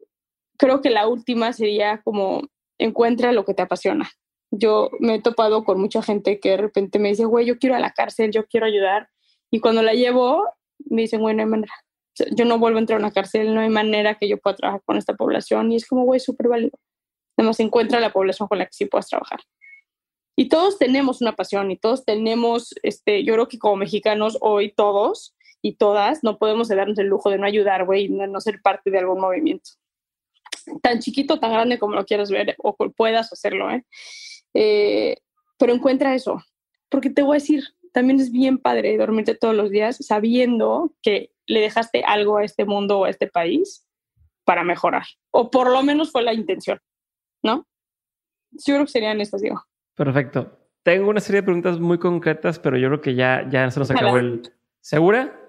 creo 0.58 0.82
que 0.82 0.90
la 0.90 1.08
última 1.08 1.54
sería 1.54 2.02
como 2.04 2.42
encuentra 2.78 3.32
lo 3.32 3.46
que 3.46 3.54
te 3.54 3.62
apasiona. 3.62 4.10
Yo 4.52 4.90
me 5.00 5.16
he 5.16 5.22
topado 5.22 5.64
con 5.64 5.80
mucha 5.80 6.02
gente 6.02 6.40
que 6.40 6.50
de 6.50 6.58
repente 6.58 7.00
me 7.00 7.10
dice, 7.10 7.26
güey, 7.26 7.46
yo 7.46 7.60
quiero 7.60 7.76
a 7.76 7.80
la 7.80 7.92
cárcel, 7.92 8.32
yo 8.32 8.46
quiero 8.48 8.66
ayudar. 8.66 9.10
Y 9.52 9.60
cuando 9.60 9.84
la 9.84 9.94
llevo, 9.94 10.44
me 10.90 11.04
dicen, 11.04 11.22
güey, 11.22 11.36
no 11.36 11.44
hay 11.44 11.50
manera. 11.50 11.74
Yo 12.32 12.46
no 12.46 12.60
vuelvo 12.60 12.78
a 12.78 12.82
entrar 12.82 12.98
a 12.98 13.04
una 13.04 13.12
cárcel, 13.12 13.54
no 13.54 13.62
hay 13.62 13.70
manera 13.70 14.16
que 14.16 14.28
yo 14.28 14.38
pueda 14.38 14.56
trabajar 14.56 14.82
con 14.86 14.98
esta 14.98 15.14
población. 15.14 15.72
Y 15.72 15.76
es 15.76 15.88
como, 15.88 16.04
güey, 16.04 16.20
súper 16.20 16.48
válido. 16.48 16.78
Además, 17.38 17.60
encuentra 17.60 18.00
la 18.00 18.12
población 18.12 18.48
con 18.48 18.58
la 18.58 18.66
que 18.66 18.74
sí 18.74 18.86
puedas 18.86 19.08
trabajar. 19.08 19.40
Y 20.36 20.48
todos 20.48 20.78
tenemos 20.78 21.22
una 21.22 21.36
pasión 21.36 21.70
y 21.70 21.78
todos 21.78 22.06
tenemos, 22.06 22.74
este, 22.82 23.26
yo 23.26 23.34
creo 23.34 23.48
que 23.50 23.60
como 23.60 23.76
mexicanos 23.76 24.38
hoy 24.40 24.72
todos 24.72 25.36
y 25.62 25.76
todas 25.76 26.24
no 26.24 26.38
podemos 26.38 26.70
darnos 26.70 26.98
el 27.00 27.08
lujo 27.08 27.30
de 27.30 27.38
no 27.38 27.46
ayudar, 27.46 27.86
güey, 27.86 28.06
y 28.06 28.10
no 28.10 28.40
ser 28.40 28.62
parte 28.62 28.90
de 28.90 29.00
algún 29.00 29.20
movimiento. 29.20 29.72
Tan 30.82 31.00
chiquito, 31.00 31.40
tan 31.40 31.52
grande 31.52 31.78
como 31.78 31.96
lo 31.96 32.06
quieras 32.06 32.32
ver 32.32 32.56
o 32.60 32.74
puedas 32.76 33.34
hacerlo, 33.34 33.70
¿eh? 33.70 33.84
Eh, 34.54 35.18
pero 35.58 35.74
encuentra 35.74 36.16
eso, 36.16 36.42
porque 36.88 37.10
te 37.10 37.22
voy 37.22 37.34
a 37.34 37.42
decir, 37.42 37.66
también 37.92 38.20
es 38.20 38.32
bien 38.32 38.58
padre 38.58 38.98
dormirte 38.98 39.36
todos 39.36 39.56
los 39.56 39.70
días 39.70 39.98
sabiendo 40.00 40.94
que 41.02 41.32
le 41.50 41.62
dejaste 41.62 42.04
algo 42.06 42.38
a 42.38 42.44
este 42.44 42.64
mundo 42.64 43.00
o 43.00 43.06
a 43.06 43.10
este 43.10 43.28
país 43.28 43.86
para 44.46 44.64
mejorar, 44.64 45.04
o 45.32 45.50
por 45.50 45.70
lo 45.70 45.84
menos 45.84 46.12
fue 46.12 46.22
la 46.22 46.34
intención, 46.34 46.80
¿no? 47.44 47.68
Yo 48.52 48.76
creo 48.76 48.86
que 48.86 48.92
serían 48.92 49.20
estas, 49.20 49.42
digo. 49.42 49.64
Perfecto. 49.96 50.58
Tengo 50.84 51.10
una 51.10 51.20
serie 51.20 51.42
de 51.42 51.46
preguntas 51.46 51.80
muy 51.80 52.00
concretas, 52.00 52.58
pero 52.60 52.78
yo 52.78 52.88
creo 52.88 53.02
que 53.02 53.16
ya, 53.16 53.48
ya 53.50 53.70
se 53.70 53.80
nos 53.80 53.92
acabó 53.92 54.18
el... 54.18 54.54
¿Segura? 54.80 55.40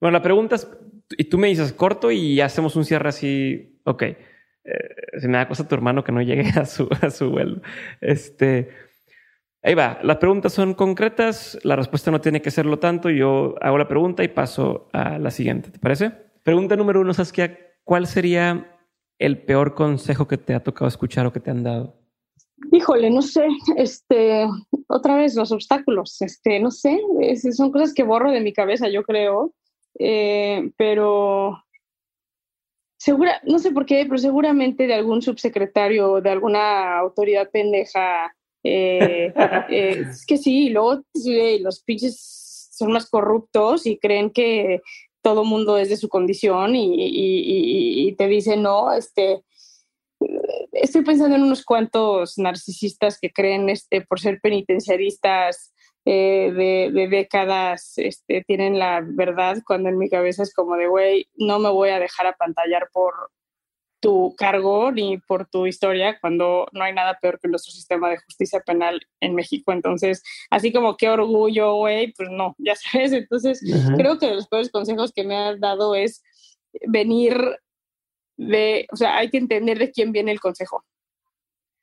Bueno, 0.00 0.16
la 0.16 0.22
pregunta 0.22 0.56
es, 0.56 0.68
y 1.10 1.24
tú 1.24 1.36
me 1.36 1.48
dices 1.48 1.72
corto 1.72 2.10
y 2.10 2.40
hacemos 2.40 2.76
un 2.76 2.84
cierre 2.84 3.08
así, 3.10 3.80
ok. 3.84 4.02
Eh, 4.02 4.18
si 5.20 5.28
me 5.28 5.38
da 5.38 5.48
cosa 5.48 5.68
tu 5.68 5.74
hermano 5.74 6.02
que 6.02 6.12
no 6.12 6.22
llegue 6.22 6.48
a 6.58 6.64
su, 6.64 6.88
a 7.02 7.10
su 7.10 7.30
vuelo. 7.30 7.60
Este, 8.00 8.70
ahí 9.62 9.74
va. 9.74 9.98
Las 10.02 10.18
preguntas 10.18 10.52
son 10.52 10.74
concretas. 10.74 11.58
La 11.62 11.76
respuesta 11.76 12.10
no 12.10 12.20
tiene 12.20 12.42
que 12.42 12.50
serlo 12.50 12.78
tanto. 12.78 13.10
Yo 13.10 13.54
hago 13.60 13.78
la 13.78 13.88
pregunta 13.88 14.24
y 14.24 14.28
paso 14.28 14.88
a 14.92 15.18
la 15.18 15.30
siguiente. 15.30 15.70
¿Te 15.70 15.78
parece? 15.78 16.10
Pregunta 16.42 16.76
número 16.76 17.00
uno, 17.00 17.12
Saskia. 17.14 17.58
¿Cuál 17.84 18.06
sería 18.06 18.78
el 19.18 19.42
peor 19.42 19.74
consejo 19.74 20.26
que 20.26 20.38
te 20.38 20.54
ha 20.54 20.62
tocado 20.62 20.88
escuchar 20.88 21.26
o 21.26 21.32
que 21.32 21.40
te 21.40 21.50
han 21.50 21.62
dado? 21.62 22.00
Híjole, 22.72 23.10
no 23.10 23.22
sé, 23.22 23.46
este, 23.76 24.46
otra 24.86 25.16
vez 25.16 25.34
los 25.34 25.50
obstáculos, 25.50 26.20
este, 26.20 26.60
no 26.60 26.70
sé, 26.70 27.00
son 27.52 27.72
cosas 27.72 27.94
que 27.94 28.02
borro 28.02 28.30
de 28.30 28.42
mi 28.42 28.52
cabeza, 28.52 28.88
yo 28.90 29.02
creo, 29.02 29.54
eh, 29.98 30.70
pero 30.76 31.64
segura, 32.98 33.40
no 33.44 33.58
sé 33.58 33.72
por 33.72 33.86
qué, 33.86 34.04
pero 34.04 34.18
seguramente 34.18 34.86
de 34.86 34.94
algún 34.94 35.22
subsecretario 35.22 36.12
o 36.12 36.20
de 36.20 36.30
alguna 36.30 36.98
autoridad 36.98 37.50
pendeja. 37.50 38.34
Eh, 38.62 39.32
eh, 39.70 40.04
es 40.10 40.26
que 40.26 40.36
sí, 40.36 40.70
luego 40.70 41.02
los 41.60 41.82
pinches 41.82 42.68
son 42.72 42.92
más 42.92 43.08
corruptos 43.08 43.86
y 43.86 43.98
creen 43.98 44.30
que 44.30 44.80
todo 45.22 45.44
mundo 45.44 45.76
es 45.76 45.90
de 45.90 45.96
su 45.96 46.08
condición 46.08 46.72
y, 46.74 48.14
te 48.16 48.26
dicen, 48.26 48.62
no, 48.62 48.92
este, 48.92 49.42
estoy 50.72 51.04
pensando 51.04 51.36
en 51.36 51.42
unos 51.42 51.64
cuantos 51.64 52.38
narcisistas 52.38 53.18
que 53.20 53.30
creen, 53.30 53.68
este, 53.68 54.00
por 54.00 54.18
ser 54.18 54.40
penitenciaristas, 54.40 55.74
eh, 56.06 56.90
de, 56.92 57.08
décadas 57.08 57.92
este, 57.96 58.42
tienen 58.46 58.78
la 58.78 59.02
verdad, 59.04 59.58
cuando 59.66 59.90
en 59.90 59.98
mi 59.98 60.08
cabeza 60.08 60.42
es 60.42 60.54
como 60.54 60.76
de, 60.76 60.86
güey, 60.86 61.28
no 61.36 61.58
me 61.58 61.68
voy 61.68 61.90
a 61.90 61.98
dejar 61.98 62.26
apantallar 62.26 62.88
por 62.92 63.14
tu 64.00 64.34
cargo 64.36 64.90
ni 64.90 65.18
por 65.18 65.46
tu 65.46 65.66
historia, 65.66 66.18
cuando 66.20 66.66
no 66.72 66.82
hay 66.84 66.92
nada 66.92 67.18
peor 67.20 67.38
que 67.38 67.48
nuestro 67.48 67.72
sistema 67.72 68.10
de 68.10 68.18
justicia 68.18 68.60
penal 68.60 69.00
en 69.20 69.34
México. 69.34 69.72
Entonces, 69.72 70.22
así 70.50 70.72
como 70.72 70.96
qué 70.96 71.08
orgullo, 71.10 71.74
güey, 71.74 72.12
pues 72.12 72.30
no, 72.30 72.56
ya 72.58 72.74
sabes. 72.76 73.12
Entonces, 73.12 73.60
creo 73.96 74.18
que 74.18 74.34
los 74.34 74.48
peores 74.48 74.70
consejos 74.70 75.12
que 75.12 75.24
me 75.24 75.36
has 75.36 75.60
dado 75.60 75.94
es 75.94 76.22
venir 76.88 77.58
de, 78.36 78.86
o 78.90 78.96
sea, 78.96 79.18
hay 79.18 79.28
que 79.30 79.38
entender 79.38 79.78
de 79.78 79.92
quién 79.92 80.12
viene 80.12 80.32
el 80.32 80.40
consejo. 80.40 80.84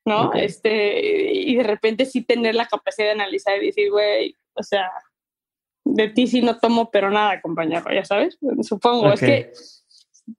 ¿no? 0.06 0.32
Este, 0.34 1.34
y 1.34 1.58
de 1.58 1.64
repente 1.64 2.06
sí 2.06 2.22
tener 2.22 2.56
la 2.56 2.66
capacidad 2.66 3.08
de 3.08 3.12
analizar 3.12 3.62
y 3.62 3.68
decir, 3.68 3.92
güey, 3.92 4.34
o 4.54 4.64
sea, 4.64 4.90
de 5.84 6.08
ti 6.08 6.28
sí 6.28 6.42
no 6.42 6.58
tomo, 6.60 6.90
pero 6.90 7.12
nada, 7.12 7.42
compañero, 7.42 7.84
ya 7.94 8.06
sabes, 8.06 8.38
supongo. 8.62 9.12
Es 9.12 9.20
que 9.20 9.52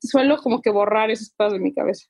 suelo 0.01 0.39
como 0.39 0.61
que 0.61 0.70
borrar 0.70 1.11
esos 1.11 1.30
pedos 1.30 1.55
de 1.55 1.61
mi 1.61 1.74
cabeza. 1.74 2.07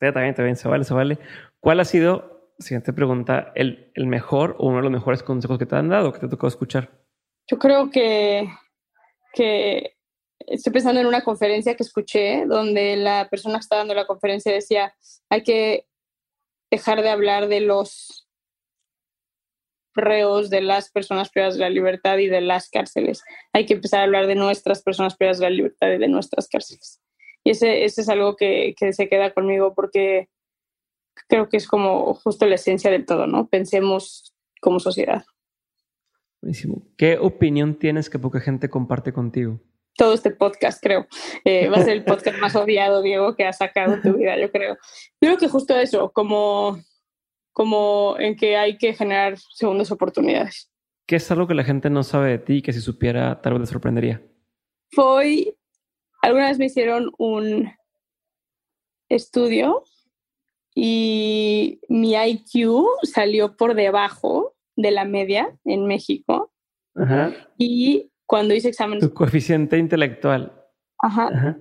Está 0.00 0.20
bien, 0.20 0.30
está 0.30 0.42
bien, 0.42 0.56
se 0.56 0.68
vale, 0.68 0.84
se 0.84 0.94
vale. 0.94 1.18
¿Cuál 1.60 1.80
ha 1.80 1.84
sido, 1.84 2.52
siguiente 2.58 2.92
pregunta, 2.92 3.52
el, 3.54 3.90
el 3.94 4.06
mejor 4.06 4.56
o 4.58 4.68
uno 4.68 4.76
de 4.76 4.82
los 4.84 4.92
mejores 4.92 5.22
consejos 5.22 5.58
que 5.58 5.66
te 5.66 5.76
han 5.76 5.88
dado, 5.88 6.12
que 6.12 6.20
te 6.20 6.26
ha 6.26 6.30
tocado 6.30 6.48
escuchar? 6.48 6.90
Yo 7.50 7.58
creo 7.58 7.90
que, 7.90 8.48
que 9.32 9.96
estoy 10.38 10.72
pensando 10.72 11.00
en 11.00 11.06
una 11.06 11.24
conferencia 11.24 11.74
que 11.74 11.82
escuché 11.82 12.46
donde 12.46 12.96
la 12.96 13.28
persona 13.30 13.56
que 13.56 13.62
estaba 13.62 13.80
dando 13.80 13.94
la 13.94 14.06
conferencia 14.06 14.52
decía, 14.52 14.94
hay 15.28 15.42
que 15.42 15.86
dejar 16.70 17.02
de 17.02 17.10
hablar 17.10 17.48
de 17.48 17.60
los 17.60 18.28
reos, 19.94 20.48
de 20.48 20.60
las 20.60 20.90
personas 20.90 21.30
privadas 21.30 21.54
de 21.54 21.60
la 21.60 21.70
libertad 21.70 22.18
y 22.18 22.28
de 22.28 22.40
las 22.40 22.70
cárceles. 22.70 23.22
Hay 23.52 23.66
que 23.66 23.74
empezar 23.74 24.00
a 24.00 24.04
hablar 24.04 24.26
de 24.26 24.36
nuestras 24.36 24.82
personas 24.82 25.16
privadas 25.16 25.38
de 25.38 25.44
la 25.44 25.50
libertad 25.50 25.88
y 25.88 25.98
de 25.98 26.08
nuestras 26.08 26.48
cárceles. 26.48 27.00
Y 27.48 27.52
ese, 27.52 27.84
ese 27.84 28.02
es 28.02 28.10
algo 28.10 28.36
que, 28.36 28.74
que 28.76 28.92
se 28.92 29.08
queda 29.08 29.32
conmigo 29.32 29.72
porque 29.74 30.28
creo 31.28 31.48
que 31.48 31.56
es 31.56 31.66
como 31.66 32.12
justo 32.12 32.44
la 32.44 32.56
esencia 32.56 32.90
del 32.90 33.06
todo, 33.06 33.26
¿no? 33.26 33.48
Pensemos 33.48 34.34
como 34.60 34.80
sociedad. 34.80 35.24
Buenísimo. 36.42 36.82
¿Qué 36.98 37.16
opinión 37.18 37.78
tienes 37.78 38.10
que 38.10 38.18
poca 38.18 38.38
gente 38.40 38.68
comparte 38.68 39.14
contigo? 39.14 39.62
todo 39.96 40.12
este 40.12 40.30
podcast, 40.30 40.82
creo. 40.82 41.06
Eh, 41.42 41.70
va 41.70 41.78
a 41.78 41.84
ser 41.84 41.94
el 41.94 42.04
podcast 42.04 42.38
más 42.38 42.54
odiado, 42.54 43.00
Diego, 43.00 43.34
que 43.34 43.46
has 43.46 43.56
sacado 43.56 43.94
en 43.94 44.02
tu 44.02 44.12
vida, 44.12 44.38
yo 44.38 44.52
creo. 44.52 44.76
Creo 45.18 45.38
que 45.38 45.48
justo 45.48 45.74
eso, 45.74 46.12
como, 46.12 46.78
como 47.52 48.16
en 48.18 48.36
que 48.36 48.58
hay 48.58 48.76
que 48.76 48.92
generar 48.92 49.38
segundas 49.38 49.90
oportunidades. 49.90 50.70
¿Qué 51.06 51.16
es 51.16 51.30
algo 51.30 51.46
que 51.46 51.54
la 51.54 51.64
gente 51.64 51.88
no 51.88 52.02
sabe 52.02 52.28
de 52.28 52.38
ti 52.38 52.56
y 52.56 52.62
que 52.62 52.74
si 52.74 52.82
supiera 52.82 53.40
tal 53.40 53.54
vez 53.54 53.60
le 53.60 53.66
sorprendería? 53.66 54.22
Fue, 54.92 55.57
alguna 56.22 56.48
vez 56.48 56.58
me 56.58 56.66
hicieron 56.66 57.12
un 57.18 57.70
estudio 59.08 59.84
y 60.74 61.80
mi 61.88 62.14
IQ 62.14 62.86
salió 63.02 63.56
por 63.56 63.74
debajo 63.74 64.54
de 64.76 64.90
la 64.90 65.04
media 65.04 65.58
en 65.64 65.86
México. 65.86 66.52
Ajá. 66.94 67.34
Y 67.56 68.12
cuando 68.26 68.54
hice 68.54 68.68
exámenes. 68.68 69.02
Tu 69.02 69.12
coeficiente 69.12 69.78
intelectual. 69.78 70.52
Ajá. 71.00 71.58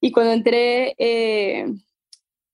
Y 0.00 0.10
cuando 0.10 0.32
entré, 0.32 0.94
eh, 0.98 1.66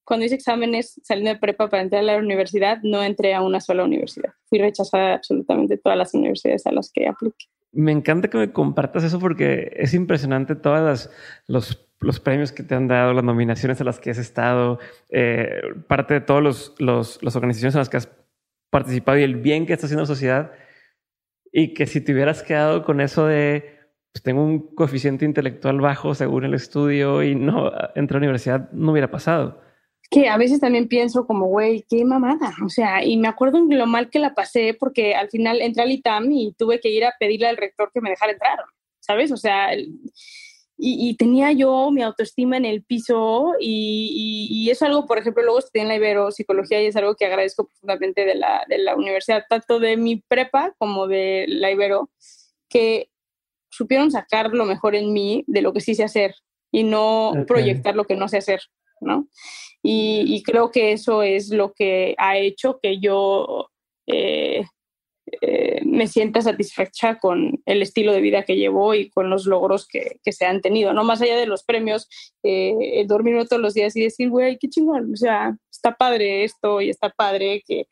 cuando 0.05 0.27
hice 0.27 0.35
exámenes 0.35 1.01
saliendo 1.03 1.33
de 1.33 1.39
prepa 1.39 1.69
para 1.69 1.83
entrar 1.83 2.01
a 2.03 2.07
la 2.07 2.19
universidad, 2.19 2.79
no 2.83 3.03
entré 3.03 3.35
a 3.35 3.43
una 3.43 3.61
sola 3.61 3.85
universidad. 3.85 4.33
Fui 4.49 4.59
rechazada 4.59 5.09
de 5.09 5.15
absolutamente 5.15 5.79
todas 5.79 5.97
las 5.97 6.15
universidades 6.15 6.67
a 6.67 6.73
las 6.73 6.93
que 6.93 7.09
apliqué. 7.09 7.47
Me 7.73 7.93
encanta 7.93 8.29
que 8.29 8.39
me 8.39 8.53
compartas 8.53 9.05
eso 9.05 9.19
porque 9.21 9.73
es 9.77 9.95
impresionante 9.95 10.55
todas 10.55 11.11
los, 11.47 11.89
los 12.01 12.21
premios 12.21 12.53
que 12.53 12.63
te 12.63 12.75
han 12.75 12.89
dado, 12.89 13.13
las 13.13 13.25
nominaciones 13.25 13.81
a 13.81 13.85
las 13.85 14.01
que 14.01 14.11
has 14.11 14.19
estado, 14.19 14.79
eh, 15.11 15.61
parte 15.87 16.15
de 16.15 16.21
todas 16.21 16.43
los, 16.43 16.75
los, 16.79 17.23
las 17.23 17.37
organizaciones 17.37 17.75
en 17.75 17.81
las 17.81 17.89
que 17.89 17.99
has 17.99 18.09
participado 18.71 19.19
y 19.19 19.23
el 19.23 19.37
bien 19.37 19.67
que 19.67 19.73
está 19.75 19.87
haciendo 19.87 20.03
la 20.03 20.07
sociedad 20.07 20.53
y 21.53 21.75
que 21.75 21.87
si 21.87 22.01
te 22.01 22.13
hubieras 22.13 22.43
quedado 22.43 22.85
con 22.85 23.01
eso 23.01 23.27
de 23.27 23.79
pues 24.13 24.23
tengo 24.23 24.43
un 24.43 24.75
coeficiente 24.75 25.25
intelectual 25.25 25.81
bajo 25.81 26.15
según 26.15 26.45
el 26.45 26.55
estudio 26.55 27.23
y 27.23 27.35
no 27.35 27.71
entré 27.95 28.17
a 28.17 28.21
la 28.21 28.27
universidad, 28.27 28.71
no 28.73 28.93
hubiera 28.93 29.11
pasado. 29.11 29.61
Que 30.11 30.29
a 30.29 30.39
veces 30.39 30.61
también 30.61 30.89
pienso 30.89 31.27
como, 31.27 31.47
güey, 31.47 31.85
qué 31.89 32.05
mamada. 32.05 32.55
O 32.65 32.69
sea, 32.69 33.05
y 33.05 33.17
me 33.17 33.29
acuerdo 33.29 33.59
en 33.59 33.77
lo 33.77 33.87
mal 33.87 34.09
que 34.09 34.19
la 34.19 34.35
pasé 34.35 34.75
porque 34.79 35.15
al 35.15 35.29
final 35.29 35.61
entré 35.61 35.83
al 35.83 35.93
ITAM 35.93 36.31
y 36.33 36.55
tuve 36.55 36.81
que 36.81 36.89
ir 36.89 37.05
a 37.05 37.15
pedirle 37.19 37.49
al 37.49 37.57
rector 37.57 37.91
que 37.93 38.01
me 38.01 38.11
dejara 38.11 38.33
entrar, 38.33 38.59
¿sabes? 39.01 39.31
O 39.33 39.37
sea, 39.37 39.71
y, 40.81 41.17
tenía 41.17 41.51
yo 41.51 41.91
mi 41.91 42.03
autoestima 42.03 42.57
en 42.57 42.65
el 42.65 42.85
piso 42.85 43.55
y, 43.59 44.49
y, 44.49 44.71
es 44.71 44.81
algo, 44.81 45.07
por 45.07 45.19
ejemplo, 45.19 45.43
luego 45.43 45.59
estudié 45.59 45.83
en 45.83 45.89
la 45.89 45.97
Ibero 45.97 46.31
Psicología 46.31 46.81
y 46.81 46.87
es 46.87 46.97
algo 46.97 47.17
que 47.17 47.27
agradezco 47.27 47.67
profundamente 47.67 48.25
de 48.25 48.37
la, 48.37 48.65
de 48.69 48.79
la 48.79 48.95
universidad, 48.95 49.45
tanto 49.49 49.81
de 49.81 49.97
mi 49.97 50.23
prepa 50.29 50.75
como 50.79 51.09
de 51.09 51.47
la 51.49 51.73
Ibero, 51.73 52.11
que 52.69 53.11
supieron 53.71 54.13
sacar 54.13 54.55
lo 54.55 54.67
mejor 54.67 54.95
en 54.95 55.13
mí 55.13 55.45
de 55.49 55.63
lo 55.63 55.73
que 55.73 55.81
sí 55.81 55.97
sé 55.97 56.05
hacer 56.05 56.37
y 56.71 56.85
no 56.85 57.33
proyectar 57.49 57.97
lo 57.97 58.05
que 58.05 58.15
no 58.15 58.29
sé 58.29 58.39
hacer. 58.39 58.61
¿no? 59.01 59.29
Y, 59.83 60.43
creo 60.43 60.71
que 60.71 60.93
eso 60.93 61.23
es 61.23 61.51
lo 61.51 61.73
que 61.73 62.15
ha 62.19 62.37
hecho 62.37 62.79
que 62.83 62.99
yo 62.99 63.71
eh, 64.07 64.65
eh, 65.41 65.81
me 65.85 66.07
sienta 66.07 66.41
satisfecha 66.41 67.19
con 67.19 67.61
el 67.67 67.83
estilo 67.83 68.13
de 68.13 68.21
vida 68.21 68.45
que 68.45 68.57
llevo 68.57 68.95
y 68.95 69.11
con 69.11 69.31
los 69.31 69.47
logros 69.47 69.87
que, 69.87 70.21
se 70.25 70.47
han 70.47 70.61
tenido, 70.61 70.93
¿no? 70.93 71.05
Más 71.05 71.21
allá 71.23 71.37
de 71.37 71.47
los 71.47 71.65
premios, 71.65 72.09
eh, 72.43 73.05
dormirme 73.07 73.47
todos 73.47 73.63
los 73.63 73.75
días 73.75 73.95
y 73.97 74.03
decir, 74.03 74.31
güey, 74.31 74.59
qué 74.59 74.69
chingón, 74.69 75.13
o 75.13 75.17
sea, 75.17 75.57
está 75.71 75.97
padre 75.97 76.45
esto 76.45 76.81
y 76.81 76.91
está 76.91 77.11
padre 77.11 77.63
que 77.67 77.87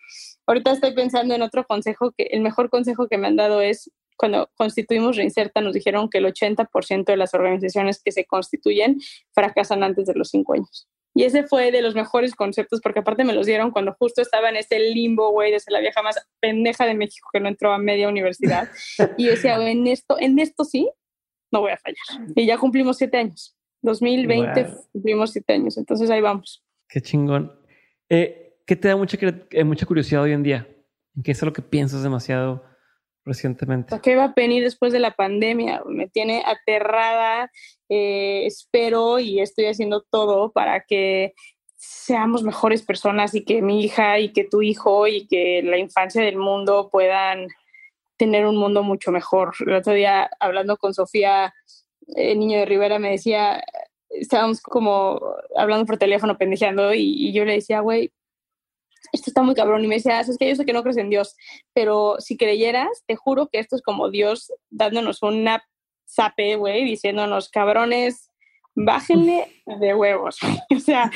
ahorita 0.47 0.73
estoy 0.73 0.95
pensando 0.95 1.35
en 1.35 1.43
otro 1.43 1.65
consejo, 1.67 2.13
que 2.17 2.25
el 2.25 2.41
mejor 2.41 2.71
consejo 2.71 3.09
que 3.09 3.19
me 3.19 3.29
han 3.29 3.37
dado 3.37 3.61
es 3.61 3.91
cuando 4.17 4.51
constituimos 4.55 5.17
Reinserta 5.17 5.61
nos 5.61 5.75
dijeron 5.75 6.09
que 6.09 6.19
el 6.19 6.27
80% 6.27 7.05
de 7.05 7.17
las 7.17 7.35
organizaciones 7.35 8.03
que 8.03 8.13
se 8.13 8.25
constituyen 8.25 8.99
fracasan 9.33 9.83
antes 9.83 10.07
de 10.07 10.15
los 10.15 10.31
cinco 10.31 10.55
años. 10.55 10.89
Y 11.17 11.25
ese 11.25 11.45
fue 11.45 11.73
de 11.73 11.81
los 11.81 11.95
mejores 11.95 12.35
conceptos, 12.35 12.81
porque 12.83 13.01
aparte 13.01 13.25
me 13.25 13.33
los 13.33 13.47
dieron 13.47 13.71
cuando 13.71 13.97
justo 13.99 14.21
estaba 14.21 14.51
en 14.51 14.57
ese 14.57 14.79
limbo, 14.79 15.31
güey, 15.31 15.51
de 15.51 15.61
ser 15.61 15.73
la 15.73 15.81
vieja 15.81 16.03
más 16.03 16.17
pendeja 16.41 16.85
de 16.85 16.95
México 16.95 17.31
que 17.33 17.41
no 17.41 17.49
entró 17.49 17.73
a 17.73 17.79
media 17.79 18.07
universidad. 18.07 18.69
Y 19.17 19.27
decía, 19.27 19.57
en 19.67 19.87
esto, 19.87 20.19
en 20.21 20.39
esto 20.39 20.65
sí, 20.65 20.91
no 21.51 21.63
voy 21.63 21.73
a 21.73 21.79
fallar. 21.79 22.29
Y 22.35 22.45
ya 22.45 22.59
cumplimos 22.59 22.99
siete 22.99 23.17
años. 23.17 23.57
2020 23.81 24.67
cumplimos 24.93 25.31
siete 25.31 25.55
años. 25.55 25.79
Entonces 25.79 26.11
ahí 26.11 26.21
vamos. 26.21 26.63
Qué 26.87 27.01
chingón. 27.01 27.51
Eh, 28.11 28.59
¿Qué 28.67 28.77
te 28.77 28.89
da 28.89 28.97
mucha, 28.97 29.17
eh, 29.53 29.65
mucha 29.65 29.87
curiosidad 29.87 30.21
hoy 30.21 30.33
en 30.33 30.43
día? 30.43 30.69
¿En 31.17 31.23
qué 31.23 31.33
es 31.33 31.43
lo 31.43 31.55
que 31.55 31.63
piensas 31.63 32.03
demasiado? 32.03 32.63
Recientemente? 33.27 34.01
¿Qué 34.01 34.17
va 34.17 34.25
a 34.25 34.33
venir 34.35 34.63
después 34.63 34.93
de 34.93 35.01
la 35.01 35.11
pandemia? 35.11 35.83
Me 35.87 36.09
tiene 36.09 36.43
aterrada. 36.47 37.51
Eh, 37.89 38.45
espero 38.47 39.19
y 39.19 39.41
estoy 39.41 39.67
haciendo 39.67 40.03
todo 40.09 40.53
para 40.53 40.85
que 40.85 41.35
seamos 41.77 42.43
mejores 42.43 42.83
personas 42.83 43.35
y 43.35 43.45
que 43.45 43.61
mi 43.61 43.85
hija 43.85 44.19
y 44.19 44.33
que 44.33 44.45
tu 44.45 44.63
hijo 44.63 45.07
y 45.07 45.27
que 45.27 45.63
la 45.63 45.77
infancia 45.77 46.23
del 46.23 46.37
mundo 46.37 46.89
puedan 46.91 47.49
tener 48.17 48.47
un 48.47 48.57
mundo 48.57 48.83
mucho 48.83 49.13
mejor. 49.13 49.53
El 49.61 49.75
otro 49.75 49.93
día 49.93 50.31
hablando 50.41 50.77
con 50.79 50.95
Sofía, 50.95 51.53
el 52.15 52.39
niño 52.39 52.61
de 52.61 52.65
Rivera, 52.65 52.99
me 52.99 53.11
decía, 53.11 53.63
estábamos 54.09 54.63
como 54.63 55.21
hablando 55.57 55.85
por 55.85 55.99
teléfono, 55.99 56.39
pendejeando, 56.39 56.95
y 56.95 57.33
yo 57.33 57.45
le 57.45 57.55
decía, 57.55 57.81
güey, 57.81 58.13
esto 59.13 59.31
está 59.31 59.43
muy 59.43 59.55
cabrón. 59.55 59.85
Y 59.85 59.89
me 59.89 59.97
decía, 59.97 60.21
es 60.21 60.37
que 60.39 60.49
yo 60.49 60.55
sé 60.57 60.65
que 60.65 60.73
no 60.73 60.83
crees 60.83 60.97
en 60.97 61.11
Dios, 61.11 61.37
pero 61.73 62.17
si 62.19 62.37
creyeras, 62.37 63.05
te 63.07 63.17
juro 63.17 63.49
que 63.49 63.59
esto 63.59 63.77
es 63.77 63.83
como 63.83 64.11
Dios 64.11 64.53
dándonos 64.71 65.23
una 65.23 65.65
zape, 66.09 66.57
güey, 66.57 66.85
diciéndonos, 66.85 67.49
cabrones, 67.49 68.31
bájenle 68.75 69.47
de 69.67 69.95
huevos. 69.95 70.39
o 70.75 70.79
sea, 70.79 71.11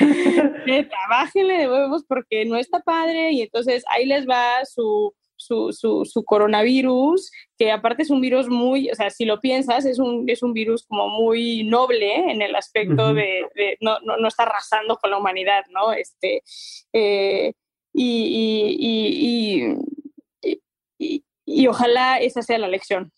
neta, 0.65 0.97
bájenle 1.09 1.57
de 1.57 1.69
huevos 1.69 2.03
porque 2.07 2.45
no 2.45 2.57
está 2.57 2.79
padre 2.79 3.31
y 3.31 3.41
entonces 3.41 3.83
ahí 3.89 4.05
les 4.05 4.27
va 4.27 4.65
su, 4.65 5.13
su, 5.37 6.05
su, 6.05 6.23
coronavirus, 6.23 7.31
que 7.57 7.71
aparte 7.71 8.03
es 8.03 8.09
un 8.09 8.21
virus 8.21 8.47
muy, 8.47 8.89
o 8.89 8.95
sea, 8.95 9.09
si 9.09 9.25
lo 9.25 9.39
piensas, 9.39 9.85
es 9.85 9.99
un, 9.99 10.27
es 10.29 10.43
un 10.43 10.53
virus 10.53 10.85
como 10.85 11.07
muy 11.09 11.63
noble 11.63 12.31
en 12.31 12.41
el 12.41 12.55
aspecto 12.55 13.13
de, 13.13 13.47
no, 13.79 13.99
no, 14.01 14.17
no, 14.17 14.27
está 14.27 14.43
arrasando 14.43 14.97
con 14.97 15.11
la 15.11 15.17
humanidad, 15.17 15.63
¿no? 15.69 15.93
Este, 15.93 16.43
eh, 16.93 17.53
y, 17.93 19.75
y, 21.45 21.67
ojalá 21.67 22.19
esa 22.19 22.41
sea 22.41 22.57
la 22.57 22.67
lección. 22.67 23.11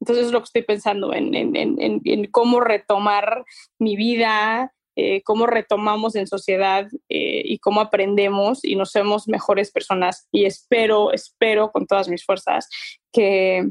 Entonces 0.00 0.26
es 0.26 0.32
lo 0.32 0.40
que 0.40 0.44
estoy 0.44 0.62
pensando 0.62 1.12
en, 1.14 1.34
en, 1.34 2.24
cómo 2.30 2.60
retomar 2.60 3.44
mi 3.78 3.96
vida, 3.96 4.72
eh, 4.94 5.22
cómo 5.22 5.46
retomamos 5.46 6.16
en 6.16 6.26
sociedad 6.26 6.88
eh, 7.08 7.42
y 7.44 7.58
cómo 7.58 7.80
aprendemos 7.80 8.64
y 8.64 8.76
nos 8.76 8.94
hacemos 8.94 9.26
mejores 9.28 9.72
personas. 9.72 10.28
Y 10.30 10.44
espero, 10.44 11.12
espero 11.12 11.72
con 11.72 11.86
todas 11.86 12.08
mis 12.08 12.24
fuerzas 12.24 12.68
que 13.12 13.70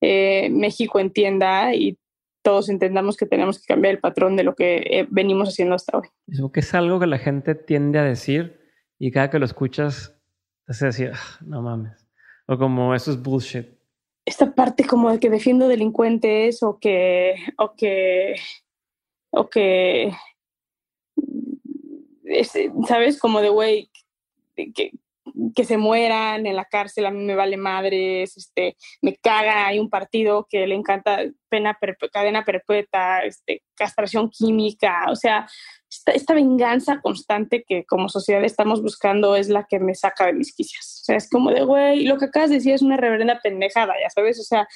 eh, 0.00 0.50
México 0.50 0.98
entienda 0.98 1.74
y 1.74 1.96
todos 2.44 2.68
entendamos 2.68 3.16
que 3.16 3.26
tenemos 3.26 3.60
que 3.60 3.72
cambiar 3.72 3.94
el 3.94 4.00
patrón 4.00 4.34
de 4.34 4.42
lo 4.42 4.56
que 4.56 5.06
venimos 5.10 5.48
haciendo 5.48 5.76
hasta 5.76 5.98
hoy. 5.98 6.08
Eso 6.26 6.50
es 6.52 6.74
algo 6.74 6.98
que 6.98 7.06
la 7.06 7.18
gente 7.18 7.54
tiende 7.54 8.00
a 8.00 8.02
decir, 8.02 8.61
y 9.02 9.10
cada 9.10 9.28
que 9.28 9.40
lo 9.40 9.46
escuchas 9.46 10.16
te 10.64 10.70
hace 10.70 10.86
decir, 10.86 11.10
ah, 11.12 11.38
no 11.44 11.60
mames. 11.60 12.06
O 12.46 12.56
como 12.56 12.94
eso 12.94 13.10
es 13.10 13.20
bullshit. 13.20 13.66
Esta 14.24 14.54
parte 14.54 14.86
como 14.86 15.10
de 15.10 15.18
que 15.18 15.28
defiendo 15.28 15.66
delincuentes 15.66 16.62
o 16.62 16.78
que, 16.78 17.34
o 17.58 17.74
que, 17.74 18.36
o 19.32 19.50
que, 19.50 20.12
¿sabes? 22.86 23.18
Como 23.18 23.40
de, 23.40 23.48
güey, 23.48 23.90
que, 24.54 24.92
que 25.56 25.64
se 25.64 25.78
mueran 25.78 26.46
en 26.46 26.54
la 26.54 26.66
cárcel, 26.66 27.06
a 27.06 27.10
mí 27.10 27.24
me 27.24 27.34
vale 27.34 27.56
madres, 27.56 28.36
este, 28.36 28.76
me 29.00 29.16
caga, 29.16 29.66
hay 29.66 29.80
un 29.80 29.90
partido 29.90 30.46
que 30.48 30.64
le 30.68 30.76
encanta 30.76 31.24
pena 31.48 31.76
cadena 32.12 32.44
perpetua, 32.44 33.24
este, 33.24 33.64
castración 33.74 34.30
química, 34.30 35.06
o 35.10 35.16
sea, 35.16 35.48
esta, 36.06 36.34
venganza 36.34 37.00
constante 37.00 37.64
que 37.66 37.84
como 37.84 38.08
sociedad 38.08 38.44
estamos 38.44 38.82
buscando 38.82 39.36
es 39.36 39.48
la 39.48 39.66
que 39.68 39.78
me 39.78 39.94
saca 39.94 40.26
de 40.26 40.32
mis 40.32 40.54
quicias. 40.54 41.00
O 41.02 41.04
sea, 41.04 41.16
es 41.16 41.28
como 41.28 41.50
de, 41.50 41.64
güey, 41.64 42.04
lo 42.04 42.18
que 42.18 42.26
acabas 42.26 42.50
de 42.50 42.56
decir 42.56 42.74
es 42.74 42.82
una 42.82 42.96
reverenda 42.96 43.40
pendejada, 43.42 43.94
ya 44.02 44.10
sabes, 44.10 44.40
o 44.40 44.42
sea, 44.42 44.66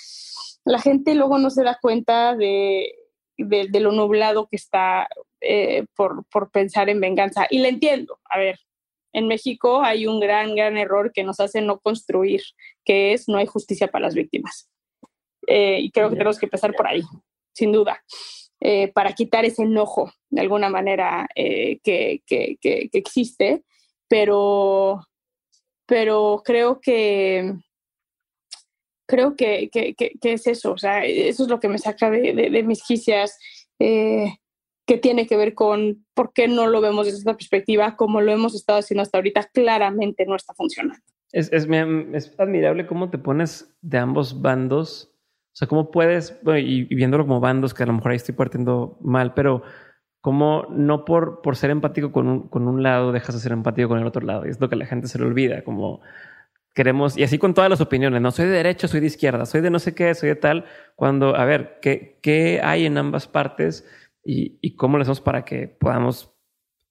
la 0.65 0.81
gente 0.81 1.15
luego 1.15 1.39
no 1.39 1.51
se 1.51 1.62
da 1.62 1.78
cuenta 1.81 2.35
de, 2.36 2.93
de, 3.39 3.81
lo 3.81 3.93
nublado 3.93 4.48
que 4.48 4.57
está 4.57 5.09
eh, 5.40 5.85
por, 5.94 6.24
por 6.27 6.51
pensar 6.51 6.89
en 6.89 7.01
venganza. 7.01 7.47
Y 7.51 7.61
le 7.61 7.69
entiendo, 7.69 8.19
a 8.28 8.39
ver, 8.39 8.59
en 9.12 9.28
México 9.28 9.82
hay 9.82 10.07
un 10.07 10.20
gran, 10.20 10.55
gran 10.55 10.77
error 10.77 11.12
que 11.12 11.24
nos 11.24 11.40
hace 11.40 11.62
no 11.62 11.78
construir, 11.81 12.43
que 12.85 13.12
es 13.12 13.28
no 13.28 13.39
hay 13.39 13.47
justicia 13.47 13.89
para 13.89 14.05
las 14.07 14.15
víctimas. 14.15 14.69
Eh, 15.47 15.78
y 15.81 15.90
creo 15.90 16.11
que 16.11 16.16
tenemos 16.16 16.39
que 16.39 16.47
empezar 16.47 16.74
por 16.74 16.86
ahí, 16.86 17.03
sin 17.55 17.73
duda, 17.73 18.03
eh, 18.61 18.89
para 18.93 19.12
quitar 19.12 19.45
ese 19.45 19.62
enojo 19.62 20.12
de 20.31 20.41
alguna 20.41 20.70
manera 20.70 21.28
eh, 21.35 21.78
que, 21.83 22.23
que, 22.27 22.57
que, 22.61 22.89
existe, 22.93 23.65
pero, 24.09 25.07
pero 25.87 26.43
creo 26.45 26.81
que 26.81 27.55
creo 29.07 29.37
que, 29.37 29.70
es 30.23 30.47
eso, 30.47 30.73
o 30.73 30.78
sea, 30.78 31.05
eso 31.05 31.45
es 31.45 31.49
lo 31.49 31.61
que 31.61 31.69
me 31.69 31.78
saca 31.78 32.11
de, 32.11 32.33
de, 32.33 32.62
mis 32.65 32.83
quicias 32.83 33.39
que 34.87 34.99
tiene 34.99 35.27
que 35.27 35.37
ver 35.37 35.55
con 35.55 36.07
por 36.15 36.33
qué 36.33 36.49
no 36.49 36.66
lo 36.69 36.81
vemos 36.81 37.07
desde 37.07 37.19
esta 37.19 37.37
perspectiva, 37.37 37.97
como 37.97 38.20
lo 38.20 38.33
hemos 38.33 38.55
estado 38.55 38.78
haciendo 38.78 39.03
hasta 39.03 39.19
ahorita, 39.19 39.51
claramente 39.53 40.24
no 40.27 40.37
está 40.37 40.55
funcionando. 40.55 41.03
Es, 41.33 41.53
es 41.53 41.66
admirable 42.39 42.87
cómo 42.87 43.11
te 43.11 43.19
pones 43.19 43.77
de 43.83 43.99
ambos 43.99 44.41
bandos, 44.41 45.12
o 45.57 45.59
sea, 45.59 45.69
cómo 45.69 45.91
puedes, 45.91 46.39
y, 46.59 46.85
viéndolo 46.95 47.27
como 47.27 47.41
bandos, 47.41 47.73
que 47.73 47.83
a 47.83 47.87
lo 47.87 47.95
mejor 47.95 48.11
ahí 48.11 48.16
estoy 48.16 48.35
partiendo 48.35 48.99
mal, 49.01 49.33
pero 49.33 49.62
cómo 50.20 50.66
no 50.69 51.07
por, 51.07 51.41
por 51.41 51.57
ser 51.57 51.70
empático 51.70 52.12
con 52.12 52.28
un, 52.28 52.49
con 52.49 52.69
un 52.69 52.83
lado 52.83 53.11
dejas 53.11 53.35
de 53.35 53.41
ser 53.41 53.53
empático 53.53 53.89
con 53.89 53.99
el 53.99 54.07
otro 54.07 54.20
lado, 54.27 54.47
y 54.47 54.51
es 54.51 54.61
lo 54.61 54.69
que 54.69 54.77
la 54.77 54.85
gente 54.85 55.09
se 55.09 55.19
le 55.19 55.24
olvida, 55.24 55.65
como 55.65 56.03
queremos, 56.74 57.16
y 57.16 57.23
así 57.23 57.39
con 57.39 57.55
todas 57.55 57.70
las 57.70 57.81
opiniones, 57.81 58.20
no 58.20 58.33
soy 58.33 58.45
de 58.45 58.51
derecha, 58.51 58.87
soy 58.87 59.01
de 59.01 59.07
izquierda, 59.07 59.47
soy 59.47 59.62
de 59.62 59.70
no 59.70 59.78
sé 59.78 59.95
qué, 59.95 60.15
soy 60.15 60.28
de 60.28 60.37
tal, 60.37 60.66
cuando, 60.95 61.35
a 61.35 61.47
ver, 61.47 61.78
¿qué, 61.81 62.19
qué 62.20 62.61
hay 62.62 62.85
en 62.85 62.99
ambas 62.99 63.27
partes? 63.27 63.87
y, 64.27 64.77
cómo 64.77 64.99
lo 64.99 65.03
hacemos 65.03 65.20
para 65.20 65.45
que 65.45 65.69
podamos 65.69 66.35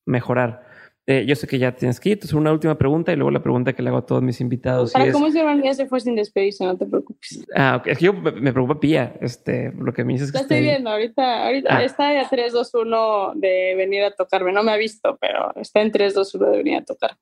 mejorar. 0.06 0.65
Eh, 1.08 1.24
yo 1.28 1.36
sé 1.36 1.46
que 1.46 1.60
ya 1.60 1.72
tienes 1.76 2.00
que 2.00 2.10
ir, 2.10 2.14
entonces 2.14 2.34
una 2.34 2.52
última 2.52 2.76
pregunta 2.80 3.14
y 3.14 3.16
luego 3.16 3.30
la 3.30 3.44
pregunta 3.44 3.74
que 3.74 3.84
le 3.84 3.90
hago 3.90 4.00
a 4.00 4.06
todos 4.06 4.24
mis 4.24 4.42
invitados. 4.42 4.92
Para 4.92 5.12
cómo 5.12 5.30
se 5.30 5.44
ya 5.64 5.74
se 5.76 5.86
fue 5.86 6.00
sin 6.00 6.16
despedirse, 6.16 6.66
no 6.66 6.76
te 6.76 6.88
preocupes. 6.88 7.46
Ah, 7.56 7.82
es 7.86 8.00
que 8.00 8.06
yo 8.06 8.14
me, 8.14 8.52
preocupa 8.52 8.80
Pía, 8.80 9.16
este, 9.22 9.72
lo 9.78 9.94
que 9.94 10.04
me 10.04 10.14
dices 10.14 10.32
que... 10.32 10.40
La 10.40 10.42
estoy 10.42 10.62
viendo, 10.62 10.90
ahorita, 10.90 11.46
ahorita 11.46 11.78
ah. 11.78 11.84
está 11.84 12.20
en 12.20 12.28
3, 12.28 12.54
2, 12.54 12.74
1 12.74 13.34
de 13.36 13.76
venir 13.78 14.04
a 14.04 14.12
tocarme, 14.12 14.52
no 14.52 14.64
me 14.64 14.72
ha 14.72 14.78
visto, 14.78 15.16
pero 15.22 15.54
está 15.56 15.82
en 15.82 15.92
3, 15.92 16.16
2, 16.16 16.36
1 16.36 16.50
de 16.50 16.58
venir 16.58 16.78
a 16.78 16.84
tocar. 16.84 17.18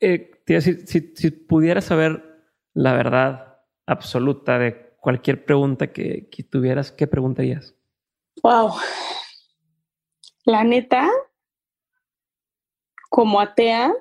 Eh, 0.00 0.32
si, 0.58 1.12
si 1.14 1.30
pudieras 1.30 1.84
saber 1.84 2.24
la 2.74 2.94
verdad 2.94 3.58
absoluta 3.86 4.58
de 4.58 4.96
cualquier 4.98 5.44
pregunta 5.44 5.92
que, 5.92 6.28
que 6.30 6.42
tuvieras, 6.42 6.90
¿qué 6.90 7.06
preguntarías? 7.06 7.76
Wow, 8.42 8.72
la 10.44 10.64
neta, 10.64 11.08
como 13.10 13.40
atea, 13.40 13.92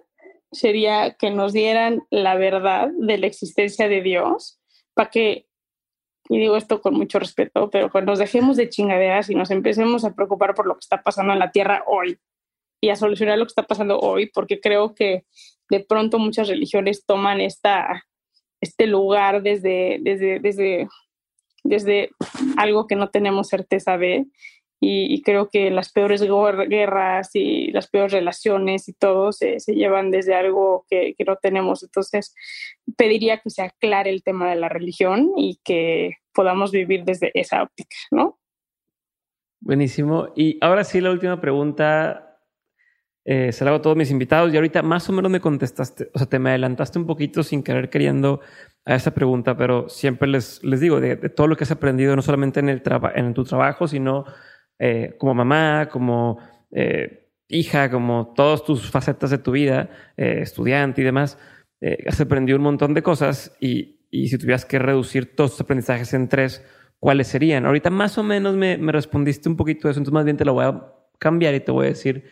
sería 0.51 1.15
que 1.15 1.31
nos 1.31 1.51
dieran 1.51 2.03
la 2.09 2.35
verdad 2.35 2.89
de 2.97 3.17
la 3.17 3.27
existencia 3.27 3.89
de 3.89 4.01
Dios 4.01 4.59
para 4.93 5.09
que, 5.09 5.47
y 6.29 6.39
digo 6.39 6.55
esto 6.55 6.81
con 6.81 6.93
mucho 6.93 7.19
respeto, 7.19 7.69
pero 7.69 7.89
que 7.89 8.01
nos 8.03 8.19
dejemos 8.19 8.55
de 8.55 8.69
chingaderas 8.69 9.29
y 9.29 9.35
nos 9.35 9.51
empecemos 9.51 10.05
a 10.05 10.13
preocupar 10.13 10.55
por 10.55 10.67
lo 10.67 10.75
que 10.75 10.81
está 10.81 11.01
pasando 11.01 11.33
en 11.33 11.39
la 11.39 11.51
Tierra 11.51 11.83
hoy 11.87 12.19
y 12.81 12.89
a 12.89 12.95
solucionar 12.95 13.37
lo 13.37 13.45
que 13.45 13.49
está 13.49 13.63
pasando 13.63 13.99
hoy, 13.99 14.27
porque 14.27 14.61
creo 14.61 14.93
que 14.93 15.25
de 15.69 15.79
pronto 15.81 16.19
muchas 16.19 16.47
religiones 16.47 17.05
toman 17.05 17.41
esta, 17.41 18.05
este 18.61 18.87
lugar 18.87 19.41
desde, 19.41 19.99
desde, 20.01 20.39
desde, 20.39 20.87
desde 21.63 22.11
algo 22.57 22.87
que 22.87 22.95
no 22.95 23.09
tenemos 23.09 23.47
certeza 23.47 23.97
de 23.97 24.25
y, 24.81 25.21
creo 25.23 25.49
que 25.49 25.71
las 25.71 25.91
peores 25.91 26.21
guerras 26.21 27.31
y 27.33 27.71
las 27.71 27.87
peores 27.87 28.13
relaciones 28.13 28.87
y 28.87 28.93
todo 28.93 29.31
se, 29.31 29.57
llevan 29.67 30.09
desde 30.09 30.35
algo 30.35 30.85
que, 30.89 31.15
que, 31.17 31.25
no 31.25 31.35
tenemos. 31.35 31.83
Entonces, 31.83 32.33
pediría 32.95 33.39
que 33.39 33.49
se 33.49 33.61
aclare 33.61 34.09
el 34.09 34.23
tema 34.23 34.49
de 34.49 34.55
la 34.55 34.69
religión 34.69 35.31
y 35.37 35.59
que 35.63 36.15
podamos 36.33 36.71
vivir 36.71 37.03
desde 37.03 37.31
esa 37.33 37.63
óptica, 37.63 37.95
¿no? 38.11 38.39
Buenísimo. 39.59 40.29
Y 40.35 40.57
ahora 40.61 40.85
sí, 40.85 41.01
la 41.01 41.11
última 41.11 41.41
pregunta 41.41 42.29
eh, 43.25 43.51
se 43.51 43.63
la 43.63 43.71
hago 43.71 43.79
a 43.79 43.81
todos 43.81 43.97
mis 43.97 44.09
invitados 44.09 44.51
y 44.51 44.55
ahorita 44.55 44.81
más 44.81 45.09
o 45.09 45.13
menos 45.13 45.29
me 45.29 45.41
contestaste, 45.41 46.09
o 46.13 46.17
sea, 46.17 46.27
te 46.27 46.39
me 46.39 46.49
adelantaste 46.49 46.97
un 46.97 47.05
poquito 47.05 47.43
sin 47.43 47.61
querer 47.61 47.89
queriendo 47.89 48.39
a 48.85 48.95
esa 48.95 49.13
pregunta, 49.13 49.55
pero 49.57 49.89
siempre 49.89 50.27
les, 50.27 50.63
les 50.63 50.79
digo 50.79 50.99
de, 50.99 51.15
todo 51.17 51.47
lo 51.47 51.55
que 51.55 51.65
has 51.65 51.71
aprendido, 51.71 52.15
no 52.15 52.21
solamente 52.21 52.59
en, 52.59 52.69
el 52.69 52.81
en 53.13 53.33
tu 53.33 53.43
trabajo, 53.43 53.87
sino 53.87 54.25
eh, 54.79 55.15
como 55.17 55.33
mamá, 55.33 55.89
como 55.91 56.39
eh, 56.71 57.29
hija, 57.49 57.91
como 57.91 58.33
todas 58.33 58.63
tus 58.63 58.89
facetas 58.89 59.29
de 59.29 59.37
tu 59.37 59.51
vida, 59.51 59.89
eh, 60.15 60.39
estudiante 60.41 61.01
y 61.01 61.03
demás, 61.03 61.37
has 62.07 62.19
aprendido 62.19 62.57
un 62.57 62.63
montón 62.63 62.93
de 62.93 63.01
cosas 63.01 63.55
y, 63.61 64.01
y, 64.11 64.27
si 64.27 64.37
tuvieras 64.37 64.65
que 64.65 64.79
reducir 64.79 65.33
todos 65.33 65.51
tus 65.51 65.61
aprendizajes 65.61 66.13
en 66.13 66.27
tres, 66.27 66.61
¿cuáles 66.99 67.27
serían? 67.27 67.65
Ahorita 67.65 67.89
más 67.89 68.17
o 68.17 68.23
menos 68.23 68.57
me, 68.57 68.77
me 68.77 68.91
respondiste 68.91 69.47
un 69.47 69.55
poquito 69.55 69.87
de 69.87 69.91
eso, 69.91 69.99
entonces 70.01 70.13
más 70.13 70.25
bien 70.25 70.35
te 70.35 70.43
lo 70.43 70.53
voy 70.53 70.65
a 70.65 70.93
cambiar 71.19 71.55
y 71.55 71.61
te 71.61 71.71
voy 71.71 71.85
a 71.85 71.89
decir 71.89 72.25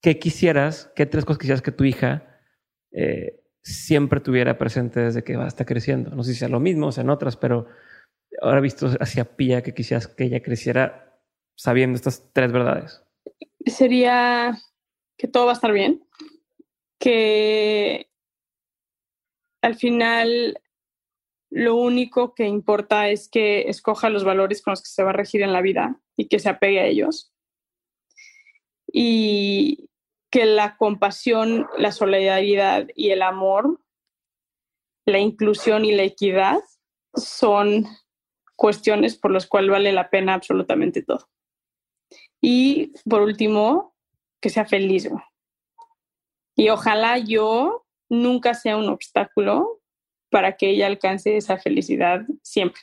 qué 0.00 0.20
quisieras, 0.20 0.92
qué 0.94 1.06
tres 1.06 1.24
cosas 1.24 1.38
quisieras 1.38 1.62
que 1.62 1.72
tu 1.72 1.84
hija 1.84 2.28
siempre 3.62 4.20
tuviera 4.20 4.58
presente 4.58 5.00
desde 5.00 5.24
que 5.24 5.36
va 5.36 5.44
a 5.44 5.48
estar 5.48 5.66
creciendo. 5.66 6.10
No 6.10 6.22
sé 6.22 6.32
si 6.32 6.38
sea 6.40 6.48
lo 6.48 6.60
mismo, 6.60 6.88
o 6.88 6.92
sea 6.92 7.02
en 7.02 7.10
otras, 7.10 7.36
pero 7.36 7.66
ahora 8.40 8.60
visto 8.60 8.90
hacia 9.00 9.36
Pía 9.36 9.62
que 9.62 9.74
quisieras 9.74 10.08
que 10.08 10.24
ella 10.24 10.42
creciera 10.42 11.11
sabiendo 11.62 11.94
estas 11.94 12.28
tres 12.32 12.50
verdades? 12.50 13.04
Sería 13.64 14.58
que 15.16 15.28
todo 15.28 15.46
va 15.46 15.52
a 15.52 15.54
estar 15.54 15.70
bien, 15.70 16.04
que 16.98 18.10
al 19.62 19.76
final 19.76 20.60
lo 21.50 21.76
único 21.76 22.34
que 22.34 22.48
importa 22.48 23.10
es 23.10 23.28
que 23.28 23.68
escoja 23.68 24.10
los 24.10 24.24
valores 24.24 24.60
con 24.60 24.72
los 24.72 24.82
que 24.82 24.88
se 24.88 25.04
va 25.04 25.10
a 25.10 25.12
regir 25.12 25.42
en 25.42 25.52
la 25.52 25.60
vida 25.60 26.00
y 26.16 26.26
que 26.26 26.40
se 26.40 26.48
apegue 26.48 26.80
a 26.80 26.86
ellos. 26.86 27.32
Y 28.92 29.88
que 30.32 30.46
la 30.46 30.76
compasión, 30.76 31.68
la 31.78 31.92
solidaridad 31.92 32.88
y 32.96 33.10
el 33.10 33.22
amor, 33.22 33.80
la 35.06 35.20
inclusión 35.20 35.84
y 35.84 35.92
la 35.92 36.02
equidad 36.02 36.58
son 37.14 37.86
cuestiones 38.56 39.16
por 39.16 39.30
las 39.30 39.46
cuales 39.46 39.70
vale 39.70 39.92
la 39.92 40.10
pena 40.10 40.34
absolutamente 40.34 41.02
todo. 41.02 41.28
Y 42.42 42.92
por 43.08 43.22
último, 43.22 43.94
que 44.40 44.50
sea 44.50 44.66
feliz. 44.66 45.08
Y 46.56 46.68
ojalá 46.68 47.16
yo 47.18 47.86
nunca 48.10 48.52
sea 48.52 48.76
un 48.76 48.88
obstáculo 48.88 49.80
para 50.28 50.56
que 50.56 50.70
ella 50.70 50.86
alcance 50.86 51.36
esa 51.36 51.56
felicidad 51.56 52.22
siempre. 52.42 52.82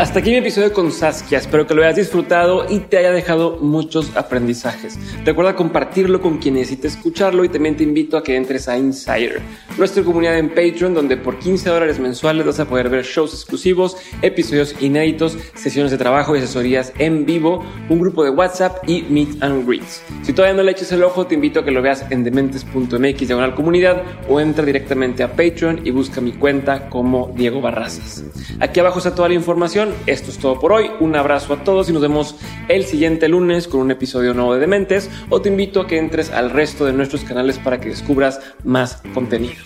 Hasta 0.00 0.20
aquí 0.20 0.30
mi 0.30 0.36
episodio 0.36 0.72
con 0.72 0.92
Saskia. 0.92 1.36
Espero 1.36 1.66
que 1.66 1.74
lo 1.74 1.82
hayas 1.82 1.96
disfrutado 1.96 2.64
y 2.66 2.78
te 2.78 2.96
haya 2.96 3.12
dejado 3.12 3.58
muchos 3.58 4.16
aprendizajes. 4.16 4.98
Recuerda 5.26 5.54
compartirlo 5.54 6.22
con 6.22 6.38
quien 6.38 6.54
necesite 6.54 6.88
escucharlo 6.88 7.44
y 7.44 7.50
también 7.50 7.76
te 7.76 7.82
invito 7.82 8.16
a 8.16 8.22
que 8.22 8.34
entres 8.34 8.66
a 8.66 8.78
Insider, 8.78 9.42
nuestra 9.76 10.02
comunidad 10.02 10.38
en 10.38 10.48
Patreon, 10.48 10.94
donde 10.94 11.18
por 11.18 11.38
15 11.38 11.68
dólares 11.68 11.98
mensuales 11.98 12.46
vas 12.46 12.58
a 12.58 12.64
poder 12.64 12.88
ver 12.88 13.04
shows 13.04 13.34
exclusivos, 13.34 13.98
episodios 14.22 14.74
inéditos, 14.80 15.36
sesiones 15.54 15.90
de 15.90 15.98
trabajo 15.98 16.34
y 16.34 16.38
asesorías 16.38 16.94
en 16.98 17.26
vivo, 17.26 17.62
un 17.90 18.00
grupo 18.00 18.24
de 18.24 18.30
WhatsApp 18.30 18.78
y 18.88 19.02
Meet 19.02 19.42
and 19.42 19.68
Greets. 19.68 20.02
Si 20.22 20.32
todavía 20.32 20.56
no 20.56 20.62
le 20.62 20.72
eches 20.72 20.90
el 20.92 21.02
ojo, 21.02 21.26
te 21.26 21.34
invito 21.34 21.60
a 21.60 21.64
que 21.66 21.72
lo 21.72 21.82
veas 21.82 22.06
en 22.08 22.24
dementes.mx 22.24 23.18
diagonal 23.28 23.54
comunidad 23.54 24.02
o 24.30 24.40
entra 24.40 24.64
directamente 24.64 25.22
a 25.22 25.32
Patreon 25.32 25.86
y 25.86 25.90
busca 25.90 26.22
mi 26.22 26.32
cuenta 26.32 26.88
como 26.88 27.34
Diego 27.36 27.60
Barrazas. 27.60 28.24
Aquí 28.60 28.80
abajo 28.80 28.96
está 28.96 29.14
toda 29.14 29.28
la 29.28 29.34
información 29.34 29.89
esto 30.06 30.30
es 30.30 30.38
todo 30.38 30.58
por 30.58 30.72
hoy. 30.72 30.90
Un 31.00 31.16
abrazo 31.16 31.54
a 31.54 31.64
todos 31.64 31.88
y 31.88 31.92
nos 31.92 32.02
vemos 32.02 32.36
el 32.68 32.84
siguiente 32.84 33.28
lunes 33.28 33.68
con 33.68 33.80
un 33.80 33.90
episodio 33.90 34.34
nuevo 34.34 34.54
de 34.54 34.60
Dementes 34.60 35.10
o 35.28 35.40
te 35.40 35.48
invito 35.48 35.80
a 35.80 35.86
que 35.86 35.98
entres 35.98 36.30
al 36.30 36.50
resto 36.50 36.84
de 36.84 36.92
nuestros 36.92 37.24
canales 37.24 37.58
para 37.58 37.80
que 37.80 37.90
descubras 37.90 38.40
más 38.64 39.02
contenido. 39.14 39.62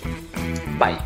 Bye. 0.78 0.98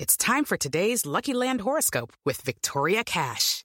It's 0.00 0.16
time 0.16 0.44
for 0.44 0.56
today's 0.56 1.04
Lucky 1.04 1.34
Land 1.34 1.60
horoscope 1.60 2.12
with 2.24 2.40
Victoria 2.42 3.04
Cash. 3.04 3.64